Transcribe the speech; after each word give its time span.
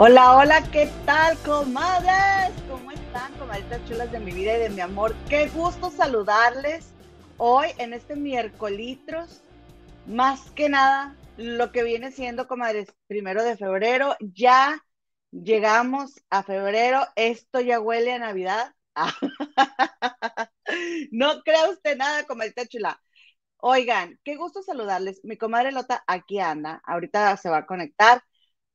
Hola, 0.00 0.36
hola, 0.36 0.62
¿qué 0.70 0.88
tal, 1.06 1.36
comadres? 1.38 2.52
¿Cómo 2.70 2.92
están, 2.92 3.32
comadritas 3.34 3.84
chulas 3.88 4.12
de 4.12 4.20
mi 4.20 4.30
vida 4.30 4.56
y 4.56 4.60
de 4.60 4.68
mi 4.68 4.80
amor? 4.80 5.12
Qué 5.28 5.48
gusto 5.48 5.90
saludarles 5.90 6.94
hoy 7.36 7.70
en 7.78 7.92
este 7.92 8.14
miércoles. 8.14 9.42
Más 10.06 10.52
que 10.52 10.68
nada, 10.68 11.16
lo 11.36 11.72
que 11.72 11.82
viene 11.82 12.12
siendo, 12.12 12.46
comadres, 12.46 12.94
primero 13.08 13.42
de 13.42 13.56
febrero, 13.56 14.14
ya 14.20 14.80
llegamos 15.32 16.22
a 16.30 16.44
febrero, 16.44 17.04
esto 17.16 17.58
ya 17.58 17.80
huele 17.80 18.12
a 18.12 18.20
Navidad. 18.20 18.72
no 21.10 21.42
crea 21.42 21.70
usted 21.70 21.96
nada, 21.96 22.24
comadrita 22.24 22.66
chula. 22.66 23.02
Oigan, 23.56 24.20
qué 24.22 24.36
gusto 24.36 24.62
saludarles. 24.62 25.24
Mi 25.24 25.36
comadre 25.36 25.72
Lota 25.72 26.04
aquí 26.06 26.38
anda, 26.38 26.80
ahorita 26.84 27.36
se 27.36 27.50
va 27.50 27.58
a 27.58 27.66
conectar. 27.66 28.22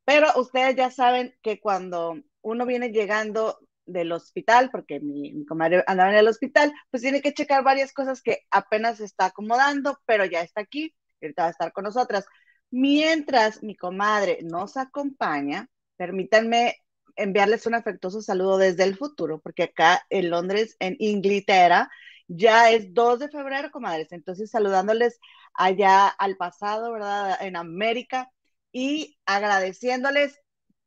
Pero 0.06 0.28
ustedes 0.36 0.76
ya 0.76 0.92
saben 0.92 1.36
que 1.42 1.60
cuando 1.60 2.18
uno 2.42 2.66
viene 2.66 2.90
llegando 2.92 3.60
del 3.86 4.12
hospital, 4.12 4.70
porque 4.72 5.00
mi, 5.00 5.46
comadre 5.46 5.84
andaba 5.88 6.12
en 6.12 6.18
el 6.18 6.28
hospital, 6.28 6.74
pues 6.90 7.02
tiene 7.04 7.22
que 7.22 7.34
checar 7.34 7.64
varias 7.64 7.94
cosas 7.94 8.22
que 8.22 8.40
apenas 8.52 8.98
se 8.98 9.06
está 9.06 9.26
acomodando, 9.26 10.00
pero 10.06 10.26
ya 10.26 10.42
está 10.42 10.62
aquí, 10.62 10.96
ahorita 11.22 11.44
va 11.44 11.48
a 11.48 11.52
estar 11.52 11.74
con 11.74 11.86
nosotras. 11.86 12.26
Mientras 12.72 13.64
mi 13.64 13.76
comadre 13.76 14.40
nos 14.44 14.78
acompaña, 14.78 15.70
permítanme 15.98 16.78
enviarles 17.16 17.66
un 17.68 17.76
afectuoso 17.76 18.22
saludo 18.22 18.58
desde 18.58 18.84
el 18.84 18.98
futuro, 18.98 19.40
porque 19.40 19.64
acá 19.64 20.02
en 20.10 20.30
Londres, 20.30 20.76
en 20.80 20.96
Inglaterra, 21.00 21.90
ya 22.28 22.72
es 22.72 22.94
2 22.94 23.20
de 23.20 23.30
febrero, 23.30 23.72
comadres. 23.72 24.12
Entonces, 24.12 24.50
saludándoles 24.50 25.20
allá 25.54 26.08
al 26.08 26.38
pasado, 26.38 26.92
¿verdad? 26.92 27.38
En 27.42 27.56
América, 27.56 28.32
y 28.74 29.18
agradeciéndoles 29.26 30.38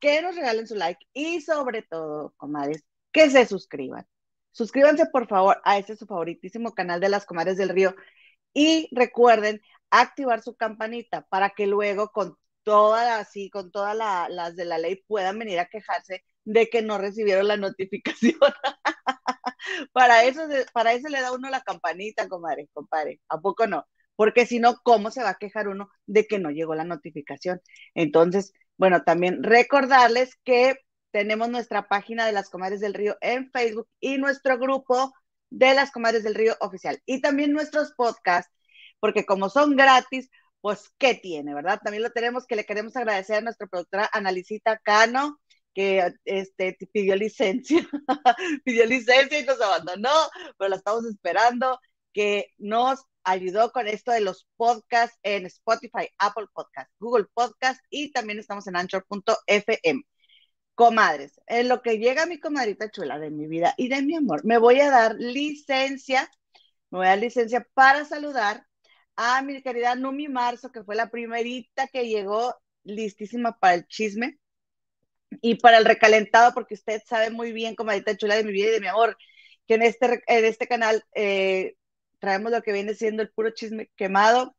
que 0.00 0.20
nos 0.20 0.36
regalen 0.36 0.66
su 0.66 0.74
like 0.74 1.06
y 1.14 1.40
sobre 1.40 1.82
todo, 1.82 2.34
comadres, 2.36 2.84
que 3.12 3.30
se 3.30 3.46
suscriban. 3.46 4.06
Suscríbanse 4.52 5.06
por 5.06 5.28
favor 5.28 5.60
a 5.64 5.78
este 5.78 5.96
su 5.96 6.06
favoritísimo 6.06 6.74
canal 6.74 7.00
de 7.00 7.08
las 7.08 7.24
comadres 7.26 7.56
del 7.56 7.70
río 7.70 7.94
y 8.52 8.88
recuerden 8.92 9.62
activar 9.90 10.42
su 10.42 10.56
campanita 10.56 11.22
para 11.30 11.50
que 11.50 11.66
luego 11.66 12.10
con 12.10 12.36
todas 12.62 13.20
así, 13.20 13.50
con 13.50 13.70
todas 13.70 13.96
las 13.96 14.56
de 14.56 14.64
la 14.64 14.78
ley 14.78 15.02
puedan 15.06 15.38
venir 15.38 15.60
a 15.60 15.68
quejarse 15.68 16.24
de 16.44 16.68
que 16.68 16.82
no 16.82 16.98
recibieron 16.98 17.48
la 17.48 17.56
notificación. 17.56 18.38
para 19.92 20.24
eso, 20.24 20.42
para 20.72 20.92
eso 20.92 21.08
le 21.08 21.20
da 21.20 21.32
uno 21.32 21.48
la 21.50 21.60
campanita, 21.62 22.28
comadre, 22.28 22.68
compadre. 22.72 23.20
¿A 23.28 23.40
poco 23.40 23.66
no? 23.66 23.86
Porque 24.16 24.46
si 24.46 24.58
no, 24.58 24.80
¿cómo 24.82 25.10
se 25.10 25.22
va 25.22 25.30
a 25.30 25.38
quejar 25.38 25.68
uno 25.68 25.90
de 26.06 26.26
que 26.26 26.38
no 26.38 26.50
llegó 26.50 26.74
la 26.74 26.84
notificación? 26.84 27.60
Entonces, 27.94 28.52
bueno, 28.76 29.02
también 29.04 29.42
recordarles 29.42 30.36
que 30.44 30.76
tenemos 31.10 31.48
nuestra 31.48 31.88
página 31.88 32.26
de 32.26 32.32
las 32.32 32.50
Comadres 32.50 32.80
del 32.80 32.94
Río 32.94 33.16
en 33.20 33.50
Facebook 33.50 33.88
y 34.00 34.18
nuestro 34.18 34.58
grupo 34.58 35.14
de 35.50 35.74
las 35.74 35.90
Comadres 35.92 36.24
del 36.24 36.34
Río 36.34 36.56
oficial. 36.60 37.00
Y 37.06 37.20
también 37.20 37.52
nuestros 37.52 37.92
podcasts, 37.92 38.52
porque 39.00 39.24
como 39.24 39.48
son 39.48 39.76
gratis, 39.76 40.30
pues, 40.60 40.90
¿qué 40.98 41.14
tiene, 41.14 41.54
verdad? 41.54 41.80
También 41.82 42.02
lo 42.02 42.10
tenemos 42.10 42.46
que 42.46 42.56
le 42.56 42.66
queremos 42.66 42.96
agradecer 42.96 43.36
a 43.36 43.40
nuestra 43.40 43.66
productora 43.66 44.10
Analicita 44.12 44.78
Cano, 44.78 45.38
que 45.74 46.12
este, 46.24 46.76
pidió 46.92 47.14
licencia, 47.16 47.86
pidió 48.64 48.86
licencia 48.86 49.38
y 49.38 49.44
nos 49.44 49.60
abandonó, 49.60 50.10
pero 50.58 50.70
la 50.70 50.76
estamos 50.76 51.04
esperando, 51.04 51.78
que 52.12 52.46
nos 52.58 53.04
ayudó 53.26 53.72
con 53.72 53.88
esto 53.88 54.12
de 54.12 54.20
los 54.20 54.46
podcasts 54.56 55.18
en 55.24 55.46
Spotify, 55.46 56.08
Apple 56.18 56.46
Podcast, 56.52 56.90
Google 57.00 57.26
Podcast 57.34 57.80
y 57.90 58.12
también 58.12 58.38
estamos 58.38 58.66
en 58.68 58.76
anchor.fm. 58.76 60.02
Comadres, 60.74 61.40
en 61.46 61.68
lo 61.68 61.82
que 61.82 61.98
llega 61.98 62.26
mi 62.26 62.38
comadrita 62.38 62.90
chula 62.90 63.18
de 63.18 63.30
mi 63.30 63.46
vida 63.46 63.74
y 63.78 63.88
de 63.88 64.02
mi 64.02 64.14
amor, 64.14 64.44
me 64.44 64.58
voy 64.58 64.78
a 64.80 64.90
dar 64.90 65.16
licencia, 65.18 66.30
me 66.90 66.98
voy 66.98 67.06
a 67.06 67.10
dar 67.10 67.18
licencia 67.18 67.66
para 67.74 68.04
saludar 68.04 68.64
a 69.16 69.42
mi 69.42 69.62
querida 69.62 69.94
Numi 69.94 70.28
Marzo, 70.28 70.70
que 70.70 70.84
fue 70.84 70.94
la 70.94 71.10
primerita 71.10 71.88
que 71.88 72.06
llegó 72.08 72.54
listísima 72.84 73.58
para 73.58 73.74
el 73.74 73.86
chisme 73.86 74.38
y 75.40 75.56
para 75.56 75.78
el 75.78 75.86
recalentado, 75.86 76.52
porque 76.52 76.74
usted 76.74 77.02
sabe 77.06 77.30
muy 77.30 77.52
bien, 77.52 77.74
comadrita 77.74 78.16
chula 78.16 78.36
de 78.36 78.44
mi 78.44 78.52
vida 78.52 78.68
y 78.68 78.72
de 78.72 78.80
mi 78.80 78.86
amor, 78.86 79.16
que 79.66 79.74
en 79.74 79.82
este, 79.82 80.22
en 80.26 80.44
este 80.44 80.66
canal 80.68 81.02
eh, 81.14 81.74
traemos 82.18 82.52
lo 82.52 82.62
que 82.62 82.72
viene 82.72 82.94
siendo 82.94 83.22
el 83.22 83.30
puro 83.30 83.50
chisme 83.50 83.90
quemado, 83.96 84.56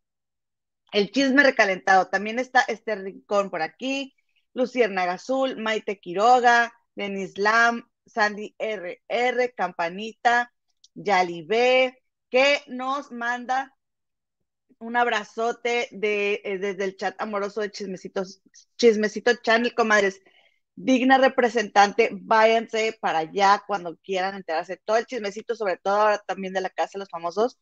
el 0.92 1.12
chisme 1.12 1.44
recalentado. 1.44 2.08
También 2.08 2.40
está 2.40 2.62
este 2.68 2.96
rincón 2.96 3.50
por 3.50 3.62
aquí, 3.62 4.16
Lucierna 4.54 5.04
Azul, 5.04 5.58
Maite 5.58 6.00
Quiroga, 6.00 6.74
Denis 6.96 7.38
Lam, 7.38 7.90
Sandy 8.06 8.56
RR, 8.58 9.54
Campanita, 9.56 10.52
Yalibé, 10.94 12.02
que 12.30 12.62
nos 12.68 13.12
manda 13.12 13.74
un 14.80 14.96
abrazote 14.96 15.90
de, 15.92 16.42
eh, 16.44 16.58
desde 16.58 16.84
el 16.84 16.98
chat 16.98 17.20
amoroso 17.20 17.62
de 17.62 17.72
Chismecito 17.72 19.32
Channel, 19.42 19.74
comadres 19.74 20.22
digna 20.78 21.18
representante, 21.18 22.12
váyanse 22.14 22.98
para 23.02 23.20
allá 23.20 23.64
cuando 23.68 23.98
quieran 23.98 24.36
enterarse 24.36 24.78
todo 24.86 24.98
el 24.98 25.08
chismecito, 25.08 25.56
sobre 25.56 25.78
todo 25.78 25.96
ahora 25.96 26.24
también 26.26 26.54
de 26.54 26.62
la 26.62 26.70
casa 26.70 26.92
de 26.94 27.00
los 27.00 27.10
famosos, 27.10 27.58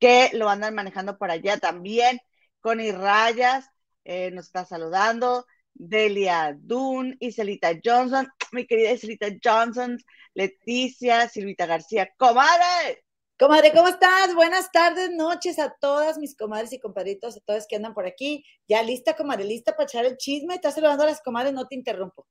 que 0.00 0.30
lo 0.34 0.48
andan 0.50 0.74
manejando 0.74 1.18
por 1.18 1.30
allá 1.30 1.58
también. 1.58 2.20
Connie 2.60 2.92
Rayas 2.92 3.66
eh, 4.04 4.30
nos 4.32 4.46
está 4.46 4.64
saludando, 4.64 5.46
Delia 5.72 6.56
Dunn, 6.58 7.16
Iselita 7.20 7.70
Johnson, 7.82 8.28
mi 8.52 8.66
querida 8.66 8.92
Iselita 8.92 9.28
Johnson, 9.42 9.98
Leticia, 10.34 11.28
Silvita 11.28 11.66
García, 11.66 12.10
comadre. 12.18 13.04
Comadre, 13.42 13.72
¿cómo 13.72 13.88
estás? 13.88 14.36
Buenas 14.36 14.70
tardes, 14.70 15.10
noches 15.10 15.58
a 15.58 15.74
todas 15.80 16.16
mis 16.16 16.36
comadres 16.36 16.72
y 16.72 16.78
compadritos, 16.78 17.36
a 17.36 17.40
todos 17.40 17.66
que 17.66 17.74
andan 17.74 17.92
por 17.92 18.06
aquí. 18.06 18.44
Ya 18.68 18.84
lista, 18.84 19.16
comadre, 19.16 19.42
lista 19.42 19.72
para 19.72 19.82
echar 19.82 20.04
el 20.04 20.16
chisme. 20.16 20.54
Estás 20.54 20.76
saludando 20.76 21.02
a 21.02 21.06
las 21.06 21.20
comadres, 21.22 21.52
no 21.52 21.66
te 21.66 21.74
interrumpo. 21.74 22.24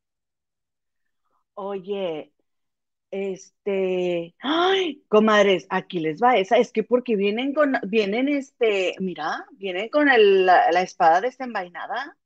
Oye, 1.55 2.31
este, 3.11 4.33
ay, 4.39 5.03
comadres, 5.09 5.67
aquí 5.69 5.99
les 5.99 6.21
va 6.21 6.37
esa, 6.37 6.55
es 6.57 6.71
que 6.71 6.85
porque 6.85 7.17
vienen 7.17 7.53
con, 7.53 7.73
vienen 7.83 8.29
este, 8.29 8.95
mira, 9.01 9.45
vienen 9.51 9.89
con 9.89 10.05
la, 10.05 10.17
la, 10.71 10.81
espada 10.81 11.19
desenvainada. 11.19 12.17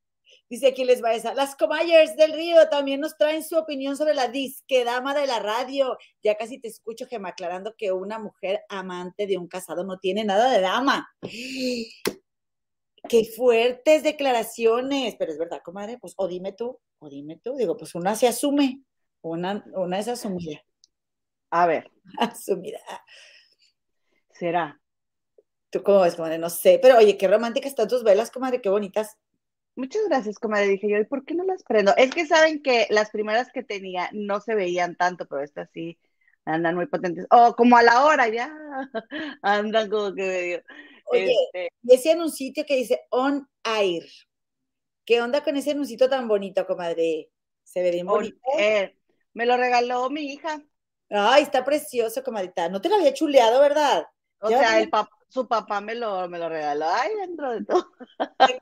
Dice 0.48 0.68
aquí 0.68 0.84
les 0.84 1.02
va 1.02 1.12
esa. 1.12 1.34
Las 1.34 1.56
Comayers 1.56 2.14
del 2.16 2.32
Río 2.32 2.68
también 2.68 3.00
nos 3.00 3.16
traen 3.16 3.42
su 3.42 3.56
opinión 3.56 3.96
sobre 3.96 4.14
la 4.14 4.28
disquedama 4.28 5.12
de 5.12 5.26
la 5.26 5.40
radio. 5.40 5.98
Ya 6.22 6.36
casi 6.36 6.60
te 6.60 6.68
escucho, 6.68 7.06
Gema, 7.06 7.30
aclarando 7.30 7.74
que 7.76 7.90
una 7.90 8.20
mujer 8.20 8.60
amante 8.68 9.26
de 9.26 9.38
un 9.38 9.48
casado 9.48 9.82
no 9.84 9.98
tiene 9.98 10.24
nada 10.24 10.52
de 10.52 10.60
dama. 10.60 11.08
Qué 13.08 13.24
fuertes 13.36 14.04
declaraciones. 14.04 15.16
Pero 15.18 15.32
es 15.32 15.38
verdad, 15.38 15.62
comadre, 15.64 15.98
pues 15.98 16.14
o 16.16 16.28
dime 16.28 16.52
tú, 16.52 16.78
o 16.98 17.08
dime 17.08 17.40
tú. 17.42 17.56
Digo, 17.56 17.76
pues 17.76 17.94
una 17.96 18.14
se 18.14 18.28
asume, 18.28 18.82
una, 19.22 19.64
una 19.74 19.98
es 19.98 20.06
asumida. 20.06 20.60
A 21.50 21.66
ver. 21.66 21.90
Asumida. 22.18 22.80
¿Será? 24.32 24.80
¿Tú 25.70 25.82
cómo 25.82 26.00
ves, 26.00 26.14
comadre? 26.14 26.38
No 26.38 26.50
sé, 26.50 26.78
pero 26.80 26.98
oye, 26.98 27.18
qué 27.18 27.26
románticas 27.26 27.70
están 27.70 27.88
tus 27.88 28.04
velas, 28.04 28.30
comadre, 28.30 28.60
qué 28.60 28.68
bonitas. 28.68 29.16
Muchas 29.76 30.02
gracias, 30.08 30.38
comadre. 30.38 30.68
Dije 30.68 30.88
yo, 30.88 30.96
¿y 30.98 31.04
por 31.04 31.24
qué 31.26 31.34
no 31.34 31.44
las 31.44 31.62
prendo? 31.62 31.94
Es 31.96 32.10
que 32.10 32.26
saben 32.26 32.62
que 32.62 32.86
las 32.88 33.10
primeras 33.10 33.52
que 33.52 33.62
tenía 33.62 34.08
no 34.12 34.40
se 34.40 34.54
veían 34.54 34.96
tanto, 34.96 35.26
pero 35.26 35.42
estas 35.42 35.68
sí 35.72 35.98
andan 36.46 36.76
muy 36.76 36.86
potentes. 36.86 37.26
O 37.30 37.54
como 37.54 37.76
a 37.76 37.82
la 37.82 38.04
hora 38.06 38.26
ya 38.28 38.50
andan 39.42 39.90
como 39.90 40.14
que 40.14 40.22
medio. 40.22 40.62
Oye, 41.04 41.32
este... 41.52 41.68
decían 41.82 42.22
un 42.22 42.32
sitio 42.32 42.64
que 42.66 42.76
dice 42.76 43.02
On 43.10 43.46
Air. 43.64 44.04
¿Qué 45.04 45.20
onda 45.20 45.44
con 45.44 45.56
ese 45.56 45.72
anuncito 45.72 46.08
tan 46.08 46.26
bonito, 46.26 46.66
comadre? 46.66 47.30
Se 47.62 47.82
ve 47.82 47.90
bien 47.90 48.06
bonito. 48.06 48.38
Me 49.34 49.44
lo 49.44 49.58
regaló 49.58 50.08
mi 50.08 50.32
hija. 50.32 50.62
Ay, 51.10 51.42
está 51.42 51.64
precioso, 51.64 52.24
comadita. 52.24 52.70
No 52.70 52.80
te 52.80 52.88
lo 52.88 52.96
había 52.96 53.12
chuleado, 53.12 53.60
¿verdad? 53.60 54.06
O 54.40 54.48
sea, 54.48 54.80
el 54.80 54.88
papá 54.88 55.15
su 55.28 55.46
papá 55.46 55.80
me 55.80 55.94
lo, 55.94 56.28
me 56.28 56.38
lo 56.38 56.48
regaló. 56.48 56.86
Ay, 56.88 57.10
dentro 57.20 57.52
de 57.52 57.64
todo. 57.64 57.90
Te, 58.38 58.58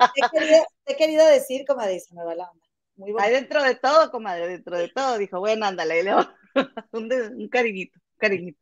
he 0.87 0.96
querido 0.96 1.26
decir, 1.26 1.64
comadre, 1.66 2.00
se 2.00 2.14
me 2.14 2.25
va 2.25 2.34
la 2.34 2.50
onda. 2.50 2.66
Muy 2.96 3.12
bueno. 3.12 3.26
Ay, 3.26 3.32
dentro 3.34 3.62
de 3.62 3.75
todo, 3.75 4.11
comadre, 4.11 4.49
dentro 4.49 4.76
de 4.76 4.88
todo. 4.88 5.19
Dijo, 5.19 5.40
bueno, 5.40 5.66
ándale, 5.66 6.02
le 6.02 6.14
un, 6.93 7.12
un 7.12 7.49
cariñito, 7.49 7.99
un 7.99 8.19
cariñito. 8.19 8.58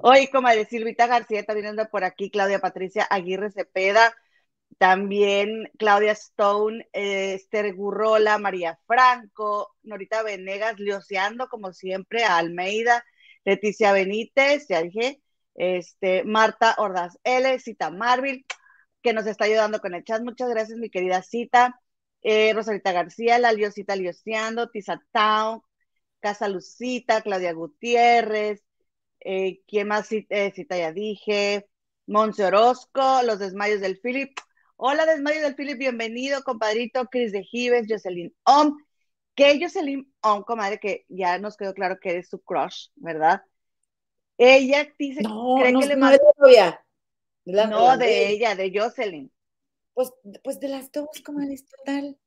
Oye, 0.00 0.30
comadre, 0.30 0.66
Silvita 0.66 1.06
García 1.06 1.44
también 1.44 1.68
anda 1.68 1.86
por 1.86 2.04
aquí, 2.04 2.30
Claudia 2.30 2.58
Patricia 2.60 3.04
Aguirre 3.04 3.50
Cepeda, 3.50 4.14
también 4.78 5.70
Claudia 5.78 6.12
Stone, 6.12 6.86
eh, 6.92 7.34
Esther 7.34 7.74
Gurrola, 7.74 8.38
María 8.38 8.78
Franco, 8.86 9.74
Norita 9.82 10.22
Venegas, 10.22 10.78
Lioseando, 10.78 11.48
como 11.48 11.72
siempre, 11.72 12.24
a 12.24 12.36
Almeida, 12.38 13.04
Leticia 13.44 13.92
Benítez, 13.92 14.66
ya 14.68 14.82
dije, 14.82 15.22
este, 15.56 16.24
Marta 16.24 16.74
Ordaz 16.78 17.18
L, 17.24 17.58
Cita 17.60 17.90
Marvin, 17.90 18.44
que 19.02 19.12
nos 19.12 19.26
está 19.26 19.44
ayudando 19.46 19.80
con 19.80 19.94
el 19.94 20.04
chat. 20.04 20.22
Muchas 20.22 20.48
gracias, 20.50 20.78
mi 20.78 20.90
querida 20.90 21.22
Cita. 21.22 21.80
eh, 22.22 22.52
Rosalita 22.54 22.92
García, 22.92 23.38
La 23.38 23.52
Liosita 23.52 23.94
Lioseando, 23.96 24.70
Tizatao, 24.70 25.64
Casa 26.20 26.48
Lucita, 26.48 27.20
Claudia 27.22 27.52
Gutiérrez, 27.52 28.62
eh, 29.20 29.60
¿quién 29.66 29.88
más 29.88 30.08
eh, 30.12 30.52
cita 30.54 30.76
ya 30.76 30.92
dije? 30.92 31.68
Monse 32.06 32.44
Orozco, 32.44 33.22
Los 33.24 33.38
Desmayos 33.38 33.80
del 33.80 33.98
Philip. 34.00 34.36
Hola, 34.76 35.06
Desmayos 35.06 35.42
del 35.42 35.54
Philip, 35.56 35.78
bienvenido, 35.78 36.42
compadrito, 36.42 37.06
Cris 37.06 37.32
de 37.32 37.42
Gives, 37.44 37.86
Jocelyn 37.88 38.34
Om. 38.44 38.76
Que 39.34 39.58
Jocelyn 39.60 40.12
Om, 40.22 40.42
comadre, 40.44 40.78
que 40.80 41.04
ya 41.08 41.38
nos 41.38 41.56
quedó 41.56 41.74
claro 41.74 41.98
que 42.00 42.10
eres 42.10 42.28
su 42.28 42.40
crush, 42.42 42.88
¿verdad? 42.96 43.42
Ella 44.38 44.88
dice, 44.98 45.22
No, 45.22 45.56
cree 45.58 45.72
no, 45.72 45.80
que 45.80 45.86
le 45.86 45.96
no 45.96 46.10
de. 46.10 46.18
La- 47.44 47.66
no, 47.66 47.86
la- 47.86 47.96
de 47.96 48.28
ella, 48.30 48.54
de 48.54 48.72
Jocelyn. 48.74 49.30
Pues, 49.94 50.12
pues 50.44 50.60
de 50.60 50.68
las 50.68 50.92
dos, 50.92 51.08
comadre, 51.24 51.54
es 51.54 51.66
total. 51.66 52.18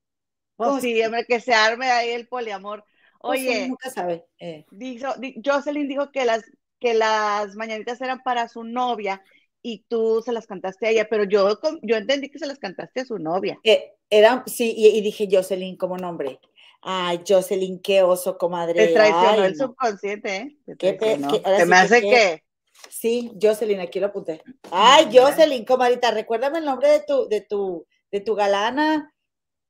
Pues 0.55 0.69
¿Cómo 0.69 0.81
sí, 0.81 1.01
hombre, 1.03 1.25
que 1.25 1.39
se 1.39 1.53
arme 1.53 1.91
ahí 1.91 2.09
el 2.09 2.27
poliamor. 2.27 2.83
Pues 3.21 3.41
Oye, 3.41 3.67
nunca 3.67 3.89
sabe. 3.89 4.25
eh. 4.39 4.65
dijo, 4.71 5.13
di- 5.19 5.41
Jocelyn 5.43 5.87
dijo 5.87 6.11
que 6.11 6.25
las, 6.25 6.43
que 6.79 6.93
las 6.93 7.55
mañanitas 7.55 8.01
eran 8.01 8.21
para 8.23 8.47
su 8.47 8.63
novia 8.63 9.21
y 9.61 9.85
tú 9.89 10.21
se 10.23 10.31
las 10.31 10.47
cantaste 10.47 10.87
a 10.87 10.89
ella, 10.89 11.07
pero 11.09 11.25
yo, 11.25 11.59
yo 11.81 11.97
entendí 11.97 12.29
que 12.29 12.39
se 12.39 12.47
las 12.47 12.59
cantaste 12.59 13.01
a 13.01 13.05
su 13.05 13.19
novia. 13.19 13.59
Eh, 13.63 13.93
era, 14.09 14.43
sí, 14.47 14.73
y, 14.75 14.87
y 14.97 15.01
dije 15.01 15.27
Jocelyn 15.29 15.75
como 15.77 15.97
nombre. 15.97 16.39
Ay, 16.81 17.21
Jocelyn, 17.27 17.81
qué 17.81 18.03
oso, 18.03 18.37
comadre. 18.37 18.87
Te 18.87 18.93
traicionó 18.93 19.29
Ay, 19.29 19.39
el 19.41 19.55
subconsciente, 19.57 20.35
¿eh? 20.37 20.57
Te 20.65 20.77
Qué 20.97 20.97
Se 20.99 21.15
sí 21.15 21.21
me 21.21 21.27
que 21.67 21.75
hace 21.75 22.01
qué- 22.01 22.09
que... 22.09 22.43
Sí, 22.89 23.33
Jocelyn, 23.41 23.81
aquí 23.81 23.99
lo 23.99 24.07
apunté. 24.07 24.41
Ay, 24.71 25.07
Mira. 25.07 25.25
Jocelyn, 25.25 25.65
comadita, 25.65 26.11
recuérdame 26.11 26.59
el 26.59 26.65
nombre 26.65 26.89
de 26.89 27.01
tu, 27.05 27.27
de 27.27 27.41
tu, 27.41 27.85
de 28.11 28.21
tu 28.21 28.35
galana. 28.35 29.13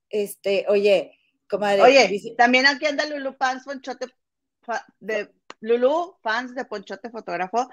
Este, 0.10 0.66
oye, 0.70 1.18
comadre, 1.50 1.82
Oye, 1.82 2.08
dice- 2.08 2.36
también 2.38 2.68
aquí 2.68 2.86
anda 2.86 3.06
Lulu 3.08 3.34
Fans 3.34 3.64
Ponchote, 3.64 4.06
de 5.00 5.32
Lulu 5.62 6.16
Fans 6.22 6.54
de 6.54 6.66
Ponchote 6.66 7.10
Fotógrafo, 7.10 7.68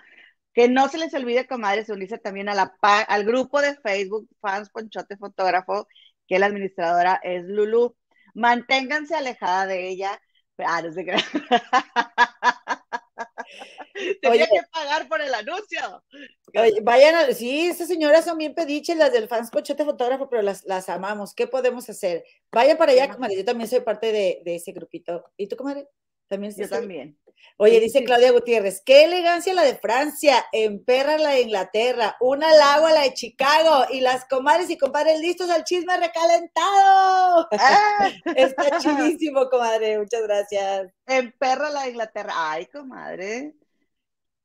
que 0.54 0.68
no 0.68 0.88
se 0.88 0.96
les 0.96 1.12
olvide, 1.12 1.46
comadres, 1.46 1.90
unirse 1.90 2.16
también 2.16 2.48
a 2.48 2.54
la, 2.54 2.74
al 2.80 3.24
grupo 3.24 3.60
de 3.60 3.74
Facebook 3.76 4.26
Fans 4.40 4.70
Ponchote 4.70 5.18
Fotógrafo, 5.18 5.86
que 6.26 6.38
la 6.38 6.46
administradora 6.46 7.20
es 7.22 7.44
Lulu. 7.44 7.94
Manténganse 8.36 9.14
alejada 9.14 9.66
de 9.66 9.88
ella. 9.88 10.20
Ah, 10.58 10.82
no 10.82 10.92
sé 10.92 11.04
qué. 11.04 11.14
Tenía 14.20 14.46
que 14.46 14.60
pagar 14.70 15.08
por 15.08 15.22
el 15.22 15.32
anuncio. 15.32 16.04
Oye, 16.54 16.80
vayan 16.82 17.14
a, 17.14 17.32
sí, 17.32 17.68
esas 17.68 17.88
señoras 17.88 18.26
son 18.26 18.36
bien 18.36 18.54
pediches, 18.54 18.96
las 18.96 19.12
del 19.12 19.26
fans 19.26 19.50
Pochote 19.50 19.86
Fotógrafo, 19.86 20.28
pero 20.28 20.42
las, 20.42 20.64
las 20.64 20.90
amamos. 20.90 21.34
¿Qué 21.34 21.46
podemos 21.46 21.88
hacer? 21.88 22.24
Vayan 22.52 22.76
para 22.76 22.92
allá, 22.92 23.08
comadre. 23.08 23.36
Yo 23.36 23.44
también 23.44 23.70
soy 23.70 23.80
parte 23.80 24.12
de, 24.12 24.42
de 24.44 24.56
ese 24.56 24.72
grupito. 24.72 25.24
¿Y 25.38 25.48
tú, 25.48 25.56
comadre? 25.56 25.88
También 26.28 26.52
Yo 26.54 26.68
también. 26.68 27.18
Oye, 27.58 27.80
dice. 27.80 28.04
Claudia 28.04 28.32
Gutiérrez, 28.32 28.82
qué 28.84 29.04
elegancia 29.04 29.54
la 29.54 29.62
de 29.62 29.76
Francia, 29.76 30.44
emperra 30.52 31.16
la 31.18 31.30
de 31.30 31.40
Inglaterra, 31.42 32.16
una 32.20 32.50
al 32.50 32.60
agua 32.60 32.92
la 32.92 33.02
de 33.02 33.14
Chicago 33.14 33.86
y 33.90 34.00
las 34.00 34.26
comadres 34.26 34.68
y 34.70 34.76
compadres 34.76 35.20
listos 35.20 35.48
al 35.50 35.64
chisme 35.64 35.96
recalentado. 35.96 37.48
Ah, 37.58 38.10
Está 38.34 38.78
chidísimo, 38.78 39.48
comadre, 39.48 39.98
muchas 39.98 40.22
gracias. 40.22 40.92
en 41.06 41.32
perra 41.32 41.70
la 41.70 41.82
de 41.84 41.90
Inglaterra. 41.90 42.32
Ay, 42.34 42.66
comadre. 42.66 43.54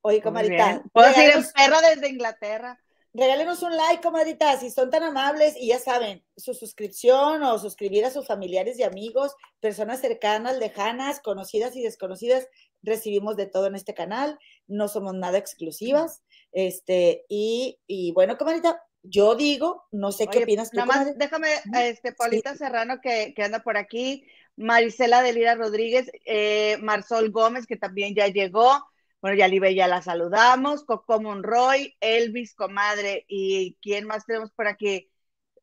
Oye, 0.02 0.22
comadrita. 0.22 0.82
Puedo 0.94 1.08
decir 1.08 1.24
en 1.26 1.30
regálenos, 1.30 1.54
perra 1.54 1.82
desde 1.90 2.10
Inglaterra. 2.10 2.80
regálenos 3.14 3.62
un 3.62 3.76
like, 3.76 4.02
comadrita, 4.02 4.58
si 4.60 4.72
son 4.72 4.90
tan 4.90 5.04
amables 5.04 5.56
y 5.58 5.68
ya 5.68 5.80
saben, 5.80 6.24
su 6.38 6.54
suscripción 6.54 7.44
o 7.44 7.60
suscribir 7.60 8.06
a 8.06 8.10
sus 8.12 8.26
familiares 8.26 8.80
y 8.80 8.84
amigos, 8.84 9.36
personas 9.60 10.00
cercanas, 10.00 10.58
lejanas, 10.58 11.20
conocidas 11.20 11.76
y 11.76 11.84
desconocidas, 11.84 12.48
recibimos 12.84 13.38
de 13.38 13.46
todo 13.46 13.68
en 13.68 13.76
este 13.76 13.94
canal, 13.94 14.40
no 14.68 14.88
somos 14.88 15.14
nada 15.14 15.38
exclusivas, 15.38 16.24
este, 16.52 17.26
y, 17.30 17.80
y 17.88 18.12
bueno, 18.12 18.38
comadrita, 18.38 18.82
yo 19.04 19.36
digo, 19.36 19.84
no 19.92 20.12
sé 20.12 20.28
qué 20.28 20.40
opinas 20.44 20.70
tú, 20.70 20.78
Nada 20.78 20.86
más 20.86 21.18
déjame, 21.18 21.48
este, 21.84 22.14
Paulita 22.14 22.56
Serrano 22.56 23.02
que, 23.02 23.34
que 23.36 23.44
anda 23.44 23.64
por 23.64 23.78
aquí, 23.78 24.26
Marisela 24.56 25.24
Delira 25.24 25.56
Rodríguez, 25.56 26.12
eh, 26.26 26.78
Marsol 26.82 27.32
Gómez, 27.32 27.66
que 27.66 27.78
también 27.78 28.16
ya 28.16 28.28
llegó. 28.28 28.86
Bueno, 29.22 29.38
ya 29.38 29.48
Libe 29.48 29.76
ya 29.76 29.88
la 29.88 30.02
saludamos, 30.02 30.84
Coco 30.84 31.22
Monroy, 31.22 31.96
Elvis, 32.00 32.56
comadre, 32.56 33.24
y 33.28 33.78
quién 33.80 34.08
más 34.08 34.26
tenemos 34.26 34.52
por 34.52 34.68
aquí. 34.68 35.11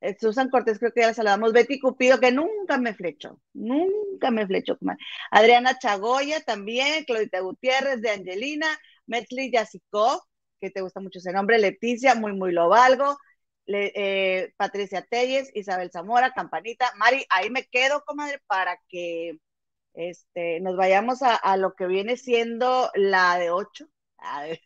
Eh, 0.00 0.17
Susan 0.21 0.49
Cortés, 0.50 0.79
creo 0.79 0.93
que 0.93 1.00
ya 1.00 1.09
la 1.09 1.15
saludamos. 1.15 1.53
Betty 1.53 1.81
Cupido, 1.81 2.21
que 2.21 2.31
nunca 2.33 2.79
me 2.79 2.95
flechó, 2.95 3.41
nunca 3.53 4.31
me 4.31 4.47
flechó, 4.47 4.79
comadre. 4.79 5.00
Adriana 5.31 5.79
Chagoya 5.79 6.41
también, 6.43 7.05
Claudita 7.05 7.41
Gutiérrez 7.41 8.00
de 8.00 8.11
Angelina, 8.11 8.67
Metzli 9.06 9.50
Yacicó, 9.50 10.23
que 10.61 10.71
te 10.71 10.83
gusta 10.83 11.00
mucho 11.00 11.19
ese 11.19 11.33
nombre, 11.33 11.59
Leticia, 11.59 12.15
muy, 12.15 12.33
muy 12.33 12.53
lo 12.53 12.69
valgo. 12.69 13.17
Le- 13.67 13.93
eh, 13.95 14.55
Patricia 14.56 15.03
Telles, 15.03 15.50
Isabel 15.55 15.91
Zamora, 15.91 16.33
Campanita, 16.33 16.91
Mari, 16.97 17.25
ahí 17.31 17.50
me 17.50 17.65
quedo, 17.67 18.03
comadre, 18.06 18.41
para 18.47 18.79
que 18.89 19.39
este, 19.95 20.61
nos 20.61 20.77
vayamos 20.77 21.23
a, 21.23 21.37
a 21.37 21.56
lo 21.56 21.75
que 21.75 21.87
viene 21.87 22.17
siendo 22.17 22.91
la 22.95 23.39
de 23.39 23.50
ocho, 23.50 23.87
a 24.19 24.43
ver, 24.45 24.61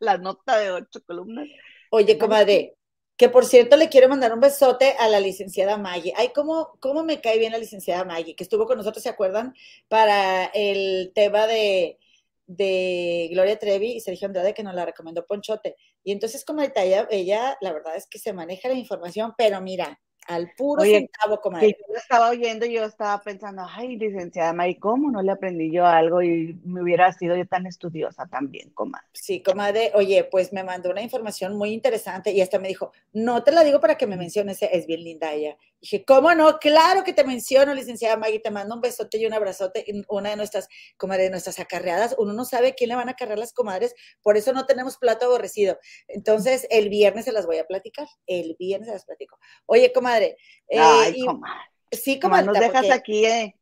la 0.00 0.18
nota 0.18 0.58
de 0.58 0.72
ocho 0.72 1.00
columnas. 1.06 1.48
Oye, 1.90 2.18
comadre, 2.18 2.76
que 3.18 3.28
por 3.28 3.44
cierto 3.44 3.76
le 3.76 3.88
quiero 3.88 4.08
mandar 4.08 4.32
un 4.32 4.40
besote 4.40 4.94
a 4.98 5.08
la 5.08 5.18
licenciada 5.18 5.76
Maggie. 5.76 6.14
Ay, 6.16 6.30
cómo, 6.32 6.78
cómo 6.78 7.02
me 7.02 7.20
cae 7.20 7.38
bien 7.38 7.52
la 7.52 7.58
licenciada 7.58 8.04
Maggie, 8.04 8.36
que 8.36 8.44
estuvo 8.44 8.64
con 8.64 8.78
nosotros, 8.78 9.02
¿se 9.02 9.08
acuerdan? 9.08 9.54
Para 9.88 10.46
el 10.54 11.10
tema 11.14 11.48
de, 11.48 11.98
de 12.46 13.28
Gloria 13.32 13.58
Trevi 13.58 13.90
y 13.96 14.00
Sergio 14.00 14.26
Andrade, 14.26 14.54
que 14.54 14.62
nos 14.62 14.74
la 14.74 14.86
recomendó 14.86 15.26
Ponchote. 15.26 15.74
Y 16.04 16.12
entonces, 16.12 16.44
comadre, 16.44 16.72
ella, 16.76 17.08
ella, 17.10 17.58
la 17.60 17.72
verdad 17.72 17.96
es 17.96 18.06
que 18.06 18.20
se 18.20 18.32
maneja 18.32 18.68
la 18.68 18.74
información, 18.74 19.34
pero 19.36 19.60
mira, 19.60 20.00
al 20.28 20.52
puro 20.56 20.82
Oye, 20.82 20.98
centavo, 20.98 21.36
Que 21.36 21.42
comadre. 21.42 21.76
yo 21.80 21.92
lo 21.92 21.98
estaba 21.98 22.28
oyendo 22.28 22.66
y 22.66 22.74
yo 22.74 22.84
estaba 22.84 23.20
pensando, 23.22 23.66
ay, 23.68 23.96
licenciada 23.96 24.52
Mari, 24.52 24.76
¿cómo 24.76 25.10
no 25.10 25.22
le 25.22 25.32
aprendí 25.32 25.72
yo 25.72 25.86
algo 25.86 26.22
y 26.22 26.58
me 26.64 26.82
hubiera 26.82 27.10
sido 27.12 27.34
yo 27.34 27.46
tan 27.46 27.66
estudiosa 27.66 28.26
también, 28.26 28.70
comadre? 28.70 29.06
Sí, 29.14 29.42
comadre, 29.42 29.90
oye, 29.94 30.24
pues 30.30 30.52
me 30.52 30.62
mandó 30.62 30.90
una 30.90 31.02
información 31.02 31.56
muy 31.56 31.72
interesante 31.72 32.30
y 32.30 32.42
hasta 32.42 32.58
me 32.58 32.68
dijo, 32.68 32.92
no 33.12 33.42
te 33.42 33.52
la 33.52 33.64
digo 33.64 33.80
para 33.80 33.96
que 33.96 34.06
me 34.06 34.16
menciones, 34.16 34.62
es 34.62 34.86
bien 34.86 35.02
linda 35.02 35.32
ella. 35.32 35.56
Dije, 35.80 36.04
¿cómo 36.04 36.34
no? 36.34 36.58
Claro 36.58 37.04
que 37.04 37.12
te 37.12 37.22
menciono, 37.24 37.72
licenciada 37.72 38.16
Maggie, 38.16 38.40
te 38.40 38.50
mando 38.50 38.74
un 38.74 38.80
besote 38.80 39.18
y 39.18 39.26
un 39.26 39.32
abrazote 39.32 39.84
una 40.08 40.30
de 40.30 40.36
nuestras, 40.36 40.68
comadre, 40.96 41.24
de 41.24 41.30
nuestras 41.30 41.58
acarreadas. 41.60 42.16
Uno 42.18 42.32
no 42.32 42.44
sabe 42.44 42.74
quién 42.74 42.88
le 42.88 42.96
van 42.96 43.08
a 43.08 43.12
acarrear 43.12 43.38
las 43.38 43.52
comadres, 43.52 43.94
por 44.22 44.36
eso 44.36 44.52
no 44.52 44.66
tenemos 44.66 44.96
plato 44.98 45.26
aborrecido. 45.26 45.78
Entonces, 46.08 46.66
el 46.70 46.88
viernes 46.88 47.26
se 47.26 47.32
las 47.32 47.46
voy 47.46 47.58
a 47.58 47.64
platicar, 47.66 48.08
el 48.26 48.56
viernes 48.58 48.88
se 48.88 48.94
las 48.94 49.04
platico. 49.04 49.38
Oye, 49.66 49.92
comadre, 49.92 50.36
eh, 50.68 50.80
Ay, 50.80 51.12
y- 51.16 51.24
comadre, 51.26 51.60
sí, 51.92 52.18
comadre, 52.18 52.46
nos 52.46 52.58
dejas 52.58 52.90
aquí, 52.90 53.24
eh. 53.26 53.54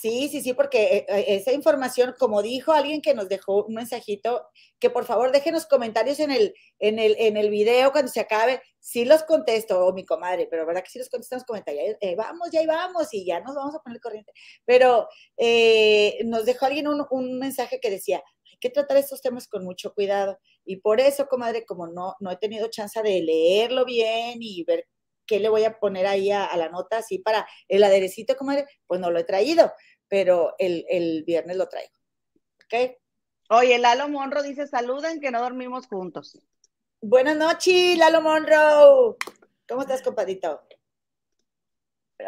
Sí, 0.00 0.28
sí, 0.28 0.40
sí, 0.42 0.52
porque 0.52 0.82
eh, 0.98 1.06
eh, 1.08 1.24
esa 1.36 1.52
información, 1.52 2.14
como 2.18 2.42
dijo 2.42 2.72
alguien 2.72 3.00
que 3.02 3.14
nos 3.14 3.28
dejó 3.28 3.64
un 3.64 3.74
mensajito, 3.74 4.46
que 4.78 4.90
por 4.90 5.04
favor 5.04 5.32
déjenos 5.32 5.66
comentarios 5.66 6.20
en 6.20 6.30
el, 6.30 6.54
en 6.78 6.98
el, 6.98 7.16
en 7.18 7.36
el 7.36 7.50
video 7.50 7.90
cuando 7.92 8.10
se 8.10 8.20
acabe. 8.20 8.62
Sí 8.80 9.04
los 9.04 9.22
contesto, 9.24 9.84
o 9.84 9.92
mi 9.92 10.04
comadre, 10.04 10.46
pero 10.50 10.66
verdad 10.66 10.82
que 10.82 10.90
sí 10.90 10.98
los 10.98 11.08
contestamos 11.08 11.44
comentarios. 11.44 11.96
Eh, 12.00 12.14
vamos, 12.16 12.50
ya 12.52 12.60
ahí 12.60 12.66
vamos, 12.66 13.08
y 13.12 13.24
ya 13.24 13.40
nos 13.40 13.54
vamos 13.54 13.74
a 13.74 13.80
poner 13.82 14.00
corriente. 14.00 14.32
Pero 14.64 15.08
eh, 15.36 16.18
nos 16.24 16.44
dejó 16.44 16.66
alguien 16.66 16.88
un, 16.88 17.04
un 17.10 17.38
mensaje 17.38 17.80
que 17.80 17.90
decía, 17.90 18.18
hay 18.18 18.58
que 18.60 18.70
tratar 18.70 18.96
estos 18.96 19.20
temas 19.20 19.48
con 19.48 19.64
mucho 19.64 19.92
cuidado. 19.94 20.38
Y 20.64 20.76
por 20.76 21.00
eso, 21.00 21.26
comadre, 21.28 21.64
como 21.64 21.86
no, 21.88 22.14
no 22.20 22.30
he 22.30 22.36
tenido 22.36 22.68
chance 22.68 23.02
de 23.02 23.22
leerlo 23.22 23.84
bien 23.84 24.38
y 24.40 24.64
ver 24.64 24.86
qué 25.28 25.38
le 25.38 25.48
voy 25.48 25.64
a 25.64 25.78
poner 25.78 26.06
ahí 26.06 26.32
a, 26.32 26.44
a 26.44 26.56
la 26.56 26.68
nota, 26.70 26.98
así 26.98 27.18
para 27.18 27.46
el 27.68 27.84
aderecito, 27.84 28.36
comadre, 28.36 28.66
pues 28.88 29.00
no 29.00 29.12
lo 29.12 29.20
he 29.20 29.24
traído, 29.24 29.72
pero 30.08 30.54
el, 30.58 30.84
el 30.88 31.22
viernes 31.24 31.56
lo 31.56 31.68
traigo. 31.68 31.92
¿Ok? 32.64 32.96
Oye, 33.50 33.78
Lalo 33.78 34.08
Monro 34.08 34.42
dice, 34.42 34.66
saluden 34.66 35.20
que 35.20 35.30
no 35.30 35.40
dormimos 35.40 35.86
juntos. 35.86 36.38
Buenas 37.00 37.36
noches, 37.36 37.96
Lalo 37.96 38.20
Monroe. 38.20 39.16
¿Cómo 39.68 39.82
estás, 39.82 40.02
compadito? 40.02 40.66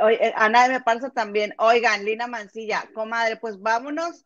Oye, 0.01 0.29
eh, 0.29 0.33
Ana 0.37 0.69
me 0.69 0.81
pasa 0.81 1.11
también. 1.11 1.55
Oigan, 1.59 2.05
Lina 2.05 2.27
Mancilla, 2.27 2.89
comadre, 2.95 3.37
pues 3.37 3.61
vámonos 3.61 4.25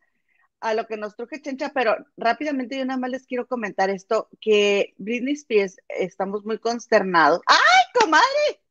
a 0.60 0.74
lo 0.74 0.86
que 0.86 0.96
nos 0.96 1.14
truje 1.16 1.42
Chencha, 1.42 1.72
pero 1.74 1.96
rápidamente 2.16 2.78
yo 2.78 2.84
nada 2.84 2.98
más 2.98 3.10
les 3.10 3.26
quiero 3.26 3.46
comentar 3.46 3.90
esto, 3.90 4.28
que 4.40 4.94
Britney 4.96 5.34
Spears, 5.34 5.76
estamos 5.88 6.44
muy 6.44 6.58
consternados. 6.58 7.40
¡Ay, 7.46 8.00
comadre! 8.00 8.63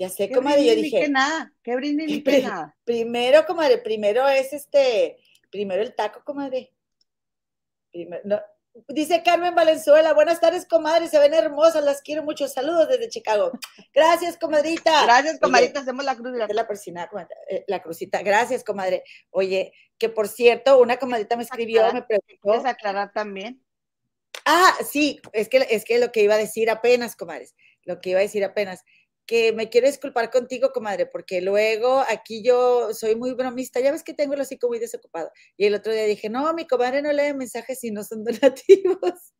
Ya 0.00 0.08
sé, 0.08 0.28
¿Qué 0.28 0.34
comadre, 0.34 0.64
yo 0.64 0.74
dije, 0.74 0.98
que 0.98 1.08
nada? 1.10 1.52
¿Qué 1.62 1.76
Britney 1.76 2.06
ni 2.06 2.22
que 2.22 2.40
nada? 2.40 2.74
primero, 2.84 3.44
comadre, 3.44 3.76
primero 3.76 4.26
es 4.26 4.50
este, 4.54 5.18
primero 5.50 5.82
el 5.82 5.94
taco, 5.94 6.24
comadre. 6.24 6.72
Primero, 7.92 8.22
no, 8.24 8.40
Dice 8.88 9.22
Carmen 9.22 9.54
Valenzuela, 9.54 10.14
buenas 10.14 10.40
tardes, 10.40 10.64
comadre, 10.64 11.08
se 11.08 11.18
ven 11.18 11.34
hermosas, 11.34 11.84
las 11.84 12.00
quiero 12.00 12.22
mucho. 12.22 12.48
Saludos 12.48 12.88
desde 12.88 13.10
Chicago. 13.10 13.52
Gracias, 13.92 14.38
comadrita. 14.38 15.02
Gracias, 15.04 15.38
comadrita, 15.38 15.80
hacemos 15.80 16.02
la 16.02 16.16
cruz. 16.16 16.32
La, 16.48 16.66
persina, 16.66 17.10
eh, 17.50 17.64
la 17.68 17.82
crucita. 17.82 18.22
Gracias, 18.22 18.64
comadre. 18.64 19.04
Oye, 19.28 19.74
que 19.98 20.08
por 20.08 20.28
cierto, 20.28 20.80
una 20.80 20.98
comadrita 20.98 21.36
me 21.36 21.42
escribió, 21.42 21.82
me 21.92 22.02
preguntó. 22.02 22.34
¿Puedes 22.40 22.64
aclarar 22.64 23.12
también? 23.12 23.62
Ah, 24.46 24.72
sí, 24.88 25.20
es 25.34 25.50
que, 25.50 25.66
es 25.68 25.84
que 25.84 25.98
lo 25.98 26.10
que 26.10 26.22
iba 26.22 26.36
a 26.36 26.38
decir 26.38 26.70
apenas, 26.70 27.16
comadres, 27.16 27.54
lo 27.82 28.00
que 28.00 28.10
iba 28.10 28.20
a 28.20 28.22
decir 28.22 28.44
apenas 28.44 28.84
que 29.30 29.52
me 29.52 29.70
quiero 29.70 29.86
disculpar 29.86 30.28
contigo, 30.28 30.72
comadre, 30.72 31.06
porque 31.06 31.40
luego 31.40 32.02
aquí 32.08 32.42
yo 32.42 32.92
soy 32.92 33.14
muy 33.14 33.32
bromista, 33.32 33.78
ya 33.78 33.92
ves 33.92 34.02
que 34.02 34.12
tengo 34.12 34.34
el 34.34 34.40
hocico 34.40 34.66
muy 34.66 34.80
desocupado. 34.80 35.30
Y 35.56 35.66
el 35.66 35.74
otro 35.76 35.92
día 35.92 36.02
dije, 36.02 36.28
no, 36.28 36.52
mi 36.52 36.66
comadre 36.66 37.00
no 37.00 37.12
lee 37.12 37.32
mensajes 37.32 37.78
si 37.78 37.92
no 37.92 38.02
son 38.02 38.24
donativos. 38.24 39.32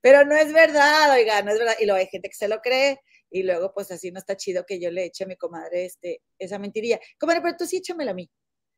Pero 0.00 0.24
no 0.24 0.36
es 0.36 0.52
verdad, 0.52 1.10
oiga, 1.10 1.42
no 1.42 1.50
es 1.50 1.58
verdad. 1.58 1.74
Y 1.80 1.86
luego 1.86 1.98
hay 1.98 2.06
gente 2.06 2.28
que 2.28 2.36
se 2.36 2.46
lo 2.46 2.60
cree 2.60 3.00
y 3.30 3.42
luego 3.42 3.74
pues 3.74 3.90
así 3.90 4.12
no 4.12 4.20
está 4.20 4.36
chido 4.36 4.64
que 4.64 4.78
yo 4.78 4.92
le 4.92 5.06
eche 5.06 5.24
a 5.24 5.26
mi 5.26 5.34
comadre 5.34 5.86
este, 5.86 6.22
esa 6.38 6.60
mentiría. 6.60 7.00
Comadre, 7.18 7.40
pero 7.40 7.56
tú 7.56 7.66
sí 7.66 7.78
échamela 7.78 8.12
a 8.12 8.14
mí. 8.14 8.30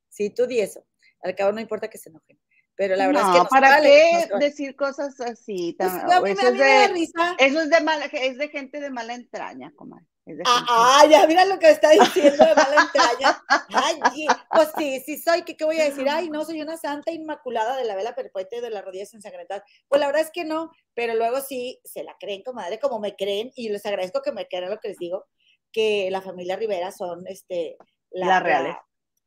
Sí, 0.08 0.30
tú 0.30 0.46
di 0.46 0.60
eso. 0.60 0.82
Al 1.20 1.34
cabo 1.34 1.52
no 1.52 1.60
importa 1.60 1.88
que 1.88 1.98
se 1.98 2.08
enojen. 2.08 2.40
Pero 2.74 2.96
la 2.96 3.06
verdad 3.06 3.24
es 3.24 3.32
que 3.32 3.38
no 3.38 3.48
¿para 3.50 3.82
qué 3.82 4.28
decir 4.40 4.76
cosas 4.76 5.20
así? 5.20 5.76
Pues, 5.78 5.92
eso, 5.92 6.48
es 6.48 6.58
de, 6.58 7.04
eso 7.38 7.60
es 7.60 7.68
de 7.68 7.80
mala, 7.82 8.06
es 8.06 8.38
de 8.38 8.48
gente 8.48 8.80
de 8.80 8.90
mala 8.90 9.14
entraña, 9.14 9.70
comadre. 9.76 10.06
Ah, 10.46 10.64
ah, 10.68 11.06
ya 11.06 11.26
mira 11.26 11.44
lo 11.44 11.58
que 11.58 11.70
está 11.70 11.90
diciendo 11.90 12.44
de 12.44 12.54
mala 12.54 12.82
entraña. 12.82 13.42
Ay, 13.68 14.26
pues 14.50 14.70
sí, 14.78 15.00
sí 15.04 15.18
soy, 15.18 15.42
¿qué, 15.42 15.54
¿qué 15.54 15.66
voy 15.66 15.78
a 15.78 15.84
decir? 15.84 16.08
Ay, 16.08 16.30
no, 16.30 16.44
soy 16.46 16.62
una 16.62 16.78
santa 16.78 17.12
inmaculada 17.12 17.76
de 17.76 17.84
la 17.84 17.94
vela 17.94 18.14
perpetua 18.14 18.58
y 18.58 18.62
de 18.62 18.70
las 18.70 18.82
rodillas 18.84 19.12
ensangrentadas. 19.12 19.64
Pues 19.86 20.00
la 20.00 20.06
verdad 20.06 20.22
es 20.22 20.30
que 20.30 20.44
no, 20.44 20.70
pero 20.94 21.14
luego 21.14 21.40
sí 21.40 21.78
se 21.84 22.04
la 22.04 22.16
creen, 22.18 22.42
comadre, 22.42 22.78
como 22.78 23.00
me 23.00 23.14
creen, 23.16 23.52
y 23.54 23.68
les 23.68 23.84
agradezco 23.84 24.22
que 24.22 24.32
me 24.32 24.46
crean 24.46 24.70
lo 24.70 24.80
que 24.80 24.88
les 24.88 24.98
digo, 24.98 25.26
que 25.70 26.08
la 26.10 26.22
familia 26.22 26.56
Rivera 26.56 26.90
son 26.90 27.26
este 27.26 27.76
la, 28.10 28.26
la 28.40 28.80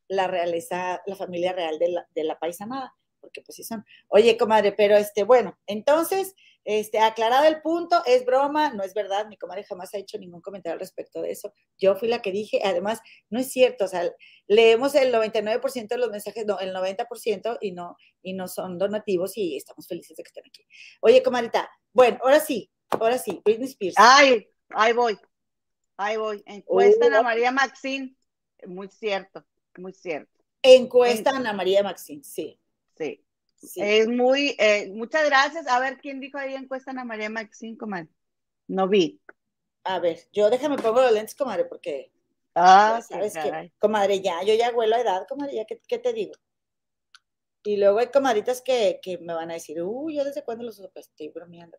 La, 0.08 0.28
realeza, 0.28 1.04
la 1.06 1.16
familia 1.16 1.54
real 1.54 1.78
de 1.78 1.90
la, 1.90 2.08
de 2.16 2.24
la 2.24 2.40
paisanada, 2.40 2.96
porque 3.20 3.42
pues 3.42 3.58
sí 3.58 3.64
son. 3.64 3.86
Oye, 4.08 4.36
comadre, 4.36 4.72
pero 4.72 4.98
este, 4.98 5.24
bueno, 5.24 5.60
entonces 5.68 6.34
este, 6.68 7.00
aclarado 7.00 7.46
el 7.46 7.62
punto, 7.62 8.04
es 8.06 8.26
broma, 8.26 8.74
no 8.74 8.84
es 8.84 8.94
verdad, 8.94 9.26
mi 9.28 9.38
comadre 9.38 9.64
jamás 9.64 9.94
ha 9.94 10.00
hecho 10.00 10.18
ningún 10.18 10.42
comentario 10.42 10.74
al 10.74 10.82
respecto 10.82 11.22
de 11.22 11.32
eso. 11.32 11.54
Yo 11.78 11.96
fui 11.96 12.10
la 12.10 12.22
que 12.22 12.34
dije, 12.34 12.60
además, 12.62 13.00
no 13.30 13.40
es 13.40 13.50
cierto, 13.50 13.86
o 13.86 13.88
sea, 13.88 14.12
leemos 14.48 14.94
el 14.96 15.14
99% 15.14 15.88
de 15.88 15.98
los 15.98 16.10
mensajes, 16.10 16.46
no, 16.46 16.60
el 16.60 16.76
90% 16.76 17.58
y 17.62 17.72
no, 17.72 17.96
y 18.22 18.34
no 18.34 18.50
son 18.50 18.78
donativos 18.78 19.38
y 19.38 19.56
estamos 19.56 19.88
felices 19.88 20.18
de 20.18 20.24
que 20.24 20.28
estén 20.28 20.44
aquí. 20.46 20.68
Oye, 21.00 21.24
comadrita, 21.24 21.72
bueno, 21.94 22.20
ahora 22.22 22.42
sí, 22.42 22.70
ahora 22.90 23.18
sí, 23.18 23.42
Britney 23.46 23.70
Spears. 23.70 23.96
Ay, 23.98 24.50
ahí 24.72 24.92
voy, 24.92 25.18
ahí 25.96 26.18
voy. 26.18 26.44
Encuesta 26.46 27.06
Ana 27.06 27.24
María 27.24 27.54
Maxine, 27.54 28.14
muy 28.66 28.90
cierto, 28.90 29.46
muy 29.78 29.94
cierto. 29.94 30.44
Encuesta 30.62 31.30
Ana 31.30 31.54
María 31.54 31.82
Maxine, 31.82 32.26
sí. 32.26 32.60
Sí. 32.98 33.24
Es 33.62 34.08
muy, 34.08 34.56
eh, 34.60 34.92
muchas 34.94 35.26
gracias. 35.26 35.68
A 35.68 35.80
ver, 35.80 35.98
¿quién 35.98 36.20
dijo 36.20 36.38
ahí 36.38 36.54
encuesta 36.54 36.92
a 36.92 37.04
María 37.04 37.30
Maxine, 37.30 37.78
comadre? 37.78 38.10
No 38.68 38.88
vi. 38.88 39.20
A 39.84 40.00
ver, 40.00 40.20
yo 40.34 40.50
déjame 40.50 40.78
pongo 40.78 41.02
los 41.02 41.12
lentes, 41.12 41.36
comadre, 41.36 41.66
porque. 41.66 42.12
Ah, 42.54 43.02
sabes 43.08 43.34
que, 43.34 43.72
comadre, 43.78 44.20
ya, 44.20 44.42
yo 44.44 44.56
ya 44.56 44.72
huelo 44.72 44.96
a 44.96 45.02
edad, 45.02 45.28
comadre, 45.28 45.56
ya, 45.56 45.66
¿qué, 45.66 46.00
te 46.00 46.12
digo? 46.12 46.34
Y 47.64 47.78
luego 47.78 48.00
hay 48.00 48.08
comadritas 48.08 48.62
que, 48.62 49.00
que, 49.02 49.20
me 49.20 49.34
van 49.34 49.52
a 49.52 49.56
decir, 49.56 49.82
uy, 49.84 50.16
yo 50.16 50.24
desde 50.24 50.44
cuándo 50.44 50.64
los 50.64 50.78
supe, 50.78 51.00
estoy 51.00 51.30
bromeando, 51.30 51.78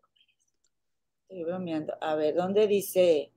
Estoy 1.23 1.43
bromeando. 1.43 1.95
A 2.01 2.15
ver, 2.15 2.33
¿dónde 2.33 2.65
dice? 2.65 3.31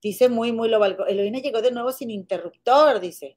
Dice 0.00 0.28
muy, 0.28 0.52
muy 0.52 0.68
lo 0.68 0.78
valgo. 0.78 1.06
Eloína 1.06 1.40
llegó 1.40 1.60
de 1.60 1.72
nuevo 1.72 1.92
sin 1.92 2.10
interruptor, 2.10 3.00
dice. 3.00 3.36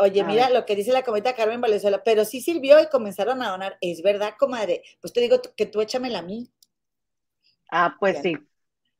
Oye, 0.00 0.24
mira 0.24 0.48
lo 0.48 0.64
que 0.64 0.74
dice 0.74 0.92
la 0.92 1.02
cometa 1.02 1.34
Carmen 1.34 1.60
Valenzuela, 1.60 2.02
pero 2.02 2.24
sí 2.24 2.40
sirvió 2.40 2.80
y 2.80 2.88
comenzaron 2.88 3.42
a 3.42 3.50
donar. 3.50 3.76
Es 3.82 4.00
verdad, 4.00 4.32
comadre. 4.38 4.82
Pues 4.98 5.12
te 5.12 5.20
digo 5.20 5.42
que 5.54 5.66
tú 5.66 5.82
échamela 5.82 6.20
a 6.20 6.22
mí. 6.22 6.50
Ah, 7.70 7.96
pues 8.00 8.22
sí. 8.22 8.34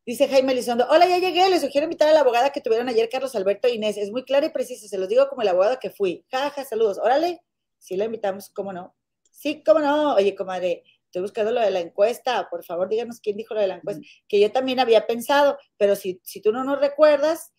Dice 0.04 0.28
Jaime 0.28 0.52
Elizondo, 0.52 0.86
hola, 0.90 1.08
ya 1.08 1.16
llegué, 1.16 1.48
les 1.48 1.62
sugiero 1.62 1.86
invitar 1.86 2.08
a 2.08 2.12
la 2.12 2.20
abogada 2.20 2.50
que 2.50 2.60
tuvieron 2.60 2.86
ayer, 2.90 3.08
Carlos 3.08 3.34
Alberto 3.34 3.66
e 3.66 3.76
Inés. 3.76 3.96
Es 3.96 4.10
muy 4.10 4.24
clara 4.24 4.44
y 4.44 4.50
precisa, 4.50 4.88
se 4.88 4.98
los 4.98 5.08
digo 5.08 5.26
como 5.30 5.40
el 5.40 5.48
abogado 5.48 5.78
que 5.80 5.88
fui. 5.88 6.22
Jaja, 6.30 6.64
saludos. 6.64 6.98
Órale, 6.98 7.40
sí 7.78 7.96
la 7.96 8.04
invitamos, 8.04 8.50
¿cómo 8.50 8.74
no? 8.74 8.94
Sí, 9.30 9.62
¿cómo 9.64 9.80
no? 9.80 10.16
Oye, 10.16 10.34
comadre, 10.34 10.84
estoy 11.06 11.22
buscando 11.22 11.50
lo 11.50 11.62
de 11.62 11.70
la 11.70 11.80
encuesta, 11.80 12.46
por 12.50 12.62
favor, 12.62 12.90
díganos 12.90 13.20
quién 13.20 13.38
dijo 13.38 13.54
lo 13.54 13.62
de 13.62 13.68
la 13.68 13.76
encuesta, 13.76 14.02
que 14.28 14.38
yo 14.38 14.52
también 14.52 14.80
había 14.80 15.06
pensado, 15.06 15.56
pero 15.78 15.96
si, 15.96 16.20
si 16.24 16.42
tú 16.42 16.52
no 16.52 16.62
nos 16.62 16.78
recuerdas, 16.78 17.52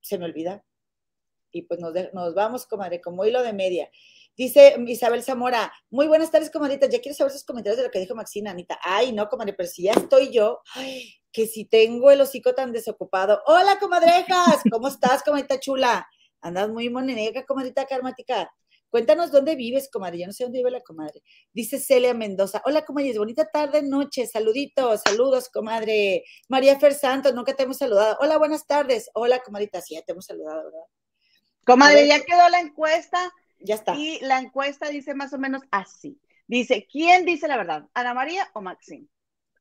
se 0.00 0.18
me 0.18 0.24
olvida 0.24 0.64
y 1.52 1.62
pues 1.62 1.80
nos, 1.80 1.92
nos 2.12 2.34
vamos, 2.34 2.66
comadre, 2.66 3.00
como 3.00 3.24
hilo 3.24 3.42
de 3.42 3.52
media. 3.52 3.90
Dice 4.36 4.76
Isabel 4.86 5.24
Zamora, 5.24 5.72
muy 5.90 6.06
buenas 6.06 6.30
tardes, 6.30 6.50
comadrita. 6.50 6.86
Ya 6.86 7.00
quiero 7.00 7.16
saber 7.16 7.32
sus 7.32 7.44
comentarios 7.44 7.76
de 7.76 7.82
lo 7.82 7.90
que 7.90 7.98
dijo 7.98 8.14
Maxina, 8.14 8.52
Anita. 8.52 8.78
Ay, 8.82 9.10
no, 9.10 9.28
comadre, 9.28 9.52
pero 9.52 9.68
si 9.68 9.82
ya 9.82 9.92
estoy 9.92 10.30
yo, 10.30 10.60
que 11.32 11.46
si 11.48 11.64
tengo 11.64 12.10
el 12.12 12.20
hocico 12.20 12.54
tan 12.54 12.70
desocupado. 12.70 13.42
Hola, 13.46 13.80
comadrejas, 13.80 14.62
¿cómo 14.70 14.86
estás, 14.86 15.24
comadrita 15.24 15.58
chula? 15.58 16.06
Andas 16.40 16.68
muy 16.68 16.88
monenega, 16.88 17.44
comadrita 17.46 17.84
karmática. 17.86 18.48
Cuéntanos 18.90 19.30
dónde 19.32 19.54
vives, 19.56 19.90
comadre. 19.90 20.18
Ya 20.18 20.26
no 20.26 20.32
sé 20.32 20.44
dónde 20.44 20.60
vive 20.60 20.70
la 20.70 20.80
comadre. 20.82 21.20
Dice 21.52 21.78
Celia 21.78 22.14
Mendoza. 22.14 22.62
Hola, 22.64 22.84
comadre. 22.84 23.18
Bonita 23.18 23.44
tarde, 23.50 23.82
noche. 23.82 24.26
Saluditos, 24.26 25.02
saludos, 25.04 25.48
comadre. 25.50 26.24
María 26.48 26.78
Fer 26.78 26.94
Santos, 26.94 27.34
nunca 27.34 27.54
te 27.54 27.64
hemos 27.64 27.76
saludado. 27.76 28.16
Hola, 28.20 28.38
buenas 28.38 28.66
tardes. 28.66 29.10
Hola, 29.14 29.40
comadrita. 29.40 29.80
Sí, 29.82 29.94
ya 29.94 30.02
te 30.02 30.12
hemos 30.12 30.24
saludado, 30.24 30.64
¿verdad? 30.64 30.86
Comadre, 31.68 32.06
ya 32.06 32.24
quedó 32.24 32.48
la 32.48 32.60
encuesta. 32.60 33.30
Ya 33.60 33.74
está. 33.74 33.94
Y 33.94 34.18
la 34.20 34.38
encuesta 34.38 34.88
dice 34.88 35.14
más 35.14 35.34
o 35.34 35.38
menos 35.38 35.62
así. 35.70 36.18
Dice, 36.46 36.88
¿quién 36.90 37.26
dice 37.26 37.46
la 37.46 37.58
verdad? 37.58 37.86
¿Ana 37.92 38.14
María 38.14 38.48
o 38.54 38.62
Maxine? 38.62 39.06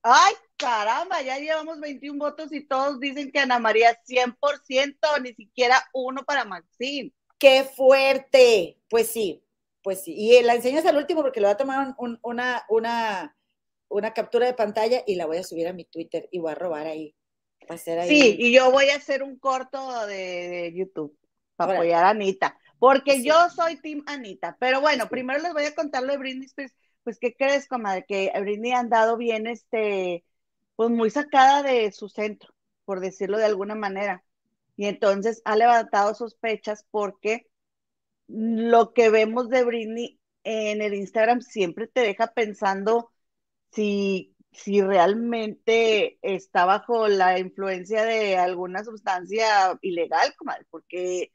Ay, 0.01 0.33
caramba, 0.55 1.21
ya 1.21 1.37
llevamos 1.37 1.81
21 1.81 2.17
votos 2.17 2.53
y 2.53 2.65
todos 2.65 3.01
dicen 3.01 3.29
que 3.29 3.39
Ana 3.39 3.59
María 3.59 3.99
100%, 4.07 5.21
ni 5.21 5.33
siquiera 5.33 5.83
uno 5.91 6.23
para 6.23 6.45
Maxine. 6.45 7.11
¡Qué 7.37 7.65
fuerte! 7.65 8.77
Pues 8.89 9.07
sí, 9.07 9.43
pues 9.83 10.01
sí. 10.03 10.13
Y 10.15 10.41
la 10.43 10.55
enseñas 10.55 10.85
al 10.85 10.95
último 10.95 11.23
porque 11.23 11.41
le 11.41 11.47
voy 11.47 11.55
a 11.55 11.57
tomar 11.57 11.93
una, 12.23 12.65
una, 12.69 13.35
una 13.89 14.13
captura 14.13 14.45
de 14.45 14.53
pantalla 14.53 15.03
y 15.05 15.15
la 15.15 15.25
voy 15.25 15.37
a 15.37 15.43
subir 15.43 15.67
a 15.67 15.73
mi 15.73 15.83
Twitter 15.83 16.29
y 16.31 16.39
voy 16.39 16.53
a 16.53 16.55
robar 16.55 16.87
ahí. 16.87 17.13
ahí. 17.67 18.07
Sí, 18.07 18.37
y 18.39 18.53
yo 18.53 18.71
voy 18.71 18.91
a 18.91 18.95
hacer 18.95 19.23
un 19.23 19.37
corto 19.37 20.05
de 20.05 20.71
YouTube 20.73 21.17
para 21.57 21.73
apoyar 21.73 22.05
a 22.05 22.09
Anita, 22.11 22.57
porque 22.79 23.23
yo 23.23 23.49
soy 23.49 23.81
Team 23.81 24.03
Anita. 24.05 24.55
Pero 24.59 24.79
bueno, 24.79 25.09
primero 25.09 25.39
les 25.39 25.53
voy 25.53 25.65
a 25.65 25.75
contar 25.75 26.03
lo 26.03 26.13
de 26.13 26.19
Britney 26.19 26.45
Spears. 26.45 26.73
Pues, 27.03 27.19
¿qué 27.19 27.35
crees, 27.35 27.67
comadre? 27.67 28.05
Que 28.07 28.31
Britney 28.39 28.71
ha 28.71 28.79
andado 28.79 29.17
bien, 29.17 29.47
este, 29.47 30.23
pues 30.75 30.89
muy 30.89 31.09
sacada 31.09 31.63
de 31.63 31.91
su 31.91 32.09
centro, 32.09 32.53
por 32.85 32.99
decirlo 33.01 33.37
de 33.37 33.45
alguna 33.45 33.75
manera. 33.75 34.23
Y 34.77 34.85
entonces 34.85 35.41
ha 35.45 35.55
levantado 35.55 36.13
sospechas 36.13 36.85
porque 36.91 37.47
lo 38.27 38.93
que 38.93 39.09
vemos 39.09 39.49
de 39.49 39.63
Britney 39.63 40.19
en 40.43 40.81
el 40.81 40.93
Instagram 40.93 41.41
siempre 41.41 41.87
te 41.87 42.01
deja 42.01 42.33
pensando 42.33 43.11
si, 43.71 44.35
si 44.51 44.81
realmente 44.81 46.19
está 46.21 46.65
bajo 46.65 47.07
la 47.07 47.39
influencia 47.39 48.03
de 48.05 48.37
alguna 48.37 48.83
sustancia 48.83 49.77
ilegal, 49.81 50.35
comadre, 50.37 50.65
porque 50.69 51.31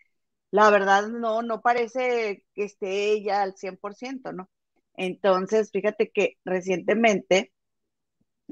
la 0.53 0.71
verdad 0.71 1.09
no, 1.09 1.43
no 1.43 1.63
parece 1.63 2.47
que 2.55 2.65
esté 2.67 3.13
ella 3.13 3.43
al 3.43 3.57
100%, 3.57 4.33
¿no? 4.33 4.51
Entonces, 4.97 5.73
fíjate 5.73 6.11
que 6.13 6.39
recientemente 6.45 7.53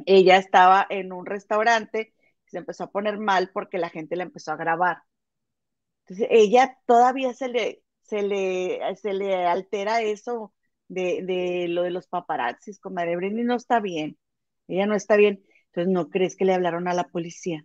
ella 0.06 0.36
estaba 0.36 0.86
en 0.90 1.10
un 1.12 1.24
restaurante 1.26 2.12
y 2.46 2.50
se 2.50 2.58
empezó 2.58 2.84
a 2.84 2.90
poner 2.90 3.18
mal 3.18 3.50
porque 3.52 3.78
la 3.78 3.88
gente 3.90 4.14
la 4.16 4.24
empezó 4.24 4.52
a 4.52 4.56
grabar. 4.56 4.98
Entonces, 6.06 6.28
ella 6.30 6.76
todavía 6.86 7.32
se 7.34 7.48
le, 7.48 7.82
se 8.02 8.22
le, 8.22 8.80
se 8.96 9.12
le 9.14 9.46
altera 9.46 10.02
eso 10.02 10.52
de, 10.88 11.22
de 11.24 11.68
lo 11.68 11.82
de 11.82 11.90
los 11.90 12.08
paparazzis, 12.08 12.80
comadre 12.80 13.16
Britney 13.16 13.44
no 13.44 13.54
está 13.56 13.80
bien, 13.80 14.18
ella 14.68 14.86
no 14.86 14.94
está 14.96 15.16
bien. 15.16 15.44
Entonces, 15.66 15.92
¿no 15.92 16.10
crees 16.10 16.36
que 16.36 16.44
le 16.44 16.54
hablaron 16.54 16.88
a 16.88 16.94
la 16.94 17.04
policía? 17.08 17.64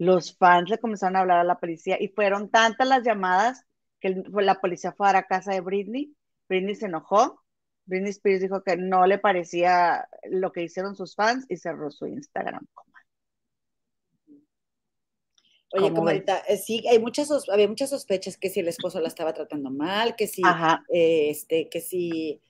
Los 0.00 0.34
fans 0.34 0.70
le 0.70 0.78
comenzaron 0.78 1.16
a 1.16 1.20
hablar 1.20 1.40
a 1.40 1.44
la 1.44 1.60
policía 1.60 1.98
y 2.00 2.08
fueron 2.08 2.48
tantas 2.48 2.88
las 2.88 3.04
llamadas 3.04 3.66
que 4.00 4.24
la 4.32 4.58
policía 4.58 4.92
fue 4.92 5.10
a 5.10 5.12
la 5.12 5.24
casa 5.24 5.52
de 5.52 5.60
Britney. 5.60 6.16
Britney 6.48 6.74
se 6.74 6.86
enojó. 6.86 7.42
Britney 7.84 8.08
Spears 8.08 8.40
dijo 8.40 8.62
que 8.62 8.78
no 8.78 9.06
le 9.06 9.18
parecía 9.18 10.08
lo 10.30 10.52
que 10.52 10.62
hicieron 10.62 10.96
sus 10.96 11.14
fans 11.14 11.44
y 11.50 11.58
cerró 11.58 11.90
su 11.90 12.06
Instagram. 12.06 12.66
Oye, 15.72 15.82
¿Cómo 15.82 15.94
como 15.96 16.08
ahorita, 16.08 16.44
eh, 16.48 16.56
sí, 16.56 16.82
hay 16.88 16.98
muchas, 16.98 17.30
había 17.50 17.68
muchas 17.68 17.90
sospechas 17.90 18.38
que 18.38 18.48
si 18.48 18.60
el 18.60 18.68
esposo 18.68 19.00
la 19.00 19.08
estaba 19.08 19.34
tratando 19.34 19.70
mal, 19.70 20.16
que 20.16 20.26
si, 20.26 20.40
eh, 20.94 21.28
este, 21.28 21.68
que 21.68 21.82
si, 21.82 22.40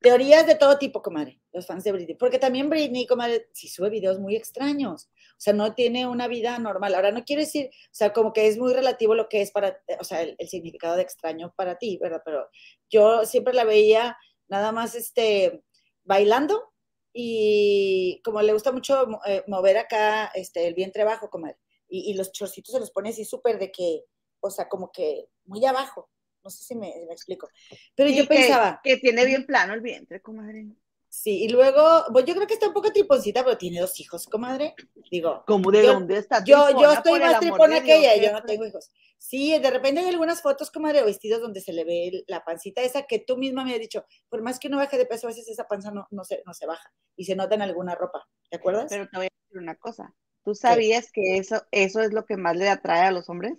teorías 0.00 0.46
de 0.46 0.54
todo 0.54 0.78
tipo, 0.78 1.02
comadre, 1.02 1.40
los 1.52 1.66
fans 1.66 1.84
de 1.84 1.92
Britney, 1.92 2.16
porque 2.16 2.38
también 2.38 2.70
Britney, 2.70 3.06
comadre, 3.06 3.48
sí 3.52 3.68
sube 3.68 3.90
videos 3.90 4.18
muy 4.20 4.36
extraños, 4.36 5.08
o 5.32 5.40
sea, 5.40 5.52
no 5.52 5.74
tiene 5.74 6.06
una 6.06 6.28
vida 6.28 6.58
normal. 6.58 6.94
Ahora, 6.94 7.10
no 7.12 7.24
quiero 7.24 7.40
decir, 7.40 7.66
o 7.66 7.94
sea, 7.94 8.12
como 8.12 8.32
que 8.32 8.46
es 8.46 8.58
muy 8.58 8.72
relativo 8.72 9.14
lo 9.14 9.28
que 9.28 9.42
es 9.42 9.50
para, 9.50 9.80
o 10.00 10.04
sea, 10.04 10.22
el, 10.22 10.36
significado 10.48 10.96
de 10.96 11.02
extraño 11.02 11.52
para 11.56 11.78
ti, 11.78 11.98
¿verdad? 12.00 12.22
Pero 12.24 12.48
yo 12.88 13.24
siempre 13.26 13.54
la 13.54 13.64
veía 13.64 14.16
nada 14.48 14.72
más, 14.72 14.94
este, 14.94 15.62
bailando 16.04 16.72
y 17.12 18.20
como 18.24 18.42
le 18.42 18.52
gusta 18.52 18.72
mucho 18.72 19.08
eh, 19.26 19.42
mover 19.46 19.78
acá, 19.78 20.26
este, 20.34 20.66
el 20.66 20.74
vientre 20.74 21.02
abajo, 21.02 21.30
comadre 21.30 21.58
y, 21.88 22.10
y 22.10 22.14
los 22.14 22.32
chorcitos 22.32 22.72
se 22.72 22.80
los 22.80 22.90
pone 22.90 23.10
así 23.10 23.24
súper 23.24 23.58
de 23.58 23.72
que, 23.72 24.04
o 24.40 24.50
sea, 24.50 24.68
como 24.68 24.92
que 24.92 25.28
muy 25.44 25.64
abajo. 25.64 26.08
No 26.48 26.50
sé 26.50 26.64
si 26.64 26.74
me, 26.74 26.90
me 27.06 27.12
explico. 27.12 27.46
Pero 27.94 28.08
Sí, 28.08 28.16
yo 28.16 28.22
que- 28.22 28.28
pensaba, 28.36 28.80
Que, 28.82 28.96
tiene 28.96 29.26
bien 29.26 29.44
plano 29.44 29.74
el 29.74 29.82
vientre, 29.82 30.22
comadre. 30.22 30.66
sí, 31.10 31.42
y 31.44 31.48
luego, 31.50 32.04
pues 32.10 32.24
yo 32.24 32.34
creo 32.34 32.46
que 32.46 32.54
está 32.54 32.68
un 32.68 32.72
poco 32.72 32.90
triponcita, 32.90 33.44
pero 33.44 33.58
tiene 33.58 33.80
dos 33.80 34.00
hijos, 34.00 34.26
comadre. 34.26 34.74
Digo, 35.10 35.44
¿Cómo 35.46 35.70
de 35.70 35.82
Yo- 35.82 35.92
dónde 35.92 36.16
está? 36.16 36.42
yo, 36.44 36.70
yo 36.80 36.90
estoy 36.90 37.20
más 37.20 37.38
tripona 37.40 37.82
que 37.82 37.96
ella, 37.96 38.16
yo 38.16 38.32
no 38.32 38.42
tengo 38.44 38.64
hijos. 38.64 38.90
Sí, 39.18 39.58
de 39.58 39.70
repente 39.70 40.00
hay 40.00 40.08
algunas 40.08 40.40
fotos, 40.40 40.70
comadre, 40.70 41.02
o 41.02 41.04
vestidos 41.04 41.42
donde 41.42 41.60
se 41.60 41.74
le 41.74 41.84
ve 41.84 42.24
la 42.28 42.42
pancita 42.46 42.80
esa 42.80 43.02
que 43.02 43.18
tú 43.18 43.36
misma 43.36 43.62
me 43.62 43.74
has 43.74 43.80
dicho, 43.80 44.06
por 44.30 44.40
más 44.40 44.58
que 44.58 44.68
uno 44.68 44.78
baje 44.78 44.96
de 44.96 45.04
peso, 45.04 45.26
a 45.26 45.30
veces 45.30 45.46
esa 45.50 45.64
panza 45.68 45.90
no, 45.90 46.06
no, 46.10 46.24
se, 46.24 46.42
no 46.46 46.54
se 46.54 46.64
baja 46.64 46.90
y 47.14 47.26
se 47.26 47.36
nota 47.36 47.56
en 47.56 47.60
alguna 47.62 47.94
ropa, 47.94 48.26
¿te 48.48 48.56
acuerdas? 48.56 48.86
Pero 48.88 49.06
te 49.10 49.16
voy 49.18 49.26
a 49.26 49.28
decir 49.44 49.58
una 49.60 49.74
cosa. 49.74 50.14
¿Tú 50.44 50.54
sabías 50.54 51.12
que 51.12 51.36
eso, 51.36 51.62
eso 51.72 52.00
es 52.00 52.14
lo 52.14 52.24
que 52.24 52.38
más 52.38 52.56
le 52.56 52.70
atrae 52.70 53.02
a 53.06 53.10
los 53.10 53.28
hombres? 53.28 53.52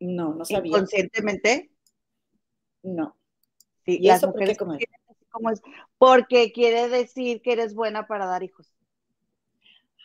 no, 0.00 0.34
no 0.34 0.44
sabía. 0.44 0.68
Inconscientemente. 0.68 1.70
No. 2.84 3.16
Sí, 3.84 3.98
¿Y 4.00 4.06
las 4.06 4.18
eso 4.18 4.28
mujeres 4.28 4.56
quieren 4.56 5.00
así 5.10 5.24
como 5.30 5.50
es, 5.50 5.60
porque 5.98 6.52
quiere 6.52 6.88
decir 6.88 7.42
que 7.42 7.52
eres 7.52 7.74
buena 7.74 8.06
para 8.06 8.26
dar 8.26 8.42
hijos. 8.42 8.72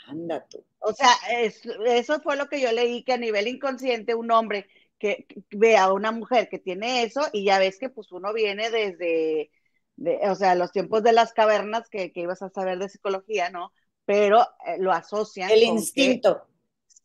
Anda 0.07 0.45
tú. 0.50 0.63
O 0.79 0.91
sea, 0.93 1.12
es- 1.39 1.62
eso 1.86 2.19
fue 2.21 2.36
lo 2.36 2.48
que 2.48 2.59
yo 2.62 2.71
leí, 2.71 3.03
que 3.03 3.13
a 3.13 3.17
nivel 3.17 3.48
inconsciente 3.48 4.15
un 4.15 4.31
hombre 4.31 4.67
que, 4.98 5.25
que 5.27 5.43
ve 5.51 5.77
a 5.77 5.93
una 5.93 6.12
mujer 6.12 6.50
que 6.50 6.59
tiene 6.59 7.03
eso 7.03 7.21
y 7.31 7.43
ya 7.45 7.59
ves 7.59 7.77
que 7.77 7.89
pues 7.89 8.12
uno 8.12 8.33
viene 8.33 8.69
desde, 8.71 9.51
de- 9.98 10.19
o 10.29 10.36
sea, 10.36 10.55
los 10.55 10.71
tiempos 10.71 11.03
de 11.03 11.13
las 11.13 11.31
cavernas 11.33 11.89
que, 11.89 12.12
que 12.12 12.21
ibas 12.21 12.41
a 12.41 12.50
saber 12.50 12.79
de 12.79 12.89
psicología, 12.89 13.50
¿no? 13.50 13.71
Pero 14.05 14.41
eh, 14.65 14.77
lo 14.79 14.91
asocian. 14.91 15.51
El 15.51 15.59
que- 15.59 15.65
instinto. 15.65 16.48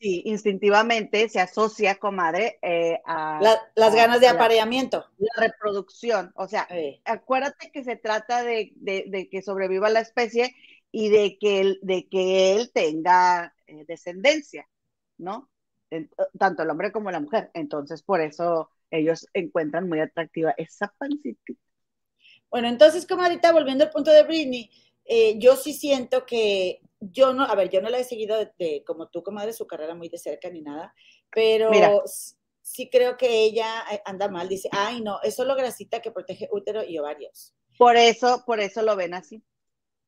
Sí, 0.01 0.23
instintivamente 0.27 1.29
se 1.29 1.41
asocia, 1.41 1.97
comadre, 1.97 2.59
eh, 2.63 3.01
a 3.05 3.41
La- 3.43 3.61
las 3.75 3.93
a- 3.93 3.97
ganas 3.97 4.21
de 4.21 4.27
la- 4.27 4.33
apareamiento. 4.33 5.07
la 5.19 5.43
reproducción. 5.47 6.33
O 6.37 6.47
sea, 6.49 6.69
acuérdate 7.05 7.71
que 7.73 7.85
se 7.85 7.97
trata 7.97 8.43
de, 8.43 8.73
de- 8.77 9.05
de 9.09 9.29
que 9.29 9.43
sobreviva 9.43 9.89
la 9.91 10.01
especie 10.01 10.55
y 10.93 11.09
de 11.09 11.39
que 11.39 11.61
él, 11.61 11.79
de 11.83 12.09
que 12.09 12.55
él 12.55 12.71
tenga 12.73 13.55
eh, 13.67 13.85
descendencia, 13.89 14.69
¿no? 15.19 15.51
En- 15.91 16.11
tanto 16.39 16.63
el 16.63 16.71
hombre 16.71 16.93
como 16.93 17.11
la 17.11 17.21
mujer. 17.21 17.51
Entonces, 17.55 18.03
por 18.03 18.21
eso 18.21 18.71
ellos 18.91 19.27
encuentran 19.33 19.89
muy 19.89 20.01
atractiva 20.01 20.55
esa 20.59 20.93
pancita. 20.99 21.55
Bueno, 22.51 22.69
entonces, 22.69 23.07
como 23.07 23.23
ahorita 23.23 23.53
volviendo 23.53 23.85
al 23.85 23.91
punto 23.91 24.11
de 24.13 24.23
Britney, 24.23 24.71
eh, 25.05 25.39
yo 25.39 25.57
sí 25.57 25.73
siento 25.73 26.25
que 26.27 26.81
yo 27.01 27.33
no, 27.35 27.45
a 27.45 27.55
ver, 27.55 27.69
yo 27.71 27.81
no 27.83 27.91
la 27.91 27.99
he 27.99 28.05
seguido 28.05 28.39
de, 28.39 28.51
de- 28.59 28.85
como 28.87 29.09
tú, 29.09 29.23
comadre, 29.23 29.53
su 29.53 29.67
carrera 29.67 29.95
muy 29.95 30.09
de 30.09 30.19
cerca 30.19 30.49
ni 30.51 30.63
nada, 30.63 30.95
pero 31.31 31.71
Mira. 31.71 31.93
sí 32.63 32.89
creo 32.89 33.17
que 33.17 33.43
ella 33.45 33.85
eh, 33.93 34.01
anda 34.07 34.29
mal. 34.29 34.49
Dice, 34.49 34.69
ay, 34.73 35.01
no, 35.03 35.21
es 35.23 35.35
solo 35.35 35.55
grasita 35.55 36.01
que 36.01 36.11
protege 36.11 36.49
útero 36.51 36.83
y 36.83 36.99
ovarios. 36.99 37.55
Por 37.77 37.97
eso, 37.97 38.43
por 38.47 38.61
eso 38.61 38.83
lo 38.83 38.97
ven 38.97 39.15
así. 39.15 39.43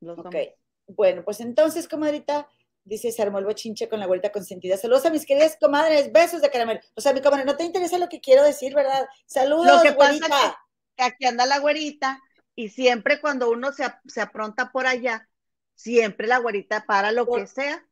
Los 0.00 0.18
Ok. 0.18 0.24
hombres. 0.26 0.54
Bueno, 0.88 1.24
pues 1.24 1.40
entonces, 1.40 1.88
comadrita, 1.88 2.48
dice, 2.84 3.10
se 3.12 3.20
armó 3.20 3.40
el 3.40 3.44
bochinche 3.44 3.88
con 3.88 3.98
la 4.00 4.06
güerita 4.06 4.30
consentida. 4.30 4.76
Saludos 4.76 5.04
a 5.04 5.10
mis 5.10 5.26
queridas 5.26 5.56
comadres, 5.60 6.12
besos 6.12 6.40
de 6.40 6.48
caramelo. 6.50 6.80
O 6.94 7.00
sea, 7.00 7.12
mi 7.12 7.20
comadre, 7.20 7.44
no 7.44 7.56
te 7.56 7.64
interesa 7.64 7.98
lo 7.98 8.08
que 8.08 8.20
quiero 8.20 8.44
decir, 8.44 8.72
¿verdad? 8.74 9.06
Saludos, 9.26 9.66
Lo 9.66 9.82
que 9.82 9.92
pasa 9.92 10.12
güerita. 10.12 10.58
que 10.96 11.02
aquí 11.04 11.26
anda 11.26 11.44
la 11.44 11.58
güerita 11.58 12.20
y 12.56 12.70
siempre 12.70 13.20
cuando 13.20 13.50
uno 13.50 13.72
se, 13.72 13.84
se 14.06 14.20
apronta 14.20 14.72
por 14.72 14.86
allá, 14.86 15.28
siempre 15.74 16.26
la 16.26 16.38
güerita 16.38 16.84
para 16.86 17.12
lo 17.12 17.26
Por- 17.26 17.40
que 17.40 17.46
sea 17.46 17.86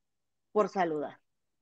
por 0.52 0.68
saludar. 0.68 1.20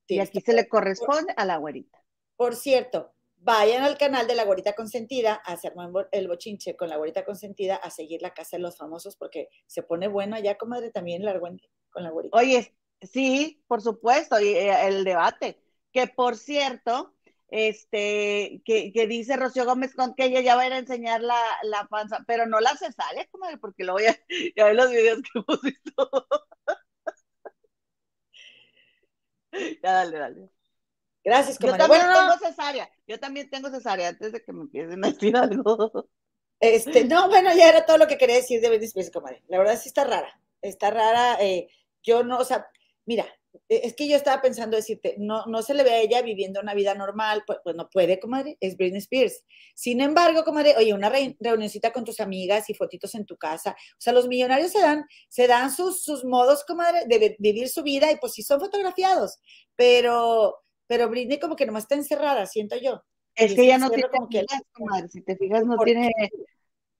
Sí, 0.08 0.14
y 0.14 0.20
aquí 0.20 0.40
se 0.40 0.52
le 0.52 0.68
corresponde 0.68 1.34
a 1.36 1.44
la 1.44 1.56
güerita. 1.56 1.98
Por 2.36 2.54
cierto, 2.56 3.12
vayan 3.36 3.82
al 3.82 3.98
canal 3.98 4.26
de 4.26 4.34
la 4.34 4.44
Gorita 4.44 4.74
Consentida 4.74 5.40
a 5.44 5.52
hacer 5.52 5.74
el 6.12 6.28
bochinche 6.28 6.76
con 6.76 6.88
la 6.88 6.96
Gorita 6.96 7.24
Consentida 7.24 7.76
a 7.76 7.90
seguir 7.90 8.22
la 8.22 8.34
casa 8.34 8.56
de 8.56 8.62
los 8.62 8.76
famosos 8.76 9.16
porque 9.16 9.48
se 9.66 9.82
pone 9.82 10.08
bueno 10.08 10.36
allá, 10.36 10.56
comadre, 10.56 10.90
también 10.90 11.24
la 11.24 11.38
con 11.38 12.02
la 12.02 12.10
Gorita. 12.10 12.36
Oye, 12.36 12.76
sí, 13.00 13.62
por 13.66 13.80
supuesto, 13.82 14.40
y 14.40 14.48
eh, 14.48 14.86
el 14.86 15.04
debate, 15.04 15.60
que 15.92 16.06
por 16.06 16.36
cierto, 16.36 17.14
este, 17.52 18.62
que, 18.64 18.92
que 18.94 19.06
dice 19.06 19.36
Rocío 19.36 19.66
Gómez 19.66 19.94
con 19.94 20.14
que 20.14 20.24
ella 20.24 20.40
ya 20.40 20.56
va 20.56 20.62
a 20.62 20.66
ir 20.68 20.72
a 20.72 20.78
enseñar 20.78 21.20
la, 21.20 21.38
la 21.64 21.86
panza, 21.88 22.24
pero 22.26 22.46
no 22.46 22.60
la 22.60 22.74
cesárea, 22.78 23.26
comadre, 23.30 23.58
porque 23.58 23.84
luego 23.84 24.00
ya, 24.00 24.16
ya 24.56 24.64
ve 24.64 24.74
los 24.74 24.90
videos 24.90 25.20
que 25.22 25.38
hemos 25.38 25.60
visto. 25.62 26.28
ya, 29.82 29.92
dale, 29.92 30.18
dale. 30.18 30.50
Gracias, 31.24 31.58
Yo 31.58 31.72
comadre. 31.72 31.78
también 31.78 32.06
Bueno, 32.06 32.22
no, 32.22 32.38
tengo 32.38 32.38
cesárea, 32.50 32.90
yo 33.06 33.20
también 33.20 33.50
tengo 33.50 33.70
cesárea 33.70 34.08
antes 34.08 34.32
de 34.32 34.42
que 34.42 34.52
me 34.52 34.62
empiecen 34.62 35.04
a 35.04 35.08
decir 35.10 35.36
algo. 35.36 36.08
este, 36.58 37.04
no, 37.04 37.28
bueno, 37.28 37.54
ya 37.54 37.68
era 37.68 37.84
todo 37.84 37.98
lo 37.98 38.06
que 38.06 38.16
quería 38.16 38.36
decir 38.36 38.62
de 38.62 38.68
Britney 38.68 38.86
Spears, 38.88 39.10
comadre. 39.10 39.42
La 39.48 39.58
verdad 39.58 39.78
sí 39.78 39.88
está 39.90 40.04
rara, 40.04 40.40
está 40.62 40.90
rara. 40.90 41.36
eh, 41.42 41.68
yo 42.02 42.24
no, 42.24 42.38
o 42.38 42.44
sea, 42.44 42.66
mira, 43.04 43.26
es 43.68 43.94
que 43.94 44.08
yo 44.08 44.16
estaba 44.16 44.40
pensando 44.42 44.76
decirte, 44.76 45.14
no, 45.18 45.44
no 45.46 45.62
se 45.62 45.74
le 45.74 45.82
ve 45.84 45.90
a 45.90 46.00
ella 46.00 46.22
viviendo 46.22 46.60
una 46.60 46.74
vida 46.74 46.94
normal, 46.94 47.42
pues, 47.46 47.58
pues 47.62 47.76
no 47.76 47.88
puede, 47.90 48.18
comadre, 48.18 48.56
es 48.60 48.76
Britney 48.76 48.98
Spears. 49.00 49.44
Sin 49.74 50.00
embargo, 50.00 50.44
comadre, 50.44 50.74
oye, 50.76 50.94
una 50.94 51.08
re- 51.10 51.36
reunioncita 51.40 51.92
con 51.92 52.04
tus 52.04 52.20
amigas 52.20 52.68
y 52.70 52.74
fotitos 52.74 53.14
en 53.14 53.26
tu 53.26 53.36
casa, 53.36 53.72
o 53.72 54.00
sea, 54.00 54.12
los 54.12 54.26
millonarios 54.28 54.72
se 54.72 54.80
dan, 54.80 55.04
se 55.28 55.46
dan 55.46 55.70
sus, 55.70 56.02
sus 56.02 56.24
modos, 56.24 56.64
comadre, 56.64 57.04
de 57.06 57.18
vi- 57.18 57.36
vivir 57.38 57.68
su 57.68 57.82
vida 57.82 58.10
y 58.10 58.16
pues 58.16 58.32
sí 58.32 58.42
son 58.42 58.58
fotografiados, 58.60 59.38
pero, 59.76 60.62
pero 60.86 61.08
Britney 61.08 61.38
como 61.38 61.56
que 61.56 61.66
nomás 61.66 61.84
está 61.84 61.94
encerrada, 61.94 62.46
siento 62.46 62.76
yo. 62.76 63.02
Es 63.34 63.52
Y 63.52 63.54
que 63.56 63.62
ella 63.64 63.78
no 63.78 63.90
tiene 63.90 64.08
como 64.10 64.28
que- 64.28 64.38
amigas, 64.38 64.62
comadre, 64.72 65.08
si 65.08 65.22
te 65.22 65.36
fijas, 65.36 65.64
no 65.64 65.76
¿Por 65.76 65.84
tiene, 65.86 66.10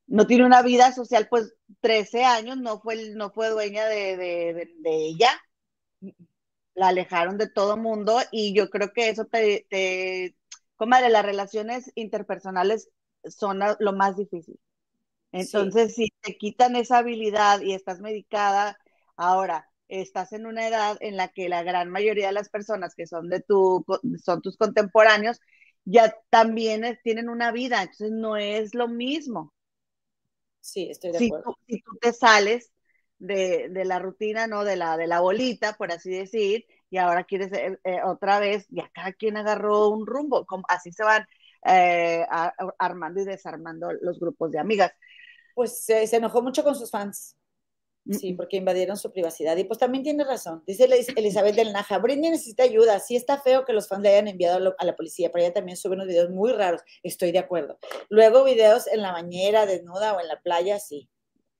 no 0.07 0.27
tiene 0.27 0.45
una 0.45 0.63
vida 0.63 0.93
social, 0.93 1.29
pues 1.31 1.55
13 1.81 2.25
años, 2.25 2.59
no 2.59 2.81
fue, 2.81 3.11
no 3.15 3.31
fue 3.31 3.49
dueña 3.49 3.87
de, 3.87 4.17
de, 4.17 4.55
de- 4.55 4.73
de 4.79 4.97
ella, 4.97 5.31
la 6.75 6.89
alejaron 6.89 7.39
de 7.39 7.49
todo 7.49 7.77
mundo 7.77 8.19
y 8.33 8.55
yo 8.55 8.71
creo 8.71 8.93
que 8.93 9.09
eso 9.11 9.27
te, 9.27 9.67
te 9.71 10.37
comadre, 10.77 11.11
las 11.11 11.25
relaciones 11.25 11.91
interpersonales 11.95 12.91
son 13.25 13.61
lo 13.79 13.93
más 13.93 14.17
difícil. 14.17 14.59
Entonces, 15.33 15.95
si 15.95 16.13
te 16.23 16.37
quitan 16.37 16.77
esa 16.77 16.99
habilidad 16.99 17.61
y 17.61 17.73
estás 17.75 18.01
medicada, 18.01 18.79
ahora 19.17 19.69
estás 19.89 20.33
en 20.33 20.47
una 20.47 20.67
edad 20.69 20.97
en 21.01 21.17
la 21.17 21.29
que 21.29 21.49
la 21.49 21.63
gran 21.63 21.91
mayoría 21.91 22.27
de 22.29 22.33
las 22.33 22.49
personas 22.51 22.95
que 22.95 23.07
son 23.07 23.29
de 23.29 23.41
tu, 23.41 23.85
son 24.25 24.43
tus 24.43 24.57
contemporáneos, 24.57 25.41
ya 25.85 26.15
también 26.31 26.85
es- 26.85 27.03
tienen 27.03 27.29
una 27.29 27.53
vida, 27.53 27.83
entonces 27.83 28.13
no 28.13 28.37
es 28.37 28.75
lo 28.75 28.89
mismo. 28.89 29.53
Sí, 30.61 30.89
estoy 30.91 31.13
de 31.13 31.19
Si 31.19 31.19
acuerdo. 31.19 31.45
tú, 31.45 31.55
si 31.69 31.81
tú 31.83 31.93
te 32.01 32.13
sales 32.13 32.73
de, 33.23 33.69
de 33.71 33.85
la 33.85 33.99
rutina, 33.99 34.47
¿no? 34.47 34.65
De 34.65 34.77
la, 34.77 34.97
de 34.97 35.07
la 35.07 35.21
bolita, 35.21 35.75
por 35.75 35.93
así 35.93 36.11
decir, 36.11 36.67
y 36.91 36.99
ahora 36.99 37.25
quieres 37.25 37.53
eh, 37.53 37.79
eh, 37.85 38.01
otra 38.05 38.41
vez, 38.41 38.67
ya 38.69 38.91
cada 38.93 39.13
quien 39.13 39.37
agarró 39.37 39.89
un 39.89 40.07
rumbo, 40.07 40.45
como, 40.45 40.65
así 40.69 40.93
se 40.93 41.05
van 41.05 41.25
eh, 41.67 42.27
a- 42.29 42.49
a- 42.49 42.75
armando 42.79 43.21
y 43.21 43.25
desarmando 43.25 43.93
los 44.01 44.19
grupos 44.19 44.51
de 44.51 44.59
amigas. 44.59 44.93
Pues 45.55 45.85
se, 45.85 46.05
enojó 46.17 46.43
mucho 46.43 46.65
con 46.65 46.75
sus 46.75 46.91
fans. 46.91 47.37
Sí, 48.11 48.33
porque 48.33 48.57
invadieron 48.57 48.97
su 48.97 49.13
privacidad. 49.13 49.57
Y 49.57 49.63
pues 49.63 49.79
también 49.79 50.03
tiene 50.03 50.25
razón. 50.25 50.65
Dice 50.67 50.89
Elizabeth 51.15 51.55
del 51.55 51.73
Naja, 51.73 51.99
Britney 51.99 52.31
necesita 52.31 52.65
ayuda. 52.65 52.99
Sí 52.99 53.15
está 53.15 53.41
feo 53.41 53.65
que 53.65 53.73
los 53.73 53.87
fans 53.87 54.03
le 54.03 54.09
hayan 54.09 54.27
enviado 54.27 54.75
a 54.77 54.85
la 54.85 54.97
policía, 54.97 55.31
pero 55.31 55.45
ella 55.45 55.55
también 55.55 55.77
sube 55.77 55.95
unos 55.95 56.09
videos 56.09 56.29
muy 56.31 56.53
raros. 56.53 56.83
Estoy 57.05 57.31
de 57.31 57.39
acuerdo. 57.39 57.79
Luego 58.09 58.43
videos 58.43 58.89
en 58.89 59.03
la 59.03 59.13
bañera, 59.13 59.67
desnuda 59.67 60.15
o 60.17 60.21
en 60.21 60.27
la 60.27 60.41
playa, 60.43 60.81
sí. 60.81 61.09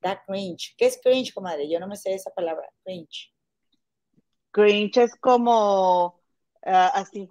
Da 0.03 0.21
cringe. 0.27 0.75
¿Qué 0.77 0.87
es 0.87 1.01
cringe, 1.01 1.33
comadre? 1.33 1.71
Yo 1.71 1.79
no 1.79 1.87
me 1.87 1.97
sé 1.97 2.13
esa 2.13 2.31
palabra. 2.33 2.69
Cringe. 2.85 3.33
Cringe 4.51 4.97
es 4.99 5.15
como 5.17 6.21
ah, 6.67 6.91
así. 6.95 7.31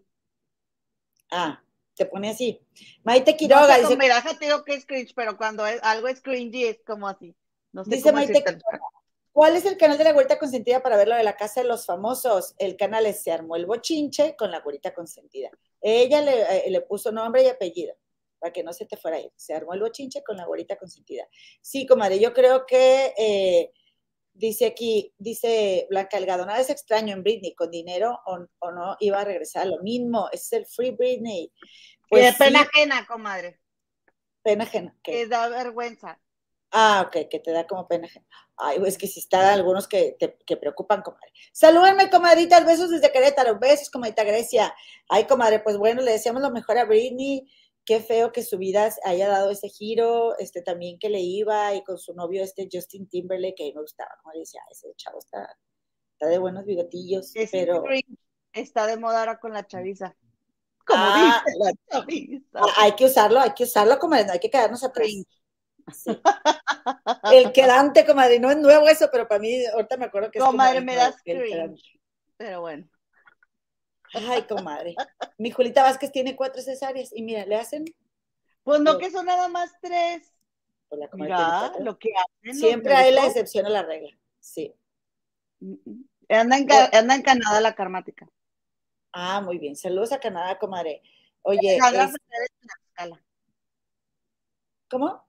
Ah, 1.29 1.61
te 1.95 2.05
pone 2.05 2.29
así. 2.29 2.65
Maite 3.03 3.31
No 3.31 3.37
Quiroga 3.37 3.75
sé, 3.75 3.81
dice, 3.81 3.97
mira, 3.97 4.23
te 4.39 4.45
digo 4.45 4.63
que 4.63 4.75
es 4.75 4.85
cringe, 4.85 5.13
pero 5.13 5.37
cuando 5.37 5.67
es, 5.67 5.83
algo 5.83 6.07
es 6.07 6.21
cringy 6.21 6.63
es 6.63 6.81
como 6.85 7.07
así. 7.07 7.35
No 7.73 7.83
sé 7.83 7.91
Dice 7.91 8.11
Maite 8.13 8.33
decirte. 8.33 8.63
¿Cuál 9.33 9.55
es 9.55 9.65
el 9.65 9.77
canal 9.77 9.97
de 9.97 10.03
la 10.05 10.13
güerita 10.13 10.39
consentida 10.39 10.81
para 10.81 10.97
ver 10.97 11.07
lo 11.07 11.15
de 11.15 11.23
la 11.23 11.35
casa 11.35 11.61
de 11.61 11.67
los 11.67 11.85
famosos? 11.85 12.53
El 12.57 12.75
canal 12.75 13.05
es 13.05 13.23
Se 13.23 13.31
armó 13.31 13.55
el 13.55 13.65
bochinche 13.65 14.35
con 14.37 14.51
la 14.51 14.59
güerita 14.59 14.93
consentida. 14.93 15.49
Ella 15.81 16.21
le, 16.21 16.67
eh, 16.67 16.69
le 16.69 16.81
puso 16.81 17.11
nombre 17.11 17.43
y 17.43 17.47
apellido 17.47 17.95
para 18.41 18.51
que 18.51 18.63
no 18.63 18.73
se 18.73 18.85
te 18.85 18.97
fuera 18.97 19.17
a 19.17 19.21
ir. 19.21 19.31
Se 19.35 19.53
armó 19.53 19.73
el 19.73 19.81
bochinche 19.81 20.23
con 20.23 20.35
la 20.35 20.45
güerita 20.45 20.75
consentida. 20.75 21.27
Sí, 21.61 21.85
comadre, 21.85 22.19
yo 22.19 22.33
creo 22.33 22.65
que 22.65 23.13
eh, 23.15 23.71
dice 24.33 24.65
aquí, 24.65 25.13
dice 25.19 25.85
Blanca 25.89 26.17
Delgado, 26.17 26.45
nada 26.45 26.59
es 26.59 26.71
extraño 26.71 27.13
en 27.13 27.23
Britney, 27.23 27.53
con 27.53 27.69
dinero 27.69 28.19
o, 28.25 28.39
o 28.59 28.71
no 28.71 28.97
iba 28.99 29.21
a 29.21 29.25
regresar 29.25 29.63
a 29.63 29.69
lo 29.69 29.81
mismo, 29.83 30.27
es 30.31 30.51
el 30.53 30.65
Free 30.65 30.91
Britney. 30.91 31.53
Pues 32.09 32.35
pena 32.35 32.61
ajena, 32.61 33.05
comadre. 33.07 33.59
Pena 34.41 34.63
ajena. 34.63 34.97
Que 35.03 35.27
da 35.27 35.47
vergüenza. 35.47 36.19
Ah, 36.71 37.03
ok, 37.05 37.29
que 37.29 37.39
te 37.39 37.51
da 37.51 37.67
como 37.67 37.87
pena. 37.87 38.07
Ay, 38.57 38.79
es 38.85 38.97
que 38.97 39.07
si 39.07 39.19
están 39.19 39.45
algunos 39.45 39.87
que 39.87 40.15
te 40.17 40.37
que 40.45 40.55
preocupan, 40.55 41.01
comadre. 41.01 41.31
Salúdenme, 41.51 42.09
comadritas, 42.09 42.65
besos 42.65 42.89
desde 42.89 43.11
Querétaro, 43.11 43.59
besos, 43.59 43.89
comadita 43.89 44.23
Grecia. 44.23 44.73
Ay, 45.09 45.25
comadre, 45.25 45.59
pues 45.59 45.77
bueno, 45.77 46.01
le 46.01 46.11
deseamos 46.13 46.41
lo 46.41 46.49
mejor 46.49 46.77
a 46.77 46.85
Britney. 46.85 47.45
Qué 47.83 47.99
feo 47.99 48.31
que 48.31 48.43
su 48.43 48.57
vida 48.57 48.89
haya 49.03 49.27
dado 49.27 49.49
ese 49.49 49.67
giro, 49.69 50.37
este 50.37 50.61
también 50.61 50.99
que 50.99 51.09
le 51.09 51.19
iba 51.19 51.73
y 51.73 51.83
con 51.83 51.97
su 51.97 52.13
novio, 52.13 52.43
este 52.43 52.69
Justin 52.71 53.07
Timberlake, 53.07 53.55
que 53.55 53.63
a 53.63 53.65
mí 53.67 53.73
me 53.73 53.81
gustaba, 53.81 54.11
como 54.21 54.33
le 54.33 54.39
decía, 54.39 54.61
ese 54.69 54.87
chavo 54.95 55.19
está, 55.19 55.57
está 56.13 56.27
de 56.27 56.37
buenos 56.37 56.65
bigotillos, 56.65 57.33
pero... 57.51 57.83
Está 58.53 58.85
de 58.85 58.97
moda 58.97 59.19
ahora 59.19 59.39
con 59.39 59.53
la 59.53 59.65
chaviza. 59.65 60.13
Como 60.85 61.01
ah, 61.01 61.41
dice 61.45 61.57
la 61.57 61.71
chaviza. 61.89 62.61
Hay 62.77 62.91
que 62.93 63.05
usarlo, 63.05 63.39
hay 63.39 63.53
que 63.53 63.63
usarlo, 63.63 63.97
comadre, 63.97 64.25
no 64.25 64.33
hay 64.33 64.39
que 64.39 64.49
quedarnos 64.49 64.83
atrás. 64.83 65.07
El 67.31 67.51
quedante, 67.51 68.05
comadre, 68.05 68.39
no 68.39 68.51
es 68.51 68.57
nuevo 68.57 68.87
eso, 68.87 69.09
pero 69.11 69.27
para 69.27 69.39
mí, 69.39 69.65
ahorita 69.65 69.97
me 69.97 70.05
acuerdo 70.05 70.31
que 70.31 70.39
es 70.39 70.43
Comadre, 70.43 70.81
me 70.81 70.95
das 70.95 71.15
cringe, 71.23 71.99
pero 72.37 72.61
bueno. 72.61 72.87
Ay, 74.13 74.43
comadre. 74.43 74.95
Mi 75.37 75.51
Julita 75.51 75.83
Vázquez 75.83 76.11
tiene 76.11 76.35
cuatro 76.35 76.61
cesáreas 76.61 77.11
y 77.13 77.21
mira, 77.21 77.45
le 77.45 77.55
hacen. 77.55 77.85
Pues 78.63 78.79
no, 78.81 78.97
que 78.97 79.09
son 79.09 79.25
nada 79.25 79.47
más 79.47 79.71
tres. 79.81 80.33
Pues 80.89 80.99
la 80.99 81.09
mira, 81.13 81.73
lo 81.79 81.97
que 81.97 82.09
hacen. 82.15 82.55
Siempre 82.55 82.93
hay 82.93 83.13
la 83.13 83.25
excepción 83.25 83.65
a 83.65 83.69
la 83.69 83.83
regla. 83.83 84.17
Sí. 84.39 84.73
Anda 86.29 86.57
en, 86.57 86.71
anda 86.71 87.15
en 87.15 87.21
Canadá 87.21 87.61
la 87.61 87.75
karmática. 87.75 88.27
Ah, 89.13 89.41
muy 89.41 89.57
bien. 89.57 89.75
Saludos 89.75 90.11
a 90.11 90.19
Canadá, 90.19 90.57
comadre. 90.57 91.01
Oye. 91.41 91.79
Alejandra 91.81 92.03
es... 92.03 92.11
Ferrer 92.11 92.47
en 92.51 92.59
Tlaxcala. 92.59 93.23
¿Cómo? 94.89 95.27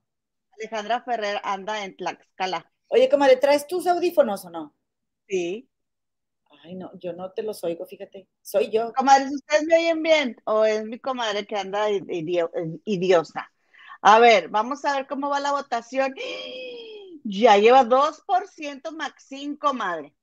Alejandra 0.53 1.03
Ferrer 1.03 1.40
anda 1.45 1.85
en 1.85 1.97
Tlaxcala. 1.97 2.73
Oye, 2.88 3.09
comadre, 3.09 3.37
¿traes 3.37 3.66
tus 3.66 3.87
audífonos 3.87 4.45
o 4.45 4.51
no? 4.51 4.75
Sí. 5.27 5.68
Ay, 6.64 6.77
no, 6.77 6.92
yo 6.98 7.12
no 7.12 7.33
te 7.33 7.42
los 7.42 7.62
oigo, 7.64 7.87
fíjate. 7.87 8.29
Soy 8.40 8.70
yo. 8.70 8.92
Comadres, 8.92 9.33
¿ustedes 9.33 9.64
me 9.64 9.77
oyen 9.77 10.03
bien? 10.03 10.37
¿O 10.44 10.64
es 10.64 10.85
mi 10.85 10.98
comadre 10.98 11.44
que 11.46 11.57
anda 11.57 11.88
idiosa? 12.85 13.51
A 14.01 14.18
ver, 14.18 14.48
vamos 14.48 14.85
a 14.85 14.96
ver 14.96 15.07
cómo 15.07 15.29
va 15.29 15.40
la 15.40 15.53
votación. 15.53 16.14
Ya 17.25 17.57
lleva 17.57 17.85
2% 17.85 18.92
Maxine, 18.92 19.59
comadre. 19.59 20.14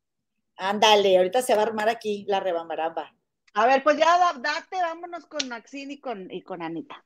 Ándale, 0.56 1.18
ahorita 1.18 1.42
se 1.42 1.56
va 1.56 1.62
a 1.62 1.66
armar 1.66 1.90
aquí 1.90 2.26
la 2.28 2.40
rebambaramba. 2.40 3.14
A 3.54 3.66
ver, 3.66 3.84
pues 3.84 3.98
ya 3.98 4.34
date, 4.40 4.78
vámonos 4.82 5.26
con 5.26 5.48
Maxine 5.48 5.94
y 5.94 6.00
con, 6.00 6.32
y 6.32 6.42
con 6.42 6.62
Anita. 6.62 7.04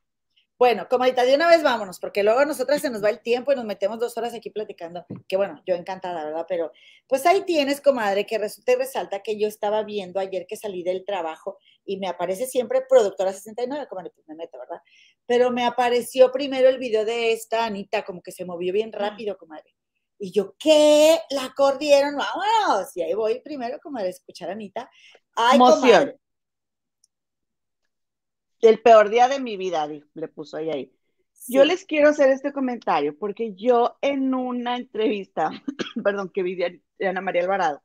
Bueno, 0.56 0.86
comadita, 0.88 1.24
de 1.24 1.34
una 1.34 1.48
vez 1.48 1.64
vámonos, 1.64 1.98
porque 1.98 2.22
luego 2.22 2.38
a 2.38 2.44
nosotras 2.44 2.80
se 2.80 2.88
nos 2.88 3.02
va 3.02 3.10
el 3.10 3.20
tiempo 3.20 3.52
y 3.52 3.56
nos 3.56 3.64
metemos 3.64 3.98
dos 3.98 4.16
horas 4.16 4.34
aquí 4.34 4.50
platicando, 4.50 5.04
que 5.26 5.36
bueno, 5.36 5.60
yo 5.66 5.74
encantada, 5.74 6.24
¿verdad? 6.24 6.46
Pero 6.48 6.70
pues 7.08 7.26
ahí 7.26 7.42
tienes, 7.42 7.80
comadre, 7.80 8.24
que 8.24 8.38
resulta 8.38 8.72
y 8.72 8.76
resalta 8.76 9.20
que 9.20 9.36
yo 9.36 9.48
estaba 9.48 9.82
viendo 9.82 10.20
ayer 10.20 10.46
que 10.46 10.56
salí 10.56 10.84
del 10.84 11.04
trabajo 11.04 11.58
y 11.84 11.96
me 11.96 12.06
aparece 12.06 12.46
siempre 12.46 12.82
productora 12.88 13.32
69, 13.32 13.88
comadre, 13.88 14.12
pues 14.14 14.28
me 14.28 14.36
meto, 14.36 14.56
¿verdad? 14.58 14.80
Pero 15.26 15.50
me 15.50 15.64
apareció 15.64 16.30
primero 16.30 16.68
el 16.68 16.78
video 16.78 17.04
de 17.04 17.32
esta 17.32 17.64
Anita, 17.64 18.04
como 18.04 18.22
que 18.22 18.30
se 18.30 18.44
movió 18.44 18.72
bien 18.72 18.92
rápido, 18.92 19.36
comadre. 19.36 19.74
Y 20.20 20.30
yo, 20.30 20.54
¿qué? 20.56 21.18
La 21.30 21.52
cordieron, 21.56 22.16
vámonos. 22.16 22.96
Y 22.96 23.02
ahí 23.02 23.14
voy 23.14 23.40
primero, 23.40 23.80
comadre, 23.80 24.06
a 24.06 24.10
escuchar 24.10 24.50
a 24.50 24.52
Anita. 24.52 24.88
Ay, 25.34 25.58
comadre 25.58 26.20
el 28.68 28.80
peor 28.80 29.10
día 29.10 29.28
de 29.28 29.40
mi 29.40 29.56
vida, 29.56 29.86
le 29.86 30.28
puso 30.28 30.56
ahí 30.56 30.70
ahí. 30.70 30.92
Yo 31.48 31.64
les 31.64 31.84
quiero 31.84 32.08
hacer 32.08 32.30
este 32.30 32.52
comentario 32.52 33.18
porque 33.18 33.54
yo 33.54 33.98
en 34.00 34.34
una 34.34 34.76
entrevista, 34.76 35.50
perdón, 36.02 36.30
que 36.30 36.42
vi 36.42 36.54
de 36.54 36.82
Ana 37.00 37.20
María 37.20 37.42
Alvarado, 37.42 37.82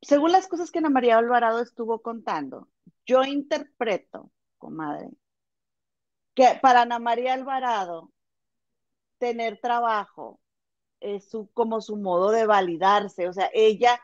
según 0.00 0.32
las 0.32 0.48
cosas 0.48 0.70
que 0.70 0.78
Ana 0.78 0.90
María 0.90 1.18
Alvarado 1.18 1.60
estuvo 1.60 2.00
contando, 2.00 2.68
yo 3.06 3.24
interpreto, 3.24 4.30
comadre, 4.58 5.10
que 6.34 6.58
para 6.60 6.82
Ana 6.82 6.98
María 6.98 7.34
Alvarado 7.34 8.12
tener 9.18 9.58
trabajo 9.60 10.40
es 11.00 11.28
su, 11.28 11.50
como 11.52 11.80
su 11.80 11.96
modo 11.96 12.30
de 12.30 12.46
validarse, 12.46 13.28
o 13.28 13.32
sea, 13.32 13.50
ella 13.52 14.00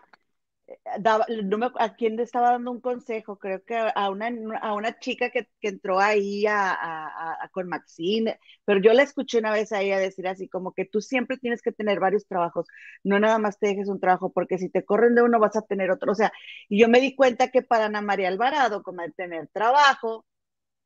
no 1.45 1.59
me, 1.59 1.71
a 1.79 1.95
quién 1.95 2.17
le 2.17 2.23
estaba 2.23 2.53
dando 2.53 2.71
un 2.71 2.81
consejo, 2.81 3.39
creo 3.39 3.65
que 3.65 3.77
a 3.77 4.11
una, 4.11 4.31
a 4.61 4.75
una 4.75 4.99
chica 4.99 5.31
que, 5.31 5.49
que 5.61 5.69
entró 5.69 6.01
ahí 6.01 6.47
a, 6.47 6.73
a, 6.73 7.49
con 7.53 7.69
Maxine, 7.69 8.39
pero 8.65 8.81
yo 8.81 8.93
la 8.93 9.03
escuché 9.03 9.39
una 9.39 9.53
vez 9.53 9.73
a 9.73 9.81
ella 9.83 9.99
decir 9.99 10.29
así 10.29 10.49
como 10.49 10.73
que 10.73 10.85
tú 10.85 11.01
siempre 11.01 11.39
tienes 11.39 11.63
que 11.63 11.73
tener 11.73 12.01
varios 12.01 12.27
trabajos, 12.27 12.67
no 13.05 13.19
nada 13.19 13.39
más 13.39 13.59
te 13.59 13.69
dejes 13.69 13.89
un 13.89 14.01
trabajo, 14.01 14.33
porque 14.33 14.59
si 14.59 14.69
te 14.69 14.85
corren 14.85 15.15
de 15.15 15.23
uno 15.23 15.41
vas 15.41 15.57
a 15.57 15.63
tener 15.63 15.91
otro, 15.91 16.13
o 16.13 16.15
sea, 16.15 16.33
y 16.69 16.81
yo 16.81 16.89
me 16.89 17.01
di 17.01 17.15
cuenta 17.15 17.49
que 17.51 17.63
para 17.63 17.87
Ana 17.87 18.01
María 18.03 18.29
Alvarado, 18.29 18.83
como 18.83 19.03
el 19.03 19.15
tener 19.15 19.49
trabajo, 19.53 20.25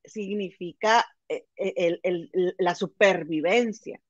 significa 0.04 1.04
eh, 1.28 1.46
eh, 1.56 1.74
el, 1.76 2.00
el, 2.02 2.54
la 2.58 2.74
supervivencia. 2.74 4.00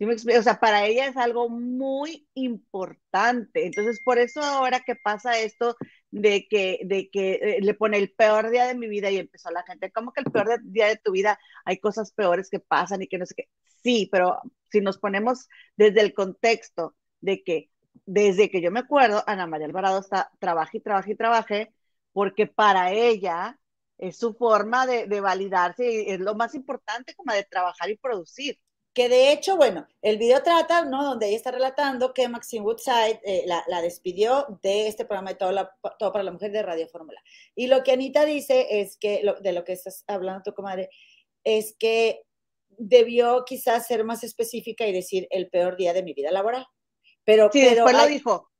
O 0.00 0.42
sea, 0.42 0.58
para 0.58 0.86
ella 0.86 1.06
es 1.06 1.16
algo 1.16 1.48
muy 1.48 2.26
importante. 2.34 3.66
Entonces, 3.66 4.00
por 4.00 4.18
eso 4.18 4.42
ahora 4.42 4.80
que 4.80 4.96
pasa 4.96 5.38
esto 5.38 5.76
de 6.10 6.46
que, 6.48 6.80
de 6.84 7.08
que 7.10 7.34
eh, 7.34 7.58
le 7.60 7.74
pone 7.74 7.98
el 7.98 8.12
peor 8.12 8.50
día 8.50 8.66
de 8.66 8.74
mi 8.74 8.88
vida 8.88 9.10
y 9.10 9.18
empezó 9.18 9.50
la 9.50 9.62
gente, 9.62 9.92
como 9.92 10.12
que 10.12 10.22
el 10.22 10.32
peor 10.32 10.60
día 10.64 10.88
de 10.88 10.96
tu 10.96 11.12
vida 11.12 11.38
hay 11.64 11.78
cosas 11.78 12.12
peores 12.12 12.50
que 12.50 12.58
pasan 12.58 13.02
y 13.02 13.06
que 13.08 13.18
no 13.18 13.26
sé 13.26 13.34
qué. 13.36 13.48
Sí, 13.82 14.08
pero 14.10 14.40
si 14.70 14.80
nos 14.80 14.98
ponemos 14.98 15.48
desde 15.76 16.00
el 16.00 16.14
contexto 16.14 16.96
de 17.20 17.42
que 17.44 17.70
desde 18.04 18.50
que 18.50 18.60
yo 18.60 18.70
me 18.72 18.80
acuerdo, 18.80 19.22
Ana 19.26 19.46
María 19.46 19.66
Alvarado 19.66 20.00
está, 20.00 20.30
trabaja 20.40 20.76
y 20.76 20.80
trabaja 20.80 21.10
y 21.10 21.14
trabaje, 21.16 21.74
porque 22.12 22.46
para 22.48 22.92
ella 22.92 23.58
es 23.98 24.18
su 24.18 24.34
forma 24.34 24.86
de, 24.86 25.06
de 25.06 25.20
validarse 25.20 25.84
y 25.90 26.10
es 26.10 26.18
lo 26.20 26.34
más 26.34 26.54
importante 26.56 27.14
como 27.14 27.32
de 27.32 27.44
trabajar 27.44 27.90
y 27.90 27.96
producir 27.96 28.58
que 28.94 29.08
de 29.08 29.32
hecho, 29.32 29.56
bueno, 29.56 29.86
el 30.02 30.18
video 30.18 30.42
trata, 30.42 30.84
¿no? 30.84 31.02
Donde 31.02 31.28
ella 31.28 31.36
está 31.36 31.50
relatando 31.50 32.12
que 32.12 32.28
Maxine 32.28 32.64
Woodside 32.64 33.20
eh, 33.24 33.44
la, 33.46 33.80
despidió 33.80 34.58
de 34.62 34.86
este 34.88 35.04
programa 35.06 35.30
de 35.30 35.36
todo, 35.36 35.70
todo, 35.98 36.12
para 36.12 36.24
la 36.24 36.32
Mujer 36.32 36.52
de 36.52 36.62
Radio 36.62 36.86
Fórmula. 36.88 37.22
Y 37.54 37.68
lo 37.68 37.82
que 37.82 37.92
Anita 37.92 38.24
dice 38.24 38.80
es 38.80 38.98
que, 38.98 39.22
de 39.40 39.52
lo 39.52 39.64
que 39.64 39.72
estás 39.72 40.04
hablando 40.06 40.42
tu 40.42 40.54
comadre, 40.54 40.90
es 41.42 41.74
que 41.78 42.22
debió 42.68 43.44
quizás 43.46 43.86
ser 43.86 44.04
más 44.04 44.24
específica 44.24 44.86
y 44.86 44.92
decir 44.92 45.26
el 45.30 45.48
peor 45.48 45.76
día 45.76 45.94
de 45.94 46.02
mi 46.02 46.12
vida 46.12 46.30
laboral. 46.30 46.66
Pero, 47.24 47.48
sí, 47.50 47.60
pero 47.60 47.84
después 47.84 47.96
lo 47.96 48.06
dijo. 48.06 48.50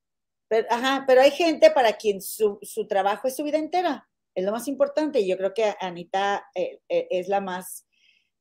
Pero, 0.49 0.66
ajá, 0.71 1.05
pero 1.07 1.21
hay 1.21 1.31
gente 1.31 1.71
para 1.71 1.95
quien 1.95 2.23
su, 2.23 2.59
su, 2.62 2.87
trabajo 2.87 3.29
es 3.29 3.37
su 3.37 3.45
vida 3.45 3.59
entera. 3.59 4.09
Es 4.35 4.45
lo 4.45 4.53
más 4.53 4.66
importante. 4.66 5.21
Y 5.21 5.29
yo 5.29 5.37
creo 5.37 5.53
que 5.53 5.75
Anita 5.81 6.47
eh, 6.55 6.81
eh, 6.88 7.09
es 7.11 7.29
la 7.29 7.40
más 7.40 7.87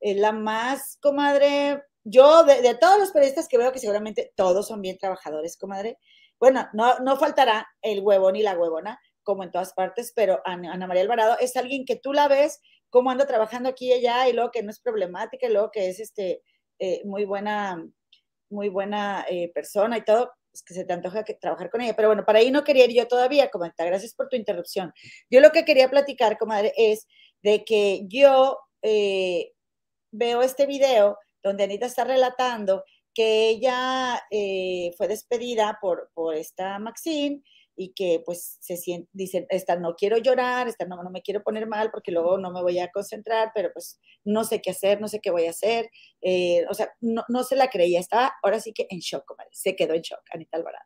es 0.02 0.18
la 0.18 0.32
más, 0.32 0.98
comadre, 1.02 1.84
yo 2.04 2.44
de, 2.44 2.76
todos 2.76 3.00
los 3.00 3.12
periodistas 3.12 3.48
que 3.48 3.58
veo 3.58 3.72
que 3.72 3.80
seguramente 3.80 4.34
todos 4.36 4.68
son 4.68 4.82
bien 4.82 4.98
trabajadores, 4.98 5.58
comadre, 5.58 5.98
bueno, 6.40 6.68
no, 6.74 7.00
no 7.00 7.18
faltará 7.18 7.68
el 7.82 8.02
huevón 8.02 8.36
y 8.36 8.42
la 8.42 8.58
huevona, 8.58 9.00
como 9.24 9.44
en 9.44 9.52
todas 9.52 9.74
partes, 9.74 10.12
pero 10.16 10.42
Ana, 10.44 10.88
María 10.88 11.04
Alvarado 11.04 11.38
es 11.40 11.56
alguien 11.56 11.86
que 11.86 11.96
tú 11.96 12.14
la 12.14 12.28
ves 12.28 12.60
cómo 12.90 13.12
anda 13.12 13.28
trabajando 13.28 13.70
aquí 13.70 13.90
y 13.90 13.94
allá 13.94 14.28
y 14.28 14.34
luego 14.34 14.52
que 14.52 14.64
no 14.64 14.72
es 14.72 14.80
problemática 14.80 15.48
y 15.48 15.54
luego 15.54 15.70
que 15.72 15.90
es 15.90 16.00
este, 16.00 16.42
eh, 16.80 17.02
muy 17.06 17.26
buena, 17.26 17.86
muy 18.50 18.70
buena 18.70 19.26
eh, 19.30 19.52
persona 19.54 20.00
y 20.00 20.04
todo, 20.04 20.32
es 20.52 20.64
que 20.64 20.74
se 20.74 20.84
te 20.84 20.94
antoja 20.94 21.24
que, 21.24 21.36
trabajar 21.36 21.70
con 21.70 21.82
ella. 21.82 21.96
Pero 21.96 22.10
bueno, 22.10 22.26
para 22.26 22.40
ahí 22.40 22.52
no 22.52 22.64
quería 22.64 22.86
ir 22.86 22.96
yo 22.96 23.08
todavía, 23.08 23.50
comadre, 23.50 23.74
gracias 23.78 24.14
por 24.16 24.28
tu 24.28 24.36
interrupción. 24.36 24.92
Yo 25.30 25.40
lo 25.40 25.52
que 25.52 25.64
quería 25.64 25.90
platicar, 25.90 26.38
comadre, 26.38 26.74
es 26.76 27.08
de 27.44 27.64
que 27.64 28.06
yo 28.08 28.58
eh, 28.82 29.54
veo 30.12 30.42
este 30.42 30.66
video 30.66 31.18
donde 31.44 31.64
Anita 31.64 31.86
está 31.86 32.04
relatando 32.04 32.84
que 33.14 33.50
ella 33.50 34.22
eh, 34.30 34.92
fue 34.98 35.08
despedida 35.08 35.78
por, 35.82 36.12
por 36.14 36.36
esta 36.36 36.80
Maxine 36.80 37.42
y 37.76 37.94
que 37.94 38.22
pues 38.26 38.58
se 38.60 38.78
siente, 38.78 39.10
dicen, 39.14 39.46
esta 39.50 39.76
no 39.76 39.96
quiero 39.96 40.18
llorar, 40.18 40.68
esta 40.68 40.86
no, 40.86 41.02
no 41.02 41.10
me 41.10 41.22
quiero 41.22 41.42
poner 41.42 41.68
mal 41.68 41.90
porque 41.90 42.12
luego 42.12 42.38
no 42.38 42.52
me 42.52 42.62
voy 42.62 42.80
a 42.80 42.92
concentrar, 42.92 43.52
pero 43.56 43.72
pues 43.74 44.00
no 44.24 44.44
sé 44.44 44.62
qué 44.62 44.72
hacer, 44.72 45.02
no 45.02 45.08
sé 45.08 45.20
qué 45.20 45.32
voy 45.32 45.48
a 45.48 45.52
hacer, 45.52 45.90
eh, 46.22 46.66
o 46.70 46.74
sea, 46.74 46.94
no, 47.00 47.24
no, 47.28 47.44
se 47.44 47.56
la 47.56 47.70
creía, 47.70 48.00
estaba 48.00 48.34
ahora 48.44 48.60
sí 48.60 48.74
que 48.74 48.88
en 48.90 49.00
shock, 49.00 49.34
se 49.52 49.76
quedó 49.76 49.94
en 49.94 50.02
shock, 50.02 50.22
Anita 50.32 50.58
Alvarado. 50.58 50.86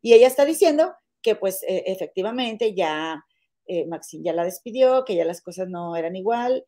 Y 0.00 0.12
ella 0.12 0.26
está 0.26 0.44
diciendo 0.44 0.94
que 1.22 1.34
pues 1.34 1.62
e, 1.64 1.84
efectivamente 1.86 2.74
ya 2.74 3.24
eh, 3.66 3.86
Maxine 3.86 4.24
ya 4.24 4.32
la 4.32 4.44
despidió, 4.44 5.04
que 5.04 5.16
ya 5.16 5.24
las 5.24 5.42
cosas 5.42 5.68
no 5.68 5.96
eran 5.96 6.14
igual, 6.16 6.64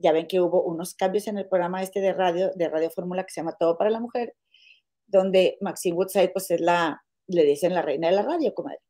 ya 0.00 0.12
ven 0.12 0.26
que 0.26 0.40
hubo 0.40 0.62
unos 0.62 0.94
cambios 0.94 1.28
en 1.28 1.38
el 1.38 1.48
programa 1.48 1.82
este 1.82 2.00
de 2.00 2.12
radio, 2.12 2.50
de 2.54 2.68
Radio 2.68 2.90
Fórmula 2.90 3.24
que 3.24 3.32
se 3.32 3.40
llama 3.40 3.56
Todo 3.58 3.76
para 3.76 3.90
la 3.90 4.00
Mujer, 4.00 4.34
donde 5.06 5.58
Maxine 5.60 5.96
Woodside 5.96 6.30
pues 6.30 6.50
es 6.50 6.60
la, 6.60 7.04
le 7.26 7.44
dicen 7.44 7.74
la 7.74 7.82
reina 7.82 8.08
de 8.08 8.14
la 8.14 8.22
radio, 8.22 8.54
comadre. 8.54 8.80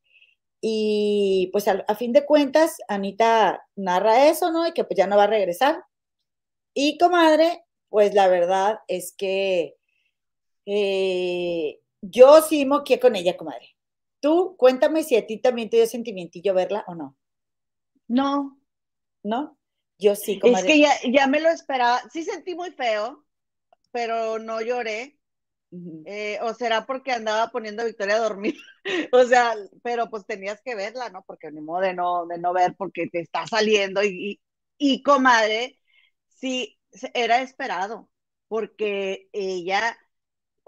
Y 0.61 1.49
pues 1.53 1.67
a, 1.69 1.95
fin 1.95 2.13
de 2.13 2.27
cuentas, 2.27 2.77
Anita 2.89 3.67
narra 3.77 4.29
eso, 4.29 4.53
¿no? 4.53 4.67
Y 4.67 4.73
que 4.73 4.85
pues 4.85 4.97
ya 4.97 5.07
no 5.07 5.17
va 5.17 5.25
a 5.25 5.27
regresar. 5.27 5.83
Y 6.75 6.99
comadre, 6.99 7.65
pues 7.89 8.15
la 8.15 8.29
verdad 8.29 8.81
es 8.87 9.15
que 9.17 9.77
eh, 10.67 11.81
yo 12.03 12.43
sí 12.43 12.67
moqué 12.67 13.01
con 13.01 13.17
ella, 13.17 13.37
comadre. 13.37 13.77
Tú 14.21 14.55
cuéntame 14.59 15.03
si 15.03 15.17
a 15.17 15.27
ti 15.27 15.39
también 15.39 15.71
te 15.71 15.79
dio 15.79 15.87
sentimientillo 15.87 16.55
verla 16.55 16.85
o 16.87 16.95
no. 16.95 17.17
No. 18.09 18.59
¿No? 19.23 19.60
Yo 20.01 20.17
sí, 20.17 20.39
comadre. 20.39 20.61
Es 20.61 20.67
que 20.67 20.81
ya, 20.81 20.93
ya 21.13 21.27
me 21.27 21.41
lo 21.41 21.51
esperaba. 21.51 22.03
Sí 22.13 22.25
sentí 22.25 22.55
muy 22.55 22.71
feo, 22.73 23.25
pero 23.93 24.39
no 24.39 24.61
lloré. 24.61 25.21
Eh, 26.05 26.37
o 26.43 26.53
será 26.53 26.85
porque 26.85 27.13
andaba 27.13 27.53
poniendo 27.53 27.83
a 27.83 27.85
Victoria 27.85 28.17
a 28.17 28.21
dormir, 28.21 28.57
o 29.13 29.23
sea, 29.23 29.55
pero 29.85 30.11
pues 30.11 30.27
tenías 30.27 30.61
que 30.63 30.75
verla, 30.75 31.11
¿no? 31.11 31.23
Porque 31.25 31.53
ni 31.53 31.61
modo 31.61 31.83
de 31.83 31.95
no, 31.95 32.27
de 32.27 32.39
no 32.39 32.53
ver 32.53 32.75
porque 32.77 33.07
te 33.07 33.21
está 33.21 33.47
saliendo 33.47 34.03
y, 34.03 34.41
y, 34.79 35.03
comadre, 35.05 35.79
sí, 36.27 36.77
era 37.15 37.41
esperado, 37.41 38.11
porque 38.49 39.29
ella, 39.33 39.97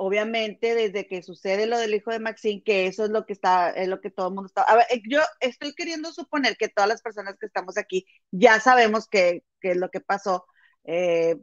obviamente, 0.03 0.75
desde 0.75 1.07
que 1.07 1.23
sucede 1.23 1.67
lo 1.67 1.79
del 1.79 1.95
hijo 1.95 2.11
de 2.11 2.19
Maxine, 2.19 2.65
que 2.65 2.87
eso 2.89 3.05
es 3.05 3.11
lo 3.11 3.25
que 3.25 3.33
está, 3.33 3.71
es 3.71 3.87
lo 3.87 4.01
que 4.01 4.11
todo 4.11 4.29
el 4.29 4.35
mundo 4.35 4.49
está. 4.49 4.63
A 4.63 4.75
ver, 4.75 4.87
eh, 4.91 5.01
yo 5.09 5.21
estoy 5.39 5.75
queriendo 5.75 6.13
suponer 6.13 6.57
que 6.57 6.69
todas 6.69 6.89
las 6.89 7.03
personas 7.03 7.37
que 7.39 7.47
estamos 7.47 7.79
aquí 7.79 8.05
ya 8.33 8.59
sabemos 8.59 9.07
qué, 9.07 9.45
es 9.61 9.77
lo 9.77 9.91
que 9.91 10.01
pasó, 10.01 10.45
eh, 10.83 11.37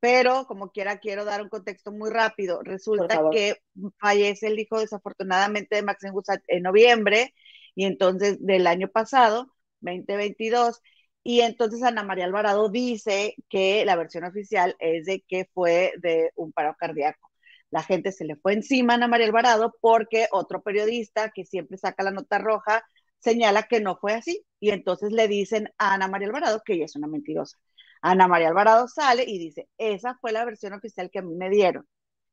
pero 0.00 0.46
como 0.46 0.72
quiera 0.72 0.98
quiero 0.98 1.24
dar 1.24 1.42
un 1.42 1.48
contexto 1.48 1.92
muy 1.92 2.10
rápido. 2.10 2.60
Resulta 2.64 3.22
que 3.30 3.58
fallece 4.00 4.48
el 4.48 4.58
hijo 4.58 4.80
desafortunadamente 4.80 5.76
de 5.76 5.82
Maxine 5.82 6.10
Gusat 6.12 6.42
en 6.48 6.64
noviembre 6.64 7.32
y 7.76 7.84
entonces 7.84 8.36
del 8.40 8.66
año 8.66 8.88
pasado, 8.88 9.54
2022, 9.80 10.80
y 11.22 11.42
entonces 11.42 11.84
Ana 11.84 12.02
María 12.02 12.24
Alvarado 12.24 12.68
dice 12.68 13.36
que 13.48 13.84
la 13.84 13.94
versión 13.94 14.24
oficial 14.24 14.74
es 14.80 15.06
de 15.06 15.20
que 15.20 15.48
fue 15.54 15.92
de 15.98 16.32
un 16.34 16.52
paro 16.52 16.74
cardíaco. 16.76 17.31
La 17.72 17.82
gente 17.82 18.12
se 18.12 18.24
le 18.24 18.36
fue 18.36 18.52
encima 18.54 18.94
a 18.94 18.96
Ana 18.96 19.08
María 19.08 19.26
Alvarado 19.26 19.74
porque 19.80 20.28
otro 20.32 20.62
periodista 20.62 21.30
que 21.32 21.44
siempre 21.44 21.78
saca 21.78 22.04
la 22.04 22.12
nota 22.12 22.38
roja 22.38 22.84
señala 23.18 23.64
que 23.64 23.80
no 23.80 23.96
fue 23.96 24.14
así 24.14 24.44
y 24.60 24.70
entonces 24.70 25.12
le 25.12 25.26
dicen 25.28 25.68
a 25.78 25.94
Ana 25.94 26.06
María 26.08 26.28
Alvarado 26.28 26.62
que 26.64 26.74
ella 26.74 26.84
es 26.86 26.96
una 26.96 27.08
mentirosa. 27.08 27.58
Ana 28.02 28.28
María 28.28 28.48
Alvarado 28.48 28.88
sale 28.88 29.24
y 29.26 29.38
dice, 29.38 29.68
esa 29.78 30.16
fue 30.20 30.32
la 30.32 30.44
versión 30.44 30.74
oficial 30.74 31.10
que 31.10 31.20
a 31.20 31.22
mí 31.22 31.34
me 31.34 31.50
dieron. 31.50 31.86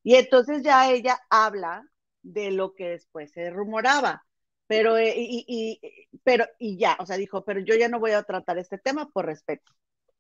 Y 0.04 0.16
entonces 0.16 0.64
ya 0.64 0.92
ella 0.92 1.20
habla 1.30 1.84
de 2.22 2.52
lo 2.52 2.74
que 2.76 2.90
después 2.90 3.32
se 3.32 3.50
rumoraba, 3.50 4.26
pero 4.68 4.98
eh, 4.98 5.14
y, 5.18 5.80
pero 6.24 6.46
y 6.60 6.78
ya, 6.78 6.98
o 7.00 7.06
sea, 7.06 7.18
dijo, 7.18 7.44
pero 7.46 7.60
yo 7.62 7.76
ya 7.76 7.90
no 7.90 8.00
voy 8.00 8.12
a 8.12 8.24
tratar 8.24 8.58
este 8.58 8.78
tema 8.78 9.10
por 9.12 9.26
respeto. 9.26 9.72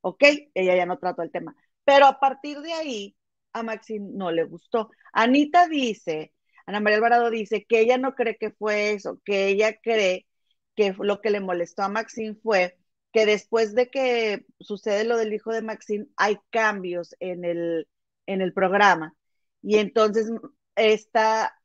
¿Ok? 0.01 0.23
Ella 0.53 0.75
ya 0.75 0.85
no 0.85 0.97
trató 0.99 1.21
el 1.23 1.31
tema. 1.31 1.55
Pero 1.83 2.05
a 2.05 2.19
partir 2.19 2.59
de 2.61 2.73
ahí, 2.73 3.15
a 3.53 3.63
Maxine 3.63 4.11
no 4.13 4.31
le 4.31 4.43
gustó. 4.43 4.91
Anita 5.13 5.67
dice, 5.67 6.33
Ana 6.65 6.79
María 6.79 6.97
Alvarado 6.97 7.29
dice 7.29 7.65
que 7.65 7.79
ella 7.79 7.97
no 7.97 8.15
cree 8.15 8.37
que 8.37 8.51
fue 8.51 8.91
eso, 8.91 9.21
que 9.25 9.47
ella 9.47 9.79
cree 9.81 10.27
que 10.75 10.95
lo 10.99 11.21
que 11.21 11.29
le 11.29 11.39
molestó 11.39 11.83
a 11.83 11.89
Maxine 11.89 12.35
fue 12.35 12.77
que 13.11 13.25
después 13.25 13.73
de 13.73 13.89
que 13.89 14.45
sucede 14.59 15.03
lo 15.03 15.17
del 15.17 15.33
hijo 15.33 15.51
de 15.51 15.61
Maxine, 15.61 16.07
hay 16.15 16.37
cambios 16.51 17.15
en 17.19 17.43
el, 17.43 17.87
en 18.27 18.41
el 18.41 18.53
programa. 18.53 19.15
Y 19.61 19.77
entonces 19.77 20.29
esta 20.75 21.59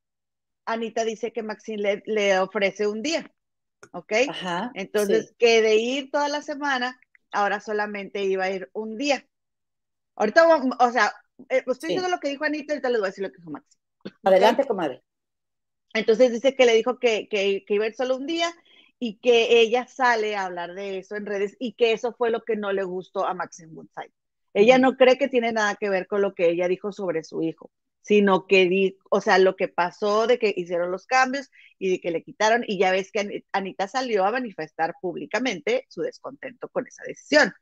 Anita 0.65 1.05
dice 1.05 1.33
que 1.33 1.43
Maxine 1.43 2.03
le, 2.07 2.39
ofrece 2.39 2.87
un 2.87 3.03
día, 3.03 3.31
¿ok? 3.93 4.13
entonces, 4.75 5.35
que 5.39 5.61
de 5.61 5.77
ir 5.77 6.11
toda 6.11 6.29
la 6.29 6.41
semana, 6.41 6.99
ahora 7.31 7.61
solamente 7.61 8.25
iba 8.25 8.45
a 8.45 8.51
ir 8.51 8.71
un 8.73 8.97
día. 8.97 9.27
Ahorita, 10.17 10.47
o 10.81 10.91
sea, 10.91 11.13
eh, 11.49 11.65
estoy 11.67 11.89
diciendo 11.89 12.09
lo 12.09 12.21
que 12.21 12.29
dijo 12.29 12.45
Anita, 12.45 12.73
ahorita 12.73 12.91
les 12.91 13.01
voy 13.01 13.07
a 13.07 13.11
decir 13.11 13.25
lo 13.25 13.31
que 13.31 13.39
dijo 13.39 13.51
Maxine. 13.51 13.83
Adelante, 14.23 14.67
comadre. 14.67 15.03
Entonces 15.93 16.33
dice 16.33 16.55
que 16.55 16.67
le 16.67 16.75
dijo 16.75 16.99
que, 16.99 17.29
que, 17.29 17.65
que 17.67 17.75
iba 17.75 17.85
a 17.85 17.89
ir 17.89 17.95
solo 17.95 18.17
un 18.17 18.27
día 18.27 18.53
y 18.99 19.19
que 19.19 19.61
ella 19.61 19.87
sale 19.87 20.37
a 20.37 20.45
hablar 20.45 20.75
de 20.75 20.99
eso 20.99 21.17
en 21.17 21.27
redes 21.27 21.57
y 21.59 21.75
que 21.75 21.93
eso 21.93 22.15
fue 22.15 22.31
lo 22.31 22.43
que 22.43 22.57
no 22.57 22.73
le 22.73 22.85
gustó 22.85 23.27
a 23.27 23.35
Maxine 23.35 23.73
Woodside. 23.73 24.13
Ella 24.55 24.79
no 24.79 24.97
cree 24.97 25.19
que 25.19 25.29
tiene 25.29 25.53
nada 25.53 25.75
que 25.75 25.91
ver 25.91 26.07
con 26.07 26.23
lo 26.23 26.35
que 26.35 26.49
ella 26.49 26.69
dijo 26.69 26.93
sobre 26.93 27.25
su 27.25 27.43
hijo, 27.43 27.73
sino 28.03 28.47
que, 28.47 28.67
di, 28.69 28.97
o 29.11 29.21
sea, 29.21 29.39
lo 29.39 29.57
que 29.57 29.67
pasó 29.67 30.29
de 30.29 30.39
que 30.39 30.55
hicieron 30.57 30.93
los 30.93 31.07
cambios 31.07 31.51
y 31.79 31.91
de 31.91 32.01
que 32.01 32.13
le 32.13 32.23
quitaron, 32.23 32.65
y 32.67 32.79
ya 32.79 32.93
ves 32.93 33.11
que 33.11 33.45
Anita 33.53 33.89
salió 33.89 34.25
a 34.25 34.31
manifestar 34.31 34.95
públicamente 35.01 35.87
su 35.89 36.03
descontento 36.03 36.69
con 36.69 36.87
esa 36.87 37.03
decisión. 37.05 37.53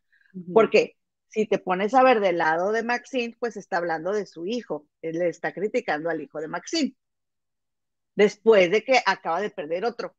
Porque 0.53 0.97
si 1.33 1.47
te 1.47 1.59
pones 1.59 1.95
a 1.95 2.03
ver 2.03 2.21
del 2.21 2.39
lado 2.39 2.73
de 2.73 2.83
Maxine, 2.83 3.37
pues 3.41 3.57
está 3.57 3.79
hablando 3.79 4.13
de 4.13 4.27
su 4.27 4.47
hijo, 4.47 4.87
él 5.01 5.19
le 5.19 5.29
está 5.29 5.53
criticando 5.55 6.11
al 6.11 6.21
hijo 6.21 6.41
de 6.41 6.49
Maxine, 6.49 6.95
después 8.15 8.71
de 8.71 8.85
que 8.85 9.01
acaba 9.05 9.41
de 9.41 9.51
perder 9.51 9.87
otro. 9.87 10.15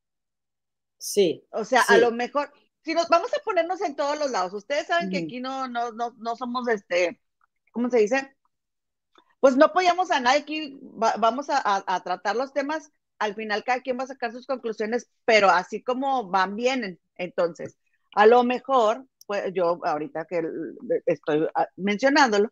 Sí. 0.97 1.45
O 1.52 1.65
sea, 1.65 1.82
a 1.82 1.97
lo 1.97 2.12
mejor, 2.12 2.52
si 2.84 2.95
nos 2.95 3.08
vamos 3.10 3.32
a 3.34 3.43
ponernos 3.43 3.82
en 3.82 3.95
todos 3.95 4.17
los 4.17 4.32
lados, 4.32 4.54
ustedes 4.54 4.88
saben 4.88 5.12
que 5.12 5.19
aquí 5.19 5.39
no, 5.39 5.67
no, 5.67 5.91
no, 5.91 6.15
no 6.17 6.36
somos 6.36 6.67
este, 6.67 7.21
¿cómo 7.71 7.91
se 7.91 7.99
dice? 7.99 8.36
Pues 9.39 9.56
no 9.56 9.65
apoyamos 9.65 10.10
a 10.10 10.19
nadie, 10.19 10.39
aquí 10.39 10.80
vamos 10.82 11.47
a, 11.49 12.02
tratar 12.04 12.36
los 12.36 12.54
temas, 12.54 12.91
al 13.19 13.36
final 13.36 13.63
cada 13.63 13.82
quien 13.82 13.99
va 13.99 14.06
a 14.06 14.08
sacar 14.08 14.32
sus 14.32 14.47
conclusiones, 14.47 15.12
pero 15.26 15.49
así 15.49 15.84
como 15.84 16.30
van 16.30 16.56
bien, 16.56 16.99
entonces, 17.17 17.78
a 18.15 18.26
lo 18.26 18.43
mejor, 18.43 19.06
pues 19.26 19.52
yo 19.54 19.80
ahorita 19.86 20.26
que 20.26 20.42
estoy 21.06 21.48
ah, 21.56 21.68
mencionándolo, 21.78 22.50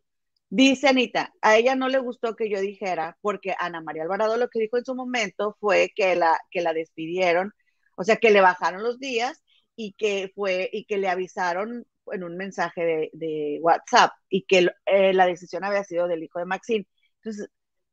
dice 0.49 0.89
Anita, 0.89 1.33
a 1.41 1.57
ella 1.57 1.75
no 1.75 1.89
le 1.89 1.99
gustó 1.99 2.35
que 2.35 2.49
yo 2.49 2.59
dijera, 2.59 3.17
porque 3.21 3.55
Ana 3.59 3.81
María 3.81 4.03
Alvarado 4.03 4.37
lo 4.37 4.49
que 4.49 4.59
dijo 4.59 4.77
en 4.77 4.85
su 4.85 4.95
momento 4.95 5.57
fue 5.59 5.91
que 5.95 6.15
la, 6.15 6.37
que 6.51 6.61
la 6.61 6.73
despidieron 6.73 7.53
o 8.01 8.03
sea, 8.03 8.17
que 8.17 8.31
le 8.31 8.41
bajaron 8.41 8.83
los 8.83 8.99
días 8.99 9.43
y 9.75 9.93
que 9.93 10.31
fue 10.35 10.69
y 10.73 10.85
que 10.85 10.97
le 10.97 11.07
avisaron 11.07 11.85
en 12.11 12.23
un 12.23 12.35
mensaje 12.37 13.09
de, 13.13 13.59
WhatsApp 13.61 14.11
y 14.29 14.43
que 14.45 14.69
eh, 14.87 15.13
la 15.13 15.27
decisión 15.27 15.63
había 15.63 15.83
sido 15.83 16.07
del 16.07 16.23
hijo 16.23 16.39
de 16.39 16.45
Maxine. 16.45 16.87
Entonces, 17.17 17.49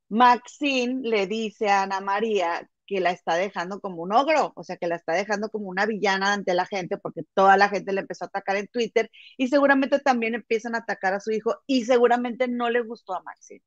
Maxine 0.08 1.08
le 1.08 1.26
dice 1.26 1.68
a 1.68 1.82
Ana 1.82 2.00
María 2.00 2.68
que 2.88 3.00
la 3.00 3.12
está 3.12 3.36
dejando 3.36 3.80
como 3.80 4.02
un 4.02 4.12
ogro, 4.12 4.52
o 4.56 4.64
sea, 4.64 4.78
que 4.78 4.88
la 4.88 4.96
está 4.96 5.12
dejando 5.14 5.50
como 5.50 5.68
una 5.68 5.86
villana 5.86 6.32
ante 6.32 6.54
la 6.54 6.66
gente, 6.66 6.98
porque 6.98 7.22
toda 7.34 7.56
la 7.58 7.68
gente 7.68 7.92
le 7.92 8.00
empezó 8.00 8.24
a 8.24 8.28
atacar 8.28 8.56
en 8.56 8.68
Twitter 8.68 9.10
y 9.36 9.48
seguramente 9.48 10.00
también 10.00 10.34
empiezan 10.34 10.74
a 10.74 10.78
atacar 10.78 11.14
a 11.14 11.20
su 11.20 11.30
hijo 11.32 11.56
y 11.66 11.84
seguramente 11.84 12.48
no 12.48 12.70
le 12.70 12.80
gustó 12.82 13.14
a 13.14 13.22
Maxine. 13.22 13.62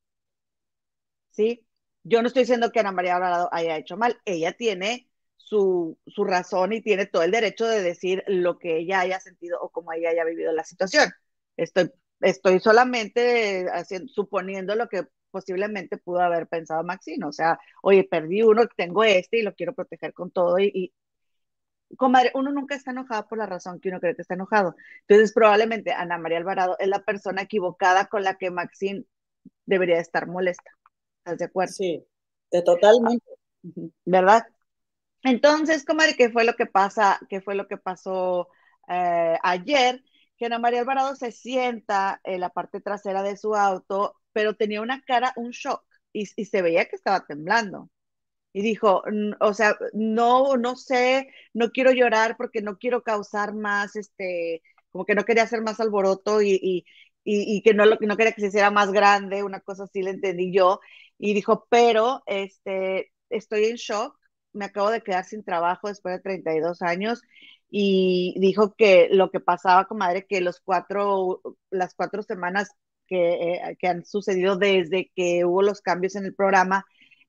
¿Sí? 1.29 1.65
Yo 2.03 2.21
no 2.21 2.27
estoy 2.27 2.43
diciendo 2.43 2.71
que 2.71 2.79
Ana 2.79 2.91
María 2.91 3.15
Alvarado 3.15 3.49
haya 3.51 3.77
hecho 3.77 3.95
mal, 3.97 4.19
ella 4.25 4.53
tiene 4.53 5.09
su, 5.37 5.97
razón 6.17 6.73
y 6.73 6.81
tiene 6.81 7.05
todo 7.05 7.23
el 7.23 7.31
derecho 7.31 7.67
de 7.67 7.81
decir 7.83 8.23
lo 8.27 8.57
que 8.57 8.77
ella 8.77 9.01
haya 9.01 9.19
sentido 9.19 9.59
o 9.61 9.69
cómo 9.69 9.93
ella 9.93 10.09
haya 10.09 10.23
vivido 10.25 10.51
la 10.53 10.63
situación. 10.63 11.11
Estoy, 11.57 11.91
estoy 12.21 12.59
solamente 12.59 13.67
haciendo, 13.71 14.11
suponiendo 14.11 14.75
lo 14.75 14.89
que 14.89 15.05
posiblemente 15.31 15.97
pudo 15.97 16.19
haber 16.19 16.47
pensado 16.47 16.83
Maxine, 16.83 17.25
o 17.25 17.31
sea, 17.31 17.59
oye, 17.81 18.03
perdí 18.03 18.43
uno, 18.43 18.67
tengo 18.75 19.03
este 19.03 19.39
y 19.39 19.43
lo 19.43 19.55
quiero 19.55 19.73
proteger 19.73 20.13
con 20.13 20.31
todo 20.31 20.59
y, 20.59 20.71
y 20.73 20.93
comadre, 21.97 22.31
uno 22.35 22.51
nunca 22.51 22.75
está 22.75 22.91
enojado 22.91 23.27
por 23.27 23.37
la 23.37 23.45
razón 23.45 23.79
que 23.79 23.89
uno 23.89 23.99
cree 23.99 24.15
que 24.15 24.21
está 24.21 24.35
enojado. 24.35 24.75
Entonces, 25.07 25.33
probablemente 25.33 25.91
Ana 25.91 26.17
María 26.17 26.37
Alvarado 26.37 26.75
es 26.79 26.87
la 26.87 27.03
persona 27.03 27.43
equivocada 27.43 28.05
con 28.05 28.23
la 28.23 28.35
que 28.35 28.51
Maxine 28.51 29.05
debería 29.65 29.99
estar 29.99 30.27
molesta. 30.27 30.71
¿Estás 31.19 31.39
de 31.39 31.45
acuerdo? 31.45 31.73
Sí, 31.73 32.05
de 32.51 32.61
totalmente. 32.61 33.25
¿Verdad? 34.05 34.47
Entonces, 35.23 35.85
comadre, 35.85 36.15
¿qué 36.15 36.29
fue 36.29 36.43
lo 36.45 36.53
que 36.55 36.65
pasa? 36.65 37.19
¿Qué 37.29 37.41
fue 37.41 37.55
lo 37.55 37.67
que 37.67 37.77
pasó 37.77 38.47
eh, 38.87 39.37
ayer? 39.43 40.03
Que 40.37 40.47
Ana 40.47 40.57
María 40.57 40.79
Alvarado 40.79 41.15
se 41.15 41.31
sienta 41.31 42.19
en 42.23 42.39
la 42.41 42.49
parte 42.49 42.81
trasera 42.81 43.21
de 43.21 43.37
su 43.37 43.55
auto, 43.55 44.15
pero 44.33 44.55
tenía 44.55 44.81
una 44.81 45.01
cara, 45.03 45.33
un 45.35 45.51
shock, 45.51 45.83
y, 46.13 46.25
se 46.25 46.61
veía 46.61 46.85
que 46.85 46.95
estaba 46.95 47.25
temblando. 47.25 47.89
y 48.53 48.61
dijo, 48.63 49.03
o 49.39 49.53
sea, 49.53 49.77
no, 49.93 50.57
no 50.57 50.75
sé, 50.77 51.29
no 51.53 51.71
quiero 51.71 51.91
llorar 51.93 52.37
porque 52.37 52.61
no 52.61 52.77
quiero 52.77 53.03
causar 53.03 53.53
más, 53.55 53.95
este, 53.95 54.61
como 54.91 55.05
que 55.05 55.15
no 55.15 55.25
quería 55.25 55.43
hacer 55.43 55.61
más 55.61 55.79
alboroto 55.79 56.41
y, 56.41 56.59
y, 56.61 56.85
y, 57.23 57.61
que 57.63 57.73
no, 57.73 57.85
no 57.85 58.17
quería 58.17 58.33
que 58.33 58.41
se 58.41 58.47
hiciera 58.47 58.71
más 58.71 58.91
grande, 58.91 59.43
una 59.43 59.61
cosa 59.61 59.85
así 59.85 60.01
le 60.01 60.11
entendí 60.11 60.53
yo, 60.53 60.81
y 61.17 61.33
dijo, 61.33 61.67
pero, 61.69 62.23
este, 62.27 63.13
estoy 63.29 63.65
en 63.65 63.75
shock, 63.77 64.17
me 64.53 64.65
acabo 64.65 64.89
de 64.91 65.01
quedar 65.01 65.25
sin 65.25 65.43
trabajo 65.43 65.87
después 65.87 66.15
de 66.15 66.21
32 66.21 66.81
años 66.81 67.21
y 67.69 68.35
dijo 68.39 68.75
que 68.75 69.07
lo 69.11 69.31
que 69.31 69.39
pasaba, 69.39 69.85
comadre, 69.85 70.25
que 70.27 70.41
los 70.41 70.59
cuatro, 70.59 71.41
las 71.69 71.95
cuatro 71.95 72.21
semanas 72.23 72.69
que, 73.11 73.55
eh, 73.55 73.77
que 73.77 73.87
han 73.87 74.05
sucedido 74.05 74.55
desde 74.57 75.11
que 75.15 75.43
hubo 75.45 75.61
los 75.61 75.81
cambios 75.81 76.15
en 76.15 76.25
el 76.25 76.33
programa 76.33 76.85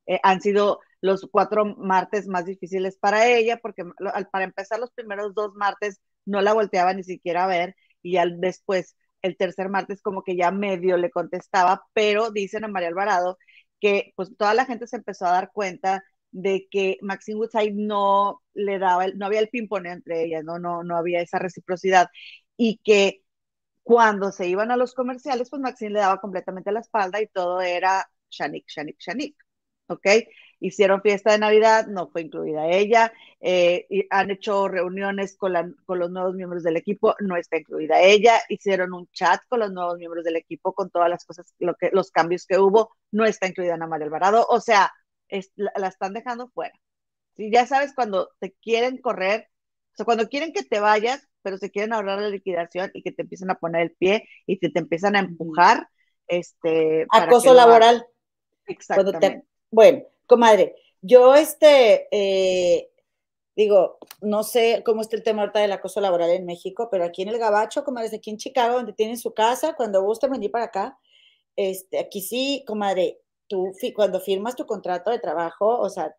eh, 0.06 0.20
han 0.22 0.40
sido 0.40 0.80
los 1.00 1.28
cuatro 1.30 1.64
martes 1.64 2.28
más 2.28 2.44
difíciles 2.46 2.96
para 2.98 3.26
ella, 3.28 3.58
porque 3.60 3.84
para 4.30 4.44
empezar 4.44 4.78
los 4.78 4.92
primeros 4.92 5.34
dos 5.34 5.52
martes 5.54 6.00
no 6.24 6.40
la 6.42 6.52
volteaba 6.54 6.94
ni 6.94 7.02
siquiera 7.02 7.44
a 7.44 7.48
ver 7.48 7.74
y 8.02 8.18
al 8.18 8.40
después 8.40 8.96
el 9.22 9.36
tercer 9.36 9.68
martes 9.68 10.02
como 10.02 10.22
que 10.22 10.36
ya 10.36 10.50
medio 10.52 10.96
le 10.96 11.10
contestaba, 11.10 11.84
pero 11.92 12.30
dicen 12.30 12.64
a 12.64 12.68
María 12.68 12.88
Alvarado 12.88 13.38
que 13.80 14.12
pues 14.16 14.36
toda 14.36 14.54
la 14.54 14.64
gente 14.66 14.86
se 14.86 14.96
empezó 14.96 15.26
a 15.26 15.32
dar 15.32 15.50
cuenta 15.52 16.04
de 16.30 16.68
que 16.70 16.98
Maxine 17.02 17.38
Woodside 17.38 17.74
no 17.74 18.42
le 18.54 18.78
daba, 18.78 19.08
no 19.08 19.26
había 19.26 19.40
el 19.40 19.48
ping-pong 19.48 19.86
entre 19.86 20.24
ellas, 20.24 20.44
¿no? 20.44 20.58
No, 20.58 20.82
no 20.84 20.96
había 20.96 21.20
esa 21.20 21.38
reciprocidad 21.38 22.08
y 22.56 22.78
que 22.84 23.21
cuando 23.82 24.32
se 24.32 24.48
iban 24.48 24.70
a 24.70 24.76
los 24.76 24.94
comerciales, 24.94 25.50
pues 25.50 25.60
Maxine 25.62 25.92
le 25.92 26.00
daba 26.00 26.20
completamente 26.20 26.72
la 26.72 26.80
espalda 26.80 27.20
y 27.20 27.26
todo 27.28 27.60
era 27.60 28.08
Shanik, 28.30 28.66
Shanik, 28.68 28.98
Shanik, 28.98 29.36
¿ok? 29.88 30.06
hicieron 30.62 31.02
fiesta 31.02 31.32
de 31.32 31.38
Navidad, 31.38 31.86
no 31.88 32.08
fue 32.08 32.22
incluida 32.22 32.68
ella, 32.68 33.12
eh, 33.40 33.86
y 33.90 34.06
han 34.10 34.30
hecho 34.30 34.68
reuniones 34.68 35.36
con, 35.36 35.76
con, 35.84 35.98
los 35.98 36.10
nuevos 36.10 36.34
miembros 36.34 36.62
del 36.62 36.76
equipo, 36.76 37.14
no 37.20 37.36
está 37.36 37.58
incluida 37.58 38.00
ella, 38.00 38.40
hicieron 38.48 38.94
un 38.94 39.08
chat 39.08 39.40
con 39.48 39.60
los 39.60 39.72
nuevos 39.72 39.98
miembros 39.98 40.24
del 40.24 40.36
equipo 40.36 40.72
con 40.72 40.90
todas 40.90 41.10
las 41.10 41.24
cosas, 41.24 41.52
lo 41.58 41.74
que, 41.74 41.90
los 41.92 42.10
cambios 42.10 42.46
que 42.46 42.58
hubo, 42.58 42.96
no 43.10 43.24
está 43.24 43.48
incluida 43.48 43.74
Ana 43.74 43.86
María 43.88 44.06
Alvarado, 44.06 44.46
o 44.48 44.60
sea, 44.60 44.92
la, 45.56 45.88
están 45.88 46.14
dejando 46.14 46.48
fuera. 46.50 46.74
¿sí? 47.36 47.50
Ya 47.52 47.66
sabes, 47.66 47.92
cuando 47.94 48.30
te 48.38 48.52
quieren 48.52 48.98
correr, 48.98 49.48
o 49.92 49.96
sea, 49.96 50.04
cuando 50.06 50.28
quieren 50.28 50.52
que 50.52 50.62
te 50.62 50.80
vayas, 50.80 51.28
pero 51.42 51.58
se 51.58 51.70
quieren 51.70 51.92
ahorrar 51.92 52.20
la 52.20 52.28
liquidación 52.28 52.90
y 52.94 53.02
que 53.02 53.12
te 53.12 53.22
empiezan 53.22 53.50
a 53.50 53.56
poner 53.56 53.82
el 53.82 53.92
pie 53.92 54.28
y 54.46 54.58
te, 54.58 54.70
te 54.70 54.78
empiezan 54.78 55.16
a 55.16 55.20
empujar. 55.20 55.88
Este, 56.26 57.06
Acoso 57.10 57.52
laboral. 57.52 58.06
Exactamente. 58.66 59.44
bueno, 59.70 60.04
comadre, 60.26 60.76
yo 61.00 61.34
este, 61.34 62.08
eh, 62.10 62.90
digo, 63.56 63.98
no 64.20 64.44
sé 64.44 64.82
cómo 64.84 65.02
está 65.02 65.16
el 65.16 65.22
tema 65.22 65.42
ahorita 65.42 65.60
del 65.60 65.72
acoso 65.72 66.00
laboral 66.00 66.30
en 66.30 66.46
México, 66.46 66.88
pero 66.90 67.04
aquí 67.04 67.22
en 67.22 67.28
el 67.28 67.38
Gabacho, 67.38 67.84
comadre, 67.84 68.16
aquí 68.16 68.30
en 68.30 68.38
Chicago, 68.38 68.76
donde 68.76 68.92
tienen 68.92 69.18
su 69.18 69.34
casa, 69.34 69.74
cuando 69.74 70.02
gusten 70.02 70.30
venir 70.30 70.50
para 70.50 70.66
acá, 70.66 70.98
este, 71.56 71.98
aquí 71.98 72.22
sí, 72.22 72.64
comadre, 72.66 73.20
tú 73.48 73.72
cuando 73.94 74.20
firmas 74.20 74.56
tu 74.56 74.64
contrato 74.66 75.10
de 75.10 75.18
trabajo, 75.18 75.78
o 75.80 75.90
sea, 75.90 76.14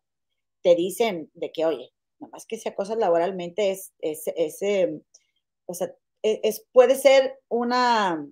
te 0.62 0.75
dicen 0.75 1.31
de 1.33 1.51
que, 1.51 1.65
oye, 1.65 1.93
nada 2.23 2.31
más 2.31 2.45
que 2.45 2.57
si 2.57 2.69
acosas 2.69 2.97
laboralmente 2.97 3.71
es, 3.71 3.93
es, 3.99 4.23
es 4.36 4.62
em, 4.62 5.01
o 5.65 5.73
sea, 5.73 5.93
e, 6.21 6.39
es, 6.43 6.65
puede 6.71 6.95
ser 6.95 7.39
una, 7.49 8.25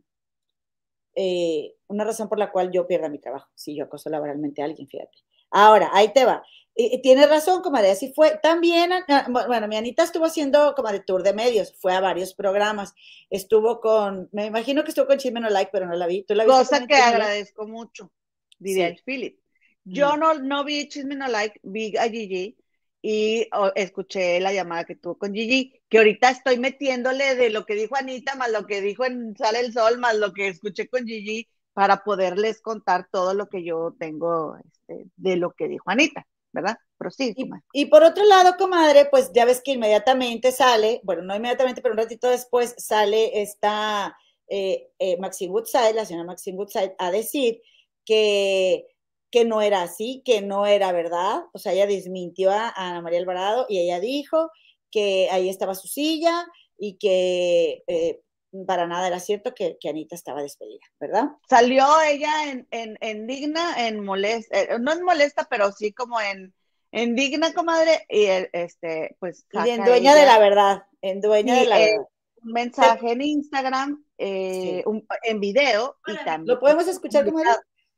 eh, 1.15 1.75
una 1.88 2.04
razón 2.04 2.30
por 2.30 2.39
la 2.39 2.51
cual 2.51 2.71
yo 2.71 2.88
pierda 2.88 3.10
mi 3.10 3.19
trabajo, 3.19 3.49
si 3.56 3.75
yo 3.75 3.86
acoso 3.86 4.10
laboralmente 4.10 4.62
a 4.62 4.65
alguien, 4.65 4.88
fíjate. 4.88 5.17
Ahora, 5.51 5.89
ahí 5.93 6.13
te 6.13 6.25
va. 6.25 6.43
Y, 6.73 7.01
tienes 7.01 7.30
razón, 7.30 7.62
comadre, 7.62 7.91
así 7.91 8.13
fue. 8.13 8.39
También, 8.41 8.93
ah, 8.93 9.04
ah, 9.10 9.27
bueno, 9.47 9.67
mi 9.67 9.75
Anita 9.75 10.04
estuvo 10.04 10.25
haciendo 10.25 10.73
como 10.75 10.89
de 10.89 11.01
tour 11.01 11.21
de 11.21 11.34
medios, 11.34 11.75
fue 11.77 11.93
a 11.93 11.99
varios 11.99 12.34
programas. 12.34 12.93
Estuvo 13.30 13.82
con, 13.82 14.30
me 14.32 14.45
imagino 14.45 14.84
que 14.84 14.89
estuvo 14.89 15.06
con 15.06 15.17
Chisme 15.17 15.41
No 15.41 15.49
Like, 15.49 15.69
pero 15.73 15.86
no 15.86 15.95
la 15.95 16.08
vi. 16.08 16.23
¿Tú 16.23 16.34
la 16.34 16.45
Cosa 16.45 16.88
que 16.88 16.95
agradezco 16.95 17.67
mucho, 17.67 18.10
diría 18.58 18.95
Philip. 19.06 19.38
Yo 19.84 20.15
no, 20.15 20.36
no 20.36 20.63
vi 20.63 20.88
Chisme 20.88 21.15
No 21.15 21.27
Like, 21.27 21.60
vi 21.63 21.97
a 21.97 22.04
Gigi 22.04 22.56
y 23.02 23.48
escuché 23.76 24.40
la 24.40 24.54
llamada 24.54 24.86
que 24.86 24.96
tuvo 24.96 25.18
con 25.18 25.34
Gigi, 25.34 25.82
que 25.90 25.98
ahorita 25.98 26.30
estoy 26.30 26.60
metiéndole 26.60 27.36
de 27.36 27.50
lo 27.50 27.66
que 27.66 27.76
dijo 27.76 27.96
Anita, 27.96 28.36
más 28.36 28.52
lo 28.52 28.68
que 28.68 28.82
dijo 28.82 29.06
en 29.06 29.36
Sale 29.36 29.60
el 29.60 29.74
Sol, 29.74 29.98
más 29.98 30.16
lo 30.16 30.34
que 30.34 30.48
escuché 30.48 30.88
con 30.88 31.06
Gigi, 31.06 31.48
para 31.74 32.04
poderles 32.04 32.62
contar 32.62 33.08
todo 33.12 33.34
lo 33.34 33.48
que 33.48 33.64
yo 33.64 33.96
tengo 33.98 34.58
este, 34.58 35.06
de 35.16 35.36
lo 35.38 35.52
que 35.52 35.68
dijo 35.68 35.90
Anita, 35.90 36.28
¿verdad? 36.52 36.78
sí, 37.10 37.34
y, 37.36 37.50
y, 37.74 37.86
por 37.88 38.04
otro 38.04 38.24
lado, 38.26 38.56
comadre, 38.58 39.06
pues 39.06 39.32
ya 39.34 39.46
ves 39.46 39.62
que 39.64 39.72
inmediatamente 39.72 40.52
sale, 40.52 41.02
bueno, 41.04 41.24
no 41.24 41.36
inmediatamente, 41.36 41.82
pero 41.82 41.94
un 41.94 42.00
ratito 42.00 42.30
después 42.30 42.76
sale 42.78 43.42
esta 43.42 44.16
eh, 44.48 44.92
eh, 45.00 45.18
Maxine 45.18 45.52
Woodside, 45.52 45.96
la 45.96 46.06
señora 46.06 46.26
Maxine 46.26 46.58
Woodside, 46.58 46.94
a 47.00 47.10
decir 47.10 47.62
que, 48.06 48.86
que 49.32 49.46
no 49.46 49.62
era 49.62 49.82
así, 49.82 50.22
que 50.26 50.41
no 50.41 50.67
era 50.67 50.91
verdad. 50.91 51.44
O 51.54 51.60
sea, 51.60 51.72
ella 51.72 51.88
desmintió 51.88 52.52
a 52.52 52.70
Ana 52.76 53.02
María 53.02 53.20
Alvarado 53.20 53.65
y 53.70 53.80
ella 53.80 54.00
dijo 54.00 54.52
que 54.91 55.30
ahí 55.32 55.50
estaba 55.50 55.74
su 55.74 55.88
silla 55.88 56.46
y 56.78 56.98
que 56.98 57.84
eh, 57.88 58.20
para 58.67 58.88
nada 58.88 59.08
era 59.08 59.20
cierto 59.20 59.54
que, 59.54 59.78
Anita 59.88 60.15
estaba 60.15 60.41
despedida, 60.41 60.86
¿verdad? 61.00 61.30
Salió 61.50 61.86
ella 62.06 62.52
en, 62.52 62.67
en, 62.70 63.28
digna, 63.28 63.88
en 63.88 64.04
molesta, 64.04 64.60
eh, 64.60 64.80
no 64.80 64.91
en 64.91 65.04
molesta, 65.04 65.48
pero 65.50 65.72
sí 65.72 65.94
como 65.94 66.20
en, 66.20 66.54
en 66.91 67.15
digna, 67.15 67.54
comadre, 67.54 68.06
y 68.10 68.26
este, 68.52 69.15
pues. 69.20 69.46
Y 69.54 69.70
en 69.70 69.86
dueña 69.86 70.13
de 70.13 70.26
la 70.26 70.39
verdad, 70.39 70.84
en 71.02 71.22
dueña 71.22 71.56
de 71.56 71.65
la 71.65 71.82
eh, 71.82 71.91
verdad. 71.91 72.08
Un 72.44 72.54
mensaje 72.54 73.12
en 73.12 73.22
Instagram, 73.22 74.04
en 74.17 75.39
video, 75.39 75.98
y 76.08 76.15
también. 76.26 76.48
¿Lo 76.48 76.60
podemos 76.60 76.88
escuchar, 76.88 77.24
comadre? 77.24 77.52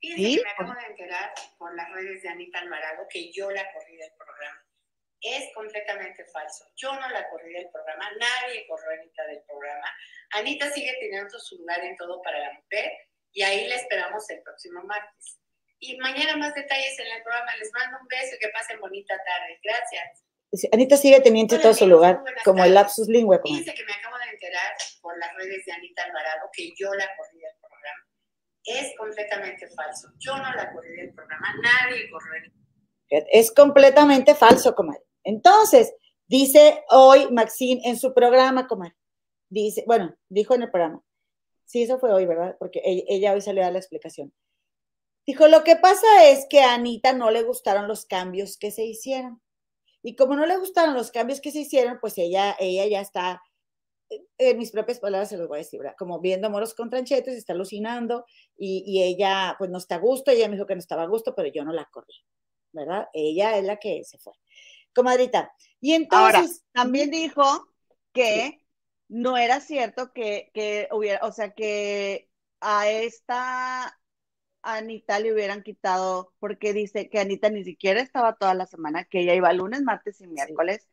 Fíjense 0.04 0.38
que 0.38 0.44
me 0.44 0.52
acabo 0.52 0.74
de 0.74 0.86
enterar 0.88 1.34
por 1.58 1.74
las 1.76 1.90
redes 1.94 2.22
de 2.22 2.30
Anita 2.30 2.60
Alvarado 2.60 3.08
que 3.10 3.32
yo 3.32 3.50
la 3.52 3.72
corrí 3.72 3.96
del 3.96 4.12
programa 4.18 4.64
es 5.24 5.50
completamente 5.56 6.26
falso. 6.26 6.66
Yo 6.76 6.94
no 6.94 7.10
la 7.10 7.30
corrí 7.30 7.54
del 7.54 7.70
programa, 7.72 8.12
nadie 8.20 8.68
corrió 8.68 8.92
a 8.92 8.94
Anita 8.94 9.26
del 9.26 9.42
programa. 9.48 9.88
Anita 10.32 10.70
sigue 10.72 10.94
teniendo 11.00 11.40
su 11.40 11.58
lugar 11.58 11.80
en 11.84 11.96
todo 11.96 12.22
para 12.22 12.40
la 12.40 12.54
mujer 12.54 12.92
y 13.32 13.42
ahí 13.42 13.68
la 13.68 13.76
esperamos 13.76 14.30
el 14.30 14.42
próximo 14.44 14.84
martes. 14.84 15.40
Y 15.80 15.98
mañana 15.98 16.36
más 16.38 16.54
detalles 16.54 17.00
en 17.00 17.08
el 17.08 17.24
programa. 17.24 17.56
Les 17.58 17.72
mando 17.74 17.98
un 18.02 18.08
beso 18.08 18.36
y 18.36 18.40
que 18.40 18.50
pasen 18.50 18.80
bonita 18.80 19.16
tarde. 19.26 19.60
Gracias. 19.64 20.24
Anita 20.72 20.98
sigue 20.98 21.20
teniendo 21.22 21.60
todo 21.60 21.74
su 21.74 21.88
lugar, 21.88 22.22
como 22.44 22.64
el 22.64 22.74
lapsus 22.74 23.08
lingüe. 23.08 23.40
Fíjense 23.42 23.74
que 23.74 23.84
me 23.86 23.94
acabo 23.94 24.18
de 24.20 24.30
enterar 24.30 24.74
por 25.02 25.18
las 25.18 25.34
redes 25.36 25.66
de 25.66 25.72
Anita 25.72 26.04
Alvarado 26.04 26.50
que 26.54 26.72
yo 26.78 26.94
la 26.94 27.10
corrí 27.18 27.40
del 27.40 27.52
programa. 27.60 27.63
Es 28.66 28.94
completamente 28.98 29.68
falso. 29.70 30.10
Yo 30.20 30.38
no 30.38 30.54
la 30.54 30.72
corrí 30.74 30.96
del 30.96 31.14
programa, 31.14 31.54
nadie 31.62 32.10
corrió. 32.10 32.52
Es 33.10 33.52
completamente 33.52 34.34
falso, 34.34 34.74
comadre. 34.74 35.04
Entonces, 35.24 35.94
dice 36.28 36.84
hoy 36.90 37.32
Maxine 37.32 37.82
en 37.86 37.98
su 37.98 38.14
programa, 38.14 38.68
comadre, 38.68 38.96
dice, 39.50 39.84
bueno, 39.86 40.16
dijo 40.30 40.56
en 40.56 40.64
el 40.64 40.72
programa, 40.72 41.02
sí, 41.66 41.84
eso 41.84 42.00
fue 42.00 42.14
hoy, 42.14 42.26
¿verdad? 42.26 42.56
Porque 42.60 42.82
ella, 42.84 43.34
hoy 43.34 43.42
salió 43.42 43.66
a 43.66 43.72
la 43.72 43.80
explicación. 43.80 44.34
Dijo, 45.26 45.48
lo 45.48 45.64
que 45.64 45.76
pasa 45.76 46.28
es 46.28 46.46
que 46.50 46.62
a 46.62 46.74
Anita 46.74 47.14
no 47.14 47.32
le 47.32 47.44
gustaron 47.44 47.88
los 47.88 48.06
cambios 48.06 48.58
que 48.58 48.72
se 48.72 48.84
hicieron. 48.84 49.42
Y 50.02 50.16
como 50.16 50.36
no 50.36 50.46
le 50.46 50.58
gustaron 50.58 50.96
los 50.96 51.12
cambios 51.12 51.40
que 51.40 51.52
se 51.52 51.60
hicieron, 51.60 52.00
pues 52.02 52.18
ella, 52.18 52.58
ella 52.60 52.86
ya 52.88 53.00
está, 53.00 53.42
en 54.38 54.58
mis 54.58 54.72
propias 54.72 55.00
palabras 55.00 55.30
se 55.30 55.38
los 55.38 55.48
voy 55.48 55.58
a 55.58 55.60
decir, 55.60 55.80
¿verdad? 55.80 55.96
Como 55.98 56.20
viendo 56.20 56.50
moros 56.50 56.74
con 56.74 56.90
tranchetes, 56.90 57.36
está 57.36 57.54
alucinando 57.54 58.26
y, 58.58 58.84
y, 58.86 59.04
ella 59.04 59.56
pues 59.58 59.70
no 59.70 59.78
está 59.78 59.96
a 59.96 60.00
gusto, 60.00 60.32
ella 60.32 60.48
me 60.48 60.56
dijo 60.56 60.68
que 60.68 60.76
no 60.76 60.80
estaba 60.80 61.04
a 61.04 61.08
gusto, 61.08 61.36
pero 61.36 61.50
yo 61.50 61.64
no 61.64 61.74
la 61.74 61.86
corrí, 61.92 62.14
¿verdad? 62.72 63.08
Ella 63.14 63.58
es 63.58 63.66
la 63.66 63.78
que 63.78 64.04
se 64.04 64.18
fue 64.18 64.34
comadrita. 64.94 65.52
Y 65.82 65.94
entonces. 65.94 66.36
Ahora, 66.36 66.48
también 66.72 67.12
dijo 67.12 67.68
que 68.14 68.64
no 69.10 69.38
era 69.38 69.60
cierto 69.60 70.14
que, 70.14 70.52
que, 70.54 70.88
hubiera, 70.92 71.26
o 71.26 71.32
sea, 71.32 71.54
que 71.54 72.30
a 72.62 72.90
esta 72.90 74.00
Anita 74.62 75.20
le 75.20 75.34
hubieran 75.34 75.64
quitado, 75.64 76.34
porque 76.40 76.74
dice 76.74 77.10
que 77.10 77.20
Anita 77.20 77.50
ni 77.50 77.64
siquiera 77.64 78.02
estaba 78.02 78.36
toda 78.36 78.54
la 78.54 78.66
semana, 78.66 79.04
que 79.04 79.22
ella 79.22 79.36
iba 79.36 79.52
lunes, 79.52 79.82
martes 79.82 80.22
y 80.22 80.28
miércoles, 80.28 80.88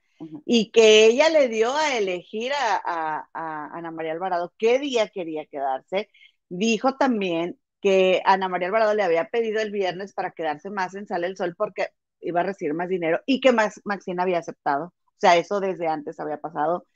y 0.44 0.70
que 0.70 1.06
ella 1.06 1.28
le 1.28 1.48
dio 1.48 1.74
a 1.74 1.96
elegir 1.96 2.52
a, 2.52 3.28
a, 3.32 3.76
Ana 3.76 3.90
María 3.90 4.12
Alvarado 4.12 4.52
qué 4.58 4.78
día 4.78 5.08
quería 5.08 5.46
quedarse. 5.46 6.08
Dijo 6.48 6.96
también 6.96 7.58
que 7.80 8.22
Ana 8.24 8.48
María 8.48 8.68
Alvarado 8.68 8.94
le 8.94 9.02
había 9.02 9.28
pedido 9.28 9.60
el 9.60 9.70
viernes 9.70 10.12
para 10.12 10.32
quedarse 10.32 10.70
más 10.70 10.94
en 10.94 11.06
Sale 11.06 11.26
el 11.26 11.36
Sol 11.36 11.54
porque 11.56 11.88
iba 12.20 12.40
a 12.40 12.44
recibir 12.44 12.74
más 12.74 12.88
dinero 12.88 13.20
y 13.26 13.40
que 13.40 13.52
Max, 13.52 13.80
Maxine 13.84 14.22
había 14.22 14.38
aceptado. 14.38 14.86
O 14.86 15.20
sea, 15.20 15.36
eso 15.36 15.60
desde 15.60 15.86
antes 15.88 16.20
había 16.20 16.38
pasado. 16.38 16.86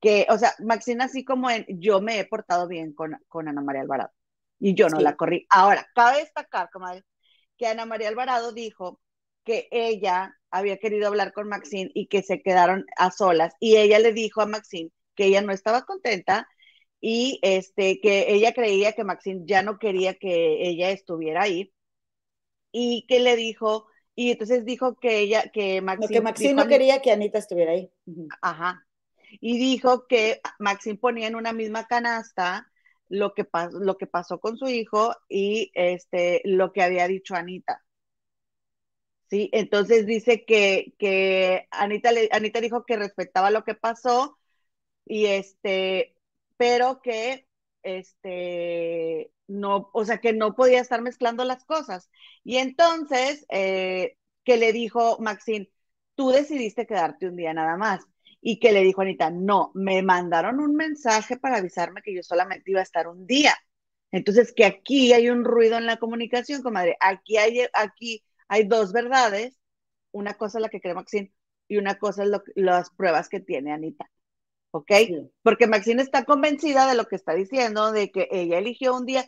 Que, 0.00 0.26
o 0.30 0.38
sea, 0.38 0.52
Maxine 0.60 1.04
así 1.04 1.24
como 1.24 1.50
en, 1.50 1.64
yo 1.68 2.00
me 2.00 2.18
he 2.18 2.24
portado 2.24 2.66
bien 2.68 2.92
con, 2.92 3.16
con 3.28 3.48
Ana 3.48 3.62
María 3.62 3.82
Alvarado 3.82 4.10
y 4.58 4.74
yo 4.74 4.88
no 4.88 5.00
la 5.00 5.16
corrí. 5.16 5.46
Ahora, 5.50 5.86
cabe 5.94 6.18
destacar, 6.18 6.70
comadre, 6.70 7.04
que 7.56 7.66
Ana 7.66 7.86
María 7.86 8.08
Alvarado 8.08 8.52
dijo 8.52 9.00
que 9.44 9.68
ella 9.70 10.36
había 10.50 10.76
querido 10.76 11.08
hablar 11.08 11.32
con 11.32 11.48
Maxine 11.48 11.90
y 11.94 12.06
que 12.06 12.22
se 12.22 12.42
quedaron 12.42 12.86
a 12.96 13.10
solas 13.10 13.54
y 13.60 13.76
ella 13.76 13.98
le 13.98 14.12
dijo 14.12 14.42
a 14.42 14.46
Maxine 14.46 14.90
que 15.14 15.26
ella 15.26 15.42
no 15.42 15.52
estaba 15.52 15.84
contenta 15.84 16.48
y 17.00 17.38
este 17.42 18.00
que 18.00 18.32
ella 18.32 18.52
creía 18.52 18.92
que 18.92 19.04
Maxine 19.04 19.42
ya 19.44 19.62
no 19.62 19.78
quería 19.78 20.14
que 20.14 20.68
ella 20.68 20.90
estuviera 20.90 21.42
ahí 21.42 21.72
y 22.70 23.06
que 23.08 23.20
le 23.20 23.36
dijo 23.36 23.86
y 24.14 24.30
entonces 24.30 24.64
dijo 24.64 24.96
que 24.96 25.18
ella 25.18 25.50
que 25.52 25.80
Maxine, 25.80 26.14
que 26.14 26.20
Maxine 26.20 26.54
no 26.54 26.68
quería 26.68 27.00
que 27.00 27.12
Anita 27.12 27.38
estuviera 27.38 27.72
ahí. 27.72 27.90
Ajá. 28.42 28.86
Y 29.40 29.58
dijo 29.58 30.06
que 30.06 30.40
Maxine 30.58 30.98
ponía 30.98 31.26
en 31.26 31.36
una 31.36 31.52
misma 31.52 31.86
canasta 31.86 32.70
lo 33.08 33.34
que, 33.34 33.46
lo 33.72 33.96
que 33.98 34.06
pasó 34.06 34.40
con 34.40 34.56
su 34.56 34.68
hijo 34.68 35.14
y 35.28 35.70
este, 35.74 36.40
lo 36.44 36.72
que 36.72 36.82
había 36.82 37.08
dicho 37.08 37.34
Anita. 37.34 37.82
¿Sí? 39.32 39.48
Entonces 39.54 40.04
dice 40.04 40.44
que, 40.44 40.92
que 40.98 41.66
Anita, 41.70 42.10
Anita 42.32 42.60
dijo 42.60 42.84
que 42.84 42.96
respetaba 42.98 43.50
lo 43.50 43.64
que 43.64 43.74
pasó 43.74 44.38
y 45.06 45.24
este, 45.26 46.14
pero 46.58 47.00
que 47.02 47.48
este, 47.82 49.32
no, 49.48 49.88
o 49.94 50.04
sea, 50.04 50.18
que 50.18 50.34
no 50.34 50.54
podía 50.54 50.82
estar 50.82 51.00
mezclando 51.00 51.46
las 51.46 51.64
cosas. 51.64 52.10
Y 52.44 52.58
entonces, 52.58 53.46
eh, 53.50 54.18
que 54.44 54.58
le 54.58 54.74
dijo 54.74 55.18
Maxine, 55.18 55.70
tú 56.14 56.28
decidiste 56.30 56.86
quedarte 56.86 57.26
un 57.26 57.36
día 57.36 57.54
nada 57.54 57.78
más 57.78 58.04
y 58.42 58.60
que 58.60 58.72
le 58.72 58.82
dijo 58.82 59.00
Anita, 59.00 59.30
no, 59.30 59.72
me 59.74 60.02
mandaron 60.02 60.60
un 60.60 60.76
mensaje 60.76 61.38
para 61.38 61.56
avisarme 61.56 62.02
que 62.02 62.14
yo 62.14 62.22
solamente 62.22 62.70
iba 62.70 62.80
a 62.80 62.82
estar 62.82 63.08
un 63.08 63.26
día. 63.26 63.54
Entonces, 64.10 64.52
que 64.52 64.66
aquí 64.66 65.14
hay 65.14 65.30
un 65.30 65.42
ruido 65.44 65.78
en 65.78 65.86
la 65.86 65.96
comunicación, 65.96 66.62
comadre. 66.62 66.98
Aquí 67.00 67.38
hay, 67.38 67.62
aquí 67.72 68.22
hay 68.52 68.64
dos 68.64 68.92
verdades. 68.92 69.58
Una 70.12 70.34
cosa 70.34 70.58
es 70.58 70.62
la 70.62 70.68
que 70.68 70.82
cree 70.82 70.92
Maxine 70.94 71.32
y 71.68 71.78
una 71.78 71.98
cosa 71.98 72.22
es 72.24 72.30
las 72.54 72.90
pruebas 72.90 73.30
que 73.30 73.40
tiene 73.40 73.72
Anita. 73.72 74.10
¿Ok? 74.72 74.92
Porque 75.42 75.66
Maxine 75.66 76.02
está 76.02 76.24
convencida 76.26 76.86
de 76.86 76.94
lo 76.94 77.06
que 77.06 77.16
está 77.16 77.32
diciendo, 77.32 77.92
de 77.92 78.10
que 78.12 78.28
ella 78.30 78.58
eligió 78.58 78.94
un 78.94 79.06
día. 79.06 79.24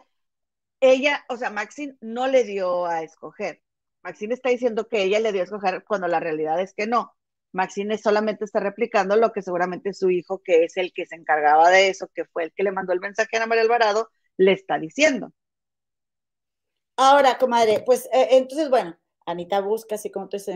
Ella, 0.81 1.25
o 1.31 1.39
sea, 1.39 1.49
Maxine 1.49 1.97
no 2.03 2.27
le 2.27 2.45
dio 2.45 2.85
a 2.85 3.03
escoger. 3.03 3.63
Maxine 4.03 4.35
está 4.35 4.51
diciendo 4.51 4.89
que 4.89 5.03
ella 5.05 5.21
le 5.21 5.33
dio 5.33 5.41
a 5.41 5.45
escoger 5.45 5.85
cuando 5.89 6.07
la 6.07 6.21
realidad 6.21 6.61
es 6.61 6.75
que 6.75 6.87
no. 6.87 7.15
Maxine 7.53 7.97
solamente 7.97 8.45
está 8.45 8.61
replicando 8.61 9.17
lo 9.17 9.33
que 9.33 9.41
seguramente 9.41 9.95
su 9.95 10.11
hijo, 10.11 10.43
que 10.43 10.65
es 10.65 10.77
el 10.77 10.93
que 10.93 11.07
se 11.07 11.17
encargaba 11.17 11.71
de 11.71 11.89
eso, 11.89 12.09
que 12.15 12.27
fue 12.27 12.45
el 12.45 12.53
que 12.53 12.63
le 12.65 12.73
mandó 12.73 12.93
el 12.93 13.01
mensaje 13.01 13.37
a 13.37 13.39
Ana 13.39 13.47
María 13.47 13.63
Alvarado, 13.63 14.11
le 14.37 14.53
está 14.53 14.79
diciendo. 14.79 15.33
Ahora, 16.97 17.39
comadre, 17.39 17.83
pues 17.87 18.07
eh, 18.13 18.29
entonces, 18.33 18.69
bueno, 18.71 18.97
Anita 19.27 19.61
busca, 19.61 19.95
así 19.95 20.11
como 20.11 20.29
tú 20.29 20.37
dices, 20.37 20.55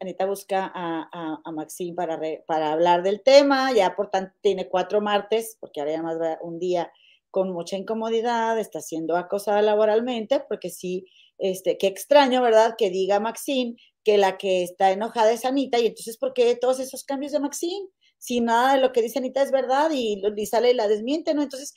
Anita, 0.00 0.26
busca 0.26 0.70
a, 0.74 1.40
a, 1.44 1.52
Maxine 1.52 1.94
para, 1.94 2.20
para 2.46 2.72
hablar 2.72 3.02
del 3.02 3.22
tema, 3.22 3.72
ya 3.72 3.96
por 3.96 4.10
tanto 4.10 4.34
tiene 4.40 4.68
cuatro 4.68 5.00
martes, 5.00 5.56
porque 5.60 5.80
ahora 5.80 5.92
ya 5.92 6.02
más 6.02 6.20
va 6.20 6.38
un 6.42 6.58
día 6.58 6.92
con 7.30 7.50
mucha 7.52 7.76
incomodidad, 7.76 8.58
está 8.58 8.80
siendo 8.80 9.16
acosada 9.16 9.62
laboralmente, 9.62 10.40
porque 10.48 10.68
sí, 10.68 11.06
este, 11.38 11.78
qué 11.78 11.86
extraño, 11.86 12.42
¿verdad? 12.42 12.74
Que 12.76 12.90
diga 12.90 13.20
Maxine 13.20 13.76
que 14.04 14.18
la 14.18 14.36
que 14.36 14.62
está 14.62 14.90
enojada 14.92 15.32
es 15.32 15.44
Anita, 15.44 15.78
y 15.78 15.86
entonces, 15.86 16.18
¿por 16.18 16.34
qué 16.34 16.54
todos 16.56 16.80
esos 16.80 17.04
cambios 17.04 17.32
de 17.32 17.40
Maxine? 17.40 17.88
Si 18.18 18.40
nada 18.40 18.74
de 18.74 18.80
lo 18.80 18.92
que 18.92 19.02
dice 19.02 19.18
Anita 19.18 19.42
es 19.42 19.50
verdad 19.50 19.90
y, 19.92 20.22
y 20.36 20.46
sale 20.46 20.70
y 20.70 20.74
la 20.74 20.88
desmiente, 20.88 21.34
¿no? 21.34 21.42
Entonces, 21.42 21.74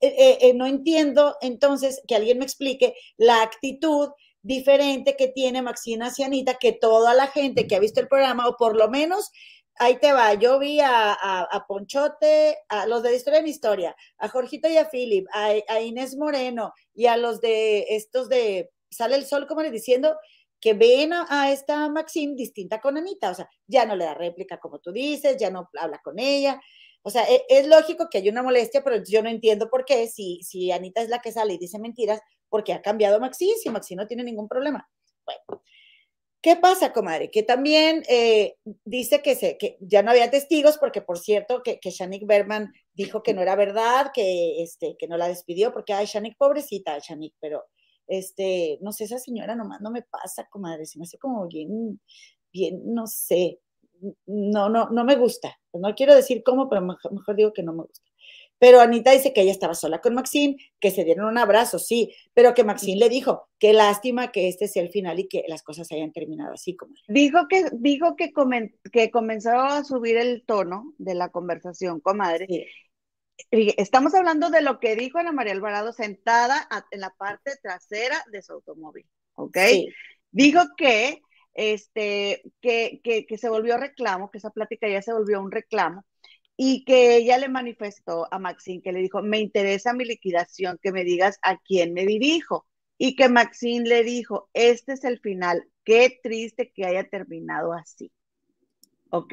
eh, 0.00 0.14
eh, 0.18 0.38
eh, 0.42 0.54
no 0.54 0.66
entiendo 0.66 1.36
entonces 1.40 2.02
que 2.06 2.14
alguien 2.14 2.38
me 2.38 2.44
explique 2.44 2.94
la 3.16 3.42
actitud 3.42 4.10
diferente 4.44 5.16
que 5.16 5.28
tiene 5.28 5.62
Maxine 5.62 6.04
hacia 6.04 6.26
Anita 6.26 6.54
que 6.54 6.72
toda 6.72 7.14
la 7.14 7.26
gente 7.26 7.66
que 7.66 7.74
ha 7.74 7.80
visto 7.80 8.00
el 8.00 8.08
programa, 8.08 8.46
o 8.46 8.56
por 8.56 8.76
lo 8.76 8.88
menos 8.88 9.32
ahí 9.76 9.98
te 9.98 10.12
va, 10.12 10.34
yo 10.34 10.58
vi 10.58 10.78
a, 10.80 11.64
Ponchote, 11.66 12.58
a 12.68 12.86
los 12.86 13.02
de 13.02 13.16
Historia 13.16 13.40
en 13.40 13.48
Historia, 13.48 13.96
a 14.18 14.28
Jorgito 14.28 14.68
y 14.68 14.76
a 14.76 14.88
Philip, 14.88 15.26
a, 15.32 15.52
a, 15.68 15.80
Inés 15.80 16.16
Moreno 16.16 16.72
y 16.94 17.06
a 17.06 17.16
los 17.16 17.40
de 17.40 17.86
estos 17.88 18.28
de 18.28 18.70
Sale 18.90 19.16
el 19.16 19.24
Sol, 19.24 19.46
como 19.48 19.62
le 19.62 19.70
diciendo, 19.70 20.14
que 20.60 20.74
ven 20.74 21.12
a, 21.12 21.50
esta 21.50 21.88
Maxine 21.88 22.36
distinta 22.36 22.80
con 22.80 22.96
Anita, 22.96 23.30
o 23.30 23.34
sea, 23.34 23.48
ya 23.66 23.86
no 23.86 23.96
le 23.96 24.04
da 24.04 24.14
réplica 24.14 24.58
como 24.60 24.78
tú 24.78 24.92
dices, 24.92 25.36
ya 25.38 25.50
no 25.50 25.68
habla 25.80 26.00
con 26.04 26.18
ella. 26.18 26.60
O 27.02 27.10
sea, 27.10 27.24
e, 27.24 27.44
es, 27.48 27.66
lógico 27.66 28.08
que 28.10 28.18
hay 28.18 28.28
una 28.28 28.42
molestia, 28.42 28.82
pero 28.82 29.02
yo 29.04 29.22
no 29.22 29.28
entiendo 29.28 29.68
por 29.68 29.84
qué, 29.84 30.06
si, 30.08 30.42
si 30.42 30.70
Anita 30.70 31.02
es 31.02 31.08
la 31.08 31.18
que 31.20 31.32
sale 31.32 31.54
y 31.54 31.58
dice 31.58 31.78
mentiras, 31.78 32.20
porque 32.54 32.72
ha 32.72 32.80
cambiado 32.80 33.18
Maxine, 33.18 33.56
si 33.56 33.68
Maxine 33.68 34.00
no 34.00 34.06
tiene 34.06 34.22
ningún 34.22 34.46
problema. 34.46 34.88
Bueno, 35.26 35.60
¿Qué 36.40 36.54
pasa, 36.54 36.92
comadre? 36.92 37.28
Que 37.28 37.42
también 37.42 38.04
eh, 38.08 38.54
dice 38.84 39.22
que, 39.22 39.34
se, 39.34 39.58
que 39.58 39.76
ya 39.80 40.04
no 40.04 40.12
había 40.12 40.30
testigos, 40.30 40.78
porque 40.78 41.02
por 41.02 41.18
cierto, 41.18 41.64
que, 41.64 41.80
Shanik 41.82 42.24
Berman 42.24 42.72
dijo 42.92 43.24
que 43.24 43.34
no 43.34 43.42
era 43.42 43.56
verdad, 43.56 44.12
que, 44.14 44.62
este, 44.62 44.94
que 44.96 45.08
no 45.08 45.16
la 45.16 45.26
despidió, 45.26 45.72
porque, 45.72 45.94
ay, 45.94 46.06
Shanik, 46.06 46.36
pobrecita, 46.38 46.96
Shanik, 47.00 47.34
pero 47.40 47.64
este, 48.06 48.78
no 48.82 48.92
sé, 48.92 49.02
esa 49.02 49.18
señora 49.18 49.56
nomás 49.56 49.80
no 49.80 49.90
me 49.90 50.02
pasa, 50.02 50.46
comadre, 50.48 50.86
se 50.86 51.00
me 51.00 51.06
hace 51.06 51.18
como 51.18 51.48
bien, 51.48 52.00
bien, 52.52 52.82
no 52.84 53.08
sé, 53.08 53.58
no, 54.26 54.68
no, 54.68 54.90
no 54.90 55.04
me 55.04 55.16
gusta. 55.16 55.58
No 55.72 55.92
quiero 55.96 56.14
decir 56.14 56.44
cómo, 56.44 56.68
pero 56.68 56.82
mejor, 56.82 57.34
digo 57.34 57.52
que 57.52 57.64
no 57.64 57.72
me 57.72 57.82
gusta. 57.82 58.08
Pero 58.64 58.80
Anita 58.80 59.10
dice 59.10 59.34
que 59.34 59.42
ella 59.42 59.52
estaba 59.52 59.74
sola 59.74 60.00
con 60.00 60.14
Maxine, 60.14 60.56
que 60.80 60.90
se 60.90 61.04
dieron 61.04 61.26
un 61.26 61.36
abrazo, 61.36 61.78
sí, 61.78 62.14
pero 62.32 62.54
que 62.54 62.64
Maxine 62.64 62.98
le 62.98 63.10
dijo, 63.10 63.50
qué 63.58 63.74
lástima 63.74 64.32
que 64.32 64.48
este 64.48 64.68
sea 64.68 64.82
el 64.82 64.88
final 64.88 65.18
y 65.18 65.28
que 65.28 65.44
las 65.48 65.62
cosas 65.62 65.92
hayan 65.92 66.12
terminado 66.12 66.54
así 66.54 66.74
como. 66.74 66.94
Dijo 67.06 67.46
que, 67.46 67.66
dijo 67.74 68.16
que, 68.16 68.32
que 68.90 69.10
comenzó 69.10 69.50
a 69.50 69.84
subir 69.84 70.16
el 70.16 70.44
tono 70.46 70.94
de 70.96 71.14
la 71.14 71.28
conversación, 71.28 72.00
comadre, 72.00 72.46
sí 72.48 72.64
estamos 73.50 74.14
hablando 74.14 74.48
de 74.48 74.62
lo 74.62 74.80
que 74.80 74.96
dijo 74.96 75.18
Ana 75.18 75.32
María 75.32 75.52
Alvarado 75.52 75.92
sentada 75.92 76.66
en 76.90 77.00
la 77.00 77.10
parte 77.10 77.52
trasera 77.62 78.24
de 78.32 78.40
su 78.40 78.54
automóvil, 78.54 79.06
¿ok? 79.34 79.58
Dijo 80.30 80.62
que, 80.78 81.20
este, 81.52 82.42
que, 82.62 83.02
que, 83.02 83.36
se 83.36 83.50
volvió 83.50 83.76
reclamo, 83.76 84.30
que 84.30 84.38
esa 84.38 84.52
plática 84.52 84.88
ya 84.88 85.02
se 85.02 85.12
volvió 85.12 85.38
un 85.42 85.50
reclamo, 85.50 86.06
y 86.56 86.84
que 86.84 87.16
ella 87.16 87.38
le 87.38 87.48
manifestó 87.48 88.28
a 88.32 88.38
Maxine, 88.38 88.82
que 88.82 88.92
le 88.92 89.00
dijo, 89.00 89.22
me 89.22 89.40
interesa 89.40 89.92
mi 89.92 90.04
liquidación, 90.04 90.78
que 90.82 90.92
me 90.92 91.04
digas 91.04 91.38
a 91.42 91.58
quién 91.58 91.92
me 91.94 92.06
dirijo. 92.06 92.66
Y 92.96 93.16
que 93.16 93.28
Maxine 93.28 93.88
le 93.88 94.04
dijo, 94.04 94.48
este 94.52 94.92
es 94.92 95.04
el 95.04 95.18
final, 95.18 95.68
qué 95.84 96.20
triste 96.22 96.72
que 96.72 96.86
haya 96.86 97.08
terminado 97.08 97.72
así. 97.72 98.12
¿Ok? 99.10 99.32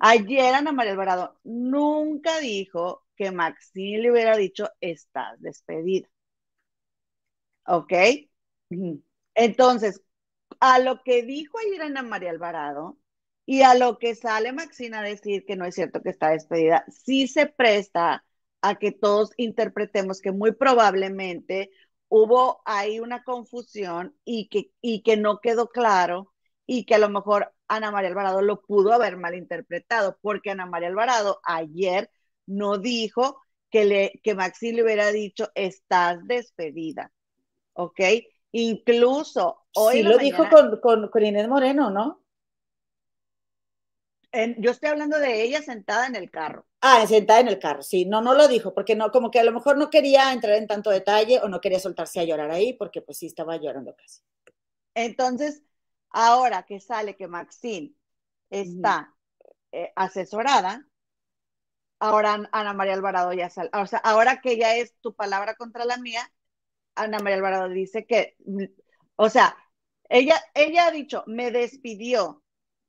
Ayer 0.00 0.54
Ana 0.54 0.72
María 0.72 0.92
Alvarado 0.92 1.38
nunca 1.44 2.38
dijo 2.40 3.06
que 3.16 3.30
Maxine 3.32 3.98
le 3.98 4.12
hubiera 4.12 4.36
dicho, 4.36 4.68
estás 4.80 5.40
despedida. 5.40 6.08
¿Ok? 7.66 7.92
Entonces, 9.34 10.02
a 10.60 10.78
lo 10.78 11.02
que 11.02 11.22
dijo 11.22 11.58
ayer 11.58 11.82
Ana 11.82 12.02
María 12.02 12.30
Alvarado 12.30 12.98
y 13.46 13.62
a 13.62 13.74
lo 13.74 13.98
que 13.98 14.14
sale 14.14 14.52
Maxine 14.52 14.96
a 14.96 15.02
decir 15.02 15.44
que 15.44 15.56
no 15.56 15.64
es 15.64 15.74
cierto 15.74 16.02
que 16.02 16.10
está 16.10 16.30
despedida, 16.30 16.84
sí 16.88 17.26
se 17.26 17.46
presta 17.46 18.24
a 18.60 18.76
que 18.76 18.92
todos 18.92 19.32
interpretemos 19.36 20.20
que 20.20 20.32
muy 20.32 20.52
probablemente 20.52 21.70
hubo 22.08 22.62
ahí 22.64 23.00
una 23.00 23.24
confusión 23.24 24.16
y 24.24 24.48
que, 24.48 24.70
y 24.80 25.02
que 25.02 25.16
no 25.16 25.40
quedó 25.40 25.68
claro 25.68 26.32
y 26.66 26.84
que 26.84 26.94
a 26.94 26.98
lo 26.98 27.08
mejor 27.08 27.52
Ana 27.68 27.90
María 27.90 28.10
Alvarado 28.10 28.42
lo 28.42 28.62
pudo 28.62 28.92
haber 28.92 29.16
malinterpretado, 29.16 30.18
porque 30.20 30.50
Ana 30.50 30.66
María 30.66 30.88
Alvarado 30.88 31.40
ayer 31.42 32.10
no 32.46 32.78
dijo 32.78 33.40
que, 33.70 33.84
le, 33.84 34.20
que 34.22 34.34
Maxi 34.34 34.72
le 34.72 34.82
hubiera 34.82 35.10
dicho, 35.10 35.50
estás 35.54 36.18
despedida, 36.26 37.10
¿ok? 37.72 38.00
Incluso 38.52 39.62
hoy... 39.74 39.96
Sí, 39.96 40.02
lo 40.02 40.18
dijo 40.18 40.44
con, 40.50 41.08
con, 41.10 41.24
Inés 41.24 41.48
Moreno, 41.48 41.90
¿no? 41.90 42.21
Yo 44.58 44.70
estoy 44.70 44.88
hablando 44.88 45.18
de 45.18 45.42
ella 45.42 45.62
sentada 45.62 46.06
en 46.06 46.16
el 46.16 46.30
carro. 46.30 46.66
Ah, 46.80 47.06
sentada 47.06 47.40
en 47.40 47.48
el 47.48 47.58
carro, 47.58 47.82
sí. 47.82 48.04
No, 48.06 48.20
no 48.20 48.34
lo 48.34 48.48
dijo, 48.48 48.74
porque 48.74 48.96
no, 48.96 49.10
como 49.10 49.30
que 49.30 49.40
a 49.40 49.44
lo 49.44 49.52
mejor 49.52 49.78
no 49.78 49.90
quería 49.90 50.32
entrar 50.32 50.56
en 50.56 50.66
tanto 50.66 50.90
detalle 50.90 51.40
o 51.40 51.48
no 51.48 51.60
quería 51.60 51.78
soltarse 51.78 52.20
a 52.20 52.24
llorar 52.24 52.50
ahí, 52.50 52.72
porque 52.72 53.02
pues 53.02 53.18
sí 53.18 53.26
estaba 53.26 53.56
llorando 53.56 53.94
casi. 53.94 54.22
Entonces, 54.94 55.62
ahora 56.10 56.64
que 56.64 56.80
sale 56.80 57.16
que 57.16 57.28
Maxine 57.28 57.94
está 58.50 59.14
eh, 59.72 59.92
asesorada, 59.96 60.86
ahora 61.98 62.48
Ana 62.52 62.72
María 62.74 62.94
Alvarado 62.94 63.32
ya 63.32 63.48
sale, 63.48 63.70
o 63.72 63.86
sea, 63.86 64.00
ahora 64.00 64.40
que 64.40 64.56
ya 64.56 64.76
es 64.76 64.94
tu 65.00 65.14
palabra 65.14 65.54
contra 65.54 65.84
la 65.84 65.96
mía, 65.98 66.30
Ana 66.94 67.18
María 67.20 67.36
Alvarado 67.36 67.68
dice 67.68 68.06
que, 68.06 68.36
o 69.16 69.30
sea, 69.30 69.56
ella, 70.08 70.40
ella 70.54 70.86
ha 70.86 70.90
dicho, 70.90 71.24
me 71.26 71.50
despidió, 71.50 72.42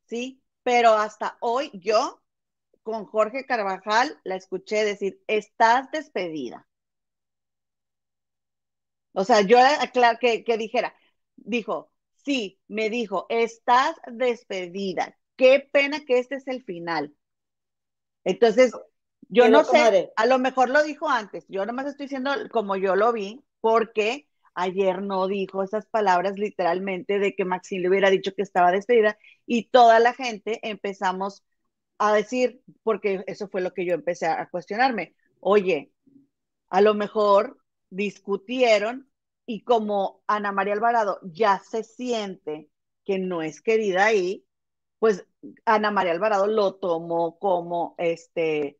¿sí? 0.05 0.42
Pero 0.63 0.93
hasta 0.93 1.37
hoy 1.41 1.71
yo, 1.73 2.21
con 2.83 3.05
Jorge 3.05 3.45
Carvajal, 3.45 4.19
la 4.23 4.35
escuché 4.35 4.85
decir, 4.85 5.21
estás 5.27 5.91
despedida. 5.91 6.67
O 9.13 9.23
sea, 9.23 9.41
yo, 9.41 9.57
claro, 9.93 10.17
que, 10.19 10.43
que 10.43 10.57
dijera, 10.57 10.93
dijo, 11.35 11.91
sí, 12.25 12.59
me 12.67 12.89
dijo, 12.89 13.25
estás 13.29 13.95
despedida. 14.11 15.17
Qué 15.35 15.67
pena 15.71 16.05
que 16.05 16.19
este 16.19 16.35
es 16.35 16.47
el 16.47 16.63
final. 16.63 17.15
Entonces, 18.23 18.73
yo 19.29 19.49
no 19.49 19.63
sé, 19.63 20.11
a 20.15 20.25
lo 20.25 20.39
mejor 20.39 20.69
lo 20.69 20.83
dijo 20.83 21.09
antes, 21.09 21.45
yo 21.47 21.65
nomás 21.65 21.87
estoy 21.87 22.05
diciendo 22.05 22.31
como 22.51 22.75
yo 22.75 22.95
lo 22.95 23.11
vi, 23.13 23.43
porque 23.61 24.27
ayer 24.55 25.01
no 25.01 25.27
dijo 25.27 25.63
esas 25.63 25.85
palabras 25.87 26.37
literalmente 26.39 27.19
de 27.19 27.35
que 27.35 27.45
Maxine 27.45 27.81
le 27.83 27.89
hubiera 27.89 28.09
dicho 28.09 28.33
que 28.35 28.41
estaba 28.43 28.71
despedida 28.71 29.17
y 29.45 29.69
toda 29.69 29.99
la 29.99 30.13
gente 30.13 30.59
empezamos 30.67 31.43
a 31.99 32.13
decir, 32.13 32.61
porque 32.83 33.23
eso 33.27 33.47
fue 33.49 33.61
lo 33.61 33.73
que 33.73 33.85
yo 33.85 33.93
empecé 33.93 34.27
a 34.27 34.49
cuestionarme, 34.49 35.15
oye, 35.39 35.91
a 36.69 36.81
lo 36.81 36.93
mejor 36.93 37.57
discutieron 37.89 39.09
y 39.45 39.63
como 39.63 40.23
Ana 40.27 40.51
María 40.51 40.73
Alvarado 40.73 41.19
ya 41.23 41.59
se 41.59 41.83
siente 41.83 42.69
que 43.05 43.19
no 43.19 43.41
es 43.41 43.61
querida 43.61 44.05
ahí, 44.05 44.45
pues 44.99 45.25
Ana 45.65 45.91
María 45.91 46.13
Alvarado 46.13 46.47
lo 46.47 46.75
tomó 46.75 47.37
como 47.39 47.95
este, 47.97 48.79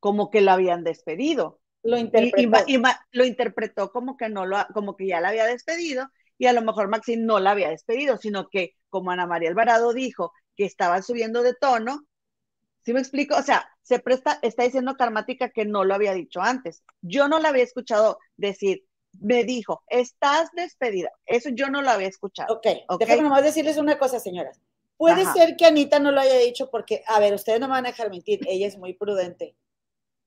como 0.00 0.30
que 0.30 0.40
la 0.40 0.54
habían 0.54 0.84
despedido. 0.84 1.59
Lo 1.82 1.96
interpretó. 1.98 2.64
Y, 2.66 2.80
lo 3.12 3.24
interpretó 3.24 3.90
como 3.90 4.16
que 4.16 4.28
no 4.28 4.46
lo, 4.46 4.58
como 4.74 4.96
que 4.96 5.06
ya 5.06 5.20
la 5.20 5.30
había 5.30 5.46
despedido 5.46 6.10
y 6.40 6.46
a 6.46 6.54
lo 6.54 6.62
mejor 6.62 6.88
Maxine 6.88 7.22
no 7.22 7.38
la 7.38 7.50
había 7.50 7.68
despedido, 7.68 8.16
sino 8.16 8.48
que 8.48 8.74
como 8.88 9.10
Ana 9.10 9.26
María 9.26 9.50
Alvarado 9.50 9.92
dijo 9.92 10.32
que 10.56 10.64
estaba 10.64 11.02
subiendo 11.02 11.42
de 11.42 11.52
tono, 11.52 12.06
¿sí 12.82 12.94
me 12.94 13.00
explico? 13.00 13.36
O 13.36 13.42
sea, 13.42 13.68
se 13.82 13.98
presta, 13.98 14.38
está 14.40 14.62
diciendo 14.62 14.96
Karmática 14.96 15.50
que 15.50 15.66
no 15.66 15.84
lo 15.84 15.94
había 15.94 16.14
dicho 16.14 16.40
antes. 16.40 16.82
Yo 17.02 17.28
no 17.28 17.40
la 17.40 17.50
había 17.50 17.62
escuchado 17.62 18.18
decir, 18.38 18.86
me 19.20 19.44
dijo, 19.44 19.82
estás 19.88 20.50
despedida. 20.52 21.10
Eso 21.26 21.50
yo 21.50 21.68
no 21.68 21.82
lo 21.82 21.90
había 21.90 22.08
escuchado. 22.08 22.54
Ok, 22.54 22.66
okay. 22.88 23.06
déjame 23.06 23.28
nomás 23.28 23.44
decirles 23.44 23.76
una 23.76 23.98
cosa, 23.98 24.18
señoras. 24.18 24.58
Puede 24.96 25.26
ser 25.32 25.56
que 25.56 25.66
Anita 25.66 25.98
no 25.98 26.10
lo 26.10 26.22
haya 26.22 26.38
dicho 26.38 26.70
porque, 26.70 27.02
a 27.06 27.20
ver, 27.20 27.34
ustedes 27.34 27.60
no 27.60 27.68
me 27.68 27.72
van 27.72 27.84
a 27.84 27.90
dejar 27.90 28.08
mentir, 28.10 28.40
ella 28.46 28.66
es 28.66 28.78
muy 28.78 28.94
prudente 28.94 29.56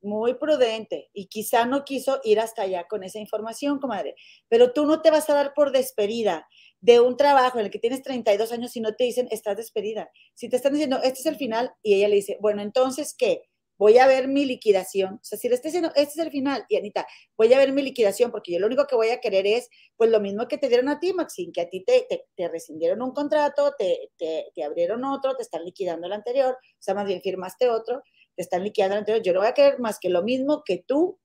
muy 0.04 0.36
prudente 0.36 1.10
y 1.14 1.28
quizá 1.28 1.66
no 1.66 1.86
quiso 1.86 2.20
ir 2.24 2.40
hasta 2.40 2.64
allá 2.64 2.86
con 2.88 3.04
esa 3.04 3.20
información, 3.20 3.80
comadre. 3.80 4.16
Pero 4.50 4.74
tú 4.74 4.86
no 4.86 5.02
te 5.02 5.12
vas 5.12 5.30
a 5.30 5.34
dar 5.34 5.54
por 5.54 5.72
despedida 5.72 6.48
de 6.84 7.00
un 7.00 7.16
trabajo 7.16 7.60
en 7.60 7.66
el 7.66 7.72
que 7.72 7.80
tienes 7.80 8.04
32 8.04 8.52
años 8.52 8.76
y 8.76 8.82
no 8.82 8.94
te 8.94 9.06
dicen, 9.06 9.30
estás 9.32 9.56
despedida. 9.56 10.12
Si 10.34 10.50
te 10.50 10.58
están 10.58 10.74
diciendo, 10.74 11.00
este 11.02 11.20
es 11.20 11.26
el 11.28 11.38
final, 11.38 11.72
y 11.82 11.96
ella 11.96 12.10
le 12.10 12.16
dice, 12.16 12.38
bueno, 12.42 12.62
entonces, 12.62 13.16
¿qué? 13.18 13.44
Voy 13.78 13.98
a 14.00 14.06
ver 14.06 14.28
mi 14.28 14.46
liquidación. 14.46 15.14
O 15.14 15.24
sea, 15.24 15.40
si 15.40 15.48
le 15.48 15.56
estás 15.56 15.72
diciendo, 15.72 15.94
este 15.96 16.20
es 16.20 16.26
el 16.26 16.30
final, 16.30 16.66
y 16.68 16.76
Anita, 16.76 17.08
voy 17.38 17.54
a 17.54 17.58
ver 17.58 17.72
mi 17.72 17.82
liquidación, 17.84 18.32
porque 18.32 18.52
yo 18.52 18.60
lo 18.60 18.68
único 18.68 18.86
que 18.86 18.98
voy 18.98 19.10
a 19.12 19.22
querer 19.22 19.48
es, 19.48 19.70
pues 19.96 20.10
lo 20.10 20.20
mismo 20.20 20.46
que 20.50 20.58
te 20.58 20.68
dieron 20.68 20.90
a 20.90 21.00
ti, 21.00 21.14
Maxine, 21.14 21.54
que 21.54 21.62
a 21.62 21.70
ti 21.70 21.86
te, 21.86 22.06
te, 22.36 22.48
rescindieron 22.50 23.02
un 23.02 23.14
contrato, 23.14 23.74
te, 23.78 24.12
te, 24.18 24.52
te 24.54 24.64
abrieron 24.66 25.06
otro, 25.06 25.38
te 25.38 25.44
están 25.44 25.64
liquidando 25.64 26.08
el 26.08 26.14
anterior, 26.14 26.54
o 26.54 26.82
sea, 26.82 26.94
más 26.94 27.06
bien 27.06 27.22
firmaste 27.22 27.70
otro, 27.70 28.04
te 28.36 28.42
están 28.42 28.64
liquidando 28.64 28.96
anterior, 28.96 29.24
yo 29.24 29.34
no 29.34 29.40
voy 29.40 29.50
a 29.50 29.54
querer 29.54 29.80
más 29.80 30.00
que 30.00 30.10
lo 30.10 30.24
mismo 30.24 30.64
que 30.64 30.84
tú 30.86 31.20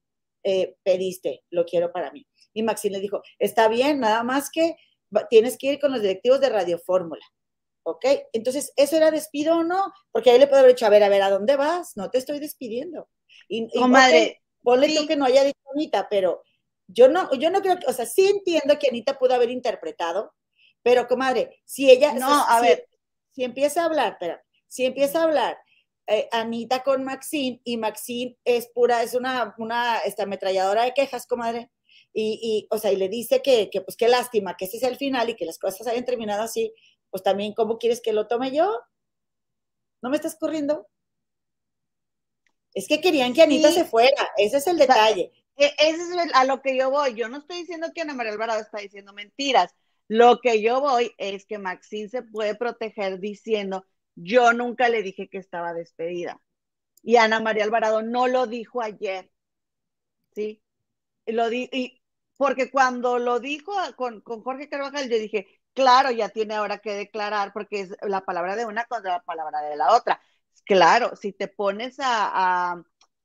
eh, 0.44 0.76
pediste, 0.82 1.44
lo 1.50 1.64
quiero 1.64 1.92
para 1.92 2.10
mí. 2.12 2.26
Y 2.52 2.62
Maxine 2.62 2.96
le 2.96 3.02
dijo, 3.02 3.22
está 3.38 3.68
bien, 3.68 4.00
nada 4.00 4.22
más 4.22 4.50
que 4.50 4.76
tienes 5.30 5.56
que 5.58 5.68
ir 5.68 5.80
con 5.80 5.92
los 5.92 6.02
directivos 6.02 6.40
de 6.40 6.48
Radio 6.48 6.78
Fórmula. 6.78 7.24
¿Ok? 7.84 8.04
Entonces, 8.32 8.72
¿eso 8.76 8.96
era 8.96 9.10
despido 9.10 9.58
o 9.58 9.64
no? 9.64 9.92
Porque 10.12 10.30
ahí 10.30 10.38
le 10.38 10.46
puedo 10.46 10.60
haber 10.60 10.74
dicho, 10.74 10.86
a 10.86 10.90
ver, 10.90 11.02
a 11.02 11.08
ver, 11.08 11.22
¿a 11.22 11.30
dónde 11.30 11.56
vas? 11.56 11.96
No 11.96 12.10
te 12.10 12.18
estoy 12.18 12.38
despidiendo. 12.38 13.08
Y, 13.48 13.66
madre, 13.88 14.42
ponle 14.62 14.94
tú 14.94 15.06
que 15.06 15.16
no 15.16 15.24
haya 15.24 15.42
dicho 15.42 15.58
Anita, 15.74 16.06
pero 16.10 16.42
yo 16.86 17.08
no, 17.08 17.32
yo 17.34 17.50
no 17.50 17.62
creo 17.62 17.78
que, 17.78 17.86
o 17.86 17.92
sea, 17.92 18.04
sí 18.04 18.26
entiendo 18.26 18.78
que 18.78 18.88
Anita 18.88 19.18
pudo 19.18 19.34
haber 19.34 19.50
interpretado, 19.50 20.34
pero 20.82 21.08
comadre, 21.08 21.62
si 21.64 21.90
ella, 21.90 22.12
no, 22.12 22.28
a 22.28 22.60
ver, 22.60 22.86
si 23.32 23.44
empieza 23.44 23.82
a 23.82 23.86
hablar, 23.86 24.16
pero 24.20 24.38
si 24.66 24.84
empieza 24.84 25.20
a 25.20 25.24
hablar 25.24 25.58
eh, 26.08 26.28
Anita 26.32 26.82
con 26.82 27.04
Maxine 27.04 27.60
y 27.64 27.76
Maxine 27.76 28.36
es 28.44 28.68
pura, 28.68 29.02
es 29.02 29.14
una, 29.14 29.54
una 29.58 29.98
esta 29.98 30.22
ametralladora 30.22 30.84
de 30.84 30.94
quejas, 30.94 31.26
comadre. 31.26 31.70
Y, 32.14 32.40
y, 32.42 32.66
o 32.70 32.78
sea, 32.78 32.90
y 32.90 32.96
le 32.96 33.08
dice 33.08 33.42
que, 33.42 33.68
que, 33.70 33.82
pues 33.82 33.96
qué 33.96 34.08
lástima, 34.08 34.56
que 34.56 34.64
ese 34.64 34.78
es 34.78 34.82
el 34.82 34.96
final 34.96 35.28
y 35.28 35.36
que 35.36 35.44
las 35.44 35.58
cosas 35.58 35.86
hayan 35.86 36.06
terminado 36.06 36.42
así, 36.42 36.72
pues 37.10 37.22
también, 37.22 37.52
¿cómo 37.52 37.78
quieres 37.78 38.00
que 38.00 38.14
lo 38.14 38.26
tome 38.26 38.50
yo? 38.50 38.80
¿No 40.02 40.10
me 40.10 40.16
estás 40.16 40.36
corriendo? 40.36 40.88
Es 42.72 42.88
que 42.88 43.00
querían 43.00 43.34
que 43.34 43.42
Anita 43.42 43.70
se 43.70 43.84
fuera, 43.84 44.30
ese 44.36 44.58
es 44.58 44.66
el 44.66 44.78
detalle. 44.78 45.32
E, 45.56 45.74
ese 45.78 46.02
es 46.02 46.34
a 46.34 46.44
lo 46.44 46.62
que 46.62 46.76
yo 46.76 46.90
voy. 46.90 47.14
Yo 47.14 47.28
no 47.28 47.38
estoy 47.38 47.58
diciendo 47.58 47.88
que 47.94 48.00
Ana 48.00 48.14
María 48.14 48.32
Alvarado 48.32 48.60
está 48.60 48.78
diciendo 48.78 49.12
mentiras. 49.12 49.74
Lo 50.06 50.40
que 50.40 50.62
yo 50.62 50.80
voy 50.80 51.12
es 51.18 51.44
que 51.44 51.58
Maxine 51.58 52.08
se 52.08 52.22
puede 52.22 52.54
proteger 52.54 53.20
diciendo 53.20 53.84
yo 54.20 54.52
nunca 54.52 54.88
le 54.88 55.02
dije 55.02 55.28
que 55.28 55.38
estaba 55.38 55.74
despedida. 55.74 56.40
Y 57.02 57.16
Ana 57.16 57.40
María 57.40 57.64
Alvarado 57.64 58.02
no 58.02 58.26
lo 58.26 58.46
dijo 58.46 58.82
ayer. 58.82 59.30
¿Sí? 60.34 60.62
Lo 61.26 61.48
di 61.50 61.68
y 61.72 62.02
porque 62.36 62.70
cuando 62.70 63.18
lo 63.18 63.40
dijo 63.40 63.72
con, 63.96 64.22
Jorge 64.22 64.68
Carvajal, 64.68 65.08
yo 65.10 65.18
dije, 65.18 65.46
claro, 65.74 66.10
ya 66.10 66.28
tiene 66.30 66.54
ahora 66.54 66.78
que 66.78 66.94
declarar 66.94 67.52
porque 67.52 67.80
es 67.80 67.96
la 68.02 68.22
palabra 68.22 68.56
de 68.56 68.66
una 68.66 68.84
contra 68.86 69.12
la 69.12 69.22
palabra 69.22 69.60
de 69.62 69.76
la 69.76 69.94
otra. 69.96 70.20
Claro, 70.64 71.16
si 71.16 71.32
te 71.32 71.48
pones 71.48 71.96
a, 72.00 72.74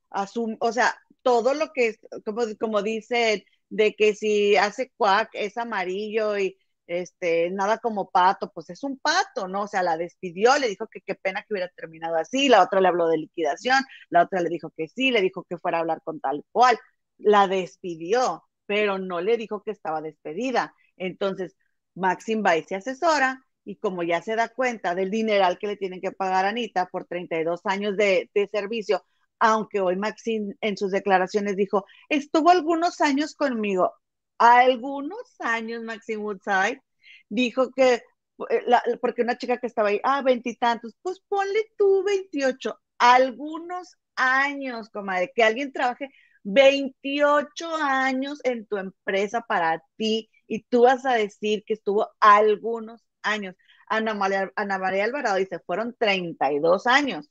a, 0.09 0.27
o 0.59 0.71
sea, 0.71 0.95
todo 1.21 1.53
lo 1.53 1.71
que 1.73 1.89
es, 1.89 1.99
como, 2.25 2.43
como 2.59 2.81
dicen, 2.81 3.43
de 3.69 3.95
que 3.95 4.15
si 4.15 4.55
hace 4.57 4.91
cuac 4.97 5.29
es 5.33 5.57
amarillo 5.57 6.37
y 6.37 6.57
este, 7.01 7.49
nada 7.51 7.77
como 7.79 8.09
pato, 8.11 8.51
pues 8.53 8.69
es 8.69 8.83
un 8.83 8.97
pato, 8.99 9.47
¿no? 9.47 9.63
O 9.63 9.67
sea, 9.67 9.83
la 9.83 9.97
despidió, 9.97 10.57
le 10.57 10.69
dijo 10.69 10.87
que 10.87 11.01
qué 11.01 11.15
pena 11.15 11.41
que 11.43 11.53
hubiera 11.53 11.69
terminado 11.69 12.15
así, 12.17 12.49
la 12.49 12.63
otra 12.63 12.81
le 12.81 12.87
habló 12.87 13.07
de 13.07 13.17
liquidación, 13.17 13.83
la 14.09 14.23
otra 14.23 14.41
le 14.41 14.49
dijo 14.49 14.71
que 14.75 14.87
sí, 14.87 15.11
le 15.11 15.21
dijo 15.21 15.45
que 15.49 15.57
fuera 15.57 15.77
a 15.77 15.81
hablar 15.81 16.01
con 16.03 16.19
tal 16.19 16.43
cual, 16.51 16.77
la 17.17 17.47
despidió, 17.47 18.43
pero 18.65 18.97
no 18.99 19.21
le 19.21 19.37
dijo 19.37 19.63
que 19.63 19.71
estaba 19.71 20.01
despedida. 20.01 20.73
Entonces, 20.97 21.55
Maxim 21.95 22.43
va 22.45 22.57
y 22.57 22.63
se 22.63 22.75
asesora 22.75 23.43
y 23.65 23.77
como 23.77 24.03
ya 24.03 24.21
se 24.21 24.35
da 24.35 24.49
cuenta 24.49 24.95
del 24.95 25.11
dineral 25.11 25.57
que 25.57 25.67
le 25.67 25.77
tienen 25.77 26.01
que 26.01 26.11
pagar 26.11 26.45
a 26.45 26.49
Anita 26.49 26.87
por 26.87 27.05
32 27.05 27.61
años 27.65 27.95
de, 27.97 28.29
de 28.33 28.47
servicio, 28.47 29.03
aunque 29.39 29.81
hoy 29.81 29.95
Maxim 29.97 30.53
en 30.61 30.77
sus 30.77 30.91
declaraciones 30.91 31.55
dijo, 31.55 31.85
estuvo 32.09 32.49
algunos 32.49 33.01
años 33.01 33.35
conmigo, 33.35 33.93
algunos 34.37 35.35
años 35.39 35.83
Maxine 35.83 36.17
Woodside 36.19 36.81
dijo 37.29 37.71
que, 37.71 38.03
eh, 38.49 38.61
porque 39.01 39.21
una 39.21 39.37
chica 39.37 39.57
que 39.57 39.67
estaba 39.67 39.89
ahí, 39.89 39.99
ah, 40.03 40.21
veintitantos, 40.21 40.95
pues 41.01 41.19
ponle 41.27 41.71
tú 41.77 42.03
28, 42.03 42.79
algunos 42.97 43.97
años, 44.15 44.89
comadre, 44.89 45.31
que 45.35 45.43
alguien 45.43 45.71
trabaje 45.73 46.09
28 46.43 47.75
años 47.75 48.39
en 48.43 48.65
tu 48.67 48.77
empresa 48.77 49.41
para 49.41 49.83
ti 49.97 50.29
y 50.47 50.63
tú 50.63 50.83
vas 50.83 51.05
a 51.05 51.13
decir 51.13 51.63
que 51.65 51.73
estuvo 51.73 52.09
algunos 52.19 53.01
años. 53.23 53.55
Ana 53.87 54.13
María, 54.13 54.51
Ana 54.55 54.77
María 54.79 55.05
Alvarado 55.05 55.37
dice, 55.37 55.59
fueron 55.59 55.95
32 55.97 56.87
años, 56.87 57.29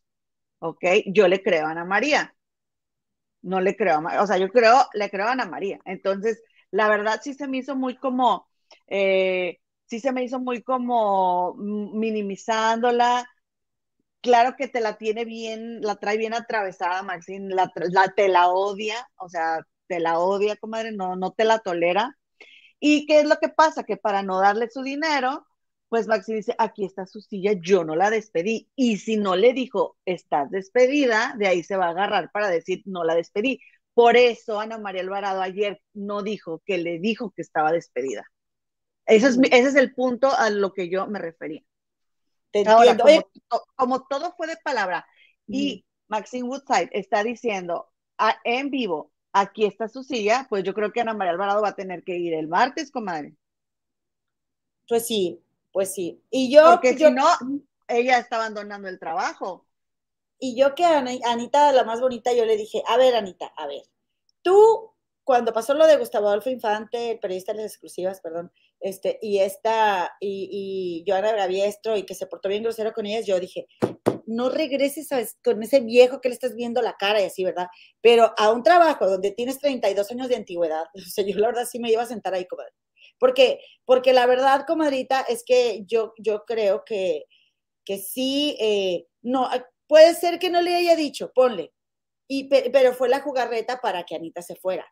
¿ok? 0.61 0.85
Yo 1.07 1.29
le 1.29 1.43
creo 1.43 1.67
a 1.67 1.73
Ana 1.73 1.85
María. 1.85 2.35
No 3.43 3.61
le 3.61 3.77
creo 3.77 3.97
a, 3.99 4.23
o 4.23 4.27
sea, 4.27 4.39
yo 4.39 4.49
creo, 4.51 4.87
le 4.95 5.11
creo 5.11 5.27
a 5.27 5.33
Ana 5.33 5.47
María. 5.47 5.81
Entonces, 5.85 6.41
la 6.73 6.89
verdad 6.91 7.21
sí 7.25 7.35
se 7.35 7.49
me 7.49 7.59
hizo 7.59 7.77
muy 7.77 7.97
como, 7.99 8.49
eh, 8.89 9.61
sí 9.87 10.01
se 10.01 10.13
me 10.13 10.25
hizo 10.25 10.41
muy 10.41 10.63
como 10.65 11.55
minimizándola. 11.57 13.29
Claro 14.21 14.55
que 14.57 14.69
te 14.69 14.81
la 14.81 14.99
tiene 14.99 15.25
bien, 15.25 15.81
la 15.81 15.97
trae 15.97 16.17
bien 16.17 16.33
atravesada, 16.35 17.03
Maxine, 17.03 17.53
la, 17.55 17.73
te 18.15 18.29
la 18.29 18.49
odia, 18.51 18.95
o 19.17 19.29
sea, 19.29 19.67
te 19.89 19.99
la 20.01 20.21
odia, 20.21 20.57
comadre, 20.57 20.93
no, 20.93 21.17
no 21.17 21.33
te 21.33 21.45
la 21.45 21.59
tolera. 21.59 22.17
¿Y 22.81 23.07
qué 23.07 23.21
es 23.21 23.27
lo 23.29 23.37
que 23.39 23.49
pasa? 23.49 23.85
Que 23.85 23.97
para 23.97 24.23
no 24.23 24.41
darle 24.41 24.69
su 24.71 24.83
dinero, 24.83 25.47
pues 25.89 26.07
Maxine 26.09 26.39
dice, 26.39 26.55
aquí 26.59 26.85
está 26.85 27.07
su 27.07 27.21
silla, 27.21 27.53
yo 27.61 27.85
no 27.85 27.97
la 27.97 28.11
despedí. 28.11 28.71
Y 28.77 28.99
si 28.99 29.17
no 29.17 29.37
le 29.37 29.53
dijo, 29.55 29.97
estás 30.07 30.51
despedida, 30.51 31.35
de 31.39 31.49
ahí 31.49 31.63
se 31.65 31.77
va 31.77 31.87
a 31.87 31.91
agarrar 31.91 32.31
para 32.33 32.49
decir, 32.49 32.83
no 32.87 33.05
la 33.05 33.15
despedí. 33.15 33.61
Por 33.95 34.17
eso 34.17 34.61
Ana 34.61 34.79
María 34.79 35.03
Alvarado 35.03 35.43
ayer 35.43 35.81
no 35.93 36.23
dijo 36.23 36.63
que 36.65 36.79
le 36.79 36.99
dijo 36.99 37.31
que 37.31 37.43
estaba 37.43 37.73
despedida. 37.73 38.25
Ese 39.07 39.29
es, 39.29 39.39
ese 39.51 39.69
es 39.69 39.75
el 39.75 39.95
punto 39.95 40.31
a 40.35 40.51
lo 40.51 40.73
que 40.73 40.89
yo 40.89 41.07
me 41.07 41.19
refería. 41.19 41.63
Ahora, 42.67 42.97
como, 43.77 44.07
todo 44.07 44.35
fue 44.37 44.47
de 44.47 44.57
palabra 44.63 45.07
y 45.47 45.85
Maxine 46.09 46.49
Woodside 46.49 46.91
está 46.93 47.25
diciendo 47.25 47.91
en 48.45 48.71
vivo, 48.71 49.11
aquí 49.33 49.65
está 49.65 49.89
su 49.89 50.03
silla, 50.03 50.47
pues 50.49 50.63
yo 50.63 50.75
creo 50.75 50.93
que 50.93 51.01
Ana 51.01 51.15
María 51.15 51.33
Alvarado 51.33 51.63
va 51.63 51.71
a 51.71 51.75
tener 51.75 52.05
que 52.05 52.17
ir 52.17 52.35
el 52.35 52.49
martes, 52.49 52.91
comadre. 52.91 53.35
Pues 54.89 55.07
sí, 55.07 55.43
pues 55.73 55.95
sí. 55.95 56.23
Y 56.31 56.53
yo. 56.53 56.65
Porque 56.71 56.97
si 56.97 57.11
no, 57.11 57.27
ella 57.89 58.19
está 58.19 58.37
abandonando 58.37 58.89
el 58.89 58.99
trabajo. 58.99 59.67
Y 60.45 60.57
yo 60.57 60.75
que 60.75 60.85
Anita, 60.85 61.71
la 61.71 61.85
más 61.85 62.01
bonita, 62.01 62.33
yo 62.33 62.45
le 62.45 62.57
dije, 62.57 62.83
a 62.89 62.97
ver, 62.97 63.15
Anita, 63.15 63.47
a 63.57 63.69
ver, 63.69 63.85
tú 64.43 64.91
cuando 65.23 65.53
pasó 65.53 65.73
lo 65.73 65.87
de 65.87 65.97
Gustavo 65.97 66.27
Adolfo 66.27 66.51
Infante, 66.51 67.13
el 67.13 67.21
periodista 67.21 67.53
de 67.53 67.63
las 67.63 67.71
exclusivas, 67.71 68.21
perdón, 68.21 68.51
este, 68.81 69.21
y 69.23 69.39
esta, 69.39 70.11
y, 70.19 70.49
y 70.51 71.09
Joana 71.09 71.31
Braviestro, 71.31 71.97
y 71.97 72.03
que 72.03 72.17
se 72.17 72.27
portó 72.27 72.49
bien 72.49 72.65
grosero 72.65 72.93
con 72.93 73.07
ellas, 73.07 73.25
yo 73.25 73.39
dije, 73.39 73.69
no 74.27 74.49
regreses 74.49 75.09
con 75.45 75.63
ese 75.63 75.79
viejo 75.79 76.21
que 76.21 76.29
le 76.29 76.35
estás 76.35 76.57
viendo 76.57 76.83
la 76.83 76.97
cara 76.97 77.23
y 77.23 77.27
así, 77.27 77.45
¿verdad? 77.45 77.69
Pero 78.01 78.35
a 78.37 78.51
un 78.51 78.65
trabajo 78.65 79.09
donde 79.09 79.31
tienes 79.31 79.61
32 79.61 80.11
años 80.11 80.29
de 80.29 80.35
antigüedad, 80.35 80.87
o 80.97 80.99
sea, 80.99 81.25
yo 81.25 81.39
la 81.39 81.47
verdad 81.47 81.69
sí 81.71 81.79
me 81.79 81.93
iba 81.93 82.03
a 82.03 82.07
sentar 82.07 82.35
ahí, 82.35 82.49
comadre. 82.49 82.73
Porque, 83.17 83.61
porque 83.85 84.13
la 84.13 84.27
verdad, 84.27 84.65
comadrita, 84.67 85.21
es 85.21 85.45
que 85.45 85.85
yo, 85.87 86.15
yo 86.19 86.43
creo 86.45 86.85
que, 86.85 87.27
que 87.85 87.99
sí, 87.99 88.57
eh, 88.59 89.07
no, 89.23 89.49
puede 89.93 90.15
ser 90.15 90.39
que 90.39 90.49
no 90.49 90.63
le 90.63 90.75
haya 90.75 90.97
dicho, 90.97 91.33
ponle, 91.35 91.71
y, 92.27 92.49
pero 92.49 92.95
fue 92.95 93.11
la 93.11 93.21
jugarreta 93.21 93.79
para 93.83 94.05
que 94.05 94.15
Anita 94.15 94.41
se 94.41 94.57
fuera. 94.57 94.91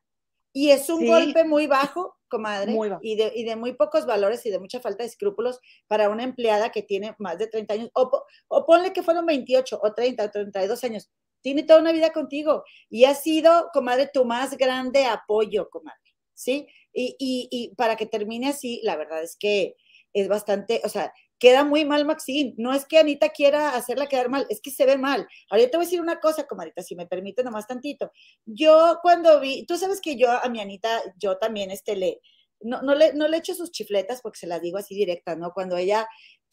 Y 0.52 0.72
es 0.72 0.90
un 0.90 1.06
golpe 1.06 1.42
muy 1.42 1.66
bajo, 1.66 2.18
comadre, 2.28 2.76
Y, 3.00 3.16
de, 3.16 3.32
y, 3.34 3.44
de, 3.44 3.56
muy 3.56 3.72
pocos 3.72 4.04
valores 4.04 4.44
y 4.44 4.50
de 4.50 4.58
mucha 4.58 4.78
falta 4.78 5.02
de 5.02 5.08
escrúpulos 5.08 5.58
para 5.86 6.10
una 6.10 6.22
empleada 6.22 6.68
que 6.70 6.82
tiene 6.82 7.14
más 7.18 7.38
de 7.38 7.46
30 7.46 7.72
años, 7.72 7.90
o, 7.94 8.10
o 8.48 8.66
ponle 8.66 8.92
que 8.92 9.02
fueron 9.02 9.24
28 9.24 9.80
o 9.82 9.94
30 9.94 10.22
o 10.22 10.30
32 10.30 10.84
años, 10.84 11.10
tiene 11.40 11.62
toda 11.62 11.80
una 11.80 11.92
vida 11.92 12.12
contigo 12.12 12.62
y 12.90 13.04
ha 13.06 13.14
sido, 13.14 13.70
comadre, 13.72 14.10
tu 14.12 14.26
más 14.26 14.54
grande 14.58 15.06
apoyo, 15.06 15.70
comadre, 15.70 16.14
¿sí? 16.34 16.68
Y, 16.92 17.16
y, 17.18 17.48
y 17.50 17.74
para 17.74 17.96
que 17.96 18.04
termine 18.04 18.50
así, 18.50 18.82
la 18.84 18.96
verdad 18.96 19.22
es 19.22 19.38
que 19.40 19.76
es 20.12 20.28
bastante, 20.28 20.80
o 20.84 20.88
sea, 20.88 21.12
queda 21.40 21.64
muy 21.64 21.84
mal 21.84 22.04
Maxine. 22.04 22.54
No 22.58 22.72
es 22.72 22.84
que 22.84 22.98
Anita 22.98 23.30
quiera 23.30 23.74
hacerla 23.74 24.06
quedar 24.06 24.28
mal, 24.28 24.46
es 24.50 24.60
que 24.60 24.70
se 24.70 24.86
ve 24.86 24.98
mal. 24.98 25.26
Ahora 25.48 25.64
yo 25.64 25.70
te 25.70 25.76
voy 25.76 25.84
a 25.84 25.86
decir 25.86 26.00
una 26.00 26.20
cosa, 26.20 26.46
comadita, 26.46 26.82
si 26.82 26.94
me 26.94 27.06
permite 27.06 27.42
nomás 27.42 27.66
tantito. 27.66 28.12
Yo 28.44 28.98
cuando 29.02 29.40
vi, 29.40 29.64
tú 29.66 29.76
sabes 29.76 30.00
que 30.00 30.16
yo 30.16 30.30
a 30.30 30.48
mi 30.48 30.60
Anita, 30.60 31.02
yo 31.16 31.38
también 31.38 31.70
este 31.70 31.96
le, 31.96 32.20
no, 32.60 32.82
no 32.82 32.94
le, 32.94 33.14
no 33.14 33.26
le 33.26 33.38
echo 33.38 33.54
sus 33.54 33.70
chifletas 33.70 34.20
porque 34.20 34.38
se 34.38 34.46
las 34.46 34.60
digo 34.60 34.78
así 34.78 34.94
directas, 34.94 35.38
¿no? 35.38 35.52
Cuando 35.52 35.76
ella 35.76 36.06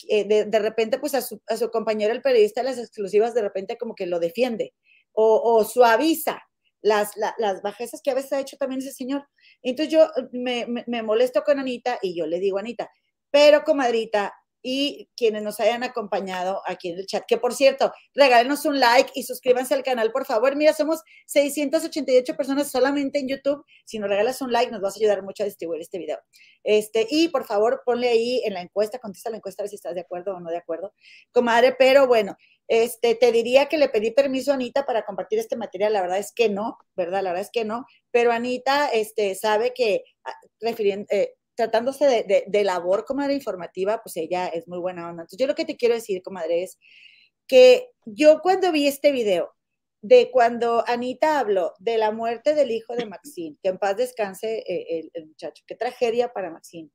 eh, 0.07 0.25
de, 0.25 0.45
de, 0.45 0.59
repente, 0.59 0.99
pues 0.99 1.13
a 1.15 1.21
su, 1.21 1.41
a 1.47 1.57
su, 1.57 1.69
compañero, 1.69 2.13
el 2.13 2.21
periodista 2.21 2.61
de 2.61 2.69
las 2.69 2.79
exclusivas, 2.79 3.33
de 3.33 3.41
repente 3.41 3.77
como 3.77 3.93
que 3.93 4.05
lo 4.05 4.19
defiende 4.19 4.73
o, 5.11 5.41
o 5.43 5.63
suaviza 5.65 6.41
las, 6.81 7.11
las 7.17 7.61
bajezas 7.61 8.01
que 8.01 8.11
a 8.11 8.13
veces 8.13 8.33
ha 8.33 8.39
hecho 8.39 8.55
también 8.55 8.79
ese 8.79 8.93
señor. 8.93 9.27
Entonces 9.61 9.91
yo 9.91 10.07
me, 10.31 10.65
me, 10.67 10.85
me 10.87 11.03
molesto 11.03 11.43
con 11.43 11.59
Anita 11.59 11.99
y 12.01 12.15
yo 12.15 12.25
le 12.25 12.39
digo, 12.39 12.57
Anita, 12.59 12.89
pero 13.31 13.63
comadrita, 13.63 14.33
y 14.69 15.09
quienes 15.15 15.43
nos 15.43 15.61
hayan 15.61 15.83
acompañado 15.83 16.61
aquí 16.65 16.89
en 16.89 16.99
el 16.99 17.05
chat. 17.05 17.23
Que 17.25 17.37
por 17.37 17.53
cierto, 17.53 17.93
regálenos 18.13 18.65
un 18.65 18.81
like 18.81 19.11
y 19.15 19.23
suscríbanse 19.23 19.73
al 19.73 19.81
canal, 19.83 20.11
por 20.11 20.25
favor. 20.25 20.57
Mira, 20.57 20.73
somos 20.73 21.03
688 21.27 22.35
personas 22.35 22.69
solamente 22.69 23.19
en 23.19 23.29
YouTube. 23.29 23.63
Si 23.85 23.97
nos 23.97 24.09
regalas 24.09 24.41
un 24.41 24.51
like, 24.51 24.69
nos 24.69 24.81
vas 24.81 24.95
a 24.95 24.99
ayudar 24.99 25.23
mucho 25.23 25.43
a 25.43 25.45
distribuir 25.45 25.79
este 25.79 25.99
video. 25.99 26.19
Este, 26.65 27.07
y 27.09 27.29
por 27.29 27.45
favor, 27.45 27.81
ponle 27.85 28.09
ahí 28.09 28.41
en 28.43 28.55
la 28.55 28.61
encuesta, 28.61 28.99
contesta 28.99 29.29
la 29.29 29.37
encuesta 29.37 29.61
a 29.61 29.63
ver 29.63 29.69
si 29.69 29.75
estás 29.75 29.95
de 29.95 30.01
acuerdo 30.01 30.35
o 30.35 30.39
no 30.41 30.49
de 30.49 30.57
acuerdo, 30.57 30.93
comadre. 31.31 31.73
Pero 31.79 32.05
bueno, 32.05 32.35
este, 32.67 33.15
te 33.15 33.31
diría 33.31 33.67
que 33.67 33.77
le 33.77 33.87
pedí 33.87 34.11
permiso 34.11 34.51
a 34.51 34.55
Anita 34.55 34.85
para 34.85 35.05
compartir 35.05 35.39
este 35.39 35.55
material. 35.55 35.93
La 35.93 36.01
verdad 36.01 36.17
es 36.17 36.33
que 36.33 36.49
no, 36.49 36.77
¿verdad? 36.93 37.23
La 37.23 37.29
verdad 37.29 37.45
es 37.45 37.51
que 37.51 37.63
no. 37.63 37.85
Pero 38.11 38.33
Anita 38.33 38.89
este, 38.89 39.33
sabe 39.35 39.73
que, 39.73 40.03
ah, 40.25 40.33
refiriendo, 40.59 41.05
eh, 41.09 41.36
tratándose 41.57 42.05
de, 42.05 42.45
de, 42.47 42.63
labor, 42.63 43.03
comadre, 43.03 43.33
informativa, 43.33 43.99
pues 44.03 44.15
ella 44.15 44.47
es 44.47 44.67
muy 44.67 44.79
buena 44.79 45.09
onda. 45.09 45.23
Entonces, 45.23 45.39
yo 45.39 45.47
lo 45.47 45.55
que 45.55 45.65
te 45.65 45.75
quiero 45.75 45.95
decir, 45.95 46.21
comadre, 46.21 46.63
es 46.63 46.77
que 47.47 47.89
yo 48.05 48.41
cuando 48.41 48.71
vi 48.71 48.87
este 48.87 49.11
video, 49.11 49.53
de 50.01 50.29
cuando 50.31 50.83
Anita 50.87 51.39
habló 51.39 51.73
de 51.79 51.97
la 51.97 52.11
muerte 52.11 52.53
del 52.53 52.71
hijo 52.71 52.95
de 52.95 53.07
Maxine, 53.07 53.57
que 53.61 53.69
en 53.69 53.79
paz 53.79 53.97
descanse 53.97 54.59
eh, 54.67 55.09
el, 55.13 55.25
muchacho, 55.25 55.63
qué 55.65 55.75
tragedia 55.75 56.31
para 56.31 56.51
Maxine, 56.51 56.91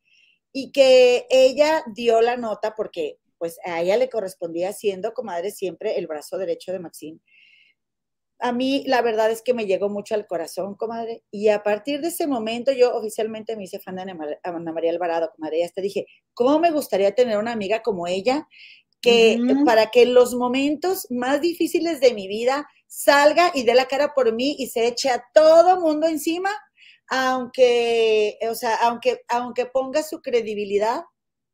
y 0.53 0.71
que 0.71 1.27
ella 1.29 1.83
dio 1.95 2.21
la 2.21 2.37
nota 2.37 2.75
porque 2.77 3.19
pues 3.39 3.59
a 3.65 3.83
ella 3.83 3.97
le 3.97 4.09
correspondía 4.09 4.73
siendo, 4.73 5.13
comadre, 5.15 5.51
siempre 5.51 5.99
el 5.99 6.07
brazo 6.07 6.39
derecho 6.39 6.71
de 6.71 6.79
Maxine 6.79 7.19
a 8.43 8.53
mí 8.53 8.83
la 8.87 9.01
verdad 9.03 9.31
es 9.31 9.41
que 9.41 9.55
me 9.55 9.67
llegó 9.67 9.89
mucho 9.89 10.15
al 10.15 10.27
corazón, 10.27 10.75
comadre, 10.75 11.23
y 11.31 11.49
a 11.49 11.63
partir 11.63 12.01
de 12.01 12.09
ese 12.09 12.27
momento 12.27 12.73
yo 12.73 12.95
oficialmente 12.95 13.57
me 13.57 13.65
hice 13.65 13.79
fan 13.79 13.97
de 13.97 14.03
Ana 14.43 14.73
María 14.73 14.91
Alvarado, 14.91 15.31
comadre, 15.35 15.61
y 15.61 15.63
hasta 15.63 15.81
dije, 15.81 16.07
¿cómo 16.35 16.59
me 16.59 16.73
gustaría 16.73 17.15
tener 17.15 17.39
una 17.39 17.53
amiga 17.53 17.83
como 17.83 18.07
ella? 18.07 18.49
Que 19.01 19.41
para 19.65 19.91
que 19.91 20.03
en 20.03 20.15
los 20.15 20.35
momentos 20.35 21.07
más 21.11 21.41
difíciles 21.41 22.01
de 22.01 22.15
mi 22.15 22.29
vida 22.29 22.69
salga 22.87 23.51
y 23.55 23.65
dé 23.65 23.75
la 23.75 23.87
cara 23.87 24.13
por 24.15 24.33
mí 24.33 24.55
y 24.59 24.69
se 24.69 24.87
eche 24.87 25.11
a 25.11 25.25
todo 25.35 25.81
mundo 25.81 26.07
encima, 26.07 26.51
aunque, 27.09 28.39
o 28.49 28.55
sea, 28.55 28.77
aunque, 28.83 29.23
aunque 29.29 29.67
ponga 29.67 30.03
su 30.03 30.21
credibilidad 30.21 31.03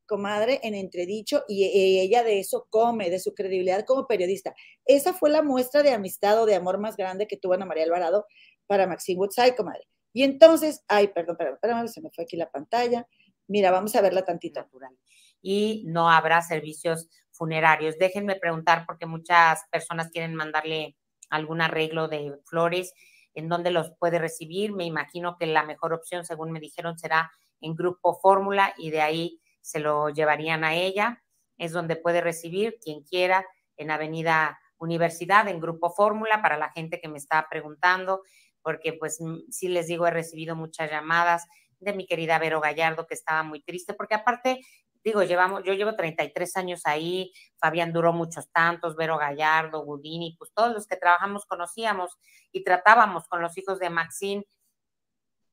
comadre, 0.08 0.58
en 0.64 0.74
entredicho 0.74 1.44
y, 1.46 1.64
ella 2.00 2.24
de 2.24 2.40
eso 2.40 2.66
come, 2.70 3.10
de 3.10 3.20
su 3.20 3.34
credibilidad 3.34 3.84
como 3.84 4.08
periodista. 4.08 4.54
Esa 4.84 5.12
fue 5.12 5.30
la 5.30 5.42
muestra 5.42 5.84
de 5.84 5.92
amistad 5.92 6.42
o 6.42 6.46
de 6.46 6.56
amor 6.56 6.78
más 6.78 6.96
grande 6.96 7.28
que 7.28 7.36
tuvo 7.36 7.52
Ana 7.52 7.66
María 7.66 7.84
Alvarado 7.84 8.26
para 8.66 8.88
Maxine 8.88 9.20
Woodside, 9.20 9.54
comadre. 9.54 9.86
Y 10.12 10.24
entonces, 10.24 10.82
ay, 10.88 11.08
perdón, 11.08 11.36
perdón, 11.36 11.58
perdón, 11.62 11.88
se 11.88 12.00
me 12.00 12.10
fue 12.10 12.24
aquí 12.24 12.36
la 12.36 12.50
pantalla. 12.50 13.06
Mira, 13.46 13.70
vamos 13.70 13.94
a 13.94 14.00
verla 14.00 14.24
tantito. 14.24 14.60
Natural. 14.60 14.96
Y 15.40 15.84
no 15.86 16.10
habrá 16.10 16.42
servicios 16.42 17.08
funerarios. 17.30 17.96
Déjenme 17.98 18.34
preguntar 18.36 18.84
porque 18.86 19.06
muchas 19.06 19.62
personas 19.70 20.10
quieren 20.10 20.34
mandarle 20.34 20.96
algún 21.30 21.60
arreglo 21.60 22.08
de 22.08 22.34
flores, 22.46 22.92
en 23.34 23.48
dónde 23.48 23.70
los 23.70 23.92
puede 23.98 24.18
recibir. 24.18 24.72
Me 24.72 24.84
imagino 24.84 25.36
que 25.38 25.46
la 25.46 25.62
mejor 25.62 25.92
opción, 25.92 26.24
según 26.24 26.50
me 26.50 26.60
dijeron, 26.60 26.98
será 26.98 27.30
en 27.60 27.74
Grupo 27.74 28.18
Fórmula 28.20 28.74
y 28.76 28.90
de 28.90 29.00
ahí 29.00 29.40
se 29.68 29.80
lo 29.80 30.08
llevarían 30.08 30.64
a 30.64 30.74
ella. 30.74 31.22
Es 31.58 31.72
donde 31.72 31.96
puede 31.96 32.22
recibir 32.22 32.78
quien 32.82 33.02
quiera 33.02 33.46
en 33.76 33.90
Avenida 33.90 34.58
Universidad, 34.78 35.46
en 35.46 35.60
Grupo 35.60 35.90
Fórmula, 35.90 36.40
para 36.40 36.56
la 36.56 36.70
gente 36.70 37.00
que 37.00 37.08
me 37.08 37.18
está 37.18 37.46
preguntando, 37.50 38.22
porque 38.62 38.94
pues 38.94 39.20
mm, 39.20 39.50
sí 39.50 39.68
les 39.68 39.86
digo, 39.86 40.06
he 40.06 40.10
recibido 40.10 40.56
muchas 40.56 40.90
llamadas 40.90 41.46
de 41.80 41.92
mi 41.92 42.06
querida 42.06 42.38
Vero 42.38 42.62
Gallardo, 42.62 43.06
que 43.06 43.14
estaba 43.14 43.42
muy 43.42 43.60
triste, 43.60 43.92
porque 43.92 44.14
aparte, 44.14 44.60
digo, 45.04 45.22
llevamos, 45.22 45.62
yo 45.64 45.74
llevo 45.74 45.94
33 45.96 46.56
años 46.56 46.80
ahí, 46.84 47.30
Fabián 47.58 47.92
duró 47.92 48.14
muchos 48.14 48.50
tantos, 48.50 48.96
Vero 48.96 49.18
Gallardo, 49.18 49.84
Gudini, 49.84 50.34
pues 50.38 50.50
todos 50.54 50.72
los 50.72 50.86
que 50.86 50.96
trabajamos 50.96 51.44
conocíamos 51.44 52.16
y 52.52 52.64
tratábamos 52.64 53.28
con 53.28 53.42
los 53.42 53.58
hijos 53.58 53.78
de 53.78 53.90
Maxine, 53.90 54.46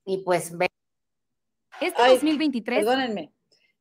y 0.06 0.20
pues... 0.20 0.54
Este 1.82 2.08
2023... 2.08 2.86
Perdónenme, 2.86 3.34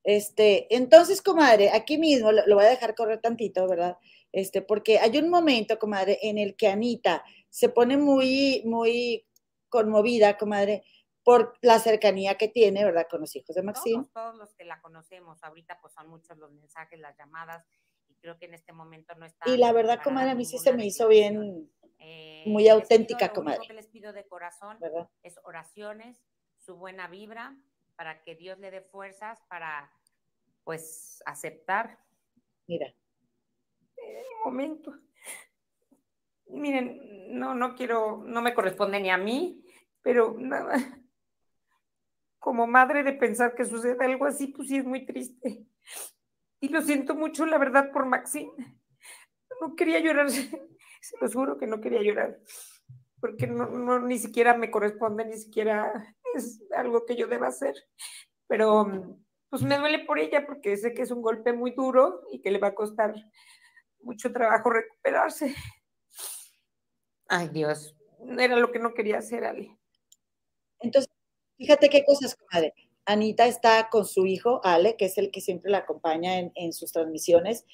este, 0.05 0.75
entonces, 0.75 1.23
comadre, 1.23 1.71
aquí 1.71 1.97
mismo 1.97 2.31
lo, 2.31 2.43
voy 2.55 2.65
a 2.65 2.69
dejar 2.69 2.95
correr 2.95 3.21
tantito, 3.21 3.67
¿verdad? 3.67 3.97
Este, 4.33 4.61
porque 4.61 4.99
hay 4.99 5.17
un 5.17 5.31
momento, 5.31 5.79
comadre, 5.79 6.19
en 6.23 6.37
el 6.37 6.57
que 6.57 6.69
Anita 6.69 7.25
se 7.49 7.71
pone 7.71 7.97
muy, 7.97 8.63
muy 8.67 9.27
conmovida, 9.71 10.37
comadre, 10.37 10.85
por 11.25 11.57
la 11.63 11.79
cercanía 11.79 12.37
que 12.37 12.49
tiene, 12.49 12.85
¿verdad? 12.85 13.07
Con 13.11 13.23
los 13.23 13.35
hijos 13.35 13.57
de 13.57 13.63
Maxine. 13.63 14.05
Todos, 14.13 14.37
los 14.37 14.53
que 14.55 14.65
la 14.65 14.81
conocemos, 14.83 15.43
ahorita 15.43 15.79
pues 15.81 15.95
son 15.95 16.09
muchos 16.09 16.37
los 16.37 16.53
mensajes, 16.53 17.01
las 17.01 17.17
llamadas, 17.17 17.65
y 18.07 18.15
creo 18.17 18.39
que 18.39 18.45
en 18.45 18.53
este 18.53 18.75
momento 18.75 19.15
no 19.15 19.25
está. 19.25 19.49
Y 19.49 19.57
la 19.57 19.73
verdad, 19.73 20.01
comadre, 20.05 20.33
a 20.33 20.35
mí 20.35 20.45
sí 20.45 20.59
se 20.59 20.75
me 20.75 20.85
hizo 20.85 21.09
bien, 21.09 21.71
eh, 21.99 22.43
muy 22.45 22.69
auténtica, 22.69 23.33
comadre. 23.33 23.61
Lo 23.61 23.69
que 23.69 23.73
les 23.73 23.87
pido 23.87 24.13
de 24.13 24.27
corazón 24.27 24.77
¿verdad? 24.81 25.09
es 25.23 25.41
oraciones, 25.45 26.23
su 26.59 26.77
buena 26.77 27.09
vibra, 27.09 27.57
para 27.97 28.23
que 28.23 28.35
Dios 28.35 28.59
le 28.59 28.71
dé 28.71 28.81
fuerzas 28.81 29.39
para, 29.49 29.91
pues, 30.65 31.23
aceptar. 31.27 31.99
Mira. 32.67 32.93
En 33.97 34.17
un 34.17 34.45
momento. 34.45 34.95
Miren, 36.47 37.39
no, 37.39 37.55
no 37.55 37.75
quiero, 37.75 38.23
no 38.25 38.43
me 38.43 38.55
corresponde 38.55 39.01
ni 39.01 39.11
a 39.11 39.19
mí, 39.19 39.65
pero 40.03 40.37
nada. 40.39 40.75
Como 42.39 42.67
madre 42.67 43.03
de 43.03 43.13
pensar 43.13 43.55
que 43.55 43.65
sucede 43.65 44.05
algo 44.05 44.27
así, 44.27 44.49
pues 44.49 44.69
sí 44.69 44.77
es 44.77 44.85
muy 44.85 45.07
triste. 45.07 45.67
Y 46.61 46.69
lo 46.69 46.83
siento 46.83 47.15
mucho, 47.15 47.47
la 47.47 47.59
verdad, 47.59 47.91
por 47.93 48.07
Maxine. 48.07 48.53
No 49.61 49.75
quería 49.77 50.01
llorar, 50.01 50.31
se 50.31 51.17
lo 51.21 51.31
juro 51.31 51.59
que 51.59 51.67
no 51.67 51.81
quería 51.81 52.03
llorar, 52.03 52.39
porque 53.21 53.47
no, 53.47 53.67
no, 53.67 54.01
ni 54.01 54.19
siquiera 54.19 54.57
me 54.57 54.71
corresponde, 54.71 55.25
ni 55.25 55.37
siquiera 55.37 56.17
es 56.35 56.63
algo 56.77 57.05
que 57.07 57.17
yo 57.17 57.27
deba 57.27 57.49
hacer, 57.49 57.75
pero 58.47 59.19
pues 59.51 59.63
me 59.63 59.79
duele 59.79 60.01
por 60.01 60.19
ella 60.19 60.45
porque 60.47 60.77
sé 60.77 60.95
que 60.95 61.03
es 61.03 61.11
un 61.11 61.23
golpe 61.23 61.53
muy 61.53 61.71
duro 61.71 62.23
y 62.33 62.41
que 62.41 62.51
le 62.51 62.59
va 62.59 62.69
a 62.69 62.75
costar 62.75 63.15
mucho 64.01 64.33
trabajo 64.33 64.71
recuperarse. 64.71 65.55
Ay, 67.29 67.49
Dios, 67.49 67.97
era 68.39 68.57
lo 68.57 68.73
que 68.73 68.79
no 68.79 68.95
quería 68.95 69.19
hacer, 69.19 69.45
Ale. 69.45 69.79
Entonces, 70.81 71.11
fíjate 71.57 71.89
qué 71.89 72.05
cosas, 72.05 72.37
comadre. 72.37 72.75
Anita 73.07 73.47
está 73.47 73.89
con 73.91 74.07
su 74.07 74.27
hijo, 74.27 74.61
Ale, 74.65 74.97
que 74.97 75.05
es 75.07 75.19
el 75.19 75.31
que 75.31 75.41
siempre 75.41 75.71
la 75.71 75.79
acompaña 75.79 76.39
en, 76.39 76.73
sus 76.73 76.91
transmisiones, 76.93 77.65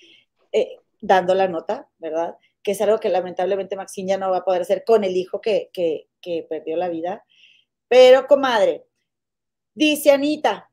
eh, 0.52 0.76
dando 1.00 1.34
la 1.34 1.48
nota, 1.48 1.88
¿verdad? 1.98 2.36
Que 2.62 2.72
es 2.72 2.80
algo 2.80 2.98
que 2.98 3.08
lamentablemente 3.08 3.76
Maxine 3.76 4.10
ya 4.10 4.18
no 4.18 4.30
va 4.30 4.38
a 4.38 4.44
poder 4.44 4.62
hacer 4.62 4.84
con 4.84 5.02
el 5.02 5.16
hijo 5.16 5.40
que, 5.40 5.70
que, 5.72 6.08
que 6.20 6.46
perdió 6.48 6.76
la 6.76 6.88
vida 6.88 7.24
Pero, 7.90 8.28
comadre, 8.28 8.86
dice 9.74 10.12
Anita, 10.12 10.70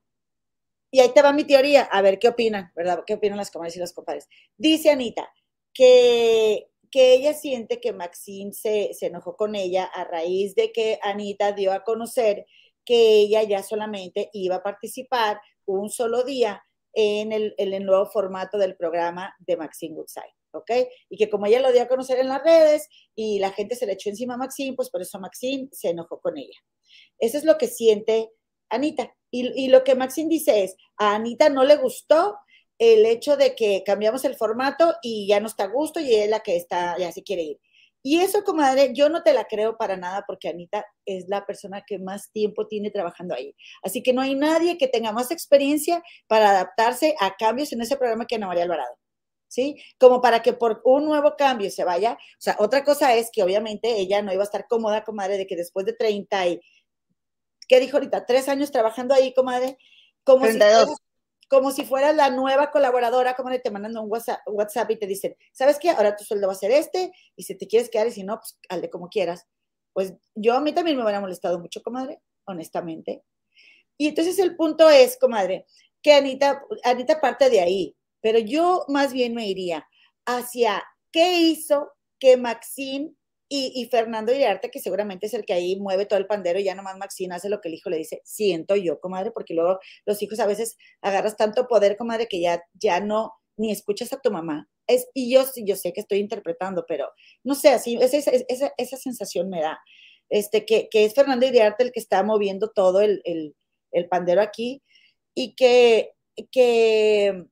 y 0.92 1.00
ahí 1.00 1.10
te 1.16 1.24
va 1.24 1.34
mi 1.34 1.46
teoría, 1.46 1.82
a 1.82 2.04
ver 2.04 2.20
qué 2.20 2.28
opinan, 2.28 2.72
¿verdad? 2.76 3.04
¿Qué 3.08 3.16
opinan 3.16 3.40
las 3.40 3.50
comadres 3.50 3.76
y 3.76 3.80
los 3.80 3.92
compadres? 3.92 4.30
Dice 4.56 4.92
Anita 4.92 5.28
que, 5.74 6.70
que 6.92 7.16
ella 7.16 7.34
siente 7.34 7.82
que 7.82 7.92
Maxine 7.92 8.54
se, 8.54 8.94
se 8.94 9.08
enojó 9.08 9.36
con 9.36 9.56
ella 9.56 9.86
a 9.86 10.04
raíz 10.04 10.54
de 10.54 10.72
que 10.72 11.00
Anita 11.02 11.54
dio 11.54 11.74
a 11.74 11.84
conocer 11.84 12.46
que 12.86 13.22
ella 13.22 13.42
ya 13.42 13.64
solamente 13.64 14.30
iba 14.34 14.58
a 14.58 14.64
participar 14.64 15.42
un 15.66 15.90
solo 15.90 16.24
día 16.24 16.64
en 16.94 17.32
el, 17.32 17.56
en 17.58 17.74
el 17.74 17.84
nuevo 17.84 18.06
formato 18.06 18.60
del 18.60 18.78
programa 18.78 19.36
de 19.40 19.58
Maxine 19.58 19.96
Woodside. 19.96 20.37
¿Ok? 20.54 20.72
Y 21.10 21.18
que 21.18 21.30
como 21.30 21.46
ella 21.46 21.60
lo 21.60 21.72
dio 21.72 21.82
a 21.82 21.88
conocer 21.88 22.20
en 22.20 22.28
las 22.28 22.44
redes 22.44 22.88
y 23.16 23.40
la 23.40 23.52
gente 23.52 23.76
se 23.76 23.86
le 23.86 23.94
echó 23.94 24.10
encima 24.10 24.36
a 24.36 24.38
Maxine, 24.38 24.76
pues 24.76 24.90
por 24.90 25.02
eso 25.02 25.20
Maxine 25.20 25.70
se 25.72 25.90
enojó 25.90 26.20
con 26.20 26.38
ella. 26.38 26.58
Eso 27.20 27.38
es 27.38 27.44
lo 27.44 27.58
que 27.58 27.68
siente 27.68 28.32
Anita. 28.70 29.14
Y, 29.30 29.68
lo 29.68 29.84
que 29.84 29.96
Maxine 29.96 30.30
dice 30.30 30.64
es, 30.64 30.76
a 30.98 31.16
Anita 31.16 31.50
no 31.50 31.64
le 31.64 31.76
gustó 31.76 32.38
el 32.80 33.06
hecho 33.06 33.38
de 33.38 33.56
que 33.56 33.84
cambiamos 33.86 34.24
el 34.26 34.36
formato 34.36 34.96
y 35.02 35.28
ya 35.28 35.40
no 35.40 35.48
está 35.48 35.66
a 35.66 35.68
gusto 35.68 36.00
y 36.00 36.14
es 36.14 36.30
la 36.30 36.42
que 36.42 36.56
está, 36.56 36.98
ya 36.98 37.12
se 37.12 37.24
quiere 37.24 37.44
ir. 37.44 37.60
Y 38.04 38.20
eso, 38.22 38.44
comadre, 38.44 38.94
yo 38.94 39.10
no 39.10 39.22
te 39.24 39.34
la 39.34 39.46
creo 39.46 39.76
para 39.78 39.98
nada 39.98 40.24
porque 40.26 40.48
Anita 40.48 40.86
es 41.06 41.28
la 41.28 41.46
persona 41.46 41.84
que 41.86 42.00
más 42.00 42.32
tiempo 42.32 42.68
tiene 42.68 42.90
trabajando 42.90 43.36
ahí. 43.36 43.54
Así 43.84 44.02
que 44.02 44.14
no 44.14 44.22
hay 44.22 44.36
nadie 44.36 44.78
que 44.78 44.88
tenga 44.88 45.12
más 45.12 45.30
experiencia 45.32 46.02
para 46.28 46.52
adaptarse 46.52 47.16
a 47.20 47.36
cambios 47.36 47.74
en 47.74 47.82
ese 47.82 47.98
programa 47.98 48.26
que 48.26 48.36
Ana 48.36 48.48
María 48.48 48.64
Alvarado. 48.64 48.96
¿Sí? 49.48 49.82
Como 50.00 50.22
para 50.22 50.42
que 50.42 50.54
por 50.54 50.82
un 50.84 51.06
nuevo 51.06 51.36
cambio 51.38 51.70
se 51.72 51.84
vaya. 51.84 52.14
O 52.14 52.42
sea, 52.42 52.56
otra 52.60 52.84
cosa 52.84 53.16
es 53.16 53.30
que 53.32 53.44
obviamente 53.44 53.98
ella 53.98 54.22
no 54.22 54.34
iba 54.34 54.44
a 54.44 54.46
estar 54.46 54.68
cómoda, 54.68 55.04
comadre, 55.04 55.38
de 55.38 55.48
que 55.48 55.56
después 55.56 55.86
de 55.86 55.94
30 55.94 56.48
y, 56.48 56.62
¿qué 57.68 57.80
dijo 57.80 57.98
ahorita? 57.98 58.26
Tres 58.26 58.50
años 58.50 58.72
trabajando 58.72 59.14
ahí, 59.14 59.34
comadre, 59.34 59.78
como 60.24 60.46
si 60.46 60.60
como 61.50 61.72
si 61.72 61.86
fuera 61.86 62.12
la 62.14 62.30
nueva 62.30 62.72
colaboradora, 62.72 63.36
como 63.36 63.50
te 63.50 63.72
mandan 63.72 63.98
un 63.98 64.10
WhatsApp, 64.10 64.92
y 64.92 64.98
te 64.98 65.08
dicen, 65.08 65.36
¿sabes 65.54 65.80
qué? 65.80 65.90
Ahora 65.92 66.16
tu 66.16 66.24
sueldo 66.26 66.48
va 66.48 66.54
a 66.54 66.58
ser 66.58 66.72
este, 66.72 67.12
y 67.36 67.44
si 67.44 67.56
te 67.56 67.68
quieres 67.68 67.90
quedar, 67.90 68.08
y 68.08 68.12
si 68.12 68.24
no, 68.24 68.38
pues 68.38 68.60
al 68.70 68.82
de 68.82 68.90
como 68.90 69.08
quieras. 69.08 69.48
Pues 69.94 70.14
yo 70.36 70.56
a 70.56 70.62
mí 70.62 70.74
también 70.74 70.98
me 70.98 71.04
hubiera 71.04 71.22
molestado 71.22 71.60
mucho, 71.60 71.82
comadre, 71.82 72.22
honestamente. 72.46 73.24
Y 73.98 74.10
entonces 74.10 74.38
el 74.40 74.56
punto 74.56 74.90
es, 74.90 75.18
comadre, 75.18 75.66
que 76.02 76.14
Anita, 76.14 76.62
Anita 76.84 77.20
parte 77.20 77.50
de 77.50 77.62
ahí. 77.62 77.97
Pero 78.22 78.40
yo 78.40 78.86
más 78.88 79.14
bien 79.14 79.34
me 79.34 79.48
iría 79.48 79.88
hacia 80.26 80.84
qué 81.12 81.40
hizo 81.40 81.92
que 82.20 82.38
Maxine 82.38 83.14
y, 83.50 83.88
Fernando 83.90 84.34
Iriarte, 84.34 84.70
que 84.70 84.82
seguramente 84.82 85.28
es 85.28 85.34
el 85.34 85.46
que 85.46 85.54
ahí 85.54 85.80
mueve 85.80 86.06
todo 86.06 86.20
el 86.20 86.28
pandero, 86.28 86.60
y 86.60 86.66
ya 86.66 86.76
nomás 86.76 86.98
Maxine 86.98 87.34
hace 87.34 87.48
lo 87.48 87.62
que 87.62 87.70
el 87.70 87.76
hijo 87.76 87.90
le 87.90 87.98
dice, 87.98 88.22
siento 88.26 88.76
yo, 88.76 89.00
comadre, 89.00 89.32
porque 89.32 89.54
luego 89.54 89.80
los 90.06 90.22
hijos 90.22 90.40
a 90.42 90.46
veces 90.46 90.76
agarras 91.02 91.38
tanto 91.38 91.66
poder, 91.68 91.96
comadre, 91.96 92.28
que 92.28 92.42
ya, 92.42 92.62
ya 92.74 93.00
no 93.00 93.34
ni 93.56 93.72
escuchas 93.72 94.12
a 94.12 94.20
tu 94.20 94.32
mamá. 94.32 94.70
Es, 94.86 95.08
y 95.14 95.32
yo, 95.32 95.44
yo 95.66 95.76
sé 95.78 95.94
que 95.94 96.02
estoy 96.02 96.20
interpretando, 96.20 96.86
pero 96.88 97.10
no 97.44 97.56
sé, 97.56 97.70
así, 97.70 97.98
esa, 98.02 98.18
esa, 98.18 98.74
esa 98.78 98.98
sensación 98.98 99.50
me 99.50 99.62
da. 99.62 99.80
Este, 100.30 100.66
que, 100.66 100.90
que, 100.92 101.06
es 101.06 101.14
Fernando 101.14 101.46
Iriarte 101.46 101.84
el 101.84 101.94
que 101.94 102.02
está 102.02 102.22
moviendo 102.24 102.70
todo 102.70 103.00
el, 103.00 103.22
el, 103.24 103.56
el 103.92 104.10
pandero 104.10 104.42
aquí 104.42 104.84
y 105.34 105.56
que, 105.56 106.12
que 106.52 107.46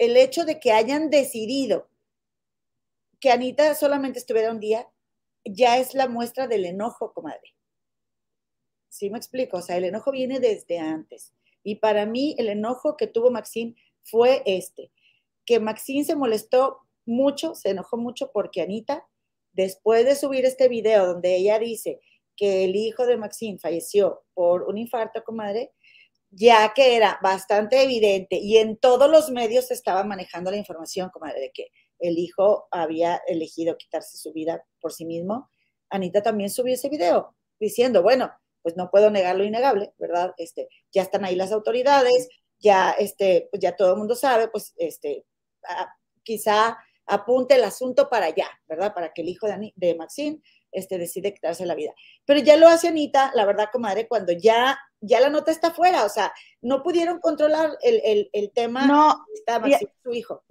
el 0.00 0.16
hecho 0.16 0.46
de 0.46 0.58
que 0.58 0.72
hayan 0.72 1.10
decidido 1.10 1.90
que 3.20 3.30
Anita 3.30 3.74
solamente 3.74 4.18
estuviera 4.18 4.50
un 4.50 4.58
día, 4.58 4.88
ya 5.44 5.76
es 5.76 5.92
la 5.92 6.08
muestra 6.08 6.48
del 6.48 6.64
enojo, 6.64 7.12
comadre. 7.12 7.54
¿Sí 8.88 9.10
me 9.10 9.18
explico? 9.18 9.58
O 9.58 9.62
sea, 9.62 9.76
el 9.76 9.84
enojo 9.84 10.10
viene 10.10 10.40
desde 10.40 10.78
antes. 10.78 11.34
Y 11.62 11.76
para 11.76 12.06
mí, 12.06 12.34
el 12.38 12.48
enojo 12.48 12.96
que 12.96 13.08
tuvo 13.08 13.30
Maxine 13.30 13.76
fue 14.02 14.42
este, 14.46 14.90
que 15.44 15.60
Maxine 15.60 16.04
se 16.04 16.16
molestó 16.16 16.78
mucho, 17.04 17.54
se 17.54 17.68
enojó 17.68 17.98
mucho 17.98 18.30
porque 18.32 18.62
Anita, 18.62 19.06
después 19.52 20.06
de 20.06 20.16
subir 20.16 20.46
este 20.46 20.68
video 20.68 21.06
donde 21.08 21.36
ella 21.36 21.58
dice 21.58 22.00
que 22.36 22.64
el 22.64 22.74
hijo 22.74 23.04
de 23.04 23.18
Maxine 23.18 23.58
falleció 23.58 24.22
por 24.32 24.62
un 24.62 24.78
infarto, 24.78 25.22
comadre, 25.24 25.74
ya 26.30 26.72
que 26.74 26.96
era 26.96 27.18
bastante 27.22 27.82
evidente 27.82 28.36
y 28.36 28.58
en 28.58 28.76
todos 28.76 29.10
los 29.10 29.30
medios 29.30 29.70
estaba 29.70 30.04
manejando 30.04 30.50
la 30.50 30.56
información 30.56 31.10
como 31.10 31.26
de 31.26 31.50
que 31.52 31.68
el 31.98 32.18
hijo 32.18 32.68
había 32.70 33.20
elegido 33.26 33.76
quitarse 33.76 34.16
su 34.16 34.32
vida 34.32 34.64
por 34.80 34.92
sí 34.92 35.04
mismo, 35.04 35.50
Anita 35.90 36.22
también 36.22 36.50
subió 36.50 36.74
ese 36.74 36.88
video 36.88 37.34
diciendo, 37.58 38.02
bueno, 38.02 38.32
pues 38.62 38.76
no 38.76 38.90
puedo 38.90 39.10
negar 39.10 39.36
lo 39.36 39.44
innegable, 39.44 39.92
¿verdad? 39.98 40.32
Este, 40.36 40.68
ya 40.92 41.02
están 41.02 41.24
ahí 41.24 41.34
las 41.34 41.52
autoridades, 41.52 42.28
ya, 42.58 42.92
este, 42.92 43.48
pues 43.50 43.60
ya 43.60 43.76
todo 43.76 43.92
el 43.92 43.98
mundo 43.98 44.14
sabe, 44.14 44.48
pues 44.48 44.72
este, 44.76 45.26
quizá 46.22 46.78
apunte 47.06 47.56
el 47.56 47.64
asunto 47.64 48.08
para 48.08 48.26
allá, 48.26 48.48
¿verdad? 48.66 48.94
Para 48.94 49.12
que 49.12 49.22
el 49.22 49.28
hijo 49.28 49.46
de 49.48 49.94
Maxine 49.94 50.40
este, 50.72 50.98
decide 50.98 51.34
quitarse 51.34 51.66
la 51.66 51.74
vida. 51.74 51.92
Pero 52.24 52.40
ya 52.40 52.56
lo 52.56 52.68
hace 52.68 52.88
Anita, 52.88 53.32
la 53.34 53.44
verdad, 53.44 53.68
comadre, 53.72 54.08
cuando 54.08 54.32
ya, 54.32 54.78
ya 55.00 55.20
la 55.20 55.30
nota 55.30 55.50
está 55.50 55.70
fuera, 55.70 56.04
o 56.04 56.08
sea, 56.08 56.32
no 56.60 56.82
pudieron 56.82 57.20
controlar 57.20 57.76
el, 57.82 58.28
el, 58.32 58.52
tema. 58.52 58.86
No, 58.86 59.24
está 59.34 59.62
su 60.02 60.12
hijo. 60.12 60.44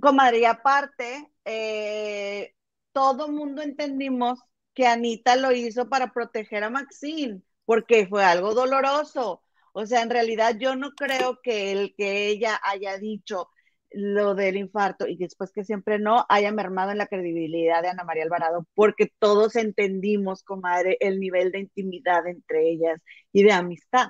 comadre, 0.00 0.40
y 0.40 0.44
aparte, 0.44 1.30
eh, 1.44 2.54
todo 2.92 3.28
mundo 3.28 3.62
entendimos 3.62 4.40
que 4.74 4.86
Anita 4.86 5.36
lo 5.36 5.52
hizo 5.52 5.88
para 5.88 6.12
proteger 6.12 6.64
a 6.64 6.70
Maxine, 6.70 7.42
porque 7.64 8.06
fue 8.06 8.24
algo 8.24 8.54
doloroso. 8.54 9.42
O 9.72 9.86
sea, 9.86 10.02
en 10.02 10.10
realidad 10.10 10.56
yo 10.58 10.76
no 10.76 10.92
creo 10.92 11.40
que 11.42 11.72
el 11.72 11.94
que 11.94 12.28
ella 12.28 12.60
haya 12.62 12.98
dicho, 12.98 13.48
lo 13.94 14.34
del 14.34 14.56
infarto 14.56 15.06
y 15.06 15.16
después 15.16 15.52
que 15.52 15.64
siempre 15.64 15.98
no 15.98 16.26
haya 16.28 16.52
mermado 16.52 16.90
en 16.90 16.98
la 16.98 17.06
credibilidad 17.06 17.82
de 17.82 17.88
Ana 17.88 18.04
María 18.04 18.24
Alvarado, 18.24 18.66
porque 18.74 19.10
todos 19.18 19.56
entendimos, 19.56 20.42
comadre, 20.42 20.96
el 21.00 21.20
nivel 21.20 21.52
de 21.52 21.60
intimidad 21.60 22.26
entre 22.26 22.70
ellas 22.70 23.00
y 23.32 23.42
de 23.42 23.52
amistad. 23.52 24.08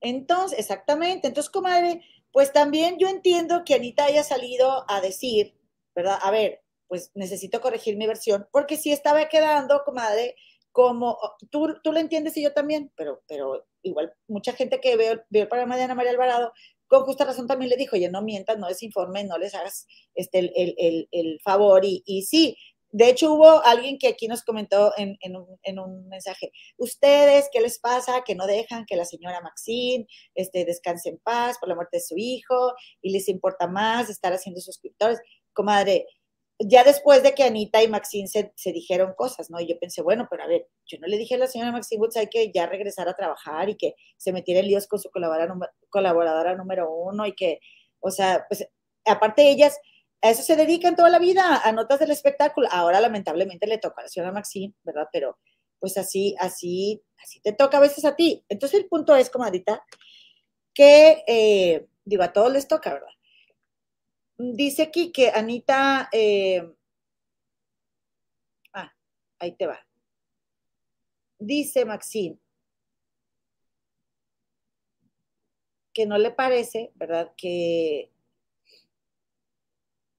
Entonces, 0.00 0.58
exactamente. 0.58 1.28
Entonces, 1.28 1.50
comadre, 1.50 2.02
pues 2.32 2.52
también 2.52 2.98
yo 2.98 3.08
entiendo 3.08 3.64
que 3.64 3.74
Anita 3.74 4.04
haya 4.04 4.22
salido 4.22 4.84
a 4.88 5.00
decir, 5.00 5.54
¿verdad? 5.94 6.18
A 6.22 6.30
ver, 6.30 6.62
pues 6.86 7.10
necesito 7.14 7.60
corregir 7.60 7.96
mi 7.96 8.06
versión, 8.06 8.48
porque 8.52 8.76
sí 8.76 8.92
estaba 8.92 9.28
quedando, 9.28 9.82
comadre, 9.84 10.36
como 10.72 11.18
tú, 11.50 11.74
tú 11.82 11.92
lo 11.92 11.98
entiendes 11.98 12.36
y 12.36 12.42
yo 12.42 12.52
también, 12.52 12.92
pero, 12.96 13.22
pero 13.26 13.66
igual 13.82 14.14
mucha 14.26 14.52
gente 14.52 14.80
que 14.80 14.96
veo, 14.96 15.22
veo 15.28 15.42
el 15.42 15.48
programa 15.48 15.76
de 15.76 15.82
Ana 15.82 15.94
María 15.94 16.12
Alvarado 16.12 16.52
con 16.88 17.04
justa 17.04 17.24
razón 17.24 17.46
también 17.46 17.70
le 17.70 17.76
dijo, 17.76 17.96
oye, 17.96 18.10
no 18.10 18.22
mientas, 18.22 18.58
no 18.58 18.66
desinformes, 18.66 19.26
no 19.26 19.38
les 19.38 19.54
hagas 19.54 19.86
este, 20.14 20.38
el, 20.38 21.40
favor. 21.42 21.84
Y, 21.84 22.02
y, 22.06 22.22
sí, 22.22 22.56
de 22.90 23.10
hecho 23.10 23.34
hubo 23.34 23.62
alguien 23.64 23.98
que 23.98 24.08
aquí 24.08 24.28
nos 24.28 24.42
comentó 24.42 24.92
en, 24.96 25.18
un, 25.36 26.08
mensaje, 26.08 26.50
ustedes, 26.78 27.48
¿qué 27.52 27.60
les 27.60 27.78
pasa? 27.78 28.22
Que 28.24 28.34
no 28.34 28.46
dejan 28.46 28.86
que 28.86 28.96
la 28.96 29.04
señora 29.04 29.42
Maxine 29.42 30.06
este, 30.34 30.64
descanse 30.64 31.10
en 31.10 31.18
paz 31.18 31.58
por 31.58 31.68
la 31.68 31.74
muerte 31.74 31.98
de 31.98 32.02
su 32.02 32.14
hijo 32.16 32.72
y 33.02 33.10
les 33.12 33.28
importa 33.28 33.66
más 33.66 34.08
estar 34.08 34.32
haciendo 34.32 34.60
suscriptores. 34.60 35.20
Comadre, 35.52 36.06
ya 36.58 36.82
después 36.82 37.22
de 37.22 37.34
que 37.34 37.44
Anita 37.44 37.82
y 37.82 37.88
Maxine 37.88 38.26
se, 38.26 38.52
dijeron 38.72 39.14
cosas, 39.16 39.48
¿no? 39.50 39.60
Y 39.60 39.68
yo 39.68 39.78
pensé, 39.78 40.02
bueno, 40.02 40.26
pero 40.28 40.42
a 40.42 40.46
ver, 40.46 40.66
yo 40.86 40.98
no 40.98 41.06
le 41.06 41.16
dije 41.16 41.36
a 41.36 41.38
la 41.38 41.46
señora 41.46 41.72
Maxine 41.72 42.00
Woods 42.00 42.18
que 42.30 42.50
ya 42.52 42.66
regresara 42.66 43.12
a 43.12 43.16
trabajar 43.16 43.68
y 43.68 43.76
que 43.76 43.94
se 44.16 44.32
metiera 44.32 44.60
en 44.60 44.66
líos 44.66 44.88
con 44.88 44.98
su 44.98 45.10
colaboradora, 45.10 45.72
colaboradora 45.88 46.56
número 46.56 46.90
uno 46.90 47.26
y 47.26 47.34
que, 47.34 47.60
o 48.00 48.10
sea, 48.10 48.44
pues 48.48 48.68
aparte 49.04 49.48
ellas, 49.48 49.78
a 50.20 50.30
eso 50.30 50.42
se 50.42 50.56
dedican 50.56 50.96
toda 50.96 51.10
la 51.10 51.20
vida, 51.20 51.60
a 51.62 51.72
notas 51.72 52.00
del 52.00 52.10
espectáculo. 52.10 52.68
Ahora 52.72 53.00
lamentablemente 53.00 53.66
le 53.68 53.78
toca 53.78 54.00
a 54.00 54.04
la 54.04 54.08
señora 54.08 54.32
Maxine, 54.32 54.74
¿verdad? 54.82 55.08
Pero 55.12 55.38
pues 55.78 55.96
así, 55.96 56.34
así, 56.40 57.02
así 57.22 57.40
te 57.40 57.52
toca 57.52 57.76
a 57.78 57.80
veces 57.80 58.04
a 58.04 58.16
ti. 58.16 58.44
Entonces 58.48 58.80
el 58.80 58.88
punto 58.88 59.14
es, 59.14 59.30
comadita, 59.30 59.84
que, 60.74 61.22
eh, 61.26 61.86
digo, 62.04 62.22
a 62.24 62.32
todos 62.32 62.52
les 62.52 62.66
toca, 62.66 62.92
¿verdad? 62.94 63.08
Dice 64.38 64.82
aquí 64.82 65.10
que 65.12 65.30
Anita, 65.30 66.08
eh, 66.12 66.62
ah, 68.72 68.92
ahí 69.40 69.52
te 69.56 69.66
va. 69.66 69.84
Dice 71.38 71.84
Maxine 71.84 72.38
que 75.98 76.06
no 76.06 76.16
le 76.16 76.30
parece, 76.30 76.92
¿verdad? 76.94 77.32
Que, 77.36 78.12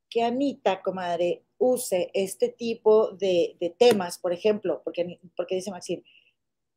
que 0.10 0.24
Anita, 0.24 0.82
comadre, 0.82 1.46
use 1.58 2.12
este 2.14 2.50
tipo 2.50 3.12
de, 3.12 3.56
temas, 3.80 4.20
por 4.20 4.34
ejemplo, 4.34 4.82
porque, 4.84 5.22
porque 5.38 5.56
dice 5.56 5.72
Maxine, 5.72 6.04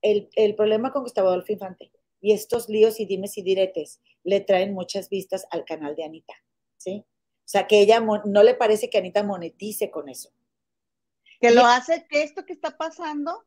el, 0.02 0.30
el, 0.36 0.54
problema 0.54 0.92
con 0.92 1.02
Gustavo 1.02 1.30
Adolfo 1.30 1.52
Infante 1.52 1.90
y 2.20 2.30
estos 2.32 2.68
líos 2.68 3.00
y 3.00 3.06
dimes 3.06 3.36
y 3.38 3.42
diretes 3.42 4.00
le 4.22 4.40
traen 4.40 4.72
muchas 4.72 5.08
vistas 5.08 5.46
al 5.50 5.64
canal 5.64 5.96
de 5.96 6.04
Anita, 6.04 6.34
¿sí? 6.76 7.04
O 7.44 7.48
sea, 7.52 7.66
que 7.66 7.80
ella 7.80 8.00
no 8.00 8.42
le 8.42 8.54
parece 8.54 8.88
que 8.88 8.98
Anita 8.98 9.22
monetice 9.22 9.90
con 9.90 10.08
eso. 10.08 10.30
Que 11.40 11.50
lo 11.50 11.64
hace, 11.64 12.06
que 12.08 12.22
esto 12.22 12.44
que 12.46 12.52
está 12.52 12.76
pasando 12.76 13.44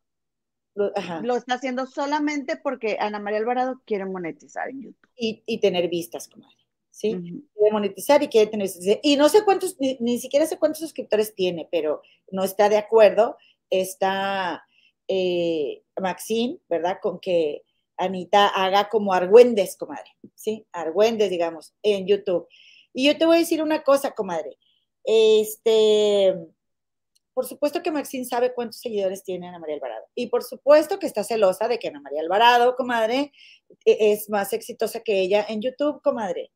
lo 0.76 1.38
está 1.38 1.56
haciendo 1.56 1.86
solamente 1.86 2.58
porque 2.58 2.98
Ana 3.00 3.20
María 3.20 3.40
Alvarado 3.40 3.82
quiere 3.86 4.06
monetizar 4.06 4.70
en 4.70 4.82
YouTube. 4.82 5.10
Y, 5.16 5.58
tener 5.60 5.88
vistas, 5.88 6.28
comadre. 6.28 6.56
¿Sí? 6.90 7.12
Quiere 7.54 7.72
monetizar 7.72 8.22
y 8.24 8.28
quiere 8.28 8.52
tener. 8.52 8.70
Y 9.02 9.16
no 9.16 9.30
sé 9.30 9.44
cuántos, 9.46 9.78
ni, 9.80 10.20
siquiera 10.20 10.46
sé 10.46 10.58
cuántos 10.58 10.80
suscriptores 10.82 11.34
tiene, 11.34 11.68
pero 11.72 12.02
no 12.32 12.44
está 12.44 12.68
de 12.68 12.78
acuerdo. 12.78 13.38
Está 13.70 14.66
eh, 15.08 15.84
Maxine, 16.00 16.60
¿verdad? 16.70 17.00
Con 17.02 17.20
que 17.20 17.64
Anita 17.98 18.48
haga 18.48 18.90
como 18.90 19.14
Argüendes, 19.14 19.78
comadre. 19.78 20.12
¿Sí? 20.36 20.66
Argüendes, 20.74 21.30
digamos, 21.30 21.74
en 21.84 22.06
YouTube. 22.06 22.48
Y 22.96 23.06
yo 23.06 23.18
te 23.18 23.26
voy 23.26 23.36
a 23.36 23.40
decir 23.40 23.62
una 23.62 23.84
cosa, 23.84 24.16
comadre. 24.16 24.58
Este 25.04 26.34
por 27.36 27.46
supuesto 27.46 27.84
que 27.84 27.92
Maxine 27.92 28.24
sabe 28.24 28.54
cuántos 28.54 28.80
seguidores 28.80 29.22
tiene 29.22 29.50
Ana 29.50 29.60
María 29.60 29.76
Alvarado. 29.76 30.06
Y 30.16 30.28
por 30.28 30.42
supuesto 30.42 31.00
que 31.00 31.06
está 31.06 31.22
celosa 31.22 31.68
de 31.68 31.80
que 31.80 31.90
Ana 31.90 32.00
María 32.00 32.22
Alvarado, 32.22 32.78
comadre, 32.78 33.34
e, 33.84 34.14
es 34.14 34.30
más 34.30 34.54
exitosa 34.54 35.02
que 35.02 35.20
ella 35.20 35.46
en 35.50 35.62
YouTube, 35.62 36.02
comadre. 36.02 36.54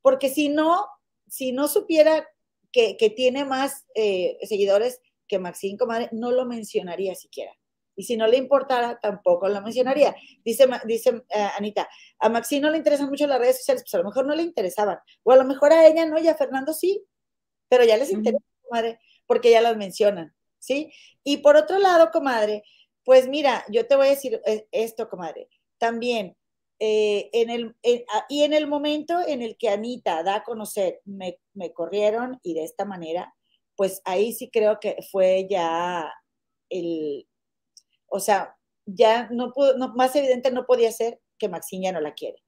Porque 0.00 0.30
si 0.30 0.48
no, 0.48 0.86
si 1.28 1.52
no 1.52 1.68
supiera 1.68 2.26
que, 2.72 2.96
tiene 3.14 3.44
más 3.44 3.84
eh, 3.94 4.38
seguidores 4.44 5.02
que 5.28 5.38
Maxine, 5.38 5.76
comadre, 5.76 6.08
no 6.12 6.30
lo 6.32 6.46
mencionaría 6.46 7.14
siquiera. 7.14 7.52
Y 7.94 8.04
si 8.04 8.16
no 8.16 8.26
le 8.26 8.36
importara, 8.36 8.98
tampoco 9.00 9.48
lo 9.48 9.60
mencionaría. 9.60 10.14
Dice, 10.44 10.66
dice 10.84 11.22
eh, 11.28 11.48
Anita, 11.56 11.88
a 12.18 12.28
Maxine 12.28 12.62
no 12.62 12.70
le 12.70 12.78
interesan 12.78 13.08
mucho 13.08 13.26
las 13.26 13.38
redes 13.38 13.58
sociales, 13.58 13.82
pues 13.84 13.94
a 13.94 13.98
lo 13.98 14.04
mejor 14.04 14.26
no 14.26 14.34
le 14.34 14.42
interesaban. 14.42 14.98
O 15.22 15.32
a 15.32 15.36
lo 15.36 15.44
mejor 15.44 15.72
a 15.72 15.86
ella 15.86 16.06
no, 16.06 16.18
y 16.18 16.28
a 16.28 16.34
Fernando 16.34 16.72
sí. 16.72 17.04
Pero 17.68 17.84
ya 17.84 17.96
les 17.96 18.10
interesa, 18.10 18.44
comadre 18.62 18.98
porque 19.32 19.50
ya 19.50 19.62
las 19.62 19.78
mencionan, 19.78 20.34
¿sí? 20.58 20.92
Y 21.24 21.38
por 21.38 21.56
otro 21.56 21.78
lado, 21.78 22.10
comadre, 22.10 22.64
pues 23.02 23.28
mira, 23.28 23.64
yo 23.70 23.86
te 23.86 23.96
voy 23.96 24.08
a 24.08 24.10
decir 24.10 24.42
eh, 24.44 24.66
esto, 24.72 25.08
comadre, 25.08 25.48
también, 25.78 26.36
eh, 26.78 27.30
en 27.32 27.48
el, 27.48 27.74
ah, 28.12 28.26
y 28.28 28.42
en 28.42 28.52
el 28.52 28.66
momento 28.66 29.20
en 29.26 29.40
el 29.40 29.56
que 29.56 29.70
Anita 29.70 30.22
da 30.22 30.36
a 30.36 30.44
conocer, 30.44 31.00
me, 31.04 31.38
corrieron 31.72 32.40
y 32.42 32.52
de 32.52 32.64
esta 32.64 32.84
manera, 32.84 33.34
pues 33.74 34.02
ahí 34.04 34.34
sí 34.34 34.50
creo 34.50 34.78
que 34.80 34.98
fue 35.10 35.46
ya 35.48 36.12
el, 36.68 37.26
o 38.12 38.20
sea, 38.20 38.56
ya 38.86 39.28
no 39.30 39.52
pudo, 39.52 39.76
no, 39.78 39.94
más 39.94 40.14
evidente 40.16 40.50
no 40.50 40.66
podía 40.66 40.92
ser 40.92 41.20
que 41.38 41.48
Maxine 41.48 41.84
ya 41.86 41.92
no 41.92 42.00
la 42.00 42.14
quiere. 42.14 42.42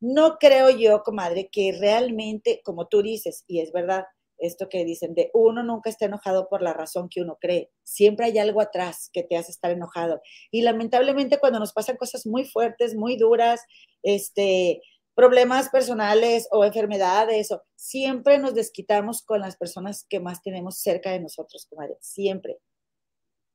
No 0.00 0.38
creo 0.38 0.70
yo, 0.70 1.02
comadre, 1.02 1.48
que 1.50 1.72
realmente, 1.78 2.60
como 2.64 2.88
tú 2.88 3.02
dices, 3.02 3.44
y 3.46 3.60
es 3.60 3.72
verdad, 3.72 4.04
esto 4.38 4.68
que 4.68 4.84
dicen 4.84 5.14
de 5.14 5.30
uno 5.34 5.62
nunca 5.62 5.88
está 5.88 6.06
enojado 6.06 6.48
por 6.48 6.62
la 6.62 6.72
razón 6.72 7.08
que 7.08 7.20
uno 7.20 7.38
cree, 7.40 7.70
siempre 7.84 8.26
hay 8.26 8.38
algo 8.38 8.60
atrás 8.60 9.08
que 9.12 9.22
te 9.22 9.36
hace 9.36 9.52
estar 9.52 9.70
enojado. 9.70 10.20
Y 10.50 10.62
lamentablemente 10.62 11.38
cuando 11.38 11.60
nos 11.60 11.72
pasan 11.72 11.96
cosas 11.96 12.26
muy 12.26 12.44
fuertes, 12.44 12.96
muy 12.96 13.16
duras, 13.16 13.60
este, 14.02 14.82
problemas 15.14 15.68
personales 15.68 16.48
o 16.50 16.64
enfermedades, 16.64 17.52
o, 17.52 17.62
siempre 17.76 18.38
nos 18.38 18.54
desquitamos 18.54 19.22
con 19.22 19.40
las 19.40 19.56
personas 19.56 20.04
que 20.08 20.20
más 20.20 20.42
tenemos 20.42 20.78
cerca 20.78 21.12
de 21.12 21.20
nosotros, 21.20 21.66
comadre, 21.70 21.96
siempre. 22.00 22.58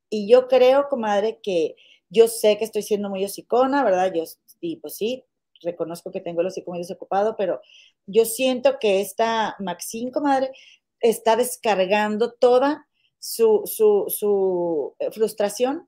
Y 0.10 0.30
yo 0.30 0.48
creo, 0.48 0.88
comadre, 0.90 1.40
que 1.42 1.76
yo 2.10 2.28
sé 2.28 2.58
que 2.58 2.66
estoy 2.66 2.84
siendo 2.84 3.10
muy 3.10 3.24
hocicona, 3.26 3.84
¿verdad? 3.84 4.14
Yo, 4.14 4.24
y 4.62 4.78
pues 4.78 4.96
sí, 4.96 5.26
reconozco 5.62 6.12
que 6.12 6.22
tengo 6.22 6.42
el 6.42 6.48
hocico 6.48 6.72
muy 6.72 6.80
desocupado, 6.80 7.36
pero 7.36 7.62
yo 8.06 8.26
siento 8.26 8.80
que 8.80 9.02
esta 9.02 9.56
Maxine, 9.60 10.12
comadre, 10.12 10.52
está 11.00 11.36
descargando 11.36 12.34
toda 12.34 12.88
su, 13.20 14.96
eh, 15.00 15.12
frustración 15.12 15.88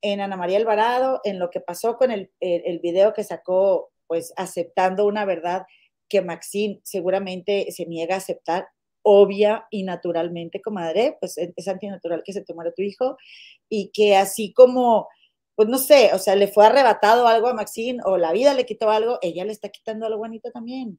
en 0.00 0.20
Ana 0.20 0.36
María 0.36 0.58
Alvarado, 0.58 1.20
en 1.24 1.38
lo 1.38 1.50
que 1.50 1.60
pasó 1.60 1.96
con 1.96 2.10
el, 2.10 2.30
el, 2.40 2.78
video 2.80 3.14
que 3.14 3.24
sacó, 3.24 3.90
pues 4.06 4.32
aceptando 4.36 5.06
una 5.06 5.24
verdad 5.24 5.66
que 6.08 6.20
Maxine 6.20 6.80
seguramente 6.84 7.70
se 7.72 7.86
niega 7.86 8.16
a 8.16 8.18
aceptar, 8.18 8.68
obvia 9.04 9.66
y 9.70 9.84
naturalmente, 9.84 10.60
comadre, 10.60 11.16
pues 11.20 11.38
es 11.38 11.68
antinatural 11.68 12.22
que 12.24 12.32
se 12.32 12.44
tomara 12.44 12.72
tu 12.72 12.82
hijo, 12.82 13.16
y 13.68 13.90
que 13.92 14.16
así 14.16 14.52
como, 14.52 15.08
pues 15.54 15.68
no 15.68 15.78
sé, 15.78 16.10
o 16.14 16.18
sea, 16.18 16.34
le 16.36 16.48
fue 16.48 16.66
arrebatado 16.66 17.28
algo 17.28 17.46
a 17.46 17.54
Maxine 17.54 18.00
o 18.04 18.16
la 18.16 18.32
vida 18.32 18.54
le 18.54 18.66
quitó 18.66 18.90
algo, 18.90 19.18
ella 19.22 19.44
le 19.44 19.52
está 19.52 19.68
quitando 19.68 20.06
algo 20.06 20.18
bonito 20.18 20.50
también. 20.50 20.98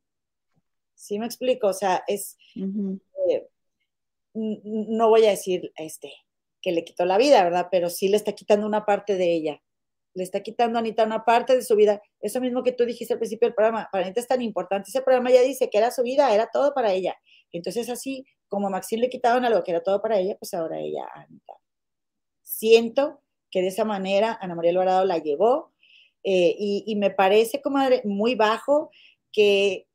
¿Sí 0.93 1.20
me 1.20 1.26
explico? 1.26 1.68
O 1.68 1.74
sea, 1.74 2.03
es, 2.08 2.38
eh, 2.56 3.47
no 4.34 5.10
voy 5.10 5.26
a 5.26 5.32
decir 5.32 5.72
este, 5.76 6.14
que 6.62 6.72
le 6.72 6.86
quitó 6.86 7.06
la 7.06 7.18
vida, 7.18 7.43
¿verdad? 7.43 7.68
Pero 7.72 7.89
sí 7.89 8.08
le 8.08 8.18
está 8.18 8.34
quitando 8.34 8.66
una 8.66 8.86
parte 8.86 9.16
de 9.16 9.34
ella. 9.34 9.62
Le 10.14 10.24
está 10.24 10.41
quitando 10.41 10.78
a 10.78 10.80
Anita 10.80 11.03
una 11.03 11.26
parte 11.26 11.56
de 11.56 11.62
su 11.62 11.76
vida. 11.76 12.01
Eso 12.22 12.39
mismo 12.39 12.64
que 12.64 12.72
tú 12.72 12.86
dijiste 12.86 13.14
al 13.14 13.20
principio 13.20 13.49
del 13.49 13.56
programa, 13.56 13.89
para 13.91 14.06
Anita 14.06 14.22
es 14.22 14.28
tan 14.28 14.41
importante. 14.41 14.89
Ese 14.89 15.01
programa 15.01 15.32
ya 15.32 15.41
dice 15.41 15.70
que 15.70 15.78
era 15.78 15.91
su 15.91 16.03
vida, 16.03 16.34
era 16.34 16.49
todo 16.51 16.74
para 16.74 16.93
ella. 16.93 17.18
Entonces, 17.51 17.89
así 17.89 18.25
como 18.47 18.67
a 18.67 18.69
Maxine 18.69 19.03
le 19.03 19.09
quitaron 19.09 19.45
algo 19.45 19.63
que 19.63 19.71
era 19.71 19.83
todo 19.83 20.01
para 20.01 20.17
ella, 20.19 20.37
pues 20.37 20.53
ahora 20.53 20.79
ella, 20.79 21.05
Anita. 21.13 21.53
Siento 22.43 23.21
que 23.49 23.61
de 23.61 23.67
esa 23.67 23.85
manera 23.85 24.37
Ana 24.41 24.55
María 24.55 24.71
Alvarado 24.71 25.05
la 25.05 25.17
llevó 25.17 25.73
eh, 26.23 26.55
y, 26.57 26.83
y, 26.87 26.95
me 26.95 27.11
parece, 27.11 27.61
comadre, 27.61 28.01
muy 28.03 28.35
bajo 28.35 28.91
que 29.31 29.87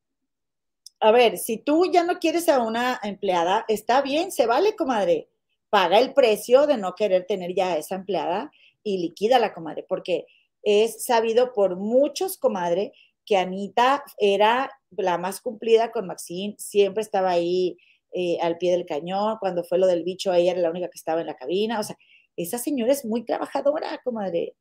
a 1.00 1.12
ver, 1.12 1.38
si 1.38 1.56
tú 1.56 1.90
ya 1.90 2.04
no 2.04 2.18
quieres 2.18 2.48
a 2.50 2.60
una 2.60 3.00
empleada, 3.02 3.64
está 3.68 4.02
bien, 4.02 4.30
se 4.30 4.46
vale, 4.46 4.76
comadre. 4.76 5.30
Paga 5.70 5.98
el 5.98 6.12
precio 6.12 6.66
de 6.66 6.76
no 6.76 6.94
querer 6.94 7.24
tener 7.26 7.54
ya 7.54 7.72
a 7.72 7.78
esa 7.78 7.94
empleada 7.94 8.52
y 8.82 8.98
liquida 8.98 9.38
la 9.38 9.54
comadre, 9.54 9.84
porque 9.88 10.26
es 10.62 11.04
sabido 11.04 11.54
por 11.54 11.76
muchos, 11.76 12.36
comadre, 12.36 12.92
que 13.30 13.36
Anita 13.36 14.02
era 14.18 14.76
la 14.90 15.16
más 15.16 15.40
cumplida 15.40 15.92
con 15.92 16.08
Maxine, 16.08 16.56
siempre 16.58 17.00
estaba 17.00 17.30
ahí 17.30 17.78
eh, 18.10 18.38
al 18.42 18.58
pie 18.58 18.72
del 18.72 18.86
cañón, 18.86 19.36
cuando 19.38 19.62
fue 19.62 19.78
lo 19.78 19.86
del 19.86 20.02
bicho, 20.02 20.32
ella 20.32 20.50
era 20.50 20.60
la 20.60 20.70
única 20.70 20.88
que 20.88 20.98
estaba 20.98 21.20
en 21.20 21.28
la 21.28 21.36
cabina, 21.36 21.78
o 21.78 21.84
sea, 21.84 21.96
esa 22.34 22.58
señora 22.58 22.92
es 22.92 23.04
muy 23.04 23.24
trabajadora, 23.24 24.00
comadre. 24.02 24.56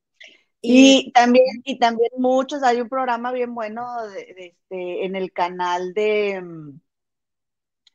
Y, 0.61 1.11
también, 1.13 1.47
y 1.63 1.79
también 1.79 2.11
muchos, 2.19 2.61
hay 2.61 2.79
un 2.79 2.89
programa 2.89 3.31
bien 3.31 3.55
bueno 3.55 3.87
de, 4.09 4.53
este, 4.53 5.05
en 5.05 5.15
el 5.15 5.31
canal 5.33 5.95
de, 5.95 6.39
mm, 6.39 6.79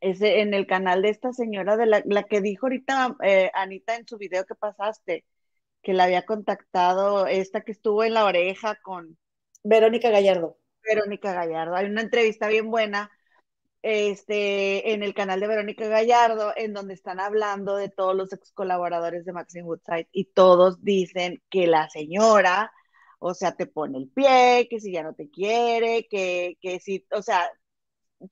ese, 0.01 0.41
en 0.41 0.55
el 0.55 0.67
canal 0.67 1.03
de 1.03 1.11
esta 1.11 1.33
señora, 1.33 1.77
de 1.77 1.87
la, 1.87 2.23
que 2.25 2.41
dijo 2.41 2.67
ahorita 2.67 3.17
eh, 3.23 3.49
Anita 3.55 3.95
en 3.95 4.09
su 4.09 4.19
video 4.19 4.45
que 4.45 4.57
pasaste, 4.57 5.25
que 5.83 5.93
la 5.93 6.05
había 6.05 6.27
contactado, 6.27 7.29
esta 7.29 7.61
que 7.61 7.71
estuvo 7.71 8.03
en 8.03 8.15
la 8.15 8.25
oreja 8.25 8.77
con 8.83 9.17
Verónica 9.63 10.11
Gallardo. 10.11 10.59
Verónica 10.85 11.33
Gallardo. 11.33 11.75
Hay 11.77 11.87
una 11.87 12.03
entrevista 12.03 12.49
bien 12.49 12.71
buena 12.71 13.11
este, 13.83 14.93
en 14.93 15.03
el 15.03 15.15
canal 15.15 15.41
de 15.41 15.47
Verónica 15.47 15.87
Gallardo, 15.89 16.53
en 16.57 16.73
donde 16.73 16.95
están 16.95 17.21
hablando 17.21 17.77
de 17.77 17.91
todos 17.91 18.17
los 18.17 18.33
ex 18.33 18.51
colaboradores 18.53 19.27
de 19.27 19.33
Maxine 19.33 19.65
Woodside 19.65 20.09
y 20.11 20.25
todos 20.27 20.83
dicen 20.83 21.43
que 21.51 21.67
la 21.67 21.91
señora, 21.91 22.73
o 23.19 23.35
sea, 23.35 23.57
te 23.57 23.67
pone 23.67 23.99
el 23.99 24.09
pie, 24.09 24.69
que 24.71 24.81
si 24.81 24.93
ya 24.93 25.03
no 25.03 25.15
te 25.15 25.29
quiere, 25.31 26.07
que, 26.09 26.57
que 26.63 26.81
si, 26.81 27.07
o 27.13 27.21
sea, 27.23 27.51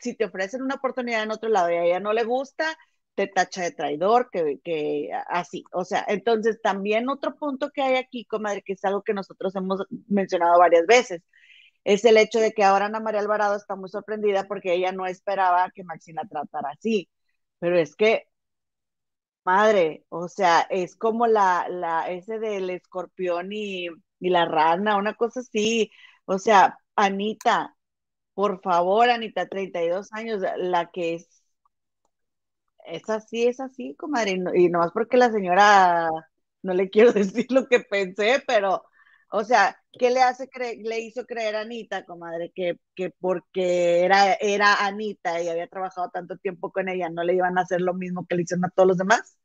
si 0.00 0.14
te 0.14 0.24
ofrecen 0.24 0.62
una 0.62 0.76
oportunidad 0.76 1.22
en 1.22 1.32
otro 1.32 1.50
lado 1.50 1.70
y 1.70 1.74
a 1.74 1.84
ella 1.84 2.00
no 2.00 2.12
le 2.12 2.24
gusta, 2.24 2.76
te 3.14 3.26
tacha 3.26 3.62
de 3.62 3.72
traidor, 3.72 4.30
que, 4.30 4.60
que 4.64 5.10
así, 5.28 5.64
o 5.72 5.84
sea, 5.84 6.04
entonces 6.08 6.60
también 6.62 7.08
otro 7.10 7.34
punto 7.36 7.70
que 7.70 7.82
hay 7.82 7.96
aquí, 7.96 8.24
comadre, 8.24 8.62
que 8.62 8.72
es 8.74 8.84
algo 8.84 9.02
que 9.02 9.14
nosotros 9.14 9.54
hemos 9.56 9.82
mencionado 10.08 10.58
varias 10.58 10.86
veces, 10.86 11.22
es 11.84 12.04
el 12.04 12.16
hecho 12.16 12.38
de 12.40 12.52
que 12.52 12.64
ahora 12.64 12.86
Ana 12.86 13.00
María 13.00 13.20
Alvarado 13.20 13.56
está 13.56 13.76
muy 13.76 13.88
sorprendida 13.90 14.44
porque 14.48 14.74
ella 14.74 14.92
no 14.92 15.06
esperaba 15.06 15.70
que 15.74 15.84
Maxine 15.84 16.20
la 16.22 16.28
tratara 16.28 16.70
así. 16.70 17.10
Pero 17.60 17.78
es 17.78 17.94
que, 17.96 18.26
madre, 19.44 20.04
o 20.08 20.28
sea, 20.28 20.62
es 20.70 20.96
como 20.96 21.26
la, 21.26 21.66
la 21.68 22.10
ese 22.10 22.38
del 22.38 22.70
escorpión 22.70 23.48
y, 23.52 23.86
y 24.20 24.30
la 24.30 24.44
rana, 24.46 24.96
una 24.96 25.14
cosa 25.14 25.40
así. 25.40 25.90
O 26.26 26.38
sea, 26.38 26.78
Anita, 26.96 27.76
por 28.34 28.62
favor, 28.62 29.10
Anita, 29.10 29.48
32 29.48 30.12
años, 30.14 30.42
la 30.58 30.90
que 30.92 31.14
es, 31.16 31.28
es 32.86 33.08
así, 33.10 33.46
es 33.46 33.60
así, 33.60 33.94
comadre, 33.96 34.32
y, 34.54 34.64
y 34.66 34.68
nomás 34.68 34.90
porque 34.92 35.16
la 35.16 35.30
señora, 35.30 36.08
no 36.62 36.74
le 36.74 36.90
quiero 36.90 37.12
decir 37.12 37.46
lo 37.50 37.66
que 37.68 37.80
pensé, 37.80 38.42
pero 38.46 38.84
o 39.32 39.44
sea, 39.44 39.76
¿qué 39.92 40.10
le 40.10 40.20
hace 40.20 40.48
le 40.82 41.00
hizo 41.00 41.24
creer 41.26 41.56
a 41.56 41.62
Anita, 41.62 42.04
comadre, 42.04 42.52
que, 42.54 42.78
que 42.94 43.10
porque 43.10 44.00
era, 44.00 44.34
era 44.34 44.86
Anita 44.86 45.42
y 45.42 45.48
había 45.48 45.66
trabajado 45.68 46.10
tanto 46.10 46.36
tiempo 46.36 46.70
con 46.70 46.88
ella, 46.88 47.08
no 47.08 47.24
le 47.24 47.34
iban 47.34 47.56
a 47.56 47.62
hacer 47.62 47.80
lo 47.80 47.94
mismo 47.94 48.26
que 48.26 48.36
le 48.36 48.42
hicieron 48.42 48.66
a 48.66 48.70
todos 48.70 48.88
los 48.88 48.98
demás? 48.98 49.38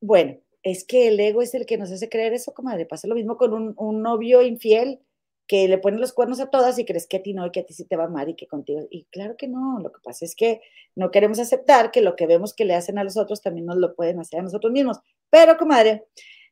Bueno, 0.00 0.38
es 0.62 0.84
que 0.84 1.08
el 1.08 1.20
ego 1.20 1.42
es 1.42 1.54
el 1.54 1.66
que 1.66 1.76
nos 1.76 1.92
hace 1.92 2.08
creer 2.08 2.32
eso, 2.32 2.54
comadre. 2.54 2.86
Pasa 2.86 3.06
lo 3.06 3.14
mismo 3.14 3.36
con 3.36 3.52
un, 3.52 3.74
un 3.76 4.02
novio 4.02 4.40
infiel 4.40 5.00
que 5.46 5.68
le 5.68 5.78
pone 5.78 5.98
los 5.98 6.12
cuernos 6.12 6.40
a 6.40 6.50
todas 6.50 6.78
y 6.78 6.84
crees 6.84 7.06
que 7.06 7.18
a 7.18 7.22
ti 7.22 7.34
no 7.34 7.46
y 7.46 7.50
que 7.50 7.60
a 7.60 7.66
ti 7.66 7.74
sí 7.74 7.84
te 7.84 7.96
va 7.96 8.08
mal 8.08 8.28
y 8.30 8.36
que 8.36 8.46
contigo. 8.46 8.86
Y 8.90 9.04
claro 9.10 9.36
que 9.36 9.48
no, 9.48 9.78
lo 9.80 9.92
que 9.92 10.00
pasa 10.02 10.24
es 10.24 10.34
que 10.34 10.60
no 10.94 11.10
queremos 11.10 11.38
aceptar 11.38 11.90
que 11.90 12.00
lo 12.00 12.16
que 12.16 12.26
vemos 12.26 12.54
que 12.54 12.64
le 12.64 12.74
hacen 12.74 12.98
a 12.98 13.04
los 13.04 13.16
otros 13.16 13.42
también 13.42 13.66
nos 13.66 13.76
lo 13.76 13.94
pueden 13.94 14.18
hacer 14.18 14.40
a 14.40 14.42
nosotros 14.42 14.72
mismos. 14.72 14.98
Pero, 15.30 15.56
comadre, 15.56 16.06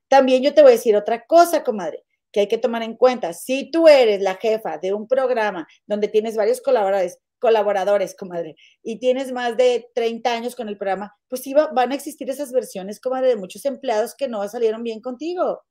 También 0.09 0.43
yo 0.43 0.55
te 0.55 0.63
voy 0.63 0.73
a 0.73 0.75
decir 0.77 0.97
otra 0.97 1.25
cosa, 1.27 1.65
comadre, 1.65 2.05
que 2.33 2.41
hay 2.41 2.49
que 2.49 2.59
tomar 2.59 2.83
en 2.83 2.97
cuenta. 2.97 3.33
Si 3.33 3.71
tú 3.71 3.89
eres 3.89 4.21
la 4.21 4.37
jefa 4.37 4.79
de 4.79 4.93
un 4.93 5.07
programa 5.07 5.67
donde 5.87 6.09
tienes 6.09 6.37
varios 6.37 6.61
colaboradores, 6.61 7.19
colaboradores, 7.39 8.17
comadre, 8.17 8.57
y 8.83 8.99
tienes 8.99 9.33
más 9.33 9.57
de 9.57 9.91
30 9.95 10.33
años 10.33 10.57
con 10.57 10.69
el 10.69 10.79
programa, 10.79 11.15
pues 11.29 11.43
sí 11.43 11.55
van 11.55 11.93
a 11.93 11.95
existir 11.95 12.29
esas 12.31 12.53
versiones, 12.53 13.01
comadre, 13.01 13.29
de 13.29 13.37
muchos 13.37 13.65
empleados 13.65 14.15
que 14.15 14.29
no 14.29 14.47
salieron 14.49 14.83
bien 14.83 15.01
contigo. 15.01 15.63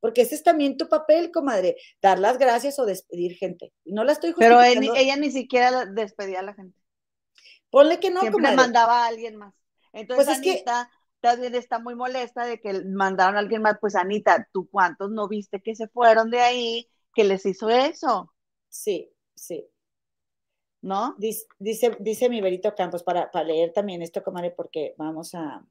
Porque 0.00 0.22
ese 0.22 0.34
es 0.34 0.42
también 0.42 0.76
tu 0.76 0.88
papel, 0.88 1.30
comadre, 1.30 1.76
dar 2.02 2.18
las 2.18 2.36
gracias 2.36 2.78
o 2.80 2.84
despedir 2.84 3.36
gente. 3.36 3.72
No 3.84 4.02
la 4.02 4.12
estoy 4.12 4.34
Pero 4.36 4.60
ella 4.60 5.16
ni 5.16 5.30
siquiera 5.30 5.86
despedía 5.86 6.40
a 6.40 6.42
la 6.42 6.54
gente. 6.54 6.76
Ponle 7.70 8.00
que 8.00 8.10
no, 8.10 8.20
Siempre 8.20 8.54
mandaba 8.54 9.04
a 9.04 9.06
alguien 9.06 9.36
más. 9.36 9.54
Entonces 9.92 10.26
pues 10.26 10.38
Anita 10.38 10.90
también 11.22 11.54
está 11.54 11.78
muy 11.78 11.94
molesta 11.94 12.44
de 12.44 12.60
que 12.60 12.84
mandaron 12.84 13.36
a 13.36 13.38
alguien 13.38 13.62
más. 13.62 13.78
Pues 13.80 13.94
Anita, 13.94 14.48
¿tú 14.52 14.68
cuántos 14.68 15.10
no 15.10 15.28
viste 15.28 15.62
que 15.62 15.74
se 15.74 15.88
fueron 15.88 16.30
de 16.30 16.40
ahí 16.40 16.90
que 17.14 17.24
les 17.24 17.46
hizo 17.46 17.70
eso? 17.70 18.34
Sí, 18.68 19.10
sí. 19.34 19.66
¿No? 20.82 21.14
Dice, 21.18 21.46
dice, 21.60 21.96
dice 22.00 22.28
mi 22.28 22.40
Berito 22.40 22.74
Campos, 22.74 23.04
para, 23.04 23.30
para 23.30 23.44
leer 23.44 23.72
también 23.72 24.02
esto, 24.02 24.24
comadre, 24.24 24.50
porque 24.50 24.94
vamos 24.98 25.32
a, 25.34 25.64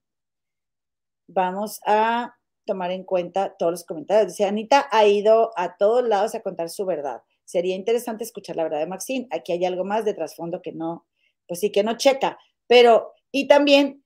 vamos 1.27 1.81
a 1.85 2.33
tomar 2.65 2.91
en 2.91 3.03
cuenta 3.03 3.55
todos 3.57 3.73
los 3.73 3.83
comentarios. 3.83 4.29
Dice, 4.29 4.45
Anita 4.45 4.87
ha 4.89 5.05
ido 5.05 5.51
a 5.57 5.75
todos 5.75 6.07
lados 6.07 6.33
a 6.33 6.41
contar 6.41 6.69
su 6.69 6.85
verdad. 6.85 7.23
Sería 7.43 7.75
interesante 7.75 8.23
escuchar 8.23 8.55
la 8.55 8.63
verdad 8.63 8.79
de 8.79 8.87
Maxine. 8.87 9.27
Aquí 9.31 9.51
hay 9.51 9.65
algo 9.65 9.83
más 9.83 10.05
de 10.05 10.13
trasfondo 10.13 10.61
que 10.61 10.71
no, 10.71 11.05
pues 11.45 11.59
sí, 11.59 11.73
que 11.73 11.83
no 11.83 11.97
checa. 11.97 12.39
Pero, 12.67 13.13
y 13.33 13.49
también 13.49 14.01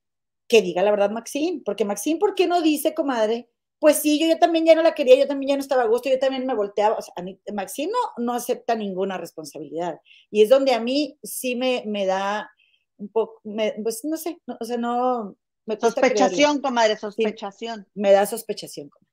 que 0.47 0.61
diga 0.61 0.83
la 0.83 0.91
verdad 0.91 1.11
Maxine, 1.11 1.61
porque 1.65 1.85
Maxine, 1.85 2.19
¿por 2.19 2.35
qué 2.35 2.47
no 2.47 2.61
dice, 2.61 2.93
comadre? 2.93 3.49
Pues 3.79 3.97
sí, 3.97 4.19
yo, 4.19 4.27
yo 4.27 4.39
también 4.39 4.65
ya 4.65 4.75
no 4.75 4.81
la 4.81 4.95
quería, 4.95 5.15
yo 5.15 5.27
también 5.27 5.49
ya 5.49 5.55
no 5.55 5.61
estaba 5.61 5.83
a 5.83 5.87
gusto, 5.87 6.09
yo 6.09 6.17
también 6.17 6.45
me 6.45 6.55
volteaba. 6.55 6.95
O 6.97 7.01
sea, 7.01 7.13
Maxine 7.53 7.91
no, 7.91 8.23
no 8.23 8.33
acepta 8.33 8.75
ninguna 8.75 9.17
responsabilidad. 9.17 9.99
Y 10.31 10.41
es 10.41 10.49
donde 10.49 10.73
a 10.73 10.79
mí 10.79 11.17
sí 11.23 11.55
me, 11.55 11.83
me 11.85 12.05
da 12.05 12.49
un 12.97 13.09
poco, 13.09 13.41
pues 13.83 14.05
no 14.05 14.17
sé, 14.17 14.39
o 14.59 14.65
sea, 14.65 14.77
no, 14.77 15.35
sospechación, 15.79 16.61
comadre, 16.61 16.97
sospechación. 16.97 17.87
me 17.93 18.11
da 18.11 18.25
sospechación, 18.25 18.89
comadre. 18.89 19.05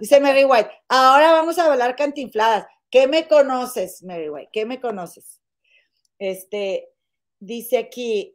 Dice 0.00 0.20
Mary 0.20 0.44
White, 0.44 0.70
ahora 0.88 1.32
vamos 1.32 1.58
a 1.58 1.70
hablar 1.70 1.96
cantinfladas. 1.96 2.66
¿Qué 2.90 3.06
me 3.06 3.28
conoces, 3.28 4.02
Mary 4.02 4.28
White? 4.28 4.50
¿Qué 4.52 4.64
me 4.64 4.80
conoces? 4.80 5.40
Este, 6.18 6.88
dice 7.38 7.78
aquí, 7.78 8.32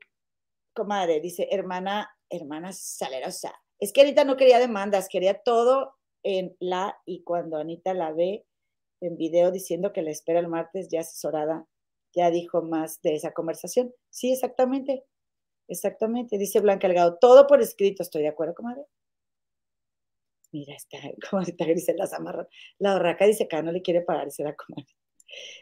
comadre, 0.74 1.20
dice, 1.20 1.48
hermana, 1.52 2.10
hermana 2.30 2.72
salerosa. 2.74 3.54
Es 3.80 3.92
que 3.94 4.02
Anita 4.02 4.24
no 4.24 4.38
quería 4.38 4.60
demandas, 4.60 5.10
quería 5.10 5.42
todo 5.42 5.96
en 6.24 6.56
la, 6.60 7.00
y 7.06 7.24
cuando 7.24 7.58
Anita 7.58 7.94
la 7.94 8.12
ve 8.12 8.46
en 9.02 9.18
video 9.18 9.52
diciendo 9.52 9.92
que 9.94 10.02
la 10.02 10.12
espera 10.12 10.40
el 10.40 10.48
martes 10.48 10.88
ya 10.90 11.02
asesorada, 11.02 11.66
ya 12.14 12.30
dijo 12.30 12.62
más 12.62 13.02
de 13.02 13.16
esa 13.16 13.34
conversación. 13.34 13.94
Sí, 14.10 14.32
exactamente. 14.32 15.04
Exactamente, 15.68 16.38
dice 16.38 16.60
Blanca 16.60 16.88
Delgado, 16.88 17.18
todo 17.18 17.48
por 17.48 17.62
escrito, 17.62 18.04
estoy 18.04 18.24
de 18.24 18.28
acuerdo, 18.28 18.54
comadre. 18.54 18.84
Mira, 20.52 20.76
está, 20.76 20.98
está 21.48 21.66
Grisela 21.66 22.08
Zamarrón. 22.08 22.48
La 22.78 22.96
horraca 22.96 23.26
dice 23.26 23.48
que 23.48 23.64
no 23.64 23.72
le 23.72 23.82
quiere 23.82 24.02
pagar, 24.02 24.28
y 24.28 24.32
se 24.32 24.44
da 24.44 24.54
comadre. 24.54 24.94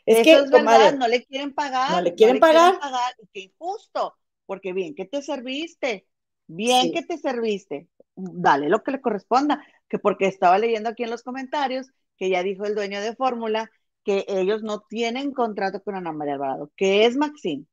Es 0.07 0.23
que, 0.23 0.33
es 0.33 0.49
verdad, 0.49 0.95
no 0.95 1.07
le 1.07 1.23
quieren 1.25 1.53
pagar. 1.53 1.91
No 1.91 2.01
le 2.01 2.15
quieren 2.15 2.39
pagar. 2.39 2.73
y 3.21 3.27
qué 3.27 3.39
injusto, 3.41 4.17
porque 4.49 4.73
bien 4.73 4.95
que 4.95 5.05
te 5.05 5.21
serviste, 5.21 6.07
bien 6.47 6.91
que 6.91 7.03
te 7.03 7.19
serviste, 7.19 7.87
dale 8.15 8.67
lo 8.67 8.81
que 8.81 8.93
le 8.93 8.99
corresponda, 8.99 9.63
que 9.87 9.99
porque 9.99 10.25
estaba 10.25 10.57
leyendo 10.57 10.89
aquí 10.89 11.03
en 11.03 11.11
los 11.11 11.21
comentarios 11.21 11.91
que 12.17 12.31
ya 12.31 12.41
dijo 12.41 12.65
el 12.65 12.73
dueño 12.73 12.99
de 12.99 13.15
Fórmula 13.15 13.69
que 14.03 14.25
ellos 14.27 14.63
no 14.63 14.81
tienen 14.89 15.33
contrato 15.33 15.83
con 15.83 15.93
Ana 15.93 16.11
María 16.13 16.33
Alvarado, 16.33 16.71
que 16.75 17.05
es 17.05 17.15
Maxine. 17.15 17.65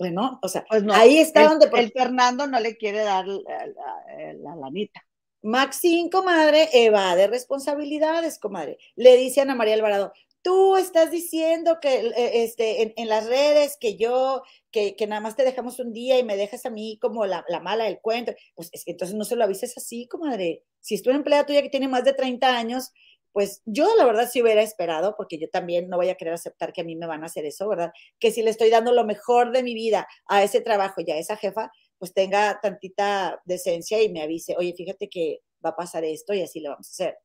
Bueno, 0.00 0.40
o 0.42 0.48
sea, 0.48 0.64
pues 0.68 0.82
ahí 0.90 1.18
está 1.18 1.48
donde... 1.48 1.70
El 1.72 1.92
Fernando 1.92 2.48
no 2.48 2.58
le 2.58 2.76
quiere 2.76 3.04
dar 3.04 3.28
la, 3.28 4.56
lanita. 4.56 5.06
Maxine, 5.42 6.10
comadre, 6.10 6.70
evade 6.72 7.28
responsabilidades, 7.28 8.40
comadre. 8.40 8.78
Le 8.96 9.16
dice 9.16 9.38
a 9.38 9.42
Ana 9.44 9.54
María 9.54 9.74
Alvarado, 9.74 10.12
tú 10.42 10.76
estás 10.76 11.10
diciendo 11.10 11.78
que 11.80 12.06
eh, 12.06 12.44
este, 12.44 12.94
en, 13.00 13.08
las 13.08 13.26
redes 13.26 13.76
que 13.78 13.96
yo, 13.96 14.42
que, 14.70 14.96
que, 14.96 15.06
nada 15.06 15.20
más 15.20 15.36
te 15.36 15.44
dejamos 15.44 15.78
un 15.78 15.92
día 15.92 16.18
y 16.18 16.24
me 16.24 16.36
dejas 16.36 16.66
a 16.66 16.70
mí 16.70 16.98
como 17.00 17.26
la, 17.26 17.44
la, 17.48 17.60
mala 17.60 17.84
del 17.84 18.00
cuento. 18.00 18.32
Pues 18.54 18.70
es 18.72 18.84
que 18.84 18.92
entonces 18.92 19.16
no 19.16 19.24
se 19.24 19.36
lo 19.36 19.44
avises 19.44 19.76
así, 19.76 20.06
comadre. 20.08 20.64
Si 20.80 20.94
es 20.94 21.06
una 21.06 21.16
empleada 21.16 21.46
tuya 21.46 21.62
que 21.62 21.68
tiene 21.68 21.88
más 21.88 22.04
de 22.04 22.14
30 22.14 22.56
años, 22.56 22.92
pues 23.32 23.62
yo 23.64 23.94
la 23.96 24.04
verdad 24.04 24.28
sí 24.30 24.42
hubiera 24.42 24.62
esperado, 24.62 25.14
porque 25.16 25.38
yo 25.38 25.48
también 25.50 25.88
no 25.88 25.96
voy 25.96 26.08
a 26.08 26.16
querer 26.16 26.34
aceptar 26.34 26.72
que 26.72 26.80
a 26.80 26.84
mí 26.84 26.96
me 26.96 27.06
van 27.06 27.22
a 27.22 27.26
hacer 27.26 27.44
eso, 27.44 27.68
¿verdad? 27.68 27.92
Que 28.18 28.32
si 28.32 28.42
le 28.42 28.50
estoy 28.50 28.70
dando 28.70 28.92
lo 28.92 29.04
mejor 29.04 29.52
de 29.52 29.62
mi 29.62 29.74
vida 29.74 30.08
a 30.26 30.42
ese 30.42 30.60
trabajo 30.60 31.00
y 31.00 31.10
a 31.10 31.18
esa 31.18 31.36
jefa, 31.36 31.70
pues 31.98 32.12
tenga 32.14 32.60
tantita 32.60 33.40
decencia 33.44 34.02
y 34.02 34.10
me 34.10 34.22
avise, 34.22 34.56
oye, 34.58 34.74
fíjate 34.74 35.08
que 35.08 35.40
va 35.64 35.70
a 35.70 35.76
pasar 35.76 36.04
esto 36.04 36.34
y 36.34 36.42
así 36.42 36.60
lo 36.60 36.70
vamos 36.70 36.88
a 36.88 36.90
hacer. 36.90 37.18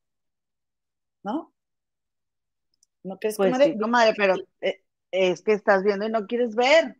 ¿No? 1.24 1.55
¿No 3.06 3.18
crees, 3.18 3.36
pues 3.36 3.52
comadre? 3.52 3.72
Sí, 3.72 3.78
comadre, 3.78 4.14
pero 4.16 4.34
eh, 4.60 4.82
es 5.10 5.42
que 5.42 5.52
estás 5.52 5.82
viendo 5.84 6.06
y 6.06 6.10
no 6.10 6.26
quieres 6.26 6.54
ver. 6.54 6.96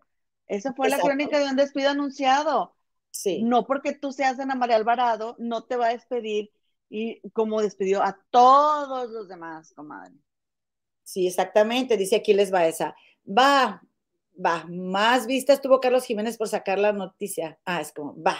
Esa 0.47 0.73
fue 0.73 0.89
la 0.89 0.99
crónica 0.99 1.39
de 1.39 1.47
un 1.47 1.57
despido 1.57 1.91
anunciado. 1.91 2.75
Sí. 3.11 3.43
No 3.43 3.67
porque 3.67 3.93
tú 3.93 4.13
seas 4.13 4.39
Ana 4.39 4.55
María 4.55 4.77
Alvarado, 4.77 5.35
no 5.39 5.65
te 5.65 5.77
va 5.77 5.87
a 5.87 5.93
despedir 5.93 6.51
y 6.89 7.21
como 7.31 7.61
despidió 7.61 8.03
a 8.03 8.19
todos 8.31 9.11
los 9.11 9.29
demás, 9.29 9.73
comadre. 9.75 10.15
Sí, 11.03 11.27
exactamente, 11.27 11.97
dice 11.97 12.17
aquí 12.17 12.35
les 12.35 12.53
va 12.53 12.67
esa. 12.67 12.95
Va, 13.27 13.83
va, 14.45 14.65
más 14.69 15.27
vistas 15.27 15.61
tuvo 15.61 15.81
Carlos 15.81 16.05
Jiménez 16.05 16.37
por 16.37 16.49
sacar 16.49 16.79
la 16.79 16.93
noticia. 16.93 17.59
Ah, 17.65 17.81
es 17.81 17.93
como, 17.93 18.21
va, 18.23 18.37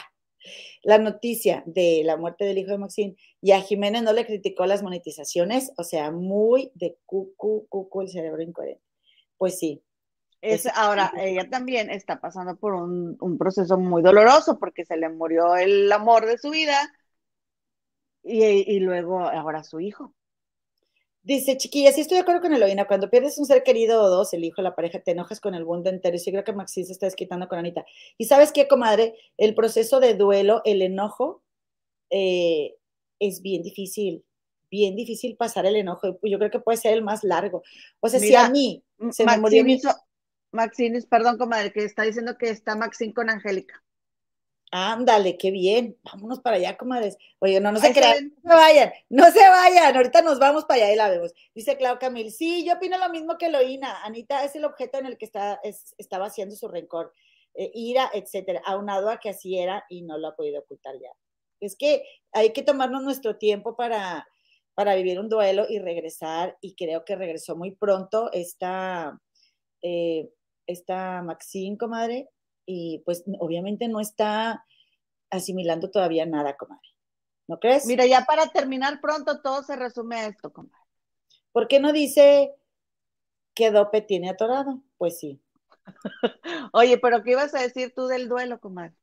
la 0.82 0.99
noticia 0.99 1.62
de 1.66 2.03
la 2.05 2.16
muerte 2.16 2.44
del 2.44 2.59
hijo 2.59 2.72
de 2.72 2.78
Maxine 2.78 3.16
y 3.40 3.53
a 3.53 3.61
Jiménez 3.61 4.03
no 4.03 4.12
le 4.12 4.26
criticó 4.26 4.66
las 4.66 4.82
monetizaciones, 4.82 5.72
o 5.76 5.84
sea, 5.84 6.11
muy 6.11 6.72
de 6.74 6.99
cucu, 7.07 7.66
cucu, 7.68 8.03
el 8.03 8.09
cerebro 8.09 8.42
incoherente. 8.42 8.82
Pues 9.36 9.59
sí. 9.59 9.82
Es, 10.42 10.66
ahora, 10.74 11.12
ella 11.18 11.49
también 11.51 11.90
está 11.90 12.20
pasando 12.20 12.57
por 12.57 12.74
un, 12.74 13.16
un 13.20 13.38
proceso 13.38 13.78
muy 13.78 14.03
doloroso 14.03 14.59
porque 14.59 14.84
se 14.84 14.97
le 14.97 15.09
murió 15.09 15.57
el 15.57 15.90
amor 15.90 16.26
de 16.26 16.38
su 16.38 16.51
vida, 16.51 16.92
y, 18.26 18.80
luego 18.80 19.20
ahora 19.20 19.62
su 19.62 19.80
hijo. 19.80 20.14
Dice, 21.27 21.57
chiquilla, 21.57 21.91
sí 21.91 22.03
estoy 22.03 22.18
de 22.18 22.22
acuerdo 22.22 22.41
con 22.41 22.55
Eloína, 22.55 22.87
cuando 22.87 23.11
pierdes 23.11 23.37
un 23.37 23.47
ser 23.47 23.64
querido 23.64 24.01
o 24.01 24.09
dos, 24.09 24.33
el 24.33 24.45
hijo, 24.45 24.62
la 24.62 24.77
pareja, 24.77 25.01
te 25.01 25.11
enojas 25.11 25.41
con 25.41 25.57
el 25.57 25.64
mundo 25.64 25.91
entero. 25.91 26.14
Y 26.14 26.20
sí 26.20 26.31
creo 26.31 26.45
que 26.45 26.53
Maxi 26.53 26.85
se 26.85 26.93
está 26.93 27.07
desquitando 27.07 27.49
con 27.49 27.59
Anita. 27.59 27.85
Y 28.16 28.27
sabes 28.27 28.53
qué, 28.53 28.68
comadre, 28.68 29.16
el 29.37 29.57
proceso 29.57 29.99
de 29.99 30.14
duelo, 30.14 30.62
el 30.64 30.83
enojo, 30.83 31.43
eh, 32.11 32.77
es 33.18 33.43
bien 33.43 33.64
difícil, 33.64 34.24
bien 34.70 34.95
difícil 34.95 35.37
pasar 35.37 35.66
el 35.66 35.74
enojo. 35.74 36.16
Yo 36.22 36.39
creo 36.39 36.53
que 36.53 36.61
puede 36.61 36.79
ser 36.79 36.93
el 36.93 37.03
más 37.03 37.24
largo. 37.24 37.64
O 37.99 38.09
sea, 38.09 38.20
si 38.20 38.33
a 38.37 38.49
mí 38.49 38.85
se 39.11 39.24
me 39.24 39.37
murió... 39.39 39.64
Maxinis, 40.53 41.07
perdón, 41.07 41.39
comadre, 41.39 41.72
que 41.72 41.83
está 41.83 42.05
diciendo 42.05 42.37
que 42.39 42.51
está 42.51 42.77
Maxine 42.77 43.12
con 43.12 43.31
Angélica. 43.31 43.83
Ándale, 44.79 45.39
qué 45.39 45.51
bien. 45.51 45.97
Vámonos 46.05 46.41
para 46.41 46.57
allá, 46.57 46.77
comadres. 46.77 47.16
Oye, 47.39 47.61
no, 47.61 47.72
no 47.72 47.81
se 47.81 47.95
crean, 47.95 48.35
no 48.43 48.51
se 48.51 48.57
vayan, 48.57 48.93
no 49.09 49.31
se 49.31 49.49
vayan. 49.49 49.97
Ahorita 49.97 50.20
nos 50.20 50.39
vamos 50.39 50.66
para 50.66 50.85
allá 50.85 50.93
y 50.93 50.97
la 50.97 51.09
vemos. 51.09 51.33
Dice 51.55 51.79
Clau 51.79 51.99
Camil, 51.99 52.31
sí, 52.31 52.62
yo 52.62 52.74
opino 52.74 52.99
lo 52.99 53.09
mismo 53.09 53.39
que 53.39 53.49
Loina. 53.49 54.05
Anita 54.05 54.45
es 54.45 54.55
el 54.55 54.66
objeto 54.66 54.99
en 54.99 55.07
el 55.07 55.16
que 55.16 55.24
está, 55.24 55.59
estaba 55.97 56.27
haciendo 56.27 56.57
su 56.57 56.68
rencor, 56.68 57.14
eh, 57.55 57.70
ira, 57.72 58.11
etcétera, 58.12 58.61
aunado 58.66 59.09
a 59.09 59.18
que 59.18 59.31
así 59.31 59.59
era 59.59 59.83
y 59.89 60.03
no 60.03 60.18
lo 60.18 60.29
ha 60.29 60.37
podido 60.37 60.61
ocultar 60.61 60.95
ya. 61.01 61.11
Es 61.59 61.74
que 61.74 62.05
hay 62.33 62.53
que 62.53 62.62
tomarnos 62.62 63.03
nuestro 63.03 63.39
tiempo 63.39 63.77
para, 63.77 64.29
para 64.74 64.95
vivir 64.95 65.18
un 65.18 65.31
duelo 65.31 65.64
y 65.70 65.79
regresar, 65.79 66.59
y 66.61 66.74
creo 66.74 67.03
que 67.07 67.16
regresó 67.16 67.57
muy 67.57 67.70
pronto 67.70 68.31
esta, 68.31 69.18
eh, 69.81 70.29
esta 70.66 71.22
Maxine, 71.22 71.79
comadre, 71.79 72.29
y 72.67 72.99
pues 73.05 73.25
obviamente 73.39 73.89
no 73.89 74.01
está 74.01 74.67
asimilando 75.31 75.91
todavía 75.91 76.27
nada, 76.27 76.57
comadre. 76.57 76.89
¿No 77.49 77.59
crees? 77.59 77.87
Mira, 77.87 78.07
ya 78.07 78.25
para 78.25 78.49
terminar 78.49 79.01
pronto 79.01 79.41
todo 79.41 79.62
se 79.62 79.77
resume 79.77 80.17
a 80.17 80.27
esto, 80.27 80.53
comadre. 80.53 80.77
¿Por 81.53 81.69
qué 81.69 81.81
no 81.81 81.93
dice 81.93 82.55
que 83.55 83.71
Dope 83.71 84.03
tiene 84.03 84.29
atorado? 84.29 84.83
Pues 84.99 85.19
sí. 85.19 85.41
Oye, 86.73 86.99
pero 86.99 87.23
¿qué 87.23 87.33
ibas 87.33 87.55
a 87.55 87.62
decir 87.62 87.95
tú 87.95 88.09
del 88.09 88.29
duelo, 88.29 88.61
comadre? 88.61 88.95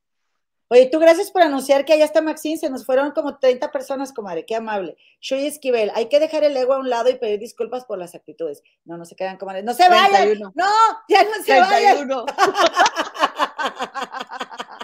Oye, 0.68 0.86
tú 0.86 0.98
gracias 0.98 1.30
por 1.30 1.42
anunciar 1.42 1.84
que 1.84 1.92
allá 1.92 2.04
está 2.04 2.22
Maxine, 2.22 2.56
se 2.56 2.70
nos 2.70 2.86
fueron 2.86 3.12
como 3.12 3.38
30 3.38 3.70
personas, 3.70 4.12
comadre, 4.12 4.46
qué 4.46 4.56
amable. 4.56 4.96
Shui 5.20 5.46
Esquivel, 5.46 5.92
hay 5.94 6.08
que 6.08 6.20
dejar 6.20 6.44
el 6.44 6.56
ego 6.56 6.74
a 6.74 6.78
un 6.78 6.88
lado 6.88 7.10
y 7.10 7.18
pedir 7.18 7.38
disculpas 7.38 7.84
por 7.84 7.98
las 7.98 8.14
actitudes. 8.14 8.62
No, 8.84 8.96
no 8.96 9.04
se 9.04 9.14
quedan, 9.14 9.36
comadre. 9.36 9.62
No 9.62 9.74
se 9.74 9.88
vayan. 9.88 10.38
No, 10.54 10.70
ya 11.08 11.24
no 11.24 11.34
se 11.44 11.54
31. 11.54 12.24
vayan. 12.24 12.26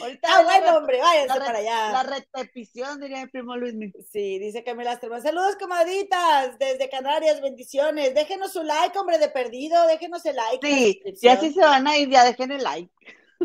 Ahorita 0.00 0.28
ah, 0.30 0.42
bueno, 0.44 0.76
hombre. 0.76 1.00
váyanse 1.00 1.38
para 1.38 1.58
allá. 1.58 1.92
la 1.92 2.02
repetición, 2.02 3.00
diría 3.00 3.24
mi 3.24 3.30
primo 3.30 3.56
Luis. 3.56 3.74
Sí, 4.10 4.38
dice 4.38 4.64
Camila 4.64 4.92
Asterman. 4.92 5.22
Saludos, 5.22 5.56
comadritas, 5.56 6.58
desde 6.58 6.88
Canarias, 6.88 7.40
bendiciones. 7.40 8.14
Déjenos 8.14 8.52
su 8.52 8.62
like, 8.62 8.98
hombre, 8.98 9.18
de 9.18 9.28
perdido, 9.28 9.86
déjenos 9.86 10.24
el 10.24 10.36
like. 10.36 10.66
Sí, 10.66 11.02
si 11.16 11.28
así 11.28 11.52
se 11.52 11.60
van 11.60 11.86
a 11.86 11.96
ir, 11.96 12.08
ya 12.08 12.24
dejen 12.24 12.52
el 12.52 12.62
like. 12.62 12.92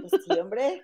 Pues 0.02 0.24
sí, 0.24 0.40
hombre. 0.40 0.82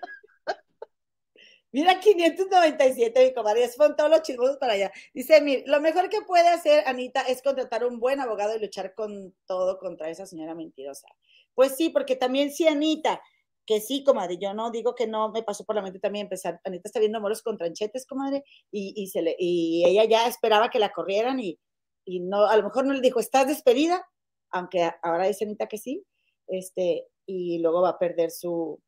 Mira, 1.74 1.98
597, 1.98 3.24
mi 3.24 3.34
comadre, 3.34 3.68
fueron 3.68 3.96
todos 3.96 4.08
los 4.08 4.22
chismosos 4.22 4.58
para 4.58 4.74
allá. 4.74 4.92
Dice, 5.12 5.40
mire, 5.40 5.64
lo 5.66 5.80
mejor 5.80 6.08
que 6.08 6.20
puede 6.20 6.48
hacer 6.48 6.86
Anita 6.86 7.22
es 7.22 7.42
contratar 7.42 7.84
un 7.84 7.98
buen 7.98 8.20
abogado 8.20 8.54
y 8.54 8.60
luchar 8.60 8.94
con 8.94 9.34
todo 9.44 9.78
contra 9.80 10.08
esa 10.08 10.24
señora 10.24 10.54
mentirosa. 10.54 11.08
Pues 11.52 11.74
sí, 11.76 11.88
porque 11.90 12.14
también 12.14 12.52
sí, 12.52 12.68
Anita, 12.68 13.20
que 13.66 13.80
sí, 13.80 14.04
comadre, 14.04 14.38
yo 14.38 14.54
no 14.54 14.70
digo 14.70 14.94
que 14.94 15.08
no, 15.08 15.30
me 15.32 15.42
pasó 15.42 15.64
por 15.64 15.74
la 15.74 15.82
mente 15.82 15.98
también 15.98 16.26
empezar, 16.26 16.60
Anita 16.62 16.88
está 16.88 17.00
viendo 17.00 17.20
moros 17.20 17.42
con 17.42 17.56
tranchetes, 17.56 18.06
comadre, 18.06 18.44
y, 18.70 18.92
y, 18.96 19.08
se 19.08 19.22
le, 19.22 19.34
y 19.36 19.84
ella 19.84 20.04
ya 20.04 20.28
esperaba 20.28 20.70
que 20.70 20.78
la 20.78 20.92
corrieran 20.92 21.40
y, 21.40 21.58
y 22.04 22.20
no, 22.20 22.46
a 22.46 22.56
lo 22.56 22.62
mejor 22.62 22.86
no 22.86 22.94
le 22.94 23.00
dijo, 23.00 23.18
estás 23.18 23.48
despedida, 23.48 24.06
aunque 24.50 24.92
ahora 25.02 25.26
dice 25.26 25.44
Anita 25.44 25.66
que 25.66 25.78
sí, 25.78 26.04
este, 26.46 27.08
y 27.26 27.58
luego 27.58 27.82
va 27.82 27.90
a 27.90 27.98
perder 27.98 28.30
su, 28.30 28.80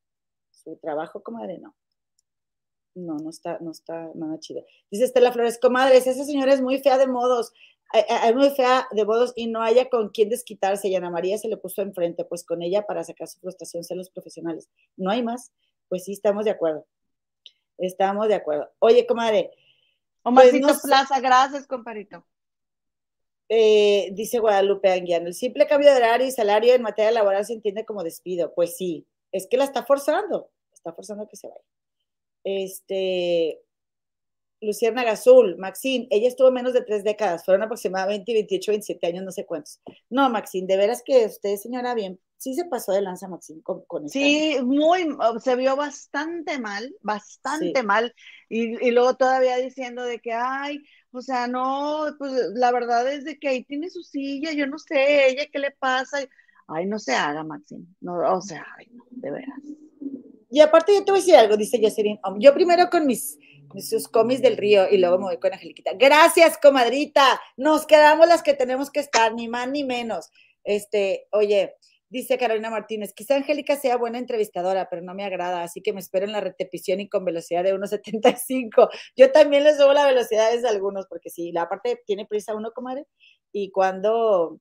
su 0.67 0.77
trabajo, 0.79 1.23
comadre, 1.23 1.59
no. 1.59 1.75
No, 2.95 3.17
no 3.17 3.31
está, 3.31 3.59
no 3.61 3.71
está 3.71 4.11
nada 4.15 4.39
chido. 4.39 4.65
Dice 4.91 5.05
Estela 5.05 5.33
Flores, 5.33 5.59
comadres, 5.61 6.07
esa 6.07 6.25
señora 6.25 6.55
es 6.55 6.63
muy 6.63 6.79
fea 6.79 6.97
de 6.99 7.07
modos, 7.07 7.53
eh, 7.93 8.01
eh, 8.09 8.29
es 8.29 8.35
muy 8.35 8.51
fea 8.51 8.89
de 8.91 9.05
modos 9.05 9.33
y 9.37 9.49
no 9.49 9.63
haya 9.63 9.89
con 9.91 10.09
quién 10.09 10.31
desquitarse. 10.31 10.89
Y 10.89 10.97
Ana 10.97 11.11
María 11.11 11.39
se 11.39 11.49
le 11.49 11.57
puso 11.59 11.83
enfrente, 11.83 12.25
pues 12.25 12.45
con 12.45 12.63
ella 12.63 12.87
para 12.87 13.05
sacar 13.05 13.29
su 13.29 13.39
frustración, 13.41 13.85
celos 13.85 14.11
profesionales. 14.11 14.69
No 14.97 15.11
hay 15.11 15.23
más. 15.23 15.53
Pues 15.89 16.05
sí, 16.05 16.13
estamos 16.13 16.45
de 16.47 16.53
acuerdo. 16.53 16.87
Estamos 17.79 18.29
de 18.29 18.35
acuerdo. 18.35 18.71
Oye, 18.81 19.07
comadre, 19.07 19.53
Omarcito 20.23 20.67
Pues 20.69 20.77
no 20.77 20.81
sé. 20.81 20.89
Plaza, 20.89 21.21
gracias, 21.21 21.67
comparito. 21.67 22.25
eh, 23.49 24.09
dice 24.13 24.39
Guadalupe 24.41 24.91
Anguiano, 24.93 25.29
el 25.29 25.35
simple 25.35 25.67
cambio 25.69 25.91
de 25.91 25.97
horario 25.97 26.27
y 26.27 26.33
salario 26.33 26.75
en 26.75 26.83
materia 26.83 27.13
laboral 27.13 27.45
se 27.45 27.53
entiende 27.53 27.85
como 27.85 28.03
despido. 28.03 28.53
Pues 28.55 28.77
sí, 28.77 29.07
es 29.33 29.47
que 29.47 29.57
la 29.57 29.65
está 29.65 29.85
forzando, 29.85 30.51
está 30.87 30.95
forzando 30.95 31.25
a 31.25 31.29
que 31.29 31.37
se 31.37 31.49
vaya. 31.49 31.61
Este, 32.45 33.61
Lucierna 34.61 35.05
Gazul, 35.05 35.57
Maxine, 35.59 36.07
ella 36.11 36.29
estuvo 36.29 36.51
menos 36.53 36.73
de 36.73 36.83
tres 36.83 37.03
décadas, 37.03 37.45
fueron 37.45 37.65
aproximadamente 37.65 38.33
28, 38.33 38.73
27 38.73 39.07
años, 39.07 39.25
no 39.25 39.33
sé 39.33 39.45
cuántos. 39.45 39.81
No, 40.09 40.31
Maxine, 40.31 40.67
de 40.69 40.77
veras 40.77 41.03
que 41.05 41.27
usted, 41.27 41.57
señora, 41.57 41.95
bien, 41.95 42.21
sí 42.39 42.55
se 42.55 42.65
pasó 42.67 42.93
de 42.93 43.03
lanza, 43.03 43.27
Maxine, 43.29 43.63
con, 43.63 43.85
con 43.87 44.07
esta- 44.07 44.19
Sí, 44.19 44.57
muy, 44.65 45.09
se 45.43 45.57
vio 45.57 45.75
bastante 45.75 46.59
mal, 46.61 46.95
bastante 47.03 47.81
Sí. 47.81 47.87
mal. 47.87 48.15
Y, 48.49 48.87
y 48.87 48.91
luego 48.93 49.15
todavía 49.17 49.57
diciendo 49.57 50.05
de 50.05 50.21
que, 50.21 50.33
ay, 50.33 50.85
o 51.11 51.21
sea, 51.21 51.49
no, 51.49 52.15
pues 52.19 52.31
la 52.55 52.71
verdad 52.71 53.13
es 53.13 53.25
de 53.25 53.39
que 53.39 53.49
ahí 53.49 53.65
tiene 53.65 53.91
su 53.91 54.03
silla, 54.05 54.53
yo 54.53 54.67
no 54.69 54.79
sé, 54.79 55.31
ella 55.31 55.47
qué 55.53 55.59
le 55.59 55.73
pasa. 55.73 56.19
Ay, 56.69 56.87
no 56.87 56.99
se 56.99 57.15
haga, 57.15 57.43
Maxine. 57.45 57.87
No, 58.01 58.19
o 58.37 58.41
sea, 58.41 58.65
ay, 58.79 58.87
no, 58.93 59.05
de 59.11 59.31
veras. 59.31 59.59
Y 60.51 60.61
aparte 60.61 60.95
yo 60.95 61.05
te 61.05 61.11
voy 61.11 61.21
a 61.21 61.23
decir 61.23 61.37
algo, 61.37 61.57
dice 61.57 61.81
Jocelyn. 61.83 62.19
Yo 62.39 62.55
primero 62.55 62.89
con 62.91 63.07
mis, 63.07 63.39
sus 63.81 64.09
comis 64.09 64.41
del 64.41 64.57
río 64.57 64.89
y 64.89 64.99
luego 64.99 65.19
me 65.19 65.25
voy 65.25 65.39
con 65.39 65.53
Angeliquita. 65.53 65.93
Gracias, 65.95 66.59
comadrita. 66.59 67.41
Nos 67.57 67.87
quedamos 67.87 68.29
las 68.29 68.43
que 68.43 68.55
tenemos 68.55 68.91
que 68.91 69.01
estar, 69.01 69.35
ni 69.35 69.49
más 69.49 69.69
ni 69.69 69.85
menos. 69.85 70.31
Este, 70.65 71.27
oye, 71.31 71.75
dice 72.09 72.39
Carolina 72.39 72.71
Martínez, 72.71 73.13
quizá 73.13 73.37
Angélica 73.37 73.77
sea 73.77 73.97
buena 73.97 74.19
entrevistadora, 74.19 74.89
pero 74.89 75.03
no 75.03 75.15
me 75.15 75.25
agrada, 75.25 75.63
así 75.63 75.83
que 75.83 75.93
me 75.93 76.01
espero 76.01 76.27
en 76.27 76.33
la 76.33 76.41
repetición 76.41 77.01
y 77.01 77.09
con 77.09 77.25
velocidad 77.25 77.65
de 77.65 77.75
1.75. 77.75 78.89
Yo 79.17 79.33
también 79.33 79.65
les 79.65 79.77
subo 79.77 79.93
la 79.93 80.07
velocidad 80.07 80.49
a 80.65 80.69
algunos, 80.69 81.07
porque 81.07 81.31
sí, 81.31 81.53
la 81.53 81.69
parte 81.69 82.03
tiene 82.07 82.27
prisa 82.27 82.55
uno, 82.55 82.73
comadre, 82.73 83.07
y 83.53 83.71
cuando, 83.71 84.61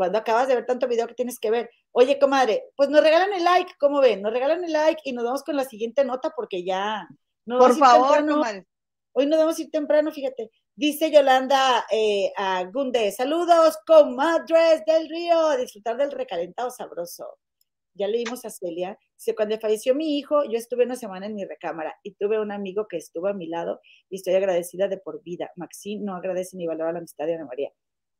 cuando 0.00 0.16
acabas 0.16 0.48
de 0.48 0.54
ver 0.54 0.64
tanto 0.64 0.88
video 0.88 1.06
que 1.06 1.12
tienes 1.12 1.38
que 1.38 1.50
ver, 1.50 1.68
Oye, 1.92 2.18
comadre, 2.20 2.70
pues 2.76 2.88
nos 2.88 3.02
regalan 3.02 3.32
el 3.32 3.42
like, 3.42 3.72
¿cómo 3.78 4.00
ven? 4.00 4.22
Nos 4.22 4.32
regalan 4.32 4.62
el 4.62 4.72
like 4.72 5.02
y 5.04 5.12
nos 5.12 5.24
vamos 5.24 5.42
con 5.42 5.56
la 5.56 5.64
siguiente 5.64 6.04
nota 6.04 6.32
porque 6.36 6.64
ya. 6.64 7.08
nos 7.44 7.58
Por 7.58 7.76
favor, 7.76 8.16
temprano. 8.18 8.36
comadre. 8.36 8.66
Hoy 9.12 9.26
nos 9.26 9.40
vamos 9.40 9.58
a 9.58 9.62
ir 9.62 9.70
temprano, 9.70 10.12
fíjate. 10.12 10.50
Dice 10.76 11.10
Yolanda 11.10 11.84
eh, 11.90 12.32
a 12.36 12.64
Gunde, 12.72 13.10
saludos, 13.10 13.76
comadres 13.84 14.84
del 14.86 15.08
río, 15.08 15.56
disfrutar 15.58 15.96
del 15.96 16.12
recalentado 16.12 16.70
sabroso. 16.70 17.26
Ya 17.94 18.06
leímos 18.06 18.44
a 18.44 18.50
Celia. 18.50 18.96
Dice, 19.16 19.34
cuando 19.34 19.58
falleció 19.58 19.96
mi 19.96 20.16
hijo, 20.16 20.44
yo 20.44 20.56
estuve 20.56 20.84
una 20.84 20.94
semana 20.94 21.26
en 21.26 21.34
mi 21.34 21.44
recámara 21.44 21.96
y 22.04 22.14
tuve 22.14 22.40
un 22.40 22.52
amigo 22.52 22.86
que 22.88 22.98
estuvo 22.98 23.26
a 23.26 23.34
mi 23.34 23.48
lado 23.48 23.80
y 24.08 24.16
estoy 24.16 24.34
agradecida 24.34 24.86
de 24.86 24.98
por 24.98 25.24
vida. 25.24 25.50
Maxine 25.56 26.04
no 26.04 26.14
agradece 26.14 26.56
ni 26.56 26.68
valora 26.68 26.92
la 26.92 26.98
amistad 26.98 27.26
de 27.26 27.34
Ana 27.34 27.46
María. 27.46 27.72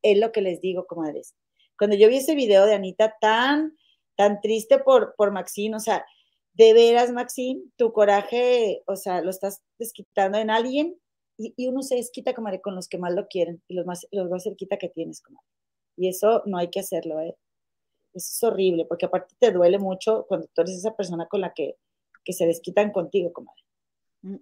Es 0.03 0.19
lo 0.19 0.33
que 0.33 0.41
les 0.41 0.61
digo, 0.61 0.87
comadres. 0.87 1.37
Cuando 1.81 1.97
yo 1.97 2.09
vi 2.09 2.19
ese 2.19 2.35
video 2.35 2.67
de 2.67 2.75
Anita 2.75 3.17
tan, 3.23 3.75
tan 4.15 4.43
triste 4.43 4.81
por, 4.81 5.15
por 5.17 5.33
Maxine, 5.33 5.75
o 5.75 5.81
sea, 5.81 6.05
de 6.53 6.75
veras, 6.75 7.11
Maxine, 7.11 7.63
tu 7.77 7.91
coraje, 7.95 8.83
o 8.87 8.97
sea, 8.97 9.23
lo 9.23 9.31
estás 9.31 9.63
desquitando 9.79 10.37
en 10.37 10.51
alguien 10.51 11.01
y, 11.39 11.55
y 11.57 11.69
uno 11.69 11.81
se 11.81 11.95
desquita, 11.95 12.35
comadre, 12.35 12.61
con 12.61 12.75
los 12.75 12.87
que 12.87 12.99
más 12.99 13.15
lo 13.15 13.29
quieren 13.29 13.63
y 13.67 13.73
los 13.73 13.87
más, 13.87 14.07
los 14.11 14.29
más 14.29 14.45
cerquita 14.45 14.77
que 14.77 14.91
tienes, 14.91 15.23
comadre. 15.23 15.47
Y 15.97 16.09
eso 16.09 16.43
no 16.45 16.59
hay 16.59 16.69
que 16.69 16.81
hacerlo, 16.81 17.19
¿eh? 17.19 17.35
Eso 18.13 18.29
es 18.31 18.43
horrible, 18.43 18.85
porque 18.85 19.07
aparte 19.07 19.35
te 19.39 19.51
duele 19.51 19.79
mucho 19.79 20.27
cuando 20.29 20.49
tú 20.53 20.61
eres 20.61 20.75
esa 20.75 20.95
persona 20.95 21.29
con 21.29 21.41
la 21.41 21.55
que, 21.55 21.77
que 22.27 22.35
se 22.35 22.45
desquitan 22.47 22.93
contigo, 22.93 23.33
comadre. 23.33 23.63
Mm, 24.21 24.37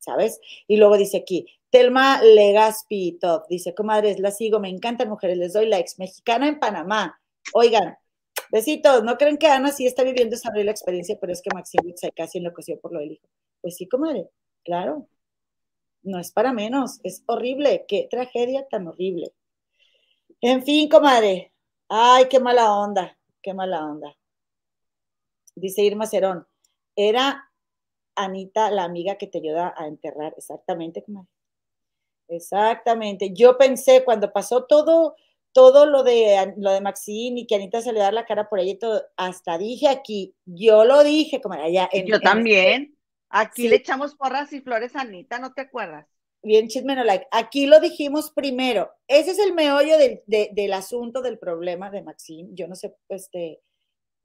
¿Sabes? 0.00 0.40
Y 0.66 0.76
luego 0.76 0.96
dice 0.96 1.18
aquí, 1.18 1.46
Telma 1.70 2.22
Legaspi 2.22 3.18
Top, 3.20 3.46
dice, 3.48 3.74
comadres, 3.74 4.18
la 4.18 4.32
sigo, 4.32 4.58
me 4.58 4.68
encantan 4.68 5.08
mujeres, 5.08 5.38
les 5.38 5.52
doy 5.52 5.66
likes, 5.66 5.92
mexicana 5.98 6.48
en 6.48 6.58
Panamá. 6.58 7.20
Oigan, 7.54 7.96
besitos, 8.50 9.04
no 9.04 9.16
creen 9.16 9.38
que 9.38 9.46
Ana 9.46 9.70
sí 9.70 9.86
está 9.86 10.02
viviendo 10.02 10.34
esa 10.34 10.48
horrible 10.50 10.72
experiencia, 10.72 11.16
pero 11.20 11.32
es 11.32 11.42
que 11.42 11.54
Maxine 11.54 11.94
se 11.96 12.10
casi 12.12 12.38
enloqueció 12.38 12.80
por 12.80 12.92
lo 12.92 13.00
del 13.00 13.12
hijo. 13.12 13.28
Pues 13.60 13.76
sí, 13.76 13.86
comadre, 13.86 14.28
claro. 14.64 15.06
No 16.02 16.18
es 16.18 16.32
para 16.32 16.52
menos, 16.52 16.98
es 17.04 17.22
horrible, 17.26 17.84
qué 17.86 18.08
tragedia 18.10 18.66
tan 18.68 18.88
horrible. 18.88 19.32
En 20.40 20.64
fin, 20.64 20.88
comadre, 20.88 21.52
ay, 21.88 22.24
qué 22.30 22.40
mala 22.40 22.74
onda, 22.74 23.18
qué 23.42 23.52
mala 23.52 23.84
onda. 23.84 24.16
Dice 25.54 25.82
Irma 25.82 26.06
Cerón, 26.06 26.46
era 26.96 27.49
Anita 28.24 28.70
la 28.70 28.84
amiga 28.84 29.16
que 29.16 29.26
te 29.26 29.38
ayuda 29.38 29.74
a 29.76 29.86
enterrar, 29.86 30.34
exactamente, 30.36 31.02
comadre. 31.02 31.28
Exactamente. 32.28 33.32
Yo 33.34 33.58
pensé 33.58 34.04
cuando 34.04 34.32
pasó 34.32 34.64
todo, 34.64 35.16
todo 35.52 35.86
lo 35.86 36.02
de 36.04 36.54
lo 36.58 36.70
de 36.72 36.80
Maxine 36.80 37.40
y 37.40 37.46
que 37.46 37.56
Anita 37.56 37.80
se 37.82 37.92
le 37.92 38.00
da 38.00 38.12
la 38.12 38.24
cara 38.24 38.48
por 38.48 38.60
ella 38.60 38.72
y 38.72 38.78
todo, 38.78 39.02
hasta 39.16 39.58
dije 39.58 39.88
aquí, 39.88 40.34
yo 40.44 40.84
lo 40.84 41.02
dije, 41.02 41.40
como 41.40 41.54
allá 41.56 41.88
en, 41.92 42.06
Yo 42.06 42.16
en- 42.16 42.22
también. 42.22 42.96
Aquí 43.32 43.62
Sí. 43.62 43.68
le 43.68 43.76
echamos 43.76 44.14
porras 44.16 44.52
y 44.52 44.60
flores 44.60 44.94
a 44.96 45.02
Anita, 45.02 45.38
¿no 45.38 45.52
te 45.52 45.62
acuerdas? 45.62 46.06
bien 46.42 46.68
chisme 46.68 46.96
no 46.96 47.04
like. 47.04 47.26
Aquí 47.32 47.66
lo 47.66 47.80
dijimos 47.80 48.30
primero. 48.30 48.90
Ese 49.06 49.32
es 49.32 49.38
el 49.38 49.52
meollo 49.52 49.98
del, 49.98 50.22
de- 50.26 50.48
del 50.52 50.72
asunto 50.72 51.20
del 51.20 51.38
problema 51.38 51.90
de 51.90 52.02
Maxine. 52.02 52.48
Yo 52.54 52.66
no 52.66 52.74
sé, 52.76 52.96
este, 53.10 53.60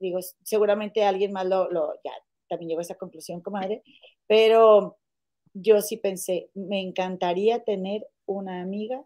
digo, 0.00 0.18
seguramente 0.42 1.04
alguien 1.04 1.32
más 1.32 1.44
lo, 1.44 1.70
lo 1.70 1.92
ya 2.02 2.12
también 2.48 2.70
llegó 2.70 2.80
a 2.80 2.82
esa 2.82 2.94
conclusión, 2.96 3.40
comadre, 3.40 3.82
pero 4.26 4.98
yo 5.54 5.80
sí 5.80 5.96
pensé, 5.96 6.50
me 6.54 6.80
encantaría 6.80 7.64
tener 7.64 8.06
una 8.26 8.60
amiga 8.60 9.04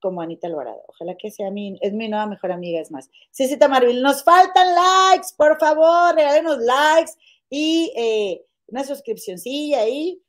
como 0.00 0.20
Anita 0.20 0.48
Alvarado. 0.48 0.82
Ojalá 0.88 1.16
que 1.16 1.30
sea 1.30 1.50
mi, 1.50 1.78
es 1.80 1.92
mi 1.92 2.08
nueva 2.08 2.26
mejor 2.26 2.52
amiga, 2.52 2.80
es 2.80 2.90
más. 2.90 3.08
Cecita 3.30 3.68
Marvil, 3.68 4.02
nos 4.02 4.24
faltan 4.24 4.66
likes, 4.74 5.28
por 5.36 5.58
favor, 5.58 6.14
regálenos 6.14 6.58
likes 6.58 7.12
y 7.48 7.92
eh, 7.96 8.44
una 8.66 8.84
suscripcióncilla 8.84 9.80
ahí. 9.80 10.20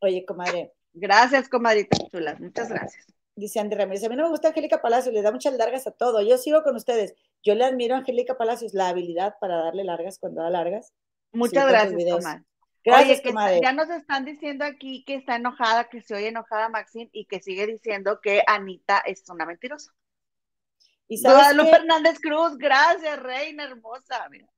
Oye, 0.00 0.24
comadre, 0.24 0.72
Gracias, 0.92 1.48
comadritas 1.48 1.98
chulas. 2.10 2.40
Muchas 2.40 2.68
gracias. 2.68 3.06
Dice 3.36 3.60
Andy 3.60 3.76
Ramírez, 3.76 4.04
a 4.04 4.08
mí 4.08 4.16
no 4.16 4.24
me 4.24 4.30
gusta 4.30 4.48
Angélica 4.48 4.82
Palacios, 4.82 5.14
le 5.14 5.22
da 5.22 5.32
muchas 5.32 5.54
largas 5.54 5.86
a 5.86 5.92
todo. 5.92 6.20
Yo 6.20 6.36
sigo 6.36 6.62
con 6.62 6.76
ustedes. 6.76 7.14
Yo 7.42 7.54
le 7.54 7.64
admiro 7.64 7.94
a 7.94 7.98
Angélica 7.98 8.36
Palacios 8.36 8.74
la 8.74 8.88
habilidad 8.88 9.36
para 9.40 9.56
darle 9.56 9.84
largas 9.84 10.18
cuando 10.18 10.42
da 10.42 10.50
largas. 10.50 10.92
Muchas 11.32 11.68
gracias. 11.68 12.42
Gracias, 12.82 13.18
Oye, 13.18 13.22
que 13.22 13.28
comadre. 13.28 13.60
ya 13.62 13.72
nos 13.72 13.90
están 13.90 14.24
diciendo 14.24 14.64
aquí 14.64 15.04
que 15.04 15.16
está 15.16 15.36
enojada, 15.36 15.88
que 15.90 16.00
se 16.00 16.14
oye 16.14 16.28
enojada 16.28 16.70
Maxine 16.70 17.10
y 17.12 17.26
que 17.26 17.40
sigue 17.40 17.66
diciendo 17.66 18.20
que 18.22 18.42
Anita 18.46 19.00
es 19.00 19.22
una 19.28 19.44
mentirosa. 19.44 19.92
Y 21.06 21.20
Guadalupe 21.20 21.70
qué? 21.70 21.76
Hernández 21.76 22.18
Cruz, 22.20 22.56
gracias, 22.56 23.22
reina 23.22 23.64
hermosa. 23.64 24.26
Mira. 24.30 24.48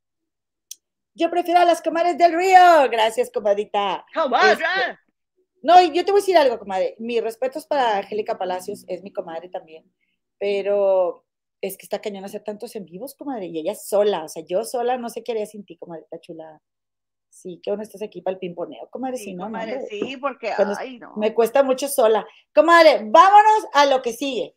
yo 1.14 1.30
prefiero 1.30 1.60
a 1.60 1.64
las 1.64 1.82
comadres 1.82 2.16
del 2.16 2.34
río. 2.34 2.88
Gracias, 2.90 3.30
comadita. 3.32 4.06
Comadre. 4.14 4.52
Este, 4.52 4.98
No, 5.62 5.82
yo 5.82 6.04
te 6.04 6.12
voy 6.12 6.20
a 6.20 6.22
decir 6.22 6.36
algo, 6.36 6.58
comadre. 6.58 6.94
Mis 6.98 7.22
respetos 7.22 7.66
para 7.66 7.98
Angélica 7.98 8.38
Palacios, 8.38 8.84
es 8.86 9.02
mi 9.02 9.12
comadre 9.12 9.48
también, 9.48 9.90
pero 10.38 11.24
es 11.62 11.78
que 11.78 11.86
está 11.86 12.00
cañón 12.00 12.24
hacer 12.24 12.44
tantos 12.44 12.76
en 12.76 12.84
vivos, 12.84 13.14
comadre, 13.14 13.46
y 13.46 13.58
ella 13.58 13.74
sola, 13.74 14.24
o 14.24 14.28
sea, 14.28 14.44
yo 14.46 14.64
sola 14.64 14.98
no 14.98 15.08
sé 15.08 15.24
qué 15.24 15.32
haría 15.32 15.46
sin 15.46 15.64
ti, 15.64 15.78
comadre, 15.78 16.02
está 16.02 16.20
chula. 16.20 16.60
Sí, 17.30 17.60
que 17.62 17.70
bueno 17.70 17.82
estás 17.82 18.02
aquí 18.02 18.20
para 18.20 18.34
el 18.34 18.38
pimponeo, 18.40 18.88
comadre, 18.90 19.16
Sí, 19.16 19.24
si 19.24 19.34
no, 19.34 19.44
comadre, 19.44 19.86
sí, 19.88 20.18
porque, 20.18 20.52
ay, 20.78 20.98
no. 20.98 21.14
me 21.16 21.32
cuesta 21.32 21.62
mucho 21.62 21.88
sola. 21.88 22.26
Comadre, 22.54 23.00
vámonos 23.06 23.68
a 23.72 23.86
lo 23.86 24.02
que 24.02 24.12
sigue. 24.12 24.54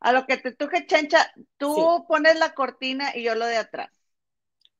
A 0.00 0.12
lo 0.12 0.26
que 0.26 0.36
te 0.36 0.52
tuje, 0.52 0.86
Chencha, 0.86 1.32
tú 1.56 2.04
pones 2.06 2.38
la 2.38 2.54
cortina 2.54 3.16
y 3.16 3.22
yo 3.22 3.34
lo 3.34 3.46
de 3.46 3.56
atrás. 3.56 3.90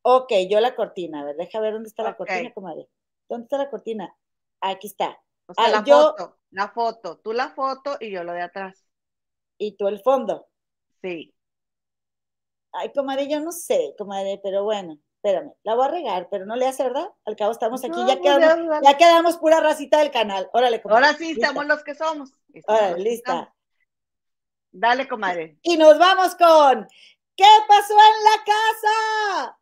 Ok, 0.02 0.32
yo 0.50 0.60
la 0.60 0.76
cortina, 0.76 1.20
a 1.22 1.24
ver, 1.24 1.36
deja 1.36 1.60
ver 1.60 1.72
dónde 1.72 1.88
está 1.88 2.02
la 2.02 2.16
cortina, 2.16 2.52
comadre. 2.52 2.88
¿Dónde 3.28 3.44
está 3.44 3.58
la 3.58 3.70
cortina? 3.70 4.14
Aquí 4.60 4.86
está. 4.88 5.18
O 5.48 5.54
sea, 5.54 5.64
Ah, 5.66 5.70
la 5.70 5.84
yo- 5.84 6.14
foto, 6.14 6.38
la 6.50 6.68
foto, 6.68 7.18
tú 7.18 7.32
la 7.32 7.50
foto 7.50 7.96
y 8.00 8.10
yo 8.10 8.22
lo 8.22 8.32
de 8.32 8.42
atrás. 8.42 8.84
Y 9.58 9.76
tú 9.76 9.88
el 9.88 10.00
fondo. 10.02 10.46
Sí. 11.06 11.34
Ay, 12.72 12.92
comadre, 12.92 13.28
yo 13.28 13.40
no 13.40 13.52
sé, 13.52 13.94
comadre, 13.96 14.40
pero 14.42 14.64
bueno, 14.64 14.98
espérame, 15.16 15.52
la 15.62 15.74
voy 15.74 15.86
a 15.86 15.90
regar, 15.90 16.28
pero 16.30 16.44
no 16.46 16.56
le 16.56 16.66
hace, 16.66 16.82
¿verdad? 16.82 17.08
Al 17.24 17.36
cabo 17.36 17.52
estamos 17.52 17.82
aquí, 17.82 17.90
No, 17.92 18.06
ya 18.06 18.18
pues, 18.18 18.36
quedamos, 18.36 18.80
ya 18.82 18.96
quedamos 18.96 19.36
pura 19.38 19.60
racita 19.60 19.98
del 20.00 20.10
canal. 20.10 20.50
Órale, 20.52 20.82
comadre. 20.82 21.06
Ahora 21.06 21.18
sí, 21.18 21.28
lista. 21.28 21.46
estamos 21.46 21.66
los 21.66 21.82
que 21.84 21.94
somos. 21.94 22.32
Estamos 22.52 22.80
Órale, 22.80 23.02
lista. 23.02 23.32
estamos. 23.32 23.48
Dale, 24.72 25.08
comadre. 25.08 25.58
Y 25.62 25.76
nos 25.78 25.98
vamos 25.98 26.34
con 26.34 26.86
¿Qué 27.36 27.44
pasó 27.68 27.92
en 27.92 28.24
la 28.24 28.44
casa? 28.44 29.58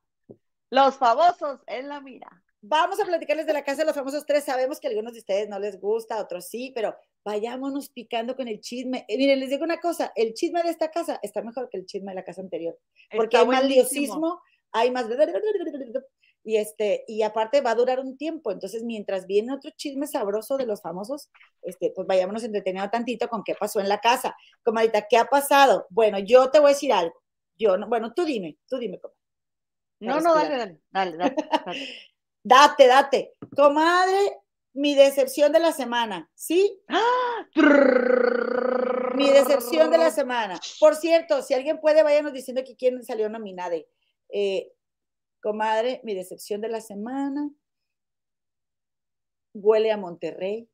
Los 0.71 0.97
famosos 0.97 1.61
en 1.67 1.89
la 1.89 2.01
mira. 2.01 2.44
Vamos 2.67 2.99
a 2.99 3.05
platicarles 3.05 3.47
de 3.47 3.53
la 3.53 3.63
casa 3.63 3.83
de 3.83 3.87
los 3.87 3.95
famosos 3.95 4.25
tres. 4.25 4.45
Sabemos 4.45 4.81
que 4.81 4.87
a 4.87 4.91
algunos 4.91 5.13
de 5.13 5.19
ustedes 5.19 5.51
no 5.51 5.59
les 5.59 5.79
gusta, 5.79 6.19
otros 6.19 6.49
sí, 6.49 6.73
pero 6.75 6.97
vayámonos 7.23 7.91
picando 7.91 8.35
con 8.37 8.49
el 8.49 8.61
chisme. 8.61 9.05
Eh, 9.07 9.19
miren, 9.19 9.39
les 9.39 9.51
digo 9.51 9.65
una 9.65 9.81
cosa, 9.81 10.13
el 10.17 10.33
chisme 10.33 10.63
de 10.63 10.71
esta 10.71 10.91
casa 10.91 11.19
está 11.23 11.43
mejor 11.43 11.69
que 11.69 11.77
el 11.77 11.85
chisme 11.85 12.13
de 12.13 12.17
la 12.17 12.25
casa 12.25 12.41
anterior, 12.41 12.79
porque 13.15 13.37
Está 13.37 13.41
hay 13.41 13.47
más 13.47 13.61
buenísimo. 13.61 14.07
liosismo, 14.07 14.41
hay 14.73 14.91
más... 14.91 15.07
Y, 16.43 16.57
este, 16.57 17.05
y 17.07 17.23
aparte 17.23 17.61
va 17.61 17.71
a 17.71 17.75
durar 17.75 18.01
un 18.01 18.17
tiempo, 18.19 18.53
entonces 18.53 18.83
mientras 18.83 19.27
viene 19.27 19.55
otro 19.55 19.71
chisme 19.77 20.07
sabroso 20.07 20.57
de 20.57 20.67
los 20.67 20.83
famosos, 20.83 21.31
este, 21.63 21.91
pues 21.95 22.07
vayámonos 22.07 22.45
entreteniendo 22.45 22.91
tantito 22.91 23.29
con 23.29 23.43
qué 23.45 23.55
pasó 23.55 23.81
en 23.81 23.89
la 23.89 23.99
casa. 23.99 24.37
Comadita, 24.63 25.07
¿qué 25.09 25.17
ha 25.17 25.25
pasado? 25.25 25.87
Bueno, 25.91 26.19
yo 26.19 26.51
te 26.51 26.61
voy 26.61 26.71
a 26.71 26.75
decir 26.75 26.93
algo. 26.93 27.15
Yo 27.57 27.77
no, 27.77 27.89
bueno, 27.89 28.13
tú 28.15 28.25
dime, 28.25 28.59
tú 28.69 28.79
dime, 28.79 29.01
comadre. 29.01 29.19
No, 30.01 30.21
no, 30.21 30.35
dale, 30.35 30.57
dale, 30.57 30.81
dale, 30.91 31.17
dale, 31.17 31.35
dale. 31.65 31.89
Date, 32.45 32.87
date. 32.87 33.33
Comadre, 33.57 34.39
mi 34.75 34.95
decepción 34.95 35.51
de 35.51 35.61
la 35.61 35.73
semana, 35.73 36.31
¿sí? 36.35 36.79
Mi 39.17 39.31
decepción 39.31 39.91
de 39.91 39.97
la 39.97 40.11
semana. 40.11 40.61
Por 40.79 40.95
cierto, 40.95 41.41
si 41.41 41.55
alguien 41.55 41.81
puede, 41.81 42.03
váyanos 42.03 42.35
diciendo 42.35 42.61
aquí 42.61 42.77
quién 42.77 43.03
salió 43.03 43.31
nominada. 43.31 43.77
Eh, 44.29 44.73
comadre, 45.41 46.03
mi 46.05 46.15
decepción 46.15 46.61
de 46.61 46.69
la 46.69 46.83
semana. 46.83 47.49
Huele 49.55 49.91
a 49.91 49.97
Monterrey, 49.97 50.69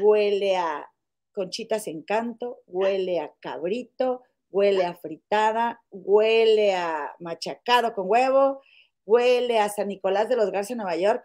huele 0.00 0.56
a 0.56 0.90
Conchitas 1.32 1.86
Encanto, 1.86 2.62
huele 2.66 3.20
a 3.20 3.32
cabrito, 3.38 4.24
huele 4.50 4.84
a 4.84 4.94
fritada, 4.94 5.80
huele 5.90 6.74
a 6.74 7.14
machacado 7.20 7.94
con 7.94 8.06
huevo, 8.08 8.62
huele 9.08 9.58
a 9.58 9.70
San 9.70 9.88
Nicolás 9.88 10.28
de 10.28 10.36
los 10.36 10.50
Garza, 10.50 10.74
Nueva 10.74 10.96
York. 10.96 11.24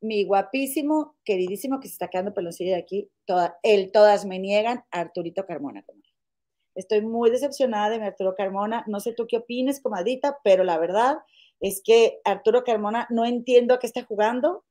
Mi 0.00 0.24
guapísimo, 0.24 1.16
queridísimo, 1.24 1.78
que 1.78 1.86
se 1.86 1.92
está 1.92 2.08
quedando 2.08 2.34
peloncillo 2.34 2.72
de 2.72 2.80
aquí, 2.80 3.08
toda, 3.24 3.58
el 3.62 3.92
todas 3.92 4.26
me 4.26 4.40
niegan, 4.40 4.84
Arturito 4.90 5.46
Carmona. 5.46 5.84
Estoy 6.74 7.02
muy 7.02 7.30
decepcionada 7.30 7.90
de 7.90 8.00
mi 8.00 8.06
Arturo 8.06 8.34
Carmona. 8.34 8.84
No 8.88 8.98
sé 8.98 9.12
tú 9.12 9.26
qué 9.28 9.36
opines, 9.36 9.80
comadita, 9.80 10.38
pero 10.42 10.64
la 10.64 10.78
verdad 10.78 11.18
es 11.60 11.80
que 11.84 12.18
Arturo 12.24 12.64
Carmona 12.64 13.06
no 13.10 13.24
entiendo 13.24 13.74
a 13.74 13.78
qué 13.78 13.86
está 13.86 14.02
jugando. 14.02 14.64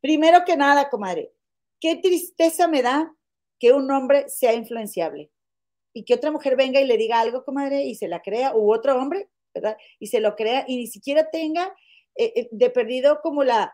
Primero 0.00 0.44
que 0.46 0.56
nada, 0.56 0.90
comadre, 0.90 1.32
qué 1.80 1.96
tristeza 1.96 2.68
me 2.68 2.82
da 2.82 3.12
que 3.58 3.72
un 3.72 3.90
hombre 3.90 4.28
sea 4.28 4.54
influenciable 4.54 5.32
y 5.92 6.04
que 6.04 6.14
otra 6.14 6.30
mujer 6.30 6.54
venga 6.54 6.80
y 6.80 6.86
le 6.86 6.96
diga 6.96 7.18
algo, 7.18 7.44
comadre, 7.44 7.82
y 7.82 7.96
se 7.96 8.06
la 8.06 8.22
crea, 8.22 8.54
u 8.54 8.72
otro 8.72 8.96
hombre, 8.96 9.28
¿verdad? 9.54 9.76
Y 9.98 10.08
se 10.08 10.20
lo 10.20 10.36
crea 10.36 10.64
y 10.66 10.76
ni 10.76 10.86
siquiera 10.86 11.30
tenga 11.30 11.74
eh, 12.16 12.32
eh, 12.36 12.48
de 12.50 12.70
perdido 12.70 13.20
como 13.22 13.44
la, 13.44 13.72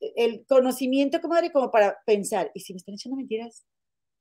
el 0.00 0.44
conocimiento, 0.46 1.20
comadre, 1.20 1.52
como 1.52 1.70
para 1.70 1.98
pensar, 2.06 2.50
¿y 2.54 2.60
si 2.60 2.72
me 2.72 2.78
están 2.78 2.94
echando 2.94 3.16
mentiras? 3.16 3.64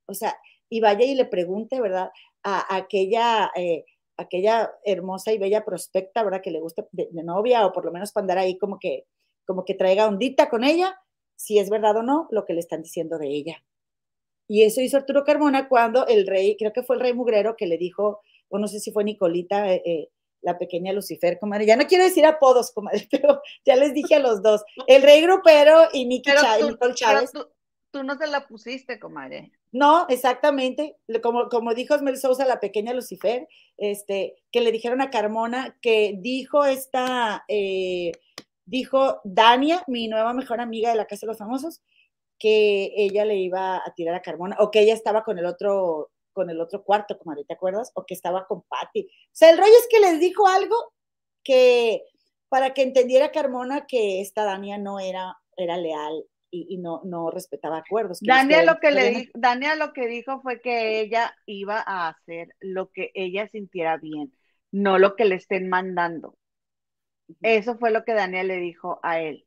O 0.07 0.13
sea, 0.13 0.35
y 0.69 0.81
vaya 0.81 1.05
y 1.05 1.15
le 1.15 1.25
pregunte, 1.25 1.81
¿verdad? 1.81 2.09
A, 2.43 2.75
aquella, 2.75 3.51
eh, 3.55 3.85
aquella 4.17 4.71
hermosa 4.83 5.33
y 5.33 5.37
bella 5.37 5.65
prospecta, 5.65 6.23
¿verdad? 6.23 6.41
Que 6.41 6.51
le 6.51 6.59
gusta 6.59 6.87
de, 6.91 7.09
novia 7.23 7.65
o 7.65 7.73
por 7.73 7.85
lo 7.85 7.91
menos 7.91 8.11
para 8.11 8.23
andar 8.23 8.37
ahí 8.39 8.57
como 8.57 8.79
que, 8.79 9.05
como 9.45 9.65
que 9.65 9.75
traiga 9.75 10.07
ondita 10.07 10.49
con 10.49 10.63
ella, 10.63 10.99
si 11.35 11.59
es 11.59 11.69
verdad 11.69 11.97
o 11.97 12.03
no 12.03 12.27
lo 12.31 12.45
que 12.45 12.53
le 12.53 12.59
están 12.59 12.81
diciendo 12.81 13.17
de 13.17 13.27
ella. 13.27 13.63
Y 14.47 14.63
eso 14.63 14.81
hizo 14.81 14.97
Arturo 14.97 15.23
Carmona 15.23 15.69
cuando 15.69 16.07
el 16.07 16.27
rey, 16.27 16.57
creo 16.57 16.73
que 16.73 16.83
fue 16.83 16.95
el 16.95 17.01
rey 17.01 17.13
mugrero 17.13 17.55
que 17.55 17.67
le 17.67 17.77
dijo, 17.77 18.21
o 18.49 18.57
no 18.57 18.67
sé 18.67 18.79
si 18.79 18.91
fue 18.91 19.03
Nicolita, 19.03 19.73
eh, 19.73 20.09
la 20.41 20.57
pequeña 20.57 20.93
Lucifer, 20.93 21.39
comadre. 21.39 21.65
Ya 21.65 21.75
no 21.75 21.87
quiero 21.87 22.03
decir 22.03 22.25
apodos, 22.25 22.71
comadre, 22.71 23.07
pero 23.11 23.41
ya 23.65 23.75
les 23.75 23.93
dije 23.93 24.15
a 24.15 24.19
los 24.19 24.41
dos. 24.41 24.63
El 24.87 25.01
rey 25.01 25.21
grupero 25.21 25.87
y 25.93 26.05
Nicky 26.05 26.31
Chávez, 26.31 26.59
tú, 26.59 26.71
Nicole 26.71 26.77
pero 26.79 26.95
Chávez. 26.95 27.31
tú, 27.31 27.47
tú 27.91 28.03
no 28.03 28.17
se 28.17 28.27
la 28.27 28.47
pusiste, 28.47 28.99
comadre. 28.99 29.51
No, 29.71 30.07
exactamente. 30.09 30.97
Como, 31.21 31.49
como 31.49 31.73
dijo 31.73 31.93
Osmel 31.93 32.17
Sousa, 32.17 32.45
la 32.45 32.59
pequeña 32.59 32.93
Lucifer, 32.93 33.47
este, 33.77 34.35
que 34.51 34.61
le 34.61 34.71
dijeron 34.71 35.01
a 35.01 35.09
Carmona 35.09 35.77
que 35.81 36.15
dijo 36.17 36.65
esta, 36.65 37.45
eh, 37.47 38.11
dijo 38.65 39.21
Dania, 39.23 39.83
mi 39.87 40.07
nueva 40.07 40.33
mejor 40.33 40.59
amiga 40.59 40.89
de 40.89 40.95
la 40.95 41.05
Casa 41.05 41.25
de 41.25 41.31
los 41.31 41.37
Famosos, 41.37 41.81
que 42.39 42.93
ella 42.95 43.25
le 43.25 43.35
iba 43.35 43.77
a 43.77 43.93
tirar 43.95 44.15
a 44.15 44.21
Carmona, 44.21 44.55
o 44.59 44.71
que 44.71 44.81
ella 44.81 44.93
estaba 44.93 45.23
con 45.23 45.37
el 45.37 45.45
otro, 45.45 46.09
con 46.33 46.49
el 46.49 46.61
otro 46.61 46.83
cuarto, 46.83 47.17
comadre, 47.17 47.45
¿te 47.45 47.53
acuerdas? 47.53 47.91
O 47.95 48.05
que 48.05 48.13
estaba 48.13 48.45
con 48.47 48.63
Patty. 48.63 49.01
O 49.03 49.29
sea, 49.31 49.51
el 49.51 49.57
rollo 49.57 49.73
es 49.77 49.87
que 49.89 49.99
les 49.99 50.19
dijo 50.19 50.47
algo 50.47 50.75
que 51.43 52.03
para 52.49 52.73
que 52.73 52.83
entendiera 52.83 53.31
Carmona 53.31 53.85
que 53.87 54.21
esta 54.21 54.43
Dania 54.43 54.77
no 54.77 54.99
era, 54.99 55.37
era 55.57 55.77
leal 55.77 56.25
y, 56.51 56.67
y 56.75 56.77
no, 56.77 57.01
no 57.05 57.31
respetaba 57.31 57.77
acuerdos. 57.77 58.19
Dania 58.23 58.63
lo 58.63 58.79
que 58.79 58.91
le 58.91 59.09
dijo, 59.09 59.31
Dania 59.35 59.75
lo 59.75 59.93
que 59.93 60.07
dijo 60.07 60.41
fue 60.41 60.61
que 60.61 61.01
ella 61.01 61.35
iba 61.45 61.83
a 61.85 62.09
hacer 62.09 62.49
lo 62.59 62.89
que 62.91 63.11
ella 63.13 63.47
sintiera 63.49 63.97
bien, 63.97 64.33
no 64.71 64.97
lo 64.99 65.15
que 65.15 65.25
le 65.25 65.35
estén 65.35 65.69
mandando. 65.69 66.37
Eso 67.41 67.77
fue 67.77 67.91
lo 67.91 68.03
que 68.05 68.13
Dania 68.13 68.43
le 68.43 68.57
dijo 68.57 68.99
a 69.03 69.19
él. 69.21 69.45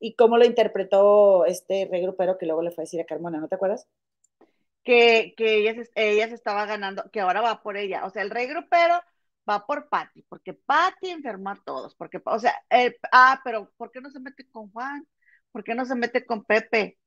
y 0.00 0.16
cómo 0.16 0.38
lo 0.38 0.44
interpretó 0.44 1.46
este 1.46 1.88
rey 1.90 2.02
grupero 2.02 2.38
que 2.38 2.46
luego 2.46 2.62
le 2.62 2.70
fue 2.72 2.82
a 2.82 2.86
decir 2.86 3.00
a 3.00 3.06
Carmona, 3.06 3.40
¿no 3.40 3.48
te 3.48 3.56
acuerdas? 3.56 3.88
Que, 4.84 5.34
que 5.36 5.56
ella, 5.58 5.74
se, 5.84 5.90
ella 5.96 6.28
se 6.28 6.34
estaba 6.34 6.66
ganando, 6.66 7.10
que 7.10 7.20
ahora 7.20 7.40
va 7.40 7.62
por 7.62 7.76
ella. 7.76 8.04
O 8.06 8.10
sea, 8.10 8.22
el 8.22 8.30
rey 8.30 8.46
grupero 8.46 9.00
va 9.48 9.66
por 9.66 9.88
Patty, 9.88 10.22
porque 10.28 10.54
Patty 10.54 11.10
enfermó 11.10 11.50
a 11.50 11.56
todos, 11.64 11.94
porque, 11.96 12.20
o 12.24 12.38
sea, 12.38 12.54
el- 12.70 12.96
ah, 13.12 13.40
pero 13.44 13.70
¿por 13.76 13.90
qué 13.90 14.00
no 14.00 14.10
se 14.10 14.20
mete 14.20 14.46
con 14.50 14.70
Juan? 14.72 15.06
¿Por 15.52 15.64
qué 15.64 15.74
no 15.74 15.84
se 15.86 15.94
mete 15.96 16.24
con 16.26 16.44
Pepe? 16.44 16.98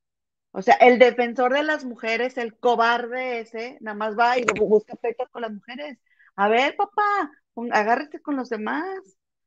O 0.52 0.62
sea, 0.62 0.74
el 0.76 0.98
defensor 0.98 1.52
de 1.52 1.62
las 1.62 1.84
mujeres, 1.84 2.38
el 2.38 2.58
cobarde 2.58 3.40
ese, 3.40 3.78
nada 3.80 3.96
más 3.96 4.18
va 4.18 4.38
y 4.38 4.42
bu- 4.44 4.68
busca 4.68 4.94
pecas 4.96 5.28
con 5.30 5.42
las 5.42 5.52
mujeres. 5.52 5.98
A 6.36 6.48
ver, 6.48 6.76
papá, 6.76 7.30
agárrese 7.72 8.20
con 8.22 8.36
los 8.36 8.48
demás. 8.48 8.86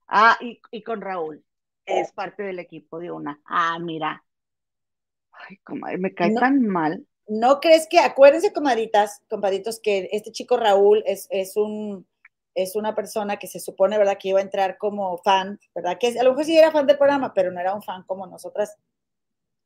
Ah, 0.08 0.38
y, 0.42 0.62
y 0.72 0.84
con 0.84 1.02
Raúl, 1.02 1.44
es 1.86 2.12
parte 2.14 2.44
del 2.44 2.60
equipo 2.60 3.00
de 3.00 3.12
una. 3.12 3.40
Ah, 3.46 3.78
mira. 3.80 4.24
Ay, 5.32 5.58
comadre, 5.68 5.98
me 5.98 6.14
cae 6.14 6.32
No. 6.32 6.40
tan 6.40 6.66
mal. 6.68 7.06
¿No 7.28 7.60
crees 7.60 7.88
que, 7.88 8.00
acuérdense, 8.00 8.54
comaditas, 8.54 9.22
compadritos, 9.30 9.80
que 9.80 10.10
este 10.12 10.32
chico 10.32 10.58
Raúl 10.58 11.04
es, 11.06 11.28
es 11.30 11.56
un 11.56 12.06
es 12.56 12.76
una 12.76 12.96
persona 12.96 13.38
que 13.38 13.48
se 13.48 13.60
supone, 13.60 13.98
¿verdad?, 13.98 14.18
que 14.20 14.30
iba 14.30 14.40
a 14.40 14.44
entrar 14.44 14.78
como 14.78 15.18
fan, 15.20 15.60
¿verdad? 15.74 15.98
Que 16.00 16.20
a 16.20 16.24
lo 16.24 16.32
mejor 16.32 16.46
sí 16.46 16.58
era 16.58 16.72
fan 16.72 16.86
del 16.86 16.98
programa, 16.98 17.34
pero 17.34 17.52
no 17.52 17.60
era 17.60 17.74
un 17.74 17.82
fan 17.82 18.04
como 18.04 18.28
nosotras. 18.28 18.76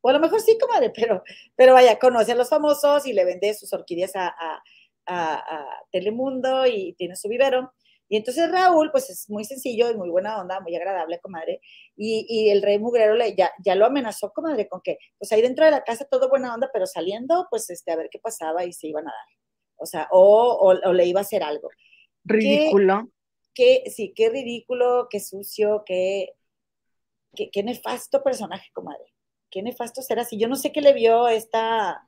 O 0.02 0.10
a 0.10 0.14
lo 0.14 0.20
mejor 0.20 0.40
sí, 0.42 0.58
comadre, 0.60 0.92
pero, 0.96 1.24
pero 1.56 1.74
vaya, 1.74 1.98
conoce 2.00 2.34
a 2.34 2.36
los 2.36 2.50
famosos 2.50 3.08
y 3.08 3.14
le 3.14 3.26
vende 3.26 3.54
sus 3.54 3.74
orquídeas 3.74 4.16
a, 4.16 4.28
a, 4.28 4.64
a, 5.08 5.36
a 5.36 5.84
Telemundo 5.92 6.66
y 6.68 6.94
tiene 6.94 7.16
su 7.16 7.28
vivero. 7.28 7.74
Y 8.08 8.18
entonces 8.18 8.52
Raúl, 8.52 8.92
pues 8.92 9.10
es 9.10 9.30
muy 9.30 9.46
sencillo 9.46 9.90
y 9.90 9.98
muy 9.98 10.10
buena 10.10 10.40
onda, 10.40 10.60
muy 10.60 10.76
agradable, 10.76 11.20
comadre. 11.20 11.60
Y, 11.96 12.26
y 12.30 12.50
el 12.50 12.62
rey 12.62 12.78
mugrero 12.78 13.16
le, 13.16 13.36
ya, 13.36 13.52
ya 13.64 13.76
lo 13.76 13.86
amenazó, 13.86 14.32
comadre, 14.32 14.68
con 14.68 14.82
que, 14.84 14.98
pues 15.18 15.32
ahí 15.32 15.42
dentro 15.42 15.66
de 15.66 15.72
la 15.72 15.84
casa 15.84 16.06
todo 16.06 16.30
buena 16.30 16.54
onda, 16.54 16.70
pero 16.72 16.86
saliendo, 16.86 17.48
pues 17.50 17.70
este, 17.70 17.92
a 17.92 17.96
ver 17.96 18.10
qué 18.12 18.20
pasaba 18.20 18.64
y 18.66 18.74
se 18.74 18.88
iban 18.88 19.08
a 19.08 19.12
dar. 19.12 19.28
O 19.78 19.86
sea, 19.86 20.08
o, 20.12 20.20
o, 20.22 20.90
o 20.90 20.94
le 20.94 21.06
iba 21.06 21.20
a 21.20 21.24
hacer 21.24 21.44
algo. 21.44 21.70
Ridículo. 22.24 23.10
Qué, 23.54 23.84
sí, 23.88 24.14
qué 24.16 24.30
ridículo, 24.30 25.08
qué 25.10 25.20
sucio, 25.20 25.84
qué, 25.86 26.34
qué, 27.36 27.50
qué 27.50 27.64
nefasto 27.64 28.22
personaje, 28.24 28.70
comadre. 28.74 29.14
Qué 29.50 29.62
nefasto 29.62 30.02
será. 30.02 30.26
Si 30.26 30.38
yo 30.38 30.48
no 30.48 30.56
sé 30.56 30.72
qué 30.72 30.82
le 30.82 30.94
vio 30.94 31.28
esta 31.28 32.06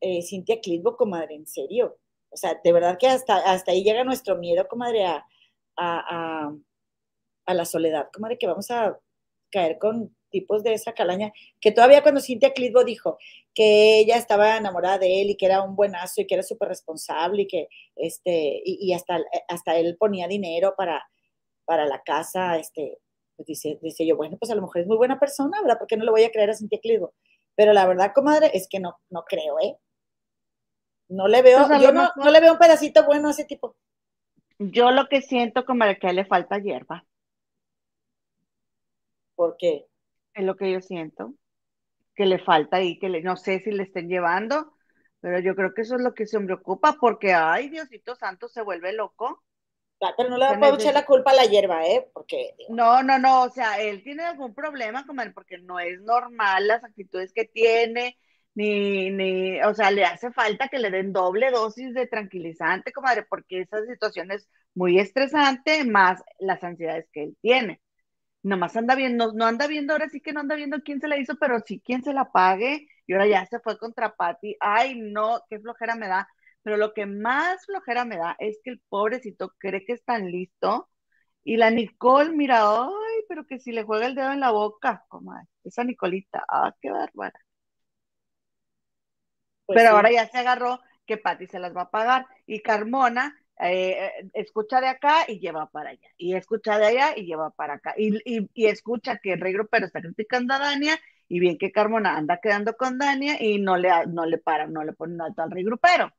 eh, 0.00 0.22
Cintia 0.22 0.60
Clitbo, 0.60 0.96
comadre, 0.96 1.34
en 1.34 1.46
serio. 1.46 1.98
O 2.30 2.36
sea, 2.36 2.60
de 2.62 2.72
verdad 2.72 2.98
que 2.98 3.08
hasta, 3.08 3.36
hasta 3.36 3.72
ahí 3.72 3.82
llega 3.82 4.04
nuestro 4.04 4.36
miedo, 4.36 4.66
comadre, 4.68 5.06
a, 5.06 5.26
a, 5.76 6.52
a, 7.46 7.54
la 7.54 7.64
soledad, 7.64 8.08
comadre, 8.12 8.38
que 8.38 8.46
vamos 8.46 8.70
a 8.70 8.98
caer 9.50 9.78
con, 9.78 10.14
tipos 10.30 10.62
de 10.62 10.74
esa 10.74 10.92
calaña, 10.92 11.32
que 11.60 11.72
todavía 11.72 12.02
cuando 12.02 12.20
Cintia 12.20 12.52
Clitbo 12.52 12.84
dijo 12.84 13.18
que 13.54 13.98
ella 14.00 14.16
estaba 14.16 14.56
enamorada 14.56 14.98
de 14.98 15.22
él 15.22 15.30
y 15.30 15.36
que 15.36 15.46
era 15.46 15.62
un 15.62 15.76
buenazo 15.76 16.20
y 16.20 16.26
que 16.26 16.34
era 16.34 16.42
súper 16.42 16.68
responsable 16.68 17.42
y 17.42 17.46
que, 17.46 17.68
este, 17.96 18.62
y, 18.64 18.92
hasta, 18.92 19.20
hasta 19.48 19.76
él 19.76 19.96
ponía 19.98 20.28
dinero 20.28 20.74
para, 20.76 21.04
para 21.64 21.86
la 21.86 22.02
casa, 22.02 22.58
este, 22.58 22.98
pues 23.36 23.46
dice, 23.46 23.78
dice 23.82 24.06
yo, 24.06 24.16
bueno, 24.16 24.36
pues 24.38 24.50
a 24.50 24.54
lo 24.54 24.62
mejor 24.62 24.80
es 24.82 24.86
muy 24.86 24.96
buena 24.96 25.18
persona, 25.18 25.60
¿verdad? 25.62 25.78
¿Por 25.78 25.86
qué 25.86 25.96
no 25.96 26.04
le 26.04 26.10
voy 26.10 26.24
a 26.24 26.30
creer 26.30 26.50
a 26.50 26.54
Cintia 26.54 26.80
Clitbo? 26.80 27.14
Pero 27.54 27.72
la 27.72 27.86
verdad, 27.86 28.12
comadre, 28.14 28.50
es 28.54 28.68
que 28.68 28.80
no, 28.80 28.98
no 29.10 29.24
creo, 29.24 29.58
¿eh? 29.60 29.76
No 31.08 31.26
le 31.26 31.42
veo, 31.42 31.66
pues 31.66 31.80
yo 31.80 31.92
no, 31.92 32.10
no, 32.16 32.30
le 32.30 32.40
veo 32.40 32.52
un 32.52 32.58
pedacito 32.58 33.04
bueno 33.04 33.28
a 33.28 33.30
ese 33.30 33.44
tipo. 33.44 33.76
Yo 34.58 34.90
lo 34.90 35.08
que 35.08 35.22
siento, 35.22 35.64
comadre, 35.64 35.98
que 35.98 36.12
le 36.12 36.26
falta 36.26 36.58
hierba. 36.58 37.04
¿Por 39.34 39.56
qué? 39.56 39.86
Es 40.34 40.44
lo 40.44 40.56
que 40.56 40.70
yo 40.72 40.80
siento, 40.80 41.34
que 42.14 42.26
le 42.26 42.38
falta 42.38 42.82
y 42.82 42.98
que 42.98 43.08
le, 43.08 43.22
no 43.22 43.36
sé 43.36 43.60
si 43.60 43.70
le 43.70 43.84
estén 43.84 44.08
llevando, 44.08 44.74
pero 45.20 45.38
yo 45.40 45.54
creo 45.54 45.72
que 45.74 45.82
eso 45.82 45.96
es 45.96 46.02
lo 46.02 46.14
que 46.14 46.26
se 46.26 46.38
me 46.38 46.46
preocupa, 46.46 46.96
porque, 47.00 47.32
ay, 47.32 47.68
Diosito 47.68 48.14
Santo, 48.14 48.48
se 48.48 48.62
vuelve 48.62 48.92
loco. 48.92 49.42
Pero 50.16 50.30
no 50.30 50.38
le 50.38 50.58
puedo 50.58 50.74
echar 50.74 50.94
la 50.94 51.06
culpa 51.06 51.32
a 51.32 51.34
la 51.34 51.44
hierba, 51.44 51.84
¿eh? 51.84 52.08
Porque... 52.12 52.54
No, 52.68 53.02
no, 53.02 53.18
no, 53.18 53.42
o 53.42 53.50
sea, 53.50 53.80
él 53.80 54.02
tiene 54.04 54.24
algún 54.24 54.54
problema, 54.54 55.06
comadre, 55.06 55.32
porque 55.32 55.58
no 55.58 55.80
es 55.80 56.00
normal 56.02 56.68
las 56.68 56.84
actitudes 56.84 57.32
que 57.32 57.44
tiene, 57.44 58.16
ni, 58.58 59.10
ni, 59.10 59.60
o 59.62 59.72
sea, 59.74 59.90
le 59.92 60.04
hace 60.04 60.32
falta 60.32 60.68
que 60.68 60.78
le 60.80 60.90
den 60.90 61.12
doble 61.12 61.50
dosis 61.50 61.94
de 61.94 62.06
tranquilizante, 62.08 62.92
comadre, 62.92 63.24
porque 63.28 63.60
esa 63.60 63.84
situación 63.86 64.32
es 64.32 64.48
muy 64.74 64.98
estresante, 64.98 65.84
más 65.84 66.22
las 66.40 66.64
ansiedades 66.64 67.08
que 67.12 67.22
él 67.24 67.36
tiene. 67.40 67.80
Nomás 68.42 68.76
anda 68.76 68.94
viendo, 68.96 69.32
no 69.34 69.46
anda 69.46 69.66
viendo, 69.66 69.92
ahora 69.94 70.08
sí 70.08 70.20
que 70.20 70.32
no 70.32 70.40
anda 70.40 70.56
viendo 70.56 70.82
quién 70.84 71.00
se 71.00 71.08
la 71.08 71.18
hizo, 71.18 71.36
pero 71.40 71.60
sí 71.60 71.82
quién 71.84 72.02
se 72.04 72.12
la 72.14 72.32
pague, 72.32 72.86
y 73.06 73.12
ahora 73.12 73.26
ya 73.28 73.46
se 73.46 73.60
fue 73.60 73.78
contra 73.78 74.14
Patty, 74.16 74.56
ay 74.60 75.00
no, 75.00 75.40
qué 75.50 75.60
flojera 75.60 75.96
me 75.96 76.08
da, 76.08 76.28
pero 76.62 76.76
lo 76.76 76.94
que 76.94 77.06
más 77.06 77.64
flojera 77.66 78.04
me 78.04 78.16
da 78.18 78.36
es 78.38 78.58
que 78.64 78.70
el 78.70 78.82
pobrecito 78.88 79.54
cree 79.58 79.84
que 79.84 79.94
es 79.94 80.04
tan 80.04 80.30
listo, 80.30 80.90
y 81.44 81.56
la 81.58 81.70
Nicole, 81.70 82.30
mira, 82.32 82.60
ay, 82.84 83.24
pero 83.28 83.46
que 83.46 83.58
si 83.60 83.72
le 83.72 83.84
juega 83.84 84.06
el 84.06 84.14
dedo 84.16 84.32
en 84.32 84.40
la 84.40 84.50
boca, 84.52 85.04
como 85.08 85.34
esa 85.64 85.84
Nicolita, 85.84 86.44
ah, 86.48 86.74
qué 86.82 86.90
bárbara. 86.90 87.38
Pues 89.68 89.76
pero 89.76 89.90
ahora 89.90 90.10
ya 90.10 90.26
se 90.26 90.38
agarró 90.38 90.80
que 91.04 91.18
Patty 91.18 91.46
se 91.46 91.58
las 91.58 91.76
va 91.76 91.82
a 91.82 91.90
pagar, 91.90 92.24
y 92.46 92.60
Carmona 92.60 93.38
eh, 93.60 94.30
escucha 94.32 94.80
de 94.80 94.88
acá 94.88 95.26
y 95.28 95.40
lleva 95.40 95.68
para 95.68 95.90
allá, 95.90 96.08
y 96.16 96.34
escucha 96.34 96.78
de 96.78 96.86
allá 96.86 97.12
y 97.14 97.26
lleva 97.26 97.50
para 97.50 97.74
acá, 97.74 97.94
y, 97.98 98.18
y, 98.24 98.66
escucha 98.66 99.18
que 99.18 99.36
Rey 99.36 99.52
Grupero 99.52 99.84
está 99.84 100.00
criticando 100.00 100.54
a 100.54 100.58
Dania, 100.58 100.98
y 101.28 101.38
bien 101.38 101.58
que 101.58 101.70
Carmona 101.70 102.16
anda 102.16 102.40
quedando 102.42 102.78
con 102.78 102.96
Dania 102.96 103.36
y 103.42 103.58
no 103.58 103.76
le, 103.76 103.90
no 104.06 104.24
le 104.24 104.38
paran, 104.38 104.72
no 104.72 104.84
le 104.84 104.94
ponen 104.94 105.20
alto 105.20 105.42
al 105.42 105.50
Rey 105.50 105.64
Grupero. 105.64 106.14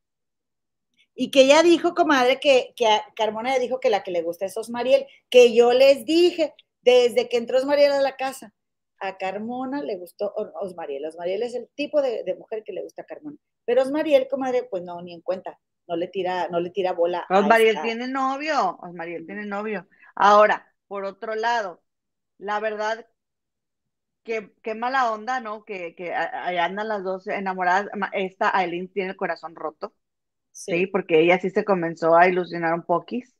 Y 1.16 1.32
que 1.32 1.42
ella 1.42 1.64
dijo, 1.64 1.96
comadre, 1.96 2.40
que, 2.40 2.74
que 2.76 2.86
Carmona 3.16 3.54
le 3.54 3.60
dijo 3.60 3.80
que 3.80 3.90
la 3.90 4.04
que 4.04 4.12
le 4.12 4.22
gusta 4.22 4.46
es 4.46 4.56
Osmariel, 4.58 5.08
que 5.32 5.56
yo 5.56 5.74
les 5.74 6.06
dije 6.06 6.54
desde 6.82 7.28
que 7.30 7.38
entró 7.38 7.58
Osmariel 7.58 7.94
a 7.94 8.02
la 8.02 8.16
casa, 8.16 8.54
a 9.00 9.18
Carmona 9.18 9.82
le 9.82 9.98
gustó 9.98 10.34
Osmariel. 10.36 11.06
Osmariel 11.06 11.44
es 11.44 11.56
el 11.56 11.70
tipo 11.76 12.02
de, 12.02 12.24
de, 12.24 12.36
mujer 12.36 12.64
que 12.64 12.74
le 12.74 12.84
gusta 12.84 13.04
a 13.04 13.06
Carmona. 13.06 13.38
Pero 13.66 13.82
Osmariel, 13.82 14.28
comadre, 14.28 14.68
pues 14.70 14.84
no, 14.84 15.02
ni 15.02 15.14
en 15.14 15.22
cuenta 15.22 15.58
no 15.90 15.96
le 15.96 16.08
tira, 16.08 16.48
no 16.50 16.60
le 16.60 16.70
tira 16.70 16.94
bola. 16.94 17.26
Osmariel 17.30 17.82
tiene 17.82 18.08
novio, 18.08 18.78
Osmariel 18.80 19.26
tiene 19.26 19.46
novio. 19.46 19.88
Ahora, 20.16 20.72
por 20.88 21.04
otro 21.04 21.34
lado, 21.34 21.82
la 22.38 22.60
verdad, 22.60 23.08
qué, 24.24 24.54
qué 24.62 24.76
mala 24.76 25.12
onda, 25.12 25.40
¿no? 25.40 25.66
Que, 25.66 25.96
que 25.96 26.14
andan 26.14 26.88
las 26.88 27.04
dos 27.04 27.26
enamoradas. 27.28 27.88
Esta 28.14 28.56
Aileen 28.56 28.94
tiene 28.94 29.12
el 29.12 29.18
corazón 29.18 29.56
roto, 29.56 29.96
sí. 30.52 30.86
Porque 30.86 31.22
ella 31.22 31.40
sí 31.40 31.50
se 31.50 31.66
comenzó 31.66 32.16
a 32.16 32.28
ilusionar 32.28 32.76
un 32.76 32.84
poquis. 32.84 33.36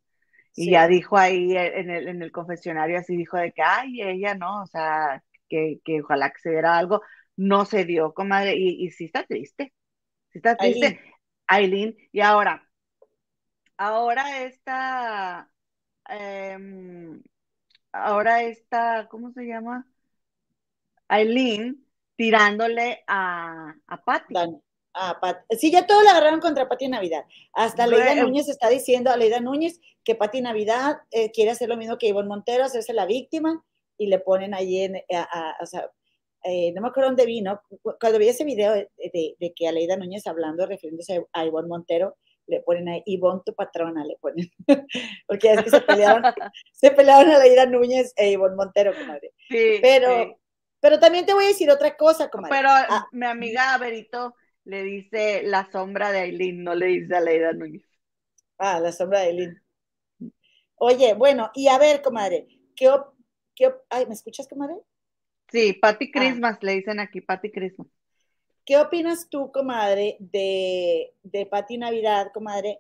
Y 0.56 0.72
ya 0.72 0.88
dijo 0.88 1.18
ahí 1.18 1.56
en 1.56 1.92
el, 1.92 2.08
en 2.08 2.22
el 2.24 2.32
confesionario, 2.32 2.98
así 2.98 3.16
dijo 3.16 3.38
de 3.38 3.54
que, 3.54 3.62
ay, 3.62 4.02
ella 4.02 4.34
no, 4.34 4.64
o 4.64 4.66
sea, 4.66 5.24
que, 5.50 5.80
que 5.84 6.02
ojalá 6.02 6.32
que 6.32 6.40
se 6.40 6.52
diera 6.52 6.78
algo. 6.78 7.02
No 7.36 7.66
se 7.66 7.86
dio, 7.86 8.14
comadre, 8.14 8.56
y, 8.56 8.86
y 8.86 8.92
sí 8.92 9.06
está 9.06 9.24
triste. 9.26 9.74
Sí 10.32 10.40
está 10.40 10.56
triste. 10.56 11.02
Aileen. 11.48 11.98
Y 12.12 12.22
ahora, 12.22 12.70
ahora 13.78 14.44
esta, 14.44 15.50
em, 16.08 17.22
ahora 17.92 18.44
esta, 18.44 19.08
¿cómo 19.10 19.32
se 19.32 19.46
llama? 19.46 19.88
Aileen 21.08 21.86
tirándole 22.16 23.04
a, 23.08 23.74
a 23.88 24.04
Patty. 24.04 24.36
Sí, 25.58 25.72
ya 25.72 25.88
todos 25.88 26.04
la 26.04 26.12
agarraron 26.12 26.42
contra 26.42 26.68
Pati 26.68 26.88
Navidad. 26.88 27.24
Hasta 27.54 27.88
Leida 27.88 28.16
Núñez 28.16 28.50
está 28.50 28.70
diciendo 28.70 29.12
a 29.12 29.18
Leida 29.18 29.40
Núñez 29.40 29.80
que 30.04 30.16
Pati 30.16 30.42
Navidad 30.42 30.98
eh, 31.12 31.32
quiere 31.32 31.52
hacer 31.52 31.70
lo 31.70 31.78
mismo 31.78 31.98
que 31.98 32.08
Ivonne 32.08 32.28
Montero, 32.28 32.66
hacerse 32.66 32.94
la 32.94 33.06
víctima, 33.06 33.64
y 34.00 34.08
le 34.08 34.20
ponen 34.20 34.56
ahí 34.56 34.82
en, 34.82 34.96
o 35.62 35.66
sea, 35.66 35.92
eh, 36.46 36.72
no 36.74 36.82
me 36.82 36.88
acuerdo 36.88 37.10
dónde 37.10 37.26
vino, 37.26 37.62
cuando 38.00 38.18
vi 38.18 38.30
ese 38.30 38.46
video 38.46 38.74
de, 38.74 38.90
de, 39.38 39.54
que 39.54 39.68
Aleida 39.68 39.98
Núñez 39.98 40.26
hablando, 40.26 40.66
refiriéndose 40.66 41.26
a 41.34 41.46
Ivonne 41.46 41.68
Montero, 41.68 42.18
le 42.48 42.62
ponen 42.62 42.88
ahí, 42.88 43.04
Ivonne 43.06 43.42
tu 43.46 43.54
patrona, 43.54 44.06
le 44.06 44.16
ponen, 44.22 44.50
porque 45.28 45.52
es 45.52 45.64
que 45.64 45.70
se 45.70 45.82
pelearon, 45.82 46.24
se 46.72 46.92
pelearon 46.92 47.30
Aleida 47.30 47.66
Núñez 47.66 48.14
e 48.16 48.32
Ivonne 48.32 48.56
Montero, 48.56 48.94
comadre. 48.98 49.34
Sí, 49.50 49.80
pero, 49.82 50.40
pero 50.80 50.98
también 50.98 51.26
te 51.26 51.34
voy 51.34 51.44
a 51.44 51.50
decir 51.50 51.70
otra 51.70 51.98
cosa, 51.98 52.30
comadre. 52.30 52.56
Pero 52.56 52.70
ah, 52.72 53.08
mi 53.12 53.26
amiga 53.26 53.78
Berito 53.78 54.34
le 54.64 54.84
dice 54.84 55.44
la 55.44 55.70
sombra 55.70 56.14
de 56.14 56.20
Aileen, 56.20 56.64
no 56.64 56.74
le 56.74 56.86
dice 56.86 57.16
a 57.16 57.18
Aleida 57.18 57.52
Núñez. 57.52 57.84
Ah, 58.58 58.80
la 58.80 58.94
sombra 58.94 59.20
de 59.20 59.28
Aileen. 59.28 59.64
Oye, 60.76 61.14
bueno, 61.16 61.52
y 61.54 61.68
a 61.68 61.78
ver, 61.78 62.02
comadre, 62.02 62.48
¿qué, 62.78 62.90
qué 63.60 63.72
ay, 63.90 64.06
¿me 64.08 64.14
escuchas, 64.14 64.48
comadre? 64.48 64.76
Sí, 65.52 65.74
Patty 65.74 66.06
ah. 66.06 66.20
Christmas, 66.20 66.58
le 66.62 66.76
dicen 66.76 67.00
aquí, 67.00 67.20
Patty 67.20 67.52
Christmas. 67.52 67.88
¿Qué 68.66 68.78
opinas 68.78 69.28
tú, 69.30 69.52
comadre, 69.52 70.16
de, 70.20 71.14
de 71.24 71.46
Patty 71.46 71.78
Navidad, 71.78 72.32
comadre? 72.34 72.80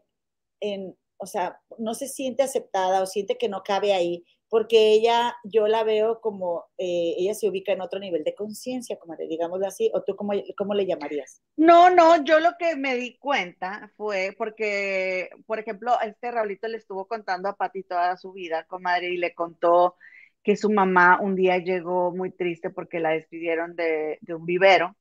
En, 0.62 0.96
o 1.18 1.26
sea, 1.26 1.60
no 1.78 1.94
se 1.94 2.08
siente 2.08 2.44
aceptada 2.44 3.02
o 3.02 3.06
siente 3.06 3.38
que 3.38 3.50
no 3.50 3.64
cabe 3.64 3.92
ahí, 3.92 4.24
porque 4.48 4.94
ella, 4.94 5.36
yo 5.44 5.68
la 5.68 5.84
veo 5.84 6.22
como, 6.22 6.66
eh, 6.78 7.16
ella 7.18 7.34
se 7.34 7.50
ubica 7.50 7.74
en 7.74 7.82
otro 7.82 8.00
nivel 8.00 8.24
de 8.24 8.36
conciencia, 8.36 8.98
comadre, 8.98 9.28
digámoslo 9.28 9.68
así, 9.68 9.92
o 9.94 10.04
tú 10.04 10.16
cómo, 10.16 10.34
cómo 10.58 10.74
le 10.74 10.86
llamarías? 10.86 11.42
No, 11.58 11.90
no, 11.90 12.24
yo 12.24 12.40
lo 12.40 12.52
que 12.58 12.76
me 12.76 12.96
di 12.96 13.18
cuenta 13.18 13.92
fue 13.98 14.34
porque, 14.38 15.30
por 15.46 15.60
ejemplo, 15.60 16.00
este 16.02 16.32
Raulito 16.32 16.68
le 16.68 16.78
estuvo 16.78 17.06
contando 17.06 17.50
a 17.50 17.56
Patty 17.56 17.84
toda 17.84 18.16
su 18.16 18.32
vida, 18.32 18.66
comadre, 18.66 19.10
y 19.10 19.18
le 19.18 19.34
contó 19.34 19.96
que 20.44 20.56
su 20.56 20.70
mamá 20.72 21.20
un 21.22 21.36
día 21.36 21.58
llegó 21.58 22.12
muy 22.12 22.32
triste 22.32 22.70
porque 22.70 23.00
la 23.00 23.12
despidieron 23.12 23.76
de, 23.76 24.20
un 24.30 24.46
vivero 24.46 24.96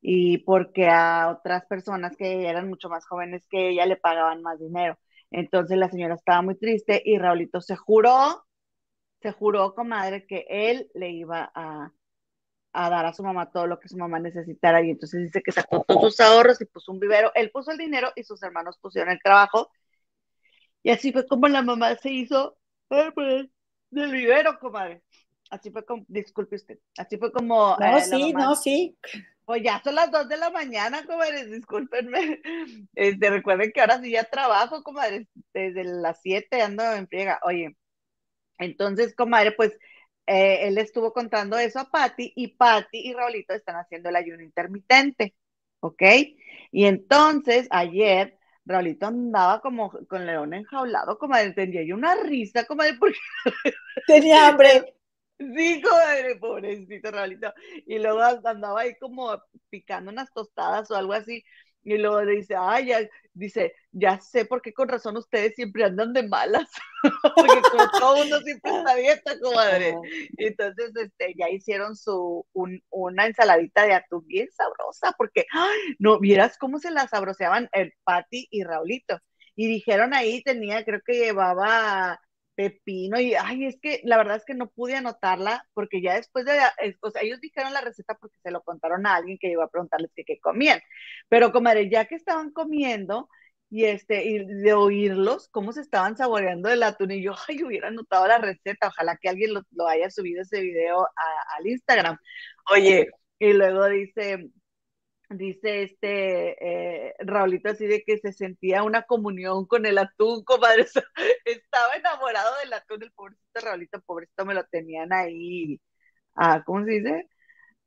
y 0.00 0.38
porque 0.38 0.88
a 0.88 1.28
otras 1.30 1.66
personas 1.66 2.16
que 2.16 2.48
eran 2.48 2.68
mucho 2.68 2.88
más 2.88 3.06
jóvenes 3.06 3.46
que 3.48 3.70
ella 3.70 3.86
le 3.86 3.96
pagaban 3.96 4.42
más 4.42 4.58
dinero. 4.60 4.98
Entonces 5.30 5.76
la 5.78 5.90
señora 5.90 6.14
estaba 6.14 6.42
muy 6.42 6.56
triste 6.56 7.02
y 7.04 7.18
Raulito 7.18 7.60
se 7.60 7.76
juró, 7.76 8.44
se 9.20 9.32
juró, 9.32 9.74
comadre, 9.74 10.26
que 10.26 10.46
él 10.48 10.90
le 10.94 11.10
iba 11.10 11.50
a, 11.54 11.92
a 12.72 12.90
dar 12.90 13.06
a 13.06 13.12
su 13.12 13.22
mamá 13.22 13.50
todo 13.50 13.66
lo 13.66 13.78
que 13.80 13.88
su 13.88 13.96
mamá 13.98 14.20
necesitara. 14.20 14.82
Y 14.82 14.90
entonces 14.90 15.22
dice 15.22 15.42
que 15.42 15.52
sacó 15.52 15.84
todos 15.86 16.02
sus 16.02 16.20
ahorros 16.20 16.60
y 16.60 16.66
puso 16.66 16.92
un 16.92 17.00
vivero. 17.00 17.32
Él 17.34 17.50
puso 17.50 17.70
el 17.72 17.78
dinero 17.78 18.12
y 18.16 18.24
sus 18.24 18.42
hermanos 18.42 18.78
pusieron 18.80 19.10
el 19.12 19.20
trabajo. 19.22 19.70
Y 20.82 20.90
así 20.90 21.12
fue 21.12 21.26
como 21.26 21.48
la 21.48 21.62
mamá 21.62 21.96
se 21.96 22.10
hizo. 22.10 22.56
Del 23.90 24.12
vivero, 24.12 24.58
comadre. 24.58 25.02
Así 25.50 25.70
fue 25.70 25.84
como, 25.84 26.04
disculpe 26.08 26.56
usted, 26.56 26.78
así 26.98 27.16
fue 27.16 27.32
como. 27.32 27.76
No, 27.78 27.98
eh, 27.98 28.02
sí, 28.02 28.32
no, 28.32 28.54
sí. 28.54 28.98
Pues 29.46 29.62
ya 29.62 29.80
son 29.82 29.94
las 29.94 30.10
dos 30.10 30.28
de 30.28 30.36
la 30.36 30.50
mañana, 30.50 31.06
comadre, 31.06 31.46
discúlpenme. 31.46 32.40
Este, 32.94 33.30
recuerden 33.30 33.72
que 33.72 33.80
ahora 33.80 34.00
sí 34.02 34.10
ya 34.10 34.24
trabajo, 34.24 34.82
comadre, 34.82 35.26
desde 35.54 35.84
las 35.84 36.20
siete 36.20 36.60
ando 36.60 36.82
en 36.92 37.08
friega. 37.08 37.40
Oye, 37.44 37.74
entonces, 38.58 39.14
comadre, 39.14 39.52
pues 39.52 39.72
eh, 40.26 40.68
él 40.68 40.76
estuvo 40.76 41.14
contando 41.14 41.58
eso 41.58 41.78
a 41.78 41.90
Patty 41.90 42.32
y 42.36 42.48
Patty 42.48 42.98
y 42.98 43.14
Raulito 43.14 43.54
están 43.54 43.76
haciendo 43.76 44.10
el 44.10 44.16
ayuno 44.16 44.42
intermitente, 44.42 45.34
¿ok? 45.80 46.02
Y 46.70 46.84
entonces 46.84 47.66
ayer 47.70 48.37
Raulito 48.68 49.06
andaba 49.06 49.60
como 49.60 49.90
con 50.08 50.26
león 50.26 50.54
enjaulado, 50.54 51.18
como 51.18 51.34
tenía 51.54 51.82
y 51.82 51.92
una 51.92 52.14
risa, 52.16 52.64
como 52.66 52.82
de 52.84 52.94
porque 52.94 53.18
tenía 54.06 54.48
hambre. 54.48 54.94
Sí, 55.38 55.80
de 55.80 56.36
pobrecito 56.36 57.10
Raulito. 57.12 57.52
Y 57.86 57.98
luego 57.98 58.20
andaba 58.22 58.80
ahí 58.80 58.96
como 58.98 59.40
picando 59.70 60.10
unas 60.10 60.32
tostadas 60.32 60.90
o 60.90 60.96
algo 60.96 61.12
así. 61.12 61.44
Y 61.84 61.96
luego 61.96 62.22
le 62.22 62.36
dice, 62.36 62.54
ay, 62.58 62.86
ya, 62.86 63.00
dice, 63.32 63.74
ya 63.92 64.20
sé 64.20 64.44
por 64.44 64.60
qué 64.60 64.72
con 64.72 64.88
razón 64.88 65.16
ustedes 65.16 65.54
siempre 65.54 65.84
andan 65.84 66.12
de 66.12 66.26
malas, 66.26 66.68
porque 67.36 67.62
como 67.70 67.90
todo 67.98 68.16
mundo 68.16 68.40
siempre 68.40 68.70
está 68.76 68.94
dieta, 68.94 69.40
comadre. 69.40 69.94
Entonces, 70.36 70.92
este, 70.96 71.34
ya 71.36 71.48
hicieron 71.48 71.96
su, 71.96 72.46
un, 72.52 72.82
una 72.90 73.26
ensaladita 73.26 73.84
de 73.86 73.94
atún 73.94 74.26
bien 74.26 74.48
sabrosa, 74.52 75.14
porque, 75.16 75.46
ay, 75.52 75.78
no, 75.98 76.18
vieras 76.18 76.58
cómo 76.58 76.78
se 76.78 76.90
la 76.90 77.08
sabroseaban 77.08 77.68
el 77.72 77.92
Pati 78.04 78.48
y 78.50 78.64
Raulito. 78.64 79.18
Y 79.54 79.66
dijeron 79.66 80.14
ahí, 80.14 80.42
tenía, 80.42 80.84
creo 80.84 81.00
que 81.04 81.14
llevaba 81.14 82.20
pepino 82.58 83.20
y, 83.20 83.34
ay, 83.34 83.66
es 83.66 83.78
que 83.80 84.00
la 84.02 84.16
verdad 84.16 84.34
es 84.34 84.44
que 84.44 84.52
no 84.52 84.68
pude 84.68 84.96
anotarla 84.96 85.64
porque 85.74 86.02
ya 86.02 86.16
después 86.16 86.44
de, 86.44 86.58
o 87.02 87.10
sea, 87.12 87.22
ellos 87.22 87.40
dijeron 87.40 87.72
la 87.72 87.80
receta 87.82 88.16
porque 88.20 88.36
se 88.42 88.50
lo 88.50 88.62
contaron 88.62 89.06
a 89.06 89.14
alguien 89.14 89.38
que 89.40 89.46
llegó 89.46 89.62
a 89.62 89.70
preguntarles 89.70 90.10
qué 90.16 90.40
comían, 90.40 90.80
pero 91.28 91.52
comadre, 91.52 91.88
ya 91.88 92.06
que 92.06 92.16
estaban 92.16 92.50
comiendo 92.50 93.28
y 93.70 93.84
este, 93.84 94.24
y 94.24 94.44
de 94.44 94.72
oírlos, 94.72 95.48
cómo 95.50 95.72
se 95.72 95.82
estaban 95.82 96.16
saboreando 96.16 96.68
el 96.68 96.82
atún 96.82 97.12
y 97.12 97.22
yo, 97.22 97.32
ay, 97.46 97.62
hubiera 97.62 97.88
anotado 97.88 98.26
la 98.26 98.38
receta, 98.38 98.88
ojalá 98.88 99.16
que 99.22 99.28
alguien 99.28 99.52
lo, 99.54 99.86
haya 99.86 100.10
subido 100.10 100.42
ese 100.42 100.60
video 100.60 101.06
al 101.58 101.64
Instagram. 101.64 102.18
Oye, 102.72 103.08
y 103.38 103.52
luego 103.52 103.86
dice, 103.86 104.50
dice 105.30 105.82
este 105.82 107.08
eh, 107.08 107.14
Raulito 107.18 107.70
así 107.70 107.86
de 107.86 108.02
que 108.02 108.18
se 108.18 108.32
sentía 108.32 108.82
una 108.82 109.02
comunión 109.02 109.66
con 109.66 109.86
el 109.86 109.98
atún, 109.98 110.44
comadre. 110.44 110.86
Estaba 111.44 111.94
enamorado 111.96 112.58
del 112.62 112.72
atún, 112.72 113.02
el 113.02 113.12
pobrecito 113.12 113.60
Raulito, 113.60 114.00
pobrecito, 114.02 114.44
me 114.44 114.54
lo 114.54 114.64
tenían 114.64 115.12
ahí, 115.12 115.80
ah, 116.34 116.62
¿cómo 116.64 116.84
se 116.84 116.92
dice? 116.92 117.28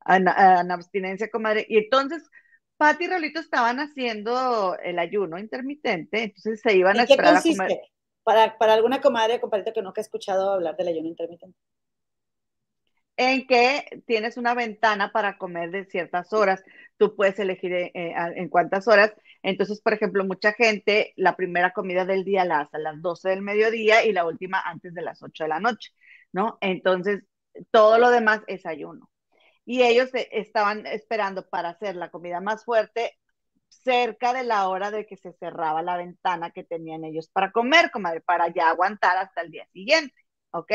En, 0.06 0.28
abstinencia, 0.28 1.30
comadre. 1.30 1.66
Y 1.70 1.78
entonces, 1.78 2.28
Pati 2.78 3.06
y 3.06 3.08
Raulito 3.08 3.40
estaban 3.40 3.80
haciendo 3.80 4.78
el 4.84 5.00
ayuno 5.00 5.38
intermitente, 5.38 6.24
entonces 6.24 6.62
se 6.62 6.76
iban 6.76 7.00
a 7.00 7.04
esperar 7.04 7.38
a 7.38 7.42
comer. 7.42 7.80
Para, 8.24 8.58
para 8.58 8.74
alguna 8.74 9.02
comadre 9.02 9.42
compadre 9.42 9.74
que 9.74 9.82
no 9.82 9.94
ha 9.96 10.02
escuchado 10.02 10.54
hablar 10.54 10.78
del 10.78 10.90
ayuno 10.90 11.08
intermitente 11.08 11.58
en 13.30 13.46
que 13.46 14.02
tienes 14.08 14.38
una 14.38 14.56
ventana 14.56 15.12
para 15.12 15.38
comer 15.38 15.70
de 15.70 15.86
ciertas 15.86 16.34
horas. 16.34 16.64
Tú 16.98 17.16
puedes 17.16 17.38
elegir 17.38 17.72
eh, 17.72 17.92
eh, 17.94 18.14
en 18.36 18.50
cuántas 18.50 18.88
horas. 18.88 19.14
Entonces, 19.44 19.80
por 19.80 19.94
ejemplo, 19.94 20.26
mucha 20.26 20.54
gente 20.54 21.14
la 21.18 21.36
primera 21.36 21.72
comida 21.72 22.04
del 22.04 22.24
día 22.24 22.46
la 22.46 22.62
hace 22.62 22.78
a 22.78 22.80
las 22.80 23.02
12 23.02 23.30
del 23.30 23.44
mediodía 23.44 24.04
y 24.04 24.12
la 24.12 24.26
última 24.26 24.60
antes 24.62 24.94
de 24.96 25.04
las 25.04 25.22
8 25.22 25.44
de 25.44 25.50
la 25.50 25.60
noche, 25.60 25.92
¿no? 26.32 26.58
Entonces, 26.62 27.24
todo 27.70 28.00
lo 28.00 28.10
demás 28.10 28.42
es 28.48 28.66
ayuno. 28.66 29.12
Y 29.66 29.84
ellos 29.84 30.10
estaban 30.14 30.88
esperando 30.88 31.48
para 31.48 31.70
hacer 31.70 31.96
la 31.96 32.10
comida 32.10 32.42
más 32.42 32.66
fuerte 32.66 33.20
cerca 33.70 34.34
de 34.34 34.44
la 34.44 34.68
hora 34.68 34.90
de 34.90 35.06
que 35.06 35.16
se 35.16 35.34
cerraba 35.34 35.84
la 35.84 35.98
ventana 35.98 36.50
que 36.50 36.64
tenían 36.64 37.04
ellos 37.04 37.30
para 37.30 37.52
comer, 37.52 37.92
comadre, 37.92 38.22
para 38.22 38.48
ya 38.50 38.70
aguantar 38.70 39.18
hasta 39.18 39.42
el 39.42 39.52
día 39.52 39.68
siguiente, 39.72 40.16
¿ok? 40.52 40.72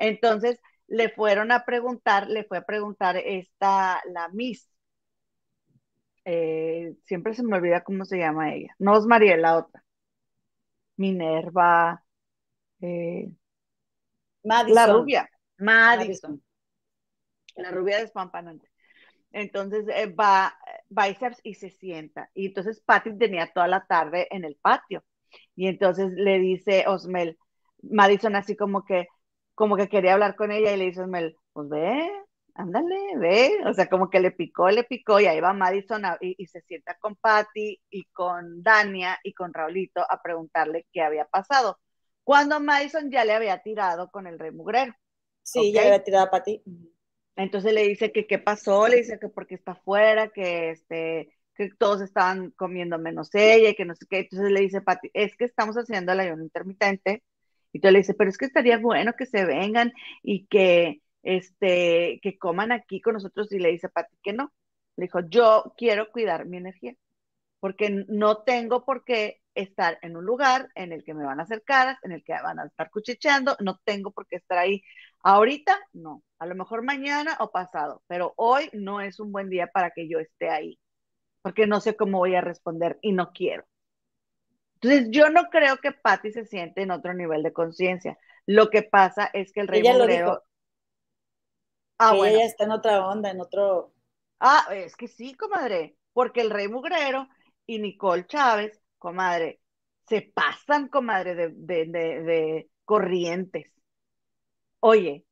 Entonces, 0.00 0.58
le 0.90 1.08
fueron 1.08 1.52
a 1.52 1.64
preguntar, 1.64 2.28
le 2.28 2.44
fue 2.44 2.58
a 2.58 2.66
preguntar 2.66 3.16
esta, 3.16 4.02
la 4.12 4.28
Miss, 4.28 4.68
eh, 6.24 6.96
siempre 7.04 7.32
se 7.34 7.42
me 7.42 7.56
olvida 7.56 7.82
cómo 7.82 8.04
se 8.04 8.18
llama 8.18 8.52
ella, 8.52 8.74
no 8.78 8.98
es 8.98 9.06
María, 9.06 9.36
la 9.36 9.56
otra, 9.56 9.82
Minerva, 10.96 12.04
eh, 12.82 13.32
la 14.42 14.86
rubia, 14.86 15.30
Madison, 15.58 16.42
la 17.54 17.70
rubia 17.70 17.98
despampanante. 17.98 18.68
Entonces 19.32 19.86
eh, 19.94 20.06
va, 20.06 20.58
va 20.96 21.08
y 21.44 21.54
se, 21.54 21.70
sienta. 21.70 22.30
Y 22.34 22.46
entonces 22.46 22.80
Patty 22.80 23.16
tenía 23.16 23.50
toda 23.52 23.68
la 23.68 23.86
tarde 23.86 24.26
en 24.30 24.44
el 24.44 24.56
patio. 24.56 25.04
Y 25.54 25.68
entonces 25.68 26.10
le 26.12 26.40
dice 26.40 26.84
Osmel, 26.88 27.38
Madison 27.82 28.34
así 28.34 28.56
como 28.56 28.84
que, 28.84 29.06
como 29.54 29.76
que 29.76 29.88
quería 29.88 30.14
hablar 30.14 30.36
con 30.36 30.50
ella 30.50 30.72
y 30.72 30.76
le 30.78 30.86
dice, 30.86 31.02
pues 31.52 31.68
ve, 31.68 32.10
ándale, 32.54 33.16
ve, 33.16 33.58
o 33.66 33.72
sea, 33.72 33.88
como 33.88 34.10
que 34.10 34.20
le 34.20 34.30
picó, 34.30 34.70
le 34.70 34.84
picó 34.84 35.20
y 35.20 35.26
ahí 35.26 35.40
va 35.40 35.52
Madison 35.52 36.02
y, 36.20 36.46
se 36.46 36.60
sienta 36.62 36.96
con 36.98 37.16
Patty 37.16 37.80
y 37.90 38.04
con 38.12 38.62
Dania 38.62 39.18
y 39.22 39.32
con 39.32 39.52
Raulito 39.52 40.00
a 40.08 40.20
preguntarle 40.22 40.86
qué 40.92 41.02
había 41.02 41.24
pasado. 41.24 41.78
Cuando 42.22 42.60
Madison 42.60 43.10
ya 43.10 43.24
le 43.24 43.32
había 43.32 43.62
tirado 43.62 44.10
con 44.10 44.26
el 44.26 44.38
rey 44.38 44.50
mugrero. 44.50 44.94
Sí, 45.42 45.72
ya 45.72 45.82
le 45.82 45.88
había 45.88 46.04
tirado 46.04 46.26
a 46.26 46.30
Patty. 46.30 46.62
Entonces 47.36 47.72
le 47.72 47.84
dice 47.84 48.12
que 48.12 48.26
qué 48.26 48.38
pasó, 48.38 48.86
le 48.86 48.96
dice 48.96 49.18
que 49.18 49.28
porque 49.28 49.54
está 49.54 49.72
afuera, 49.72 50.28
que 50.28 50.70
este, 50.70 51.34
que 51.54 51.70
todos 51.78 52.02
estaban 52.02 52.50
comiendo 52.50 52.98
menos 52.98 53.34
ella 53.34 53.70
y 53.70 53.74
que 53.74 53.84
no 53.84 53.94
sé 53.94 54.06
qué. 54.08 54.20
Entonces 54.20 54.50
le 54.50 54.60
dice 54.60 54.82
Patty, 54.82 55.10
es 55.14 55.36
que 55.36 55.44
estamos 55.44 55.76
haciendo 55.76 56.12
el 56.12 56.20
ayuno 56.20 56.42
intermitente 56.42 57.22
y 57.72 57.80
tú 57.80 57.90
le 57.90 57.98
dices, 57.98 58.16
pero 58.18 58.30
es 58.30 58.38
que 58.38 58.46
estaría 58.46 58.78
bueno 58.78 59.14
que 59.14 59.26
se 59.26 59.44
vengan 59.44 59.92
y 60.22 60.46
que, 60.46 61.02
este, 61.22 62.20
que 62.22 62.38
coman 62.38 62.72
aquí 62.72 63.00
con 63.00 63.14
nosotros. 63.14 63.52
Y 63.52 63.58
le 63.58 63.70
dice 63.70 63.88
Pati 63.88 64.16
que 64.22 64.32
no. 64.32 64.52
Le 64.96 65.06
dijo, 65.06 65.20
yo 65.28 65.74
quiero 65.76 66.10
cuidar 66.10 66.46
mi 66.46 66.58
energía, 66.58 66.94
porque 67.60 67.90
no 68.08 68.38
tengo 68.42 68.84
por 68.84 69.04
qué 69.04 69.40
estar 69.54 69.98
en 70.02 70.16
un 70.16 70.24
lugar 70.24 70.68
en 70.74 70.92
el 70.92 71.04
que 71.04 71.14
me 71.14 71.24
van 71.24 71.40
a 71.40 71.44
hacer 71.44 71.62
caras, 71.64 71.98
en 72.02 72.12
el 72.12 72.24
que 72.24 72.32
van 72.32 72.58
a 72.58 72.66
estar 72.66 72.90
cuchicheando, 72.90 73.56
no 73.60 73.80
tengo 73.84 74.10
por 74.12 74.26
qué 74.26 74.36
estar 74.36 74.58
ahí. 74.58 74.82
Ahorita, 75.22 75.78
no. 75.92 76.22
A 76.38 76.46
lo 76.46 76.54
mejor 76.54 76.82
mañana 76.82 77.36
o 77.40 77.50
pasado, 77.50 78.02
pero 78.06 78.32
hoy 78.36 78.70
no 78.72 79.00
es 79.00 79.20
un 79.20 79.32
buen 79.32 79.50
día 79.50 79.68
para 79.68 79.90
que 79.90 80.08
yo 80.08 80.18
esté 80.18 80.50
ahí, 80.50 80.78
porque 81.42 81.66
no 81.66 81.80
sé 81.80 81.96
cómo 81.96 82.18
voy 82.18 82.34
a 82.36 82.40
responder 82.42 82.98
y 83.02 83.12
no 83.12 83.32
quiero. 83.32 83.64
Entonces, 84.80 85.08
yo 85.10 85.28
no 85.28 85.44
creo 85.50 85.76
que 85.76 85.92
Patty 85.92 86.32
se 86.32 86.46
siente 86.46 86.82
en 86.82 86.90
otro 86.90 87.12
nivel 87.12 87.42
de 87.42 87.52
conciencia. 87.52 88.18
Lo 88.46 88.70
que 88.70 88.82
pasa 88.82 89.30
es 89.32 89.52
que 89.52 89.60
el 89.60 89.68
rey 89.68 89.80
ella 89.80 90.40
Ah, 91.98 92.14
bueno. 92.14 92.34
Ella 92.34 92.46
está 92.46 92.64
en 92.64 92.70
otra 92.72 93.06
onda, 93.06 93.30
en 93.30 93.40
otro. 93.40 93.92
Ah, 94.40 94.66
es 94.72 94.96
que 94.96 95.06
sí, 95.06 95.34
comadre, 95.34 95.96
porque 96.14 96.40
el 96.40 96.50
rey 96.50 96.66
mugrero 96.66 97.28
y 97.66 97.78
Nicole 97.78 98.26
Chávez, 98.26 98.80
comadre, 98.96 99.60
se 100.08 100.22
pasan, 100.22 100.88
comadre, 100.88 101.34
de, 101.34 101.50
de, 101.50 101.86
de 101.86 102.70
corrientes. 102.86 103.70
Oye, 104.80 105.26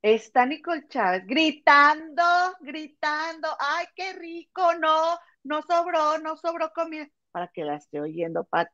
está 0.00 0.46
Nicole 0.46 0.88
Chávez 0.88 1.24
gritando, 1.26 2.22
gritando, 2.60 3.48
ay, 3.60 3.84
qué 3.94 4.14
rico, 4.14 4.74
no, 4.80 5.18
no 5.42 5.60
sobró, 5.60 6.18
no 6.18 6.38
sobró 6.38 6.72
comida, 6.72 7.06
para 7.32 7.48
que 7.48 7.64
la 7.64 7.76
esté 7.76 8.00
oyendo 8.00 8.44
Pati 8.44 8.72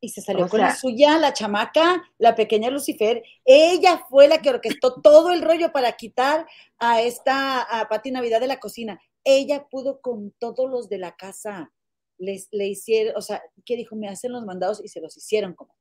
y 0.00 0.08
se 0.08 0.22
salió 0.22 0.48
con 0.48 0.60
la 0.60 0.74
suya, 0.74 1.18
la 1.18 1.34
chamaca, 1.34 2.02
la 2.18 2.34
pequeña 2.34 2.70
Lucifer. 2.70 3.22
Ella 3.44 4.04
fue 4.08 4.28
la 4.28 4.38
que 4.38 4.50
orquestó 4.50 5.00
todo 5.00 5.30
el 5.30 5.42
rollo 5.42 5.72
para 5.72 5.92
quitar 5.92 6.46
a 6.78 7.02
esta, 7.02 7.60
a 7.60 7.88
Pati 7.88 8.10
Navidad 8.10 8.40
de 8.40 8.46
la 8.46 8.58
cocina. 8.58 9.00
Ella 9.24 9.68
pudo 9.68 10.00
con 10.00 10.32
todos 10.38 10.70
los 10.70 10.88
de 10.88 10.98
la 10.98 11.16
casa. 11.16 11.70
Les, 12.16 12.48
le 12.50 12.66
hicieron, 12.66 13.14
o 13.16 13.20
sea, 13.20 13.42
¿qué 13.64 13.76
dijo? 13.76 13.94
Me 13.94 14.08
hacen 14.08 14.32
los 14.32 14.44
mandados 14.44 14.82
y 14.82 14.88
se 14.88 15.00
los 15.00 15.16
hicieron 15.16 15.54
como. 15.54 15.74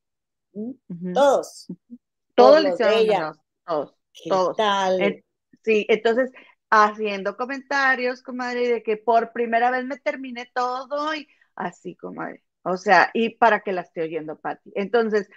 Todos. 1.14 1.68
Todos, 2.36 2.64
los 2.64 2.78
de 2.78 3.00
ella. 3.00 3.32
Todos. 3.66 3.94
todos. 4.28 4.58
Tal? 4.58 5.24
sí, 5.64 5.86
entonces, 5.88 6.32
haciendo 6.70 7.38
comentarios, 7.38 8.22
comadre, 8.22 8.68
de 8.68 8.84
que 8.84 8.98
por 8.98 9.32
primera 9.32 9.72
vez 9.72 9.86
me 9.86 9.98
terminé 9.98 10.50
todo 10.54 11.16
y 11.16 11.28
así, 11.56 11.96
comadre 11.96 12.44
o 12.64 12.78
sea, 12.78 13.10
y 13.14 13.38
para 13.38 13.62
que 13.62 13.72
la 13.72 13.82
esté 13.82 14.02
oyendo 14.02 14.40
Patti. 14.40 14.72
Entonces, 14.76 15.30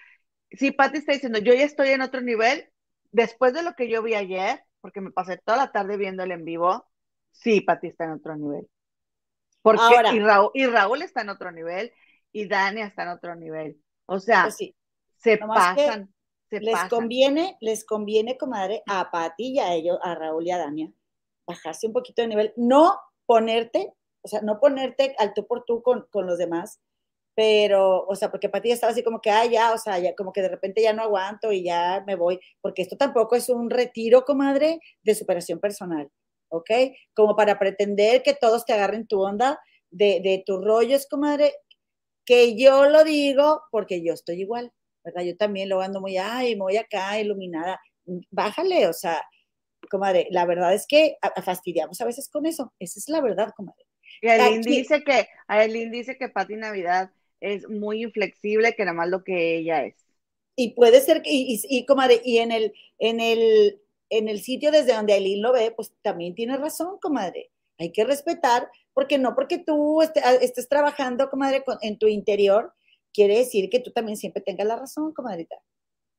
si 0.50 0.72
Patti 0.72 0.98
está 0.98 1.12
diciendo, 1.12 1.38
yo 1.38 1.54
ya 1.54 1.64
estoy 1.64 1.90
en 1.90 2.02
otro 2.02 2.20
nivel, 2.20 2.68
después 3.10 3.52
de 3.52 3.62
lo 3.62 3.74
que 3.74 3.88
yo 3.88 4.02
vi 4.02 4.14
ayer, 4.14 4.62
porque 4.80 5.00
me 5.00 5.12
pasé 5.12 5.38
toda 5.38 5.58
la 5.58 5.72
tarde 5.72 5.96
viéndole 5.96 6.34
en 6.34 6.44
vivo, 6.44 6.86
sí, 7.30 7.60
Patti 7.60 7.88
está 7.88 8.04
en 8.04 8.12
otro 8.12 8.36
nivel. 8.36 8.68
Porque, 9.62 9.82
y, 10.12 10.18
Raúl, 10.18 10.50
y 10.54 10.66
Raúl 10.66 11.02
está 11.02 11.22
en 11.22 11.28
otro 11.28 11.52
nivel, 11.52 11.92
y 12.32 12.48
Dania 12.48 12.86
está 12.86 13.04
en 13.04 13.10
otro 13.10 13.36
nivel. 13.36 13.80
O 14.06 14.18
sea, 14.18 14.44
pues 14.44 14.72
se 15.18 15.38
pasan. 15.38 16.12
Se 16.50 16.60
les 16.60 16.84
conviene, 16.90 17.56
les 17.60 17.86
conviene, 17.86 18.36
comadre, 18.36 18.82
a 18.86 19.10
Patti 19.10 19.52
y 19.52 19.58
a 19.58 19.72
ellos, 19.72 19.98
a 20.02 20.14
Raúl 20.14 20.46
y 20.46 20.50
a 20.50 20.58
Dania, 20.58 20.92
bajarse 21.46 21.86
un 21.86 21.94
poquito 21.94 22.20
de 22.20 22.28
nivel, 22.28 22.52
no 22.56 23.00
ponerte, 23.24 23.94
o 24.20 24.28
sea, 24.28 24.42
no 24.42 24.60
ponerte 24.60 25.14
al 25.18 25.32
tú 25.32 25.46
por 25.46 25.64
tú 25.64 25.82
con, 25.82 26.06
con 26.10 26.26
los 26.26 26.36
demás, 26.36 26.78
pero, 27.34 28.04
o 28.06 28.14
sea, 28.14 28.30
porque 28.30 28.48
para 28.48 28.62
ti 28.62 28.70
estaba 28.70 28.92
así 28.92 29.02
como 29.02 29.20
que, 29.20 29.30
ah, 29.30 29.46
ya, 29.46 29.72
o 29.72 29.78
sea, 29.78 29.98
ya 29.98 30.14
como 30.14 30.32
que 30.32 30.42
de 30.42 30.48
repente 30.48 30.82
ya 30.82 30.92
no 30.92 31.02
aguanto 31.02 31.52
y 31.52 31.64
ya 31.64 32.02
me 32.06 32.14
voy, 32.14 32.40
porque 32.60 32.82
esto 32.82 32.96
tampoco 32.96 33.36
es 33.36 33.48
un 33.48 33.70
retiro, 33.70 34.24
comadre, 34.24 34.80
de 35.02 35.14
superación 35.14 35.58
personal, 35.58 36.10
¿ok? 36.48 36.70
Como 37.14 37.34
para 37.36 37.58
pretender 37.58 38.22
que 38.22 38.34
todos 38.34 38.64
te 38.66 38.74
agarren 38.74 39.06
tu 39.06 39.20
onda 39.20 39.58
de, 39.90 40.20
de 40.22 40.42
tus 40.44 40.62
rollos, 40.62 41.06
comadre, 41.08 41.54
que 42.24 42.56
yo 42.56 42.86
lo 42.86 43.04
digo 43.04 43.62
porque 43.70 44.04
yo 44.04 44.12
estoy 44.12 44.42
igual, 44.42 44.72
¿verdad? 45.04 45.22
Yo 45.22 45.36
también 45.36 45.68
lo 45.68 45.80
ando 45.80 46.00
muy, 46.00 46.18
ay, 46.18 46.54
muy 46.56 46.76
acá, 46.76 47.18
iluminada, 47.18 47.80
bájale, 48.30 48.86
o 48.88 48.92
sea, 48.92 49.22
comadre, 49.90 50.28
la 50.30 50.44
verdad 50.44 50.74
es 50.74 50.86
que 50.86 51.16
fastidiamos 51.42 52.00
a 52.00 52.04
veces 52.04 52.28
con 52.28 52.46
eso, 52.46 52.72
esa 52.78 52.98
es 52.98 53.08
la 53.08 53.20
verdad, 53.20 53.52
comadre. 53.56 53.84
Y 54.20 54.28
Aileen 54.28 54.62
dice 54.62 55.02
que, 55.02 55.28
Aileen 55.48 55.90
dice 55.90 56.16
que 56.16 56.28
Pati 56.28 56.56
Navidad 56.56 57.10
es 57.42 57.68
muy 57.68 58.02
inflexible, 58.02 58.74
que 58.74 58.84
nada 58.84 58.96
más 58.96 59.08
lo 59.08 59.24
que 59.24 59.56
ella 59.56 59.84
es. 59.84 59.96
Y 60.56 60.74
puede 60.74 61.00
ser 61.00 61.22
que, 61.22 61.30
y, 61.32 61.60
y, 61.68 61.84
comadre, 61.86 62.20
y 62.24 62.38
en 62.38 62.52
el, 62.52 62.72
en 62.98 63.20
el, 63.20 63.80
en 64.10 64.28
el 64.28 64.40
sitio 64.40 64.70
desde 64.70 64.94
donde 64.94 65.14
Aileen 65.14 65.42
lo 65.42 65.52
ve, 65.52 65.72
pues 65.72 65.92
también 66.02 66.34
tiene 66.34 66.56
razón, 66.56 66.98
comadre. 67.00 67.50
Hay 67.78 67.90
que 67.92 68.04
respetar, 68.04 68.70
porque 68.94 69.18
no 69.18 69.34
porque 69.34 69.58
tú 69.58 70.02
ah, 70.02 70.34
estés 70.40 70.68
trabajando, 70.68 71.30
comadre, 71.30 71.64
en 71.80 71.98
tu 71.98 72.06
interior, 72.06 72.72
quiere 73.12 73.38
decir 73.38 73.70
que 73.70 73.80
tú 73.80 73.90
también 73.90 74.16
siempre 74.16 74.42
tengas 74.42 74.66
la 74.66 74.76
razón, 74.76 75.12
comadrita. 75.12 75.56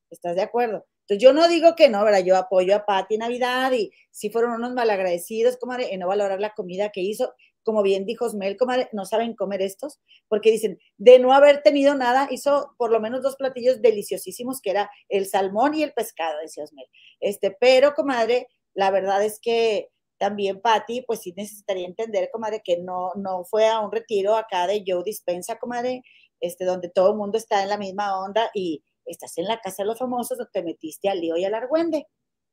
¿Estás 0.10 0.36
de 0.36 0.42
acuerdo? 0.42 0.86
Entonces, 1.02 1.24
yo 1.24 1.34
no 1.34 1.48
digo 1.48 1.76
que 1.76 1.90
no, 1.90 2.04
¿verdad? 2.04 2.24
Yo 2.24 2.38
apoyo 2.38 2.76
a 2.76 2.86
Pati 2.86 3.18
Navidad 3.18 3.72
y 3.74 3.92
si 4.12 4.30
fueron 4.30 4.54
unos 4.54 4.74
malagradecidos, 4.74 5.58
comadre, 5.58 5.94
en 5.94 6.00
no 6.00 6.08
valorar 6.08 6.40
la 6.40 6.54
comida 6.54 6.90
que 6.90 7.02
hizo, 7.02 7.34
como 7.64 7.82
bien 7.82 8.06
dijo 8.06 8.26
Osmel, 8.26 8.58
comadre, 8.58 8.90
no 8.92 9.06
saben 9.06 9.36
comer 9.36 9.62
estos, 9.62 10.00
porque 10.28 10.52
dicen, 10.52 10.80
de 10.98 11.20
no 11.20 11.34
haber 11.34 11.62
tenido 11.64 11.96
nada, 11.96 12.28
hizo 12.32 12.76
por 12.78 12.92
lo 12.92 13.00
menos 13.00 13.22
dos 13.22 13.36
platillos 13.36 13.82
deliciosísimos, 13.82 14.62
que 14.62 14.72
era 14.72 14.90
el 15.10 15.26
salmón 15.26 15.74
y 15.74 15.84
el 15.84 15.94
pescado, 15.94 16.40
decía 16.40 16.64
Osmel. 16.64 16.88
Este, 17.20 17.52
pero, 17.60 17.94
comadre, 17.94 18.48
la 18.74 18.92
verdad 18.92 19.24
es 19.24 19.40
que 19.40 19.90
también 20.18 20.62
Patti, 20.62 21.02
pues 21.02 21.22
sí 21.22 21.34
necesitaría 21.36 21.86
entender, 21.86 22.30
comadre, 22.32 22.62
que 22.64 22.78
no, 22.78 23.12
no 23.16 23.44
fue 23.44 23.68
a 23.68 23.80
un 23.80 23.92
retiro 23.92 24.36
acá 24.36 24.68
de 24.68 24.84
Joe 24.86 25.04
Dispensa, 25.04 25.58
comadre, 25.58 26.02
este, 26.40 26.66
donde 26.66 26.90
todo 26.90 27.12
el 27.12 27.18
mundo 27.18 27.38
está 27.38 27.64
en 27.64 27.70
la 27.70 27.78
misma 27.78 28.20
onda 28.20 28.50
y 28.54 28.84
estás 29.06 29.38
en 29.38 29.46
la 29.46 29.60
casa 29.60 29.84
de 29.84 29.88
los 29.88 30.00
famosos 30.00 30.38
donde 30.38 30.52
te 30.52 30.64
metiste 30.64 31.10
al 31.10 31.20
lío 31.20 31.38
y 31.38 31.46
al 31.46 31.54
argüende. 31.54 32.08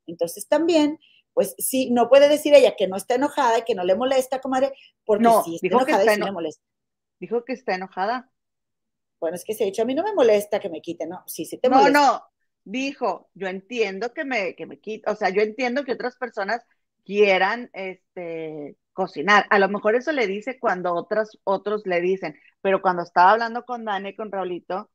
Entonces 0.07 0.49
también, 0.49 0.99
pues 1.35 1.55
sí, 1.59 1.91
no 1.91 2.09
puede 2.09 2.29
decir 2.29 2.55
ella 2.55 2.75
que 2.77 2.89
no 2.89 2.97
está 2.97 3.15
enojada 3.15 3.59
y 3.59 3.63
que 3.63 3.75
no 3.75 3.85
le 3.85 3.95
molesta, 3.95 4.41
comadre, 4.41 4.73
porque 5.05 5.25
no, 5.25 5.43
sí 5.43 5.57
está 5.57 5.67
dijo 5.67 5.79
enojada 5.79 5.99
que 5.99 6.03
está 6.03 6.13
y 6.13 6.17
sí 6.17 6.25
le 6.25 6.33
molesta. 6.33 6.65
Dijo 7.21 7.45
que 7.45 7.53
está 7.53 7.75
enojada. 7.75 8.31
Bueno, 9.21 9.37
es 9.37 9.45
que 9.45 9.55
se 9.55 9.65
ha 9.65 9.67
dicho, 9.67 9.83
a 9.83 9.85
mí 9.85 9.95
no 9.95 10.03
me 10.03 10.15
molesta 10.15 10.61
que 10.61 10.71
me 10.71 10.81
quite, 10.81 11.07
¿no? 11.07 11.23
Sí, 11.27 11.45
sí 11.45 11.59
te 11.59 11.69
molesta. 11.69 11.91
No, 11.91 12.13
no, 12.13 12.23
dijo, 12.65 13.31
yo 13.35 13.49
entiendo 13.49 14.13
que 14.13 14.25
me, 14.25 14.55
que 14.55 14.67
me 14.67 14.81
quite, 14.81 15.11
o 15.11 15.15
sea, 15.15 15.29
yo 15.31 15.43
entiendo 15.43 15.85
que 15.85 15.93
otras 15.93 16.17
personas 16.17 16.65
quieran 17.05 17.71
este, 17.73 18.77
cocinar. 18.93 19.47
A 19.51 19.59
lo 19.59 19.69
mejor 19.69 19.95
eso 19.95 20.13
le 20.13 20.27
dice 20.27 20.59
cuando 20.59 20.95
otros, 20.95 21.39
otros 21.45 21.87
le 21.87 22.01
dicen, 22.01 22.37
pero 22.61 22.83
cuando 22.83 23.03
estaba 23.03 23.33
hablando 23.33 23.65
con 23.65 23.85
Dani, 23.85 24.15
con 24.15 24.33
Raulito, 24.33 24.91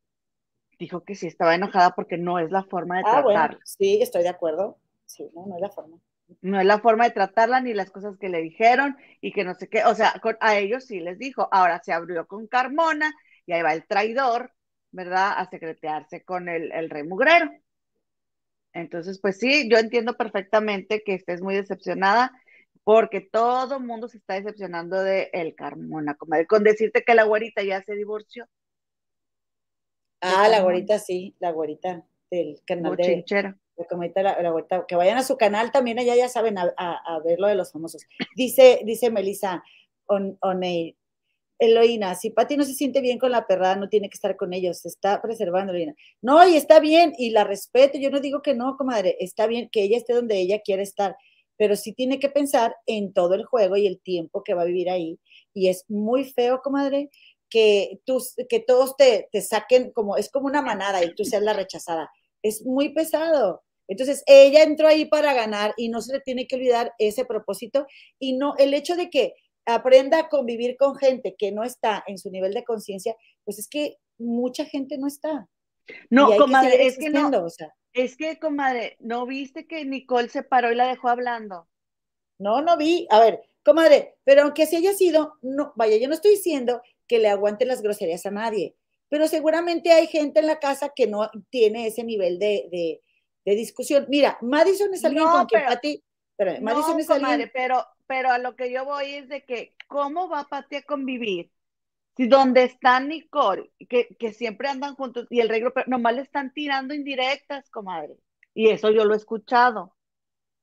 dijo 0.79 1.03
que 1.03 1.15
sí 1.15 1.27
estaba 1.27 1.55
enojada 1.55 1.91
porque 1.91 2.17
no 2.17 2.39
es 2.39 2.51
la 2.51 2.63
forma 2.63 2.97
de 2.97 3.03
ah, 3.05 3.23
tratarla. 3.23 3.59
sí, 3.63 4.01
estoy 4.01 4.23
de 4.23 4.29
acuerdo. 4.29 4.77
Sí, 5.05 5.29
no, 5.33 5.45
no 5.45 5.55
es 5.55 5.61
la 5.61 5.69
forma. 5.69 5.97
No 6.41 6.59
es 6.59 6.65
la 6.65 6.79
forma 6.79 7.05
de 7.05 7.11
tratarla 7.11 7.61
ni 7.61 7.73
las 7.73 7.91
cosas 7.91 8.17
que 8.17 8.29
le 8.29 8.41
dijeron 8.41 8.97
y 9.21 9.31
que 9.31 9.43
no 9.43 9.53
sé 9.55 9.67
qué. 9.67 9.83
O 9.85 9.95
sea, 9.95 10.13
a 10.39 10.57
ellos 10.57 10.85
sí 10.85 10.99
les 10.99 11.19
dijo. 11.19 11.47
Ahora 11.51 11.81
se 11.83 11.93
abrió 11.93 12.27
con 12.27 12.47
Carmona 12.47 13.13
y 13.45 13.53
ahí 13.53 13.61
va 13.61 13.73
el 13.73 13.85
traidor, 13.85 14.51
¿verdad? 14.91 15.33
A 15.37 15.49
secretearse 15.49 16.23
con 16.23 16.49
el, 16.49 16.71
el 16.71 16.89
rey 16.89 17.03
mugrero. 17.03 17.51
Entonces, 18.73 19.19
pues 19.19 19.39
sí, 19.39 19.69
yo 19.69 19.77
entiendo 19.77 20.17
perfectamente 20.17 21.03
que 21.03 21.13
estés 21.13 21.41
muy 21.41 21.55
decepcionada 21.55 22.31
porque 22.85 23.19
todo 23.19 23.77
el 23.77 23.83
mundo 23.83 24.07
se 24.07 24.17
está 24.17 24.35
decepcionando 24.35 25.01
de 25.01 25.31
el 25.33 25.55
Carmona, 25.55 26.15
con 26.47 26.63
decirte 26.63 27.03
que 27.03 27.15
la 27.15 27.23
güerita 27.23 27.63
ya 27.63 27.81
se 27.83 27.95
divorció. 27.95 28.47
Ah, 30.21 30.47
la 30.49 30.61
güerita 30.61 30.99
sí, 30.99 31.35
la 31.39 31.51
güerita 31.51 32.05
del 32.29 32.61
canal 32.65 32.95
de, 32.95 33.25
que 34.87 34.95
vayan 34.95 35.17
a 35.17 35.23
su 35.23 35.37
canal 35.37 35.71
también, 35.71 35.99
allá 35.99 36.15
ya 36.15 36.29
saben 36.29 36.57
a, 36.57 37.21
ver 37.23 37.39
lo 37.39 37.47
de 37.47 37.55
los 37.55 37.71
famosos. 37.71 38.03
Dice, 38.35 38.81
dice 38.85 39.09
Melissa 39.09 39.63
O'Neill, 40.07 40.95
Eloína, 41.57 42.15
si 42.15 42.31
Pati 42.31 42.57
no 42.57 42.63
se 42.63 42.73
siente 42.73 43.01
bien 43.01 43.17
con 43.17 43.31
la 43.31 43.47
perrada, 43.47 43.75
no 43.75 43.87
tiene 43.87 44.09
que 44.09 44.15
estar 44.15 44.35
con 44.35 44.53
ellos, 44.53 44.79
se 44.79 44.89
está 44.89 45.21
preservando, 45.21 45.71
Eloína. 45.71 45.95
No, 46.21 46.45
y 46.47 46.55
está 46.55 46.79
bien, 46.79 47.13
y 47.17 47.29
la 47.29 47.43
respeto, 47.43 47.97
yo 47.97 48.09
no 48.09 48.19
digo 48.19 48.41
que 48.41 48.53
no, 48.53 48.75
comadre, 48.77 49.15
está 49.19 49.47
bien 49.47 49.69
que 49.71 49.83
ella 49.83 49.97
esté 49.97 50.13
donde 50.13 50.37
ella 50.37 50.59
quiere 50.59 50.83
estar, 50.83 51.15
pero 51.57 51.75
sí 51.75 51.93
tiene 51.93 52.19
que 52.19 52.29
pensar 52.29 52.75
en 52.85 53.13
todo 53.13 53.33
el 53.35 53.45
juego 53.45 53.77
y 53.77 53.87
el 53.87 54.01
tiempo 54.01 54.43
que 54.43 54.53
va 54.53 54.63
a 54.63 54.65
vivir 54.65 54.89
ahí. 54.89 55.19
Y 55.53 55.69
es 55.69 55.85
muy 55.89 56.25
feo, 56.25 56.61
comadre, 56.61 57.09
que, 57.49 58.01
tú, 58.05 58.21
que 58.49 58.59
todos 58.59 58.97
te, 58.97 59.29
te 59.31 59.41
saquen 59.41 59.91
como, 59.91 60.17
es 60.17 60.29
como 60.29 60.47
una 60.47 60.61
manada 60.61 61.03
y 61.03 61.15
tú 61.15 61.23
seas 61.23 61.43
la 61.43 61.53
rechazada. 61.53 62.11
Es 62.45 62.63
muy 62.63 62.89
pesado. 62.89 63.63
Entonces, 63.87 64.23
ella 64.27 64.63
entró 64.63 64.87
ahí 64.87 65.05
para 65.05 65.33
ganar 65.33 65.73
y 65.77 65.89
no 65.89 66.01
se 66.01 66.13
le 66.13 66.19
tiene 66.19 66.47
que 66.47 66.55
olvidar 66.55 66.93
ese 66.99 67.25
propósito 67.25 67.87
y 68.19 68.37
no 68.37 68.55
el 68.57 68.73
hecho 68.73 68.95
de 68.95 69.09
que 69.09 69.33
aprenda 69.65 70.19
a 70.19 70.29
convivir 70.29 70.77
con 70.77 70.95
gente 70.95 71.35
que 71.37 71.51
no 71.51 71.63
está 71.63 72.03
en 72.07 72.17
su 72.17 72.29
nivel 72.29 72.53
de 72.53 72.63
conciencia, 72.63 73.15
pues 73.43 73.57
es 73.57 73.67
que 73.67 73.97
mucha 74.17 74.65
gente 74.65 74.97
no 74.97 75.07
está. 75.07 75.47
No, 76.09 76.35
comadre, 76.37 76.85
es 76.85 76.97
que 76.97 77.09
no. 77.09 77.29
O 77.43 77.49
sea. 77.49 77.73
Es 77.93 78.15
que, 78.15 78.39
comadre, 78.39 78.97
¿no 78.99 79.25
viste 79.25 79.67
que 79.67 79.85
Nicole 79.85 80.29
se 80.29 80.43
paró 80.43 80.71
y 80.71 80.75
la 80.75 80.87
dejó 80.87 81.09
hablando? 81.09 81.67
No, 82.37 82.61
no 82.61 82.77
vi. 82.77 83.07
A 83.09 83.19
ver, 83.19 83.41
comadre, 83.63 84.15
pero 84.23 84.43
aunque 84.43 84.65
se 84.65 84.77
haya 84.77 84.93
sido, 84.93 85.33
no, 85.41 85.73
vaya, 85.75 85.97
yo 85.97 86.07
no 86.07 86.13
estoy 86.13 86.31
diciendo 86.31 86.81
que 87.07 87.19
le 87.19 87.29
aguante 87.29 87.65
las 87.65 87.81
groserías 87.81 88.25
a 88.25 88.31
nadie, 88.31 88.75
pero 89.09 89.27
seguramente 89.27 89.91
hay 89.91 90.07
gente 90.07 90.39
en 90.39 90.47
la 90.47 90.59
casa 90.59 90.91
que 90.95 91.07
no 91.07 91.29
tiene 91.49 91.87
ese 91.87 92.03
nivel 92.03 92.39
de, 92.39 93.01
discusión. 93.45 94.05
Mira, 94.09 94.37
Madison 94.41 94.93
es 94.93 95.05
alguien 95.05 95.25
con 95.25 95.45
quien 95.45 95.65
Pati, 95.65 96.03
pero 96.35 96.59
Madison 96.61 96.99
es 96.99 97.09
alguien. 97.09 97.51
Pero, 97.53 97.85
pero 98.07 98.31
a 98.31 98.37
lo 98.37 98.55
que 98.55 98.71
yo 98.71 98.85
voy 98.85 99.15
es 99.15 99.29
de 99.29 99.43
que, 99.45 99.75
¿cómo 99.87 100.27
va 100.29 100.45
Pati 100.45 100.77
a 100.77 100.81
convivir? 100.83 101.51
Si 102.17 102.27
donde 102.27 102.63
está 102.63 102.99
Nicole, 102.99 103.71
que, 103.89 104.15
que 104.17 104.31
siempre 104.31 104.69
andan 104.69 104.95
juntos, 104.95 105.27
y 105.29 105.41
el 105.41 105.49
reglo, 105.49 105.73
pero 105.73 105.87
nomás 105.89 106.15
le 106.15 106.21
están 106.21 106.53
tirando 106.53 106.93
indirectas, 106.93 107.69
comadre. 107.69 108.15
Y 108.53 108.69
eso 108.69 108.89
yo 108.89 109.03
lo 109.03 109.13
he 109.13 109.17
escuchado. 109.17 109.95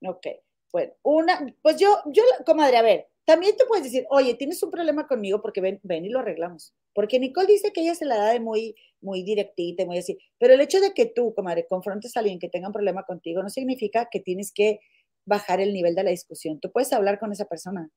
Ok, 0.04 0.26
bueno, 0.72 0.92
una, 1.02 1.54
pues 1.60 1.76
yo, 1.76 2.02
yo, 2.06 2.22
comadre, 2.46 2.78
a 2.78 2.82
ver, 2.82 3.08
también 3.24 3.56
te 3.56 3.66
puedes 3.66 3.84
decir, 3.84 4.06
oye, 4.08 4.34
tienes 4.34 4.62
un 4.62 4.70
problema 4.70 5.06
conmigo 5.06 5.40
porque 5.40 5.60
ven, 5.60 5.78
ven 5.82 6.06
y 6.06 6.08
lo 6.08 6.20
arreglamos. 6.20 6.74
Porque 6.94 7.18
Nicole 7.18 7.46
dice 7.46 7.72
que 7.72 7.82
ella 7.82 7.94
se 7.94 8.04
la 8.04 8.16
da 8.16 8.32
de 8.32 8.40
muy, 8.40 8.74
muy 9.00 9.22
directita 9.22 9.82
y 9.82 9.86
muy 9.86 9.98
así. 9.98 10.18
Pero 10.38 10.54
el 10.54 10.60
hecho 10.60 10.80
de 10.80 10.92
que 10.92 11.06
tú, 11.06 11.34
comadre, 11.34 11.66
confrontes 11.66 12.16
a 12.16 12.20
alguien 12.20 12.38
que 12.38 12.48
tenga 12.48 12.68
un 12.68 12.72
problema 12.72 13.04
contigo 13.04 13.42
no 13.42 13.48
significa 13.48 14.08
que 14.10 14.20
tienes 14.20 14.52
que 14.52 14.80
bajar 15.24 15.60
el 15.60 15.72
nivel 15.72 15.94
de 15.94 16.04
la 16.04 16.10
discusión. 16.10 16.60
Tú 16.60 16.70
puedes 16.70 16.92
hablar 16.92 17.18
con 17.18 17.32
esa 17.32 17.44
persona. 17.46 17.90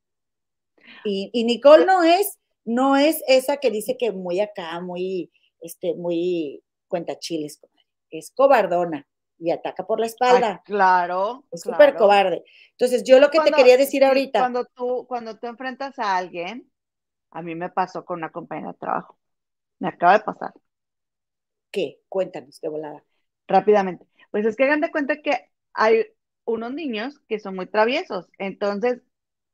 Y, 1.03 1.43
Nicole 1.43 1.85
no 1.85 2.03
es, 2.03 2.39
no 2.63 2.95
es 2.95 3.23
esa 3.27 3.57
que 3.57 3.71
dice 3.71 3.97
que 3.97 4.11
muy 4.11 4.39
acá, 4.39 4.79
muy, 4.81 5.31
este, 5.61 5.95
muy 5.95 6.63
cuenta 6.87 7.17
chiles, 7.19 7.59
Es 8.09 8.31
cobardona 8.31 9.07
y 9.37 9.51
ataca 9.51 9.85
por 9.85 9.99
la 9.99 10.05
espalda. 10.05 10.61
claro. 10.65 11.45
Es 11.51 11.61
súper 11.61 11.95
cobarde. 11.95 12.43
Entonces, 12.71 13.03
yo 13.03 13.19
lo 13.19 13.29
que 13.29 13.39
te 13.39 13.51
quería 13.51 13.77
decir 13.77 14.03
ahorita. 14.03 14.39
Cuando 14.39 14.65
tú, 14.65 15.05
cuando 15.07 15.37
tú 15.37 15.47
enfrentas 15.47 15.97
a 15.99 16.17
alguien, 16.17 16.71
a 17.35 17.41
mí 17.41 17.55
me 17.55 17.69
pasó 17.69 18.05
con 18.05 18.19
una 18.19 18.31
compañera 18.31 18.71
de 18.73 18.77
trabajo. 18.79 19.19
Me 19.79 19.89
acaba 19.89 20.13
de 20.19 20.23
pasar. 20.25 20.53
¿Qué? 21.71 21.99
Cuéntanos 22.09 22.61
de 22.61 22.69
volada. 22.69 23.03
Rápidamente. 23.47 24.07
Pues 24.31 24.45
es 24.45 24.55
que 24.55 24.63
hagan 24.63 24.81
de 24.81 24.91
cuenta 24.91 25.21
que 25.21 25.51
hay 25.73 26.05
unos 26.45 26.73
niños 26.73 27.19
que 27.27 27.39
son 27.39 27.55
muy 27.55 27.67
traviesos. 27.67 28.29
Entonces, 28.37 29.01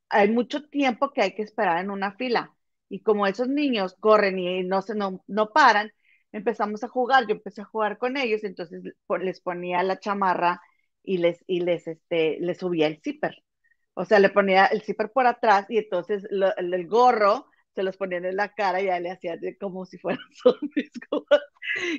hay 0.09 0.29
mucho 0.31 0.69
tiempo 0.69 1.11
que 1.13 1.21
hay 1.23 1.35
que 1.35 1.41
esperar 1.43 1.79
en 1.79 1.91
una 1.91 2.13
fila. 2.13 2.55
Y 2.89 3.01
como 3.01 3.27
esos 3.27 3.47
niños 3.49 3.95
corren 3.99 4.37
y 4.39 4.63
no, 4.63 4.81
se, 4.83 4.95
no, 4.95 5.23
no 5.27 5.49
paran, 5.51 5.91
empezamos 6.31 6.83
a 6.83 6.87
jugar. 6.89 7.27
Yo 7.27 7.35
empecé 7.35 7.61
a 7.61 7.65
jugar 7.65 7.97
con 7.97 8.17
ellos, 8.17 8.43
entonces 8.43 8.83
les 9.21 9.41
ponía 9.41 9.83
la 9.83 9.99
chamarra 9.99 10.61
y 11.03 11.17
les, 11.17 11.43
y 11.47 11.61
les, 11.61 11.87
este, 11.87 12.39
les 12.41 12.59
subía 12.59 12.87
el 12.87 13.01
zipper. 13.01 13.43
O 13.95 14.05
sea, 14.05 14.19
le 14.19 14.29
ponía 14.29 14.65
el 14.67 14.81
zipper 14.83 15.11
por 15.11 15.27
atrás 15.27 15.65
y 15.69 15.77
entonces 15.77 16.23
el, 16.29 16.87
gorro 16.87 17.47
se 17.73 17.83
los 17.83 17.97
ponían 17.97 18.25
en 18.25 18.35
la 18.35 18.53
cara 18.53 18.81
y 18.81 18.85
ya 18.85 18.99
le 18.99 19.11
hacía 19.11 19.37
como 19.59 19.85
si 19.85 19.97
fueran 19.97 20.25
zombies. 20.43 20.91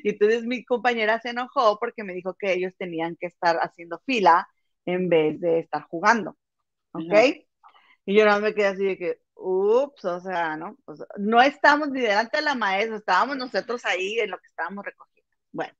y 0.03 0.11
entonces 0.11 0.45
mi 0.45 0.65
compañera 0.65 1.21
se 1.21 1.31
enojó 1.31 1.79
porque 1.79 2.05
me 2.05 2.15
dijo 2.15 2.35
que 2.35 2.53
ellos 2.53 2.75
tenían 2.79 3.17
que 3.17 3.27
estar 3.27 3.57
haciendo 3.57 4.01
fila 4.05 4.47
en 4.85 5.09
vez 5.09 5.41
de 5.41 5.61
estar 5.61 5.83
jugando. 5.83 6.37
¿Ok? 6.93 7.15
Y 8.05 8.17
yo 8.17 8.27
no 8.27 8.41
me 8.41 8.55
quedé 8.55 8.67
así 8.67 8.85
de 8.85 8.99
que, 8.99 9.21
ups, 9.35 10.05
o 10.05 10.21
sea, 10.21 10.57
¿no? 10.57 10.77
no 11.19 11.41
estamos 11.41 11.91
ni 11.91 12.01
delante 12.01 12.39
de 12.39 12.43
la 12.43 12.55
maestra, 12.55 12.97
estábamos 12.97 13.37
nosotros 13.37 13.85
ahí 13.85 14.19
en 14.19 14.31
lo 14.31 14.39
que 14.39 14.47
estábamos 14.47 14.85
recogiendo. 14.85 15.31
Bueno, 15.53 15.73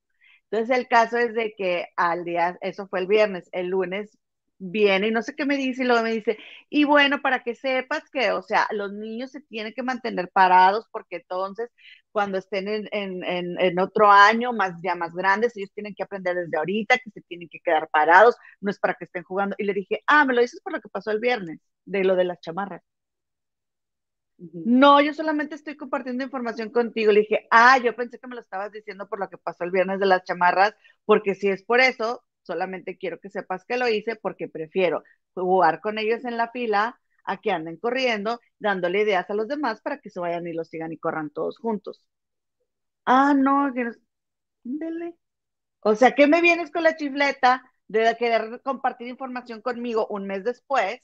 entonces 0.49 0.77
el 0.77 0.87
caso 0.87 1.17
es 1.17 1.33
de 1.33 1.53
que 1.55 1.87
al 1.95 2.23
día, 2.23 2.57
eso 2.61 2.87
fue 2.87 2.99
el 2.99 3.07
viernes, 3.07 3.49
el 3.51 3.67
lunes 3.67 4.17
viene 4.71 5.07
y 5.07 5.11
no 5.11 5.21
sé 5.21 5.35
qué 5.35 5.45
me 5.45 5.57
dice 5.57 5.83
y 5.83 5.85
luego 5.85 6.03
me 6.03 6.11
dice, 6.13 6.37
y 6.69 6.85
bueno, 6.85 7.21
para 7.21 7.43
que 7.43 7.55
sepas 7.55 8.09
que, 8.09 8.31
o 8.31 8.41
sea, 8.41 8.67
los 8.71 8.93
niños 8.93 9.31
se 9.31 9.41
tienen 9.41 9.73
que 9.73 9.83
mantener 9.83 10.29
parados 10.31 10.87
porque 10.91 11.17
entonces 11.17 11.69
cuando 12.11 12.37
estén 12.37 12.67
en, 12.67 12.87
en, 12.91 13.59
en, 13.59 13.79
otro 13.79 14.11
año, 14.11 14.53
más 14.53 14.73
ya 14.83 14.95
más 14.95 15.13
grandes, 15.13 15.55
ellos 15.57 15.71
tienen 15.73 15.95
que 15.95 16.03
aprender 16.03 16.35
desde 16.35 16.57
ahorita 16.57 16.97
que 16.99 17.09
se 17.11 17.21
tienen 17.21 17.49
que 17.49 17.59
quedar 17.59 17.89
parados, 17.89 18.35
no 18.61 18.71
es 18.71 18.79
para 18.79 18.93
que 18.93 19.05
estén 19.05 19.23
jugando. 19.23 19.55
Y 19.59 19.65
le 19.65 19.73
dije, 19.73 20.03
ah, 20.07 20.25
me 20.25 20.33
lo 20.33 20.41
dices 20.41 20.61
por 20.61 20.73
lo 20.73 20.81
que 20.81 20.89
pasó 20.89 21.11
el 21.11 21.19
viernes, 21.19 21.59
de 21.85 22.03
lo 22.03 22.15
de 22.15 22.25
las 22.25 22.39
chamarras. 22.41 22.81
No, 24.37 24.99
yo 25.01 25.13
solamente 25.13 25.55
estoy 25.55 25.77
compartiendo 25.77 26.23
información 26.23 26.69
contigo. 26.69 27.11
Le 27.11 27.21
dije, 27.21 27.47
ah, 27.51 27.77
yo 27.77 27.95
pensé 27.95 28.19
que 28.19 28.27
me 28.27 28.35
lo 28.35 28.41
estabas 28.41 28.71
diciendo 28.71 29.07
por 29.07 29.19
lo 29.19 29.29
que 29.29 29.37
pasó 29.37 29.63
el 29.63 29.71
viernes 29.71 29.99
de 29.99 30.05
las 30.05 30.23
chamarras, 30.23 30.75
porque 31.05 31.33
si 31.35 31.49
es 31.49 31.63
por 31.63 31.79
eso, 31.79 32.23
solamente 32.43 32.97
quiero 32.97 33.19
que 33.19 33.29
sepas 33.29 33.65
que 33.65 33.77
lo 33.77 33.87
hice 33.87 34.15
porque 34.15 34.47
prefiero 34.47 35.03
jugar 35.33 35.81
con 35.81 35.97
ellos 35.97 36.25
en 36.25 36.37
la 36.37 36.49
fila 36.51 36.99
a 37.25 37.37
que 37.41 37.51
anden 37.51 37.77
corriendo, 37.77 38.39
dándole 38.59 39.01
ideas 39.01 39.29
a 39.29 39.33
los 39.33 39.47
demás 39.47 39.81
para 39.81 39.99
que 39.99 40.09
se 40.09 40.19
vayan 40.19 40.47
y 40.47 40.53
los 40.53 40.69
sigan 40.69 40.91
y 40.91 40.97
corran 40.97 41.29
todos 41.29 41.57
juntos. 41.57 42.03
Ah, 43.05 43.33
no, 43.33 43.73
que 43.73 43.91
Dele. 44.63 45.15
O 45.81 45.95
sea, 45.95 46.13
¿qué 46.15 46.27
me 46.27 46.41
vienes 46.41 46.71
con 46.71 46.83
la 46.83 46.95
chifleta 46.97 47.63
de 47.87 48.15
querer 48.17 48.61
compartir 48.63 49.07
información 49.07 49.61
conmigo 49.61 50.07
un 50.09 50.27
mes 50.27 50.43
después? 50.43 51.01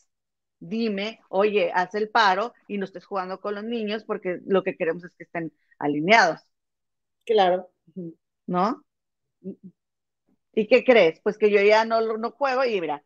Dime, 0.60 1.22
oye, 1.30 1.72
haz 1.74 1.96
el 1.96 2.10
paro 2.10 2.54
y 2.68 2.78
no 2.78 2.86
estés 2.86 3.06
jugando 3.06 3.42
con 3.42 3.56
los 3.56 3.64
niños 3.64 4.04
porque 4.06 4.40
lo 4.46 4.64
que 4.64 4.76
queremos 4.78 5.04
es 5.06 5.12
que 5.18 5.24
estén 5.26 5.54
alineados. 5.80 6.42
Claro. 7.26 7.72
¿No? 8.48 8.84
¿Y 10.54 10.68
qué 10.68 10.84
crees? 10.84 11.20
Pues 11.22 11.38
que 11.38 11.50
yo 11.50 11.62
ya 11.62 11.86
no, 11.86 12.02
no 12.18 12.32
juego 12.32 12.66
y 12.66 12.82
mira. 12.82 13.04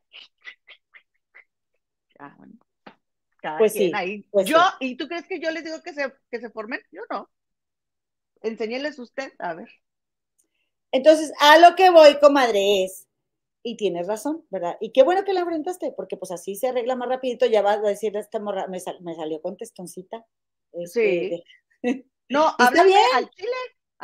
pues 3.57 3.73
sí, 3.73 3.91
ahí. 3.93 4.23
pues 4.31 4.47
yo, 4.47 4.57
¿y 4.79 4.95
tú 4.95 5.07
crees 5.07 5.27
que 5.27 5.39
yo 5.39 5.51
les 5.51 5.63
digo 5.63 5.81
que 5.83 5.93
se, 5.93 6.13
que 6.31 6.39
se 6.39 6.49
formen? 6.49 6.81
Yo 6.91 7.01
no. 7.09 7.29
Enséñeles 8.41 8.99
usted, 8.99 9.33
a 9.39 9.53
ver. 9.53 9.69
Entonces, 10.91 11.33
a 11.39 11.57
lo 11.59 11.75
que 11.75 11.89
voy, 11.89 12.19
comadre, 12.19 12.83
es, 12.83 13.07
y 13.63 13.77
tienes 13.77 14.07
razón, 14.07 14.45
¿verdad? 14.49 14.77
Y 14.79 14.91
qué 14.91 15.03
bueno 15.03 15.23
que 15.23 15.33
la 15.33 15.39
enfrentaste, 15.39 15.93
porque 15.95 16.17
pues 16.17 16.31
así 16.31 16.55
se 16.55 16.67
arregla 16.67 16.95
más 16.95 17.09
rapidito, 17.09 17.45
ya 17.45 17.61
vas 17.61 17.77
a 17.77 17.81
decir, 17.81 18.15
esta 18.17 18.39
morra, 18.39 18.67
me, 18.67 18.79
salió 18.79 19.41
con 19.41 19.57
testoncita. 19.57 20.25
Este, 20.73 21.43
sí. 21.81 22.05
no, 22.29 22.49
está 22.59 22.83
bien. 22.83 22.99
al 23.15 23.29
chile. 23.29 23.55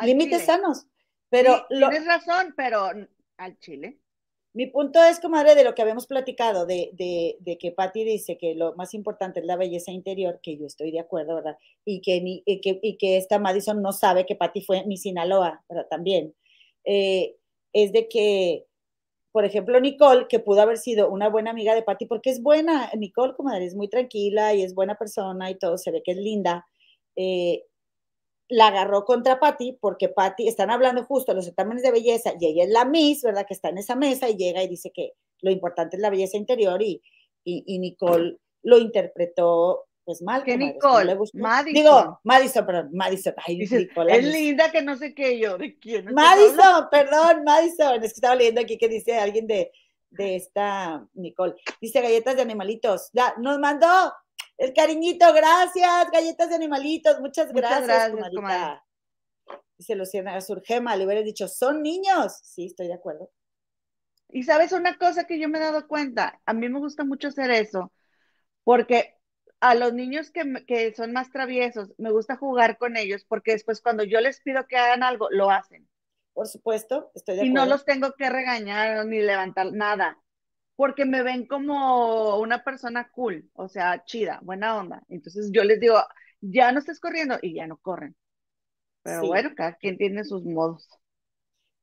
límites 0.02 0.46
sanos. 0.46 0.86
Pero 1.28 1.66
tienes 1.68 2.06
razón, 2.06 2.54
pero 2.56 2.90
chile. 3.58 3.98
Mi 4.52 4.66
punto 4.66 5.02
es, 5.04 5.20
comadre, 5.20 5.54
de 5.54 5.62
lo 5.62 5.74
que 5.74 5.82
habíamos 5.82 6.08
platicado, 6.08 6.66
de, 6.66 6.92
que 7.60 7.70
Patti 7.70 8.02
dice 8.04 8.36
que 8.36 8.54
lo 8.56 8.74
más 8.74 8.94
importante 8.94 9.38
es 9.40 9.46
la 9.46 9.56
belleza 9.56 9.92
interior, 9.92 10.40
que 10.42 10.56
yo 10.56 10.66
estoy 10.66 10.90
de 10.90 10.98
acuerdo, 10.98 11.36
¿verdad? 11.36 11.56
Y 11.84 12.00
que, 12.00 12.20
y 12.24 12.96
que, 12.98 13.16
esta 13.16 13.38
Madison 13.38 13.80
no 13.80 13.92
sabe 13.92 14.26
que 14.26 14.34
Patti 14.34 14.62
fue 14.62 14.84
mi 14.86 14.96
Sinaloa, 14.96 15.62
¿verdad? 15.68 15.86
También. 15.88 16.34
Eh, 16.84 17.36
es 17.72 17.92
de 17.92 18.08
que, 18.08 18.66
por 19.32 19.44
ejemplo, 19.44 19.80
Nicole, 19.80 20.26
que 20.28 20.40
pudo 20.40 20.62
haber 20.62 20.78
sido 20.78 21.10
una 21.10 21.28
buena 21.28 21.52
amiga 21.52 21.74
de 21.74 21.82
Patty, 21.82 22.06
porque 22.06 22.30
es 22.30 22.42
buena, 22.42 22.90
Nicole, 22.96 23.34
comadre, 23.34 23.66
es 23.66 23.76
muy 23.76 23.88
tranquila 23.88 24.54
y 24.54 24.62
es 24.62 24.74
buena 24.74 24.96
persona 24.96 25.50
y 25.50 25.56
todo, 25.58 25.78
se 25.78 25.92
ve 25.92 26.02
que 26.04 26.12
es 26.12 26.18
linda, 26.18 26.66
eh, 27.16 27.64
la 28.50 28.66
agarró 28.66 29.04
contra 29.04 29.40
Patty 29.40 29.78
porque 29.80 30.08
Patty, 30.08 30.48
están 30.48 30.70
hablando 30.70 31.04
justo 31.04 31.32
de 31.32 31.36
los 31.36 31.46
exámenes 31.46 31.82
de 31.82 31.92
belleza 31.92 32.34
y 32.38 32.46
ella 32.46 32.64
es 32.64 32.70
la 32.70 32.84
Miss, 32.84 33.22
¿verdad? 33.22 33.46
Que 33.46 33.54
está 33.54 33.70
en 33.70 33.78
esa 33.78 33.96
mesa 33.96 34.28
y 34.28 34.36
llega 34.36 34.62
y 34.62 34.68
dice 34.68 34.92
que 34.92 35.12
lo 35.40 35.50
importante 35.50 35.96
es 35.96 36.02
la 36.02 36.10
belleza 36.10 36.36
interior 36.36 36.82
y, 36.82 37.00
y 37.44 37.78
Nicole 37.78 38.36
lo 38.62 38.78
interpretó 38.78 39.86
pues 40.04 40.22
mal. 40.22 40.42
Que 40.42 40.56
Nicole, 40.56 41.16
Madison. 41.34 41.72
Digo, 41.72 42.20
Madison, 42.24 42.66
perdón, 42.66 42.90
Madison. 42.92 43.34
Ay, 43.46 43.62
es 43.62 44.24
linda 44.24 44.70
que 44.72 44.82
no 44.82 44.96
sé 44.96 45.14
qué 45.14 45.38
yo, 45.38 45.56
¿de 45.56 45.78
quién? 45.78 46.12
Madison, 46.12 46.88
perdón, 46.90 47.44
Madison. 47.44 48.02
Es 48.02 48.12
que 48.12 48.16
estaba 48.16 48.34
leyendo 48.34 48.60
aquí 48.60 48.76
que 48.76 48.88
dice 48.88 49.18
alguien 49.18 49.46
de, 49.46 49.70
de 50.10 50.36
esta 50.36 51.06
Nicole. 51.14 51.54
Dice 51.80 52.00
galletas 52.00 52.36
de 52.36 52.42
animalitos. 52.42 53.10
Ya, 53.12 53.34
nos 53.38 53.58
mandó 53.58 54.12
el 54.60 54.74
cariñito, 54.74 55.32
gracias, 55.32 56.10
galletas 56.12 56.50
de 56.50 56.54
animalitos. 56.54 57.18
Muchas 57.18 57.50
gracias, 57.50 58.12
Muchas 58.12 58.30
gracias 58.30 58.82
Dice 59.78 59.94
Luciana 59.94 60.38
Surgema, 60.42 60.94
le 60.96 61.06
hubieras 61.06 61.24
dicho, 61.24 61.48
son 61.48 61.82
niños. 61.82 62.38
Sí, 62.42 62.66
estoy 62.66 62.88
de 62.88 62.94
acuerdo. 62.94 63.30
Y 64.28 64.42
sabes 64.42 64.72
una 64.72 64.98
cosa 64.98 65.24
que 65.24 65.40
yo 65.40 65.48
me 65.48 65.56
he 65.56 65.62
dado 65.62 65.88
cuenta, 65.88 66.42
a 66.44 66.52
mí 66.52 66.68
me 66.68 66.78
gusta 66.78 67.04
mucho 67.04 67.28
hacer 67.28 67.50
eso, 67.50 67.90
porque 68.62 69.16
a 69.60 69.74
los 69.74 69.94
niños 69.94 70.30
que, 70.30 70.92
son 70.94 71.12
más 71.12 71.30
traviesos, 71.30 71.94
me 71.96 72.12
gusta 72.12 72.36
jugar 72.36 72.76
con 72.76 72.98
ellos 72.98 73.24
porque 73.26 73.52
después 73.52 73.80
cuando 73.80 74.04
yo 74.04 74.20
les 74.20 74.40
pido 74.42 74.66
que 74.66 74.76
hagan 74.76 75.02
algo, 75.02 75.28
lo 75.30 75.50
hacen. 75.50 75.88
Por 76.34 76.46
supuesto, 76.46 77.10
estoy 77.14 77.36
de 77.36 77.40
acuerdo. 77.40 77.50
Y 77.50 77.54
no 77.54 77.64
los 77.64 77.86
tengo 77.86 78.12
que 78.12 78.28
regañar 78.28 79.06
ni 79.06 79.20
levantar 79.20 79.72
nada, 79.72 80.18
porque 80.80 81.04
me 81.04 81.22
ven 81.22 81.44
como 81.46 82.38
una 82.38 82.64
persona 82.64 83.10
cool, 83.12 83.50
o 83.52 83.68
sea, 83.68 84.02
chida, 84.06 84.40
buena 84.42 84.78
onda. 84.78 85.02
Entonces 85.10 85.50
yo 85.52 85.62
les 85.62 85.78
digo, 85.78 85.98
ya 86.40 86.72
no 86.72 86.78
estés 86.78 86.98
corriendo 86.98 87.36
y 87.42 87.52
ya 87.52 87.66
no 87.66 87.76
corren. 87.76 88.16
Pero 89.02 89.26
bueno, 89.26 89.50
cada 89.54 89.74
quien 89.74 89.98
tiene 89.98 90.24
sus 90.24 90.42
modos. 90.42 90.88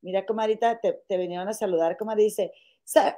Mira, 0.01 0.25
comadita, 0.25 0.79
te, 0.79 0.99
te 1.07 1.17
vinieron 1.19 1.47
a 1.47 1.53
saludar, 1.53 1.95
como 1.95 2.15
dice, 2.15 2.51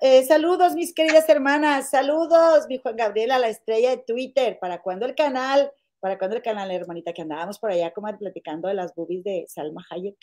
eh, 0.01 0.25
saludos, 0.25 0.75
mis 0.75 0.93
queridas 0.93 1.29
hermanas. 1.29 1.89
Saludos, 1.89 2.65
mi 2.67 2.79
Juan 2.79 2.97
Gabriela, 2.97 3.39
la 3.39 3.47
estrella 3.47 3.91
de 3.91 4.03
Twitter. 4.05 4.59
¿Para 4.59 4.81
cuándo 4.81 5.05
el 5.05 5.15
canal? 5.15 5.71
¿Para 6.01 6.17
cuándo 6.17 6.35
el 6.35 6.41
canal, 6.41 6.71
hermanita? 6.71 7.13
Que 7.13 7.21
andábamos 7.21 7.57
por 7.57 7.71
allá 7.71 7.93
como 7.93 8.13
platicando 8.17 8.67
de 8.67 8.73
las 8.73 8.93
boobies 8.93 9.23
de 9.23 9.45
Salma 9.47 9.85
Hayek 9.89 10.17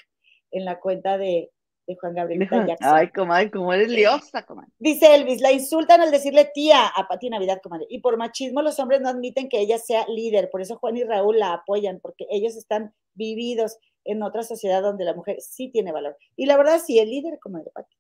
en 0.51 0.67
la 0.67 0.79
cuenta 0.81 1.17
de, 1.17 1.51
Juan 1.95 2.15
Gabriel 2.15 2.49
Jackson. 2.51 2.77
Ay, 2.81 3.11
comadre, 3.11 3.51
cómo 3.51 3.73
eres 3.73 3.89
liosa, 3.89 4.43
comadre. 4.43 4.71
Dice 4.79 5.15
Elvis, 5.15 5.41
la 5.41 5.53
insultan 5.53 6.01
al 6.01 6.11
decirle 6.11 6.51
tía 6.53 6.87
a 6.87 7.07
Pati 7.07 7.31
Navidad, 7.31 7.61
comadre. 7.63 7.87
Y 7.89 8.01
por 8.01 8.17
machismo 8.17 8.63
los 8.63 8.79
hombres 8.81 9.01
no 9.01 9.09
admiten 9.09 9.49
que 9.49 9.61
ella 9.61 9.79
sea 9.79 10.05
líder. 10.09 10.51
Por 10.51 10.61
eso 10.61 10.77
Juan 10.77 10.97
y 10.97 11.05
Raúl 11.05 11.39
la 11.39 11.53
apoyan, 11.53 12.01
porque 12.01 12.27
ellos 12.31 12.57
están 12.57 12.93
vividos 13.15 13.79
en 14.05 14.23
otra 14.23 14.43
sociedad 14.43 14.83
donde 14.83 15.05
la 15.05 15.15
mujer 15.15 15.37
sí 15.41 15.69
tiene 15.69 15.93
valor. 15.93 16.17
Y 16.35 16.47
la 16.47 16.57
verdad, 16.57 16.81
sí, 16.85 16.99
el 16.99 17.11
líder, 17.11 17.39
comadre 17.41 17.71
Pati. 17.73 17.97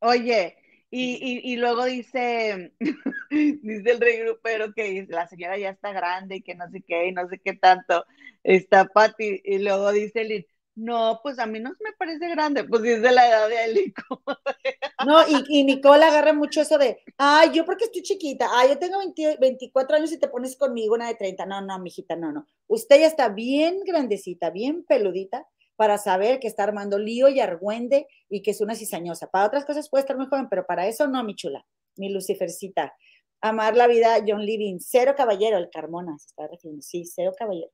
Oye, 0.00 0.56
y, 0.94 1.40
y, 1.50 1.56
luego 1.56 1.86
dice, 1.86 2.74
dice 3.30 3.90
el 3.90 3.98
rey 4.00 4.18
grupero 4.18 4.74
que 4.74 5.06
la 5.08 5.26
señora 5.26 5.56
ya 5.56 5.70
está 5.70 5.90
grande 5.90 6.36
y 6.36 6.42
que 6.42 6.54
no 6.54 6.68
sé 6.70 6.82
qué, 6.82 7.06
y 7.06 7.12
no 7.12 7.26
sé 7.28 7.38
qué 7.38 7.54
tanto 7.54 8.04
está 8.42 8.84
Pati, 8.84 9.40
y 9.42 9.58
luego 9.60 9.90
dice 9.92 10.24
Lynn, 10.24 10.44
no, 10.74 11.20
pues 11.22 11.38
a 11.38 11.46
mí 11.46 11.60
no 11.60 11.70
me 11.80 11.92
parece 11.98 12.28
grande, 12.30 12.64
pues 12.64 12.82
es 12.84 13.02
de 13.02 13.12
la 13.12 13.28
edad 13.28 13.48
de 13.48 13.64
él. 13.64 13.94
No, 15.04 15.20
y, 15.26 15.44
y 15.48 15.64
Nicole 15.64 16.04
agarra 16.04 16.32
mucho 16.32 16.60
eso 16.60 16.78
de, 16.78 17.00
ay, 17.18 17.50
yo 17.52 17.64
porque 17.64 17.86
estoy 17.86 18.02
chiquita, 18.02 18.48
ay, 18.52 18.68
yo 18.68 18.78
tengo 18.78 18.98
24 19.40 19.96
años 19.96 20.12
y 20.12 20.18
te 20.18 20.28
pones 20.28 20.56
conmigo 20.56 20.94
una 20.94 21.08
de 21.08 21.16
30. 21.16 21.44
No, 21.44 21.60
no, 21.60 21.76
mijita, 21.80 22.14
no, 22.14 22.30
no. 22.30 22.46
Usted 22.68 23.00
ya 23.00 23.08
está 23.08 23.28
bien 23.28 23.80
grandecita, 23.84 24.50
bien 24.50 24.84
peludita, 24.84 25.44
para 25.74 25.98
saber 25.98 26.38
que 26.38 26.46
está 26.46 26.62
armando 26.62 26.98
lío 26.98 27.28
y 27.28 27.40
argüende 27.40 28.06
y 28.28 28.42
que 28.42 28.52
es 28.52 28.60
una 28.60 28.76
cizañosa. 28.76 29.28
Para 29.28 29.46
otras 29.46 29.64
cosas 29.64 29.90
puede 29.90 30.02
estar 30.02 30.16
muy 30.16 30.26
joven, 30.26 30.48
pero 30.48 30.64
para 30.64 30.86
eso 30.86 31.08
no, 31.08 31.24
mi 31.24 31.34
chula, 31.34 31.66
mi 31.96 32.10
Lucifercita. 32.10 32.94
Amar 33.40 33.76
la 33.76 33.88
vida, 33.88 34.18
John 34.24 34.46
Living, 34.46 34.78
cero 34.78 35.14
caballero, 35.16 35.58
el 35.58 35.68
Carmona 35.70 36.16
se 36.18 36.28
está 36.28 36.46
refiriendo. 36.46 36.82
Sí, 36.82 37.04
cero 37.04 37.32
caballero. 37.36 37.72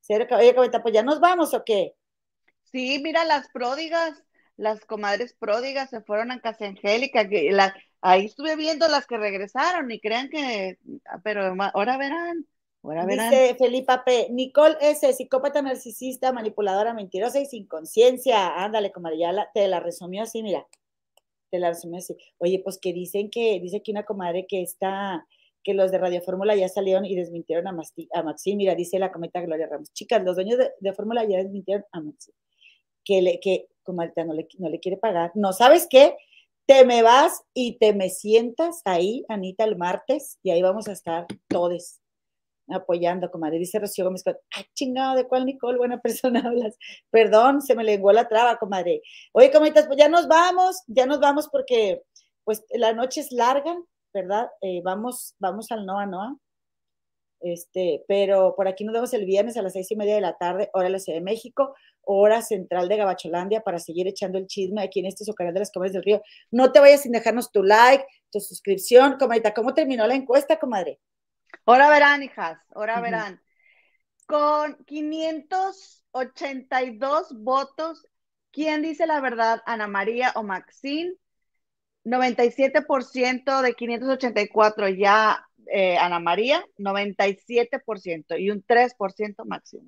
Cero 0.00 0.24
caballero, 0.26 0.62
pues 0.82 0.94
ya 0.94 1.02
nos 1.02 1.20
vamos 1.20 1.52
o 1.52 1.62
qué? 1.62 1.94
Sí, 2.74 3.00
mira, 3.00 3.24
las 3.24 3.48
pródigas, 3.50 4.20
las 4.56 4.84
comadres 4.84 5.32
pródigas 5.38 5.90
se 5.90 6.00
fueron 6.00 6.32
a 6.32 6.40
Casa 6.40 6.66
Angélica, 6.66 7.28
que 7.28 7.52
la, 7.52 7.72
ahí 8.00 8.24
estuve 8.26 8.56
viendo 8.56 8.88
las 8.88 9.06
que 9.06 9.16
regresaron 9.16 9.92
y 9.92 10.00
crean 10.00 10.28
que, 10.28 10.76
pero 11.22 11.54
ahora 11.72 11.96
verán, 11.96 12.48
Dice 13.06 13.54
Felipa 13.58 14.04
P. 14.04 14.26
Nicole 14.30 14.76
S., 14.80 15.10
psicópata 15.14 15.62
narcisista, 15.62 16.32
manipuladora, 16.32 16.92
mentirosa 16.92 17.38
y 17.40 17.46
sin 17.46 17.66
conciencia. 17.66 18.62
Ándale, 18.62 18.90
comadre, 18.90 19.18
ya 19.18 19.50
te 19.54 19.68
la 19.68 19.78
resumió 19.78 20.24
así, 20.24 20.42
mira. 20.42 20.66
Te 21.50 21.60
la 21.60 21.68
resumió 21.68 21.98
así. 21.98 22.16
Oye, 22.38 22.60
pues 22.62 22.78
que 22.78 22.92
dicen 22.92 23.30
que, 23.30 23.60
dice 23.60 23.76
aquí 23.76 23.92
una 23.92 24.02
comadre 24.02 24.46
que 24.46 24.62
está, 24.62 25.24
que 25.62 25.74
los 25.74 25.92
de 25.92 25.98
Radio 25.98 26.20
Fórmula 26.22 26.56
ya 26.56 26.68
salieron 26.68 27.06
y 27.06 27.14
desmintieron 27.14 27.68
a, 27.68 27.70
a 27.70 28.22
Maxi. 28.22 28.56
Mira, 28.56 28.74
dice 28.74 28.98
la 28.98 29.12
cometa 29.12 29.40
Gloria 29.40 29.68
Ramos. 29.68 29.92
Chicas, 29.92 30.22
los 30.24 30.34
dueños 30.34 30.58
de, 30.58 30.92
Fórmula 30.92 31.24
ya 31.24 31.38
desmintieron 31.38 31.84
a 31.92 32.00
Maxi. 32.00 32.32
Que, 33.04 33.22
le, 33.22 33.40
que 33.40 33.66
no 33.86 34.32
le, 34.34 34.48
no 34.58 34.68
le 34.68 34.80
quiere 34.80 34.96
pagar. 34.96 35.32
No, 35.34 35.52
¿sabes 35.52 35.86
qué? 35.88 36.16
Te 36.66 36.84
me 36.84 37.02
vas 37.02 37.42
y 37.52 37.78
te 37.78 37.92
me 37.92 38.08
sientas 38.08 38.80
ahí, 38.84 39.24
Anita, 39.28 39.64
el 39.64 39.76
martes, 39.76 40.38
y 40.42 40.50
ahí 40.50 40.62
vamos 40.62 40.88
a 40.88 40.92
estar 40.92 41.26
todos 41.48 42.00
apoyando, 42.68 43.30
comadre. 43.30 43.58
Dice 43.58 43.78
Rocío 43.78 44.04
Gómez, 44.04 44.24
ah, 44.26 44.62
chingado, 44.74 45.16
¿de 45.16 45.26
cuál 45.26 45.44
Nicole? 45.44 45.78
Buena 45.78 46.00
persona 46.02 46.40
hablas. 46.44 46.76
Perdón, 47.10 47.60
se 47.60 47.74
me 47.74 47.84
lenguó 47.84 48.12
la 48.12 48.28
traba, 48.28 48.58
comadre. 48.58 49.02
Oye, 49.32 49.50
comadre, 49.50 49.84
pues 49.86 49.98
ya 49.98 50.08
nos 50.08 50.26
vamos, 50.28 50.82
ya 50.86 51.06
nos 51.06 51.20
vamos 51.20 51.48
porque 51.50 52.02
pues 52.44 52.64
la 52.70 52.92
noche 52.92 53.20
es 53.20 53.32
larga, 53.32 53.76
¿verdad? 54.12 54.48
Eh, 54.60 54.80
vamos, 54.82 55.34
vamos 55.38 55.70
al 55.70 55.86
Noa 55.86 56.06
Noa. 56.06 56.36
Este, 57.44 58.02
pero 58.08 58.54
por 58.56 58.66
aquí 58.68 58.84
nos 58.84 58.94
vemos 58.94 59.12
el 59.12 59.26
viernes 59.26 59.58
a 59.58 59.62
las 59.62 59.74
seis 59.74 59.90
y 59.90 59.96
media 59.96 60.14
de 60.14 60.22
la 60.22 60.38
tarde, 60.38 60.70
hora 60.72 60.86
de 60.86 60.92
la 60.92 60.98
Ciudad 60.98 61.18
de 61.18 61.24
México, 61.24 61.74
hora 62.00 62.40
central 62.40 62.88
de 62.88 62.96
Gabacholandia, 62.96 63.60
para 63.60 63.78
seguir 63.78 64.08
echando 64.08 64.38
el 64.38 64.46
chisme 64.46 64.82
aquí 64.82 65.00
en 65.00 65.06
este 65.06 65.26
su 65.26 65.34
canal 65.34 65.52
de 65.52 65.60
las 65.60 65.70
comadres 65.70 65.92
del 65.92 66.04
río. 66.04 66.22
No 66.50 66.72
te 66.72 66.80
vayas 66.80 67.02
sin 67.02 67.12
dejarnos 67.12 67.52
tu 67.52 67.62
like, 67.62 68.02
tu 68.32 68.40
suscripción, 68.40 69.18
comadita. 69.18 69.52
¿Cómo 69.52 69.74
terminó 69.74 70.06
la 70.06 70.14
encuesta, 70.14 70.58
comadre? 70.58 71.00
Ahora 71.66 71.90
verán, 71.90 72.22
hijas, 72.22 72.58
ahora 72.74 73.02
verán. 73.02 73.42
Con 74.24 74.82
582 74.86 77.42
votos, 77.42 78.06
¿quién 78.52 78.80
dice 78.80 79.06
la 79.06 79.20
verdad, 79.20 79.60
Ana 79.66 79.86
María 79.86 80.32
o 80.34 80.44
Maxine? 80.44 81.12
97% 82.04 83.60
de 83.60 83.74
584 83.74 84.88
ya 84.88 85.46
eh, 85.66 85.96
Ana 85.98 86.20
María, 86.20 86.64
97% 86.78 88.38
y 88.38 88.50
un 88.50 88.64
3% 88.64 89.44
Maxine 89.44 89.84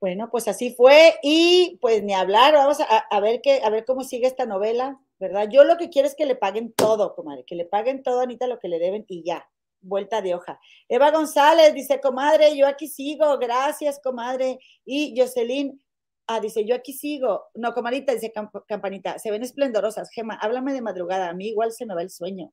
Bueno, 0.00 0.28
pues 0.30 0.48
así 0.48 0.74
fue 0.74 1.14
y 1.22 1.78
pues 1.80 2.02
ni 2.02 2.14
hablar, 2.14 2.54
vamos 2.54 2.80
a, 2.80 2.84
a, 2.84 3.20
ver 3.20 3.40
qué, 3.42 3.60
a 3.62 3.70
ver 3.70 3.84
cómo 3.84 4.04
sigue 4.04 4.26
esta 4.26 4.46
novela, 4.46 5.00
¿verdad? 5.18 5.48
Yo 5.50 5.64
lo 5.64 5.76
que 5.76 5.90
quiero 5.90 6.08
es 6.08 6.14
que 6.14 6.26
le 6.26 6.36
paguen 6.36 6.72
todo, 6.72 7.14
comadre, 7.14 7.44
que 7.44 7.54
le 7.54 7.64
paguen 7.64 8.02
todo, 8.02 8.20
Anita, 8.20 8.46
lo 8.46 8.58
que 8.58 8.68
le 8.68 8.78
deben 8.78 9.04
y 9.08 9.22
ya, 9.24 9.48
vuelta 9.80 10.20
de 10.22 10.34
hoja. 10.34 10.60
Eva 10.88 11.10
González 11.10 11.74
dice, 11.74 12.00
comadre, 12.00 12.56
yo 12.56 12.66
aquí 12.66 12.88
sigo, 12.88 13.38
gracias, 13.38 14.00
comadre. 14.02 14.58
Y 14.84 15.14
Jocelyn, 15.18 15.80
ah, 16.26 16.40
dice, 16.40 16.64
yo 16.64 16.74
aquí 16.74 16.92
sigo. 16.92 17.46
No, 17.54 17.74
comadita, 17.74 18.12
dice 18.12 18.32
campanita, 18.66 19.18
se 19.18 19.30
ven 19.30 19.42
esplendorosas. 19.42 20.10
Gema, 20.10 20.34
háblame 20.34 20.72
de 20.72 20.82
madrugada, 20.82 21.28
a 21.28 21.34
mí 21.34 21.48
igual 21.48 21.72
se 21.72 21.86
me 21.86 21.94
va 21.94 22.02
el 22.02 22.10
sueño. 22.10 22.52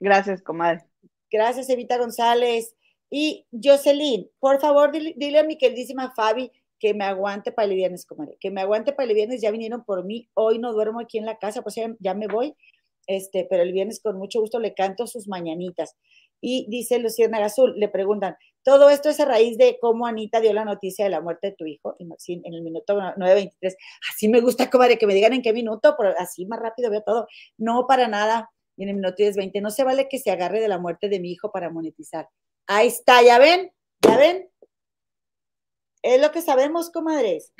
Gracias, 0.00 0.42
comadre. 0.42 0.84
Gracias, 1.30 1.68
Evita 1.68 1.98
González. 1.98 2.74
Y 3.10 3.46
Jocelyn, 3.52 4.28
por 4.40 4.60
favor, 4.60 4.90
dile, 4.92 5.38
a 5.38 5.44
mi 5.44 5.56
queridísima 5.56 6.12
Fabi 6.14 6.50
que 6.78 6.94
me 6.94 7.04
aguante 7.04 7.52
para 7.52 7.68
el 7.68 7.74
viernes, 7.74 8.04
comadre, 8.06 8.36
que 8.40 8.50
me 8.50 8.60
aguante 8.60 8.92
para 8.92 9.08
el 9.08 9.14
viernes, 9.14 9.40
ya 9.40 9.50
vinieron 9.50 9.84
por 9.84 10.04
mí, 10.04 10.28
hoy 10.34 10.58
no 10.58 10.72
duermo 10.72 11.00
aquí 11.00 11.18
en 11.18 11.24
la 11.24 11.38
casa, 11.38 11.62
pues 11.62 11.76
ya, 11.76 11.94
ya 12.00 12.14
me 12.14 12.26
voy, 12.26 12.54
este, 13.06 13.46
pero 13.48 13.62
el 13.62 13.72
viernes 13.72 14.00
con 14.00 14.18
mucho 14.18 14.40
gusto 14.40 14.58
le 14.58 14.74
canto 14.74 15.06
sus 15.06 15.28
mañanitas. 15.28 15.96
Y 16.40 16.66
dice 16.68 16.98
Luciana 16.98 17.42
Azul, 17.44 17.74
le 17.76 17.88
preguntan, 17.88 18.36
todo 18.64 18.90
esto 18.90 19.08
es 19.08 19.20
a 19.20 19.24
raíz 19.24 19.56
de 19.56 19.78
cómo 19.80 20.06
Anita 20.06 20.40
dio 20.40 20.52
la 20.52 20.64
noticia 20.64 21.04
de 21.04 21.10
la 21.10 21.20
muerte 21.20 21.50
de 21.50 21.56
tu 21.56 21.66
hijo, 21.66 21.96
en 21.98 22.54
el 22.54 22.62
minuto 22.62 22.96
9.23, 22.98 23.76
así 24.12 24.28
me 24.28 24.40
gusta, 24.40 24.68
comadre, 24.68 24.98
que 24.98 25.06
me 25.06 25.14
digan 25.14 25.32
en 25.32 25.42
qué 25.42 25.52
minuto, 25.52 25.94
pero 25.96 26.14
así 26.18 26.46
más 26.46 26.60
rápido 26.60 26.90
veo 26.90 27.02
todo. 27.02 27.28
No, 27.56 27.86
para 27.86 28.08
nada, 28.08 28.50
y 28.76 28.82
en 28.82 28.88
el 28.90 28.94
minuto 28.96 29.22
10.20, 29.22 29.60
no 29.60 29.70
se 29.70 29.84
vale 29.84 30.08
que 30.08 30.18
se 30.18 30.30
agarre 30.30 30.60
de 30.60 30.68
la 30.68 30.78
muerte 30.78 31.08
de 31.08 31.20
mi 31.20 31.30
hijo 31.32 31.50
para 31.50 31.70
monetizar. 31.70 32.28
Ahí 32.66 32.88
está, 32.88 33.22
¿ya 33.22 33.38
ven? 33.38 33.72
¿Ya 34.02 34.16
ven? 34.16 34.50
Es 36.02 36.20
lo 36.20 36.32
que 36.32 36.42
sabemos, 36.42 36.90
comadres. 36.90 37.52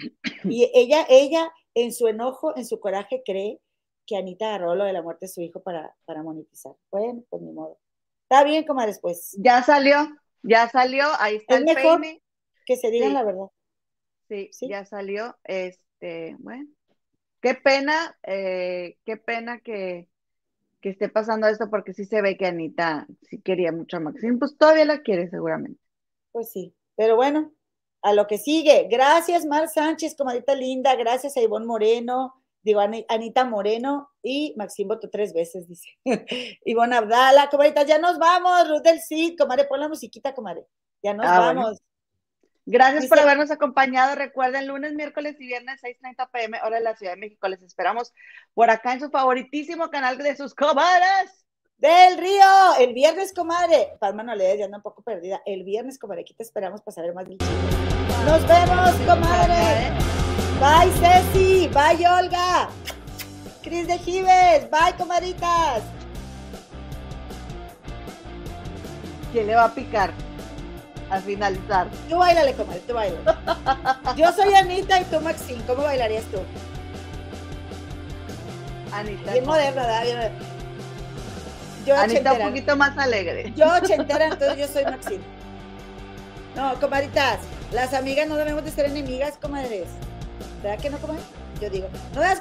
Y 0.45 0.70
ella, 0.74 1.07
ella, 1.09 1.51
en 1.74 1.93
su 1.93 2.09
enojo, 2.09 2.57
en 2.57 2.66
su 2.66 2.78
coraje, 2.81 3.23
cree 3.24 3.61
que 4.07 4.16
Anita 4.16 4.49
agarró 4.49 4.74
lo 4.74 4.85
de 4.85 4.93
la 4.93 5.03
muerte 5.03 5.27
de 5.27 5.32
su 5.32 5.41
hijo 5.41 5.62
para, 5.62 5.97
para 6.05 6.23
monetizar. 6.23 6.74
Bueno, 6.91 7.24
pues 7.31 7.43
ni 7.43 7.53
modo. 7.53 7.78
Está 8.24 8.45
bien, 8.45 8.65
comadres, 8.65 8.99
pues. 9.01 9.35
Ya 9.39 9.62
salió, 9.62 10.09
ya 10.43 10.69
salió, 10.69 11.07
ahí 11.19 11.36
está 11.36 11.57
el 11.57 11.65
mejor 11.65 12.03
Que 12.66 12.77
se 12.77 12.91
digan 12.91 13.15
la 13.15 13.24
verdad. 13.24 13.47
Sí, 14.28 14.51
sí, 14.53 14.69
ya 14.69 14.85
salió. 14.85 15.36
Este, 15.45 16.36
bueno, 16.39 16.69
qué 17.41 17.55
pena, 17.55 18.19
eh, 18.23 18.99
qué 19.05 19.16
pena 19.16 19.61
que, 19.61 20.09
que 20.85 20.90
esté 20.90 21.09
pasando 21.09 21.47
esto, 21.47 21.70
porque 21.70 21.94
sí 21.94 22.05
se 22.05 22.20
ve 22.20 22.36
que 22.36 22.44
Anita 22.44 23.06
sí 23.23 23.40
quería 23.40 23.73
mucho 23.73 23.97
a 23.97 24.01
Maxine, 24.01 24.36
pues 24.36 24.55
todavía 24.59 24.85
la 24.85 25.01
quiere 25.01 25.31
seguramente. 25.31 25.81
Pues 26.31 26.52
sí, 26.52 26.77
pero 26.94 27.16
bueno, 27.16 27.55
a 28.02 28.12
lo 28.12 28.27
que 28.27 28.36
sigue. 28.36 28.86
Gracias, 28.90 29.47
Mar 29.47 29.70
Sánchez, 29.70 30.15
comadita 30.15 30.55
linda. 30.55 30.94
Gracias 30.94 31.39
a 31.39 31.40
Ivonne 31.40 31.65
Moreno, 31.65 32.35
digo, 32.61 32.81
Anita 32.81 33.47
Moreno 33.47 34.11
y 34.23 34.52
Maxim 34.59 34.89
votó 34.89 35.09
tres 35.09 35.32
veces, 35.32 35.66
dice. 35.66 35.89
Ivonne 36.66 36.97
Abdala, 36.97 37.48
comadita, 37.48 37.85
ya 37.85 37.98
nos 37.98 38.19
vamos. 38.19 38.69
Ruth 38.69 38.82
del 38.82 39.01
Cid, 39.01 39.39
comadre, 39.39 39.65
pon 39.65 39.81
la 39.81 39.89
musiquita, 39.89 40.35
comadre. 40.35 40.66
Ya 41.02 41.15
nos 41.15 41.24
ah, 41.24 41.39
vamos. 41.39 41.81
Gracias 42.66 43.07
por 43.07 43.19
habernos 43.19 43.51
acompañado. 43.51 44.15
Recuerden, 44.15 44.66
lunes, 44.66 44.95
miércoles 44.95 45.36
y 45.39 45.47
viernes, 45.47 45.81
6:30 45.82 46.31
pm, 46.31 46.61
hora 46.62 46.78
de 46.78 46.85
la 46.85 46.97
Ciudad 46.97 47.12
de 47.12 47.20
México. 47.20 47.47
Les 47.49 47.62
esperamos 47.62 48.12
por 48.55 48.70
acá 48.70 48.95
en 48.95 49.01
su 49.01 49.11
favoritísimo 49.11 49.91
canal 49.91 50.16
de 50.16 50.35
sus 50.35 50.55
comadres 50.55 51.45
del 51.77 52.16
Río. 52.16 52.77
El 52.78 52.95
viernes, 52.95 53.35
comadre. 53.35 53.91
Palma 54.01 54.23
no 54.23 54.35
le 54.35 54.57
ya 54.57 54.65
anda 54.65 54.78
un 54.78 54.82
poco 54.82 55.03
perdida. 55.03 55.43
El 55.45 55.65
viernes, 55.65 55.99
comadre, 55.99 56.23
aquí 56.23 56.32
te 56.32 56.43
esperamos 56.43 56.81
para 56.81 56.95
saber 56.95 57.12
más 57.12 57.27
del 57.27 57.36
chico. 57.36 57.53
Nos 58.24 58.47
vemos, 58.49 58.93
comadre. 59.07 59.93
Bye, 60.59 60.91
Ceci. 60.93 61.69
Bye, 61.69 62.09
Olga. 62.09 62.70
Cris 63.62 63.86
de 63.86 63.99
Gives. 63.99 64.70
Bye, 64.70 64.97
comadritas. 64.97 65.82
¿Quién 69.32 69.49
le 69.49 69.55
va 69.55 69.65
a 69.65 69.74
picar? 69.74 70.12
Al 71.10 71.22
finalizar. 71.22 71.89
Tú 72.09 72.16
bailale, 72.16 72.55
comadre, 72.55 72.81
tú 72.86 72.94
baila. 72.94 73.18
Yo 74.16 74.32
soy 74.32 74.55
Anita 74.55 75.01
y 75.01 75.05
tú, 75.05 75.20
Maxine. 75.20 75.62
¿Cómo 75.66 75.82
bailarías 75.82 76.24
tú? 76.24 76.39
Anita. 78.93 79.32
Bien 79.32 79.44
moderna, 79.44 79.82
¿verdad? 79.82 80.02
Bien 80.02 80.16
moderna. 80.16 80.39
Yo 81.86 81.97
Anita 81.97 82.32
un 82.32 82.48
poquito 82.48 82.76
más 82.76 82.97
alegre. 82.97 83.52
Yo 83.55 83.66
ochentera, 83.74 84.26
entonces 84.32 84.59
yo 84.59 84.72
soy 84.72 84.85
Maxine. 84.85 85.22
No, 86.56 86.81
comadritas, 86.81 87.40
las 87.72 87.93
amigas 87.93 88.28
no 88.28 88.36
debemos 88.36 88.64
de 88.64 88.70
ser 88.70 88.86
enemigas, 88.86 89.35
comadres. 89.40 89.89
¿Verdad 90.62 90.78
que 90.78 90.90
no, 90.90 90.98
comadre? 90.98 91.22
Yo 91.60 91.68
digo, 91.68 91.89
no 92.14 92.20
das 92.20 92.32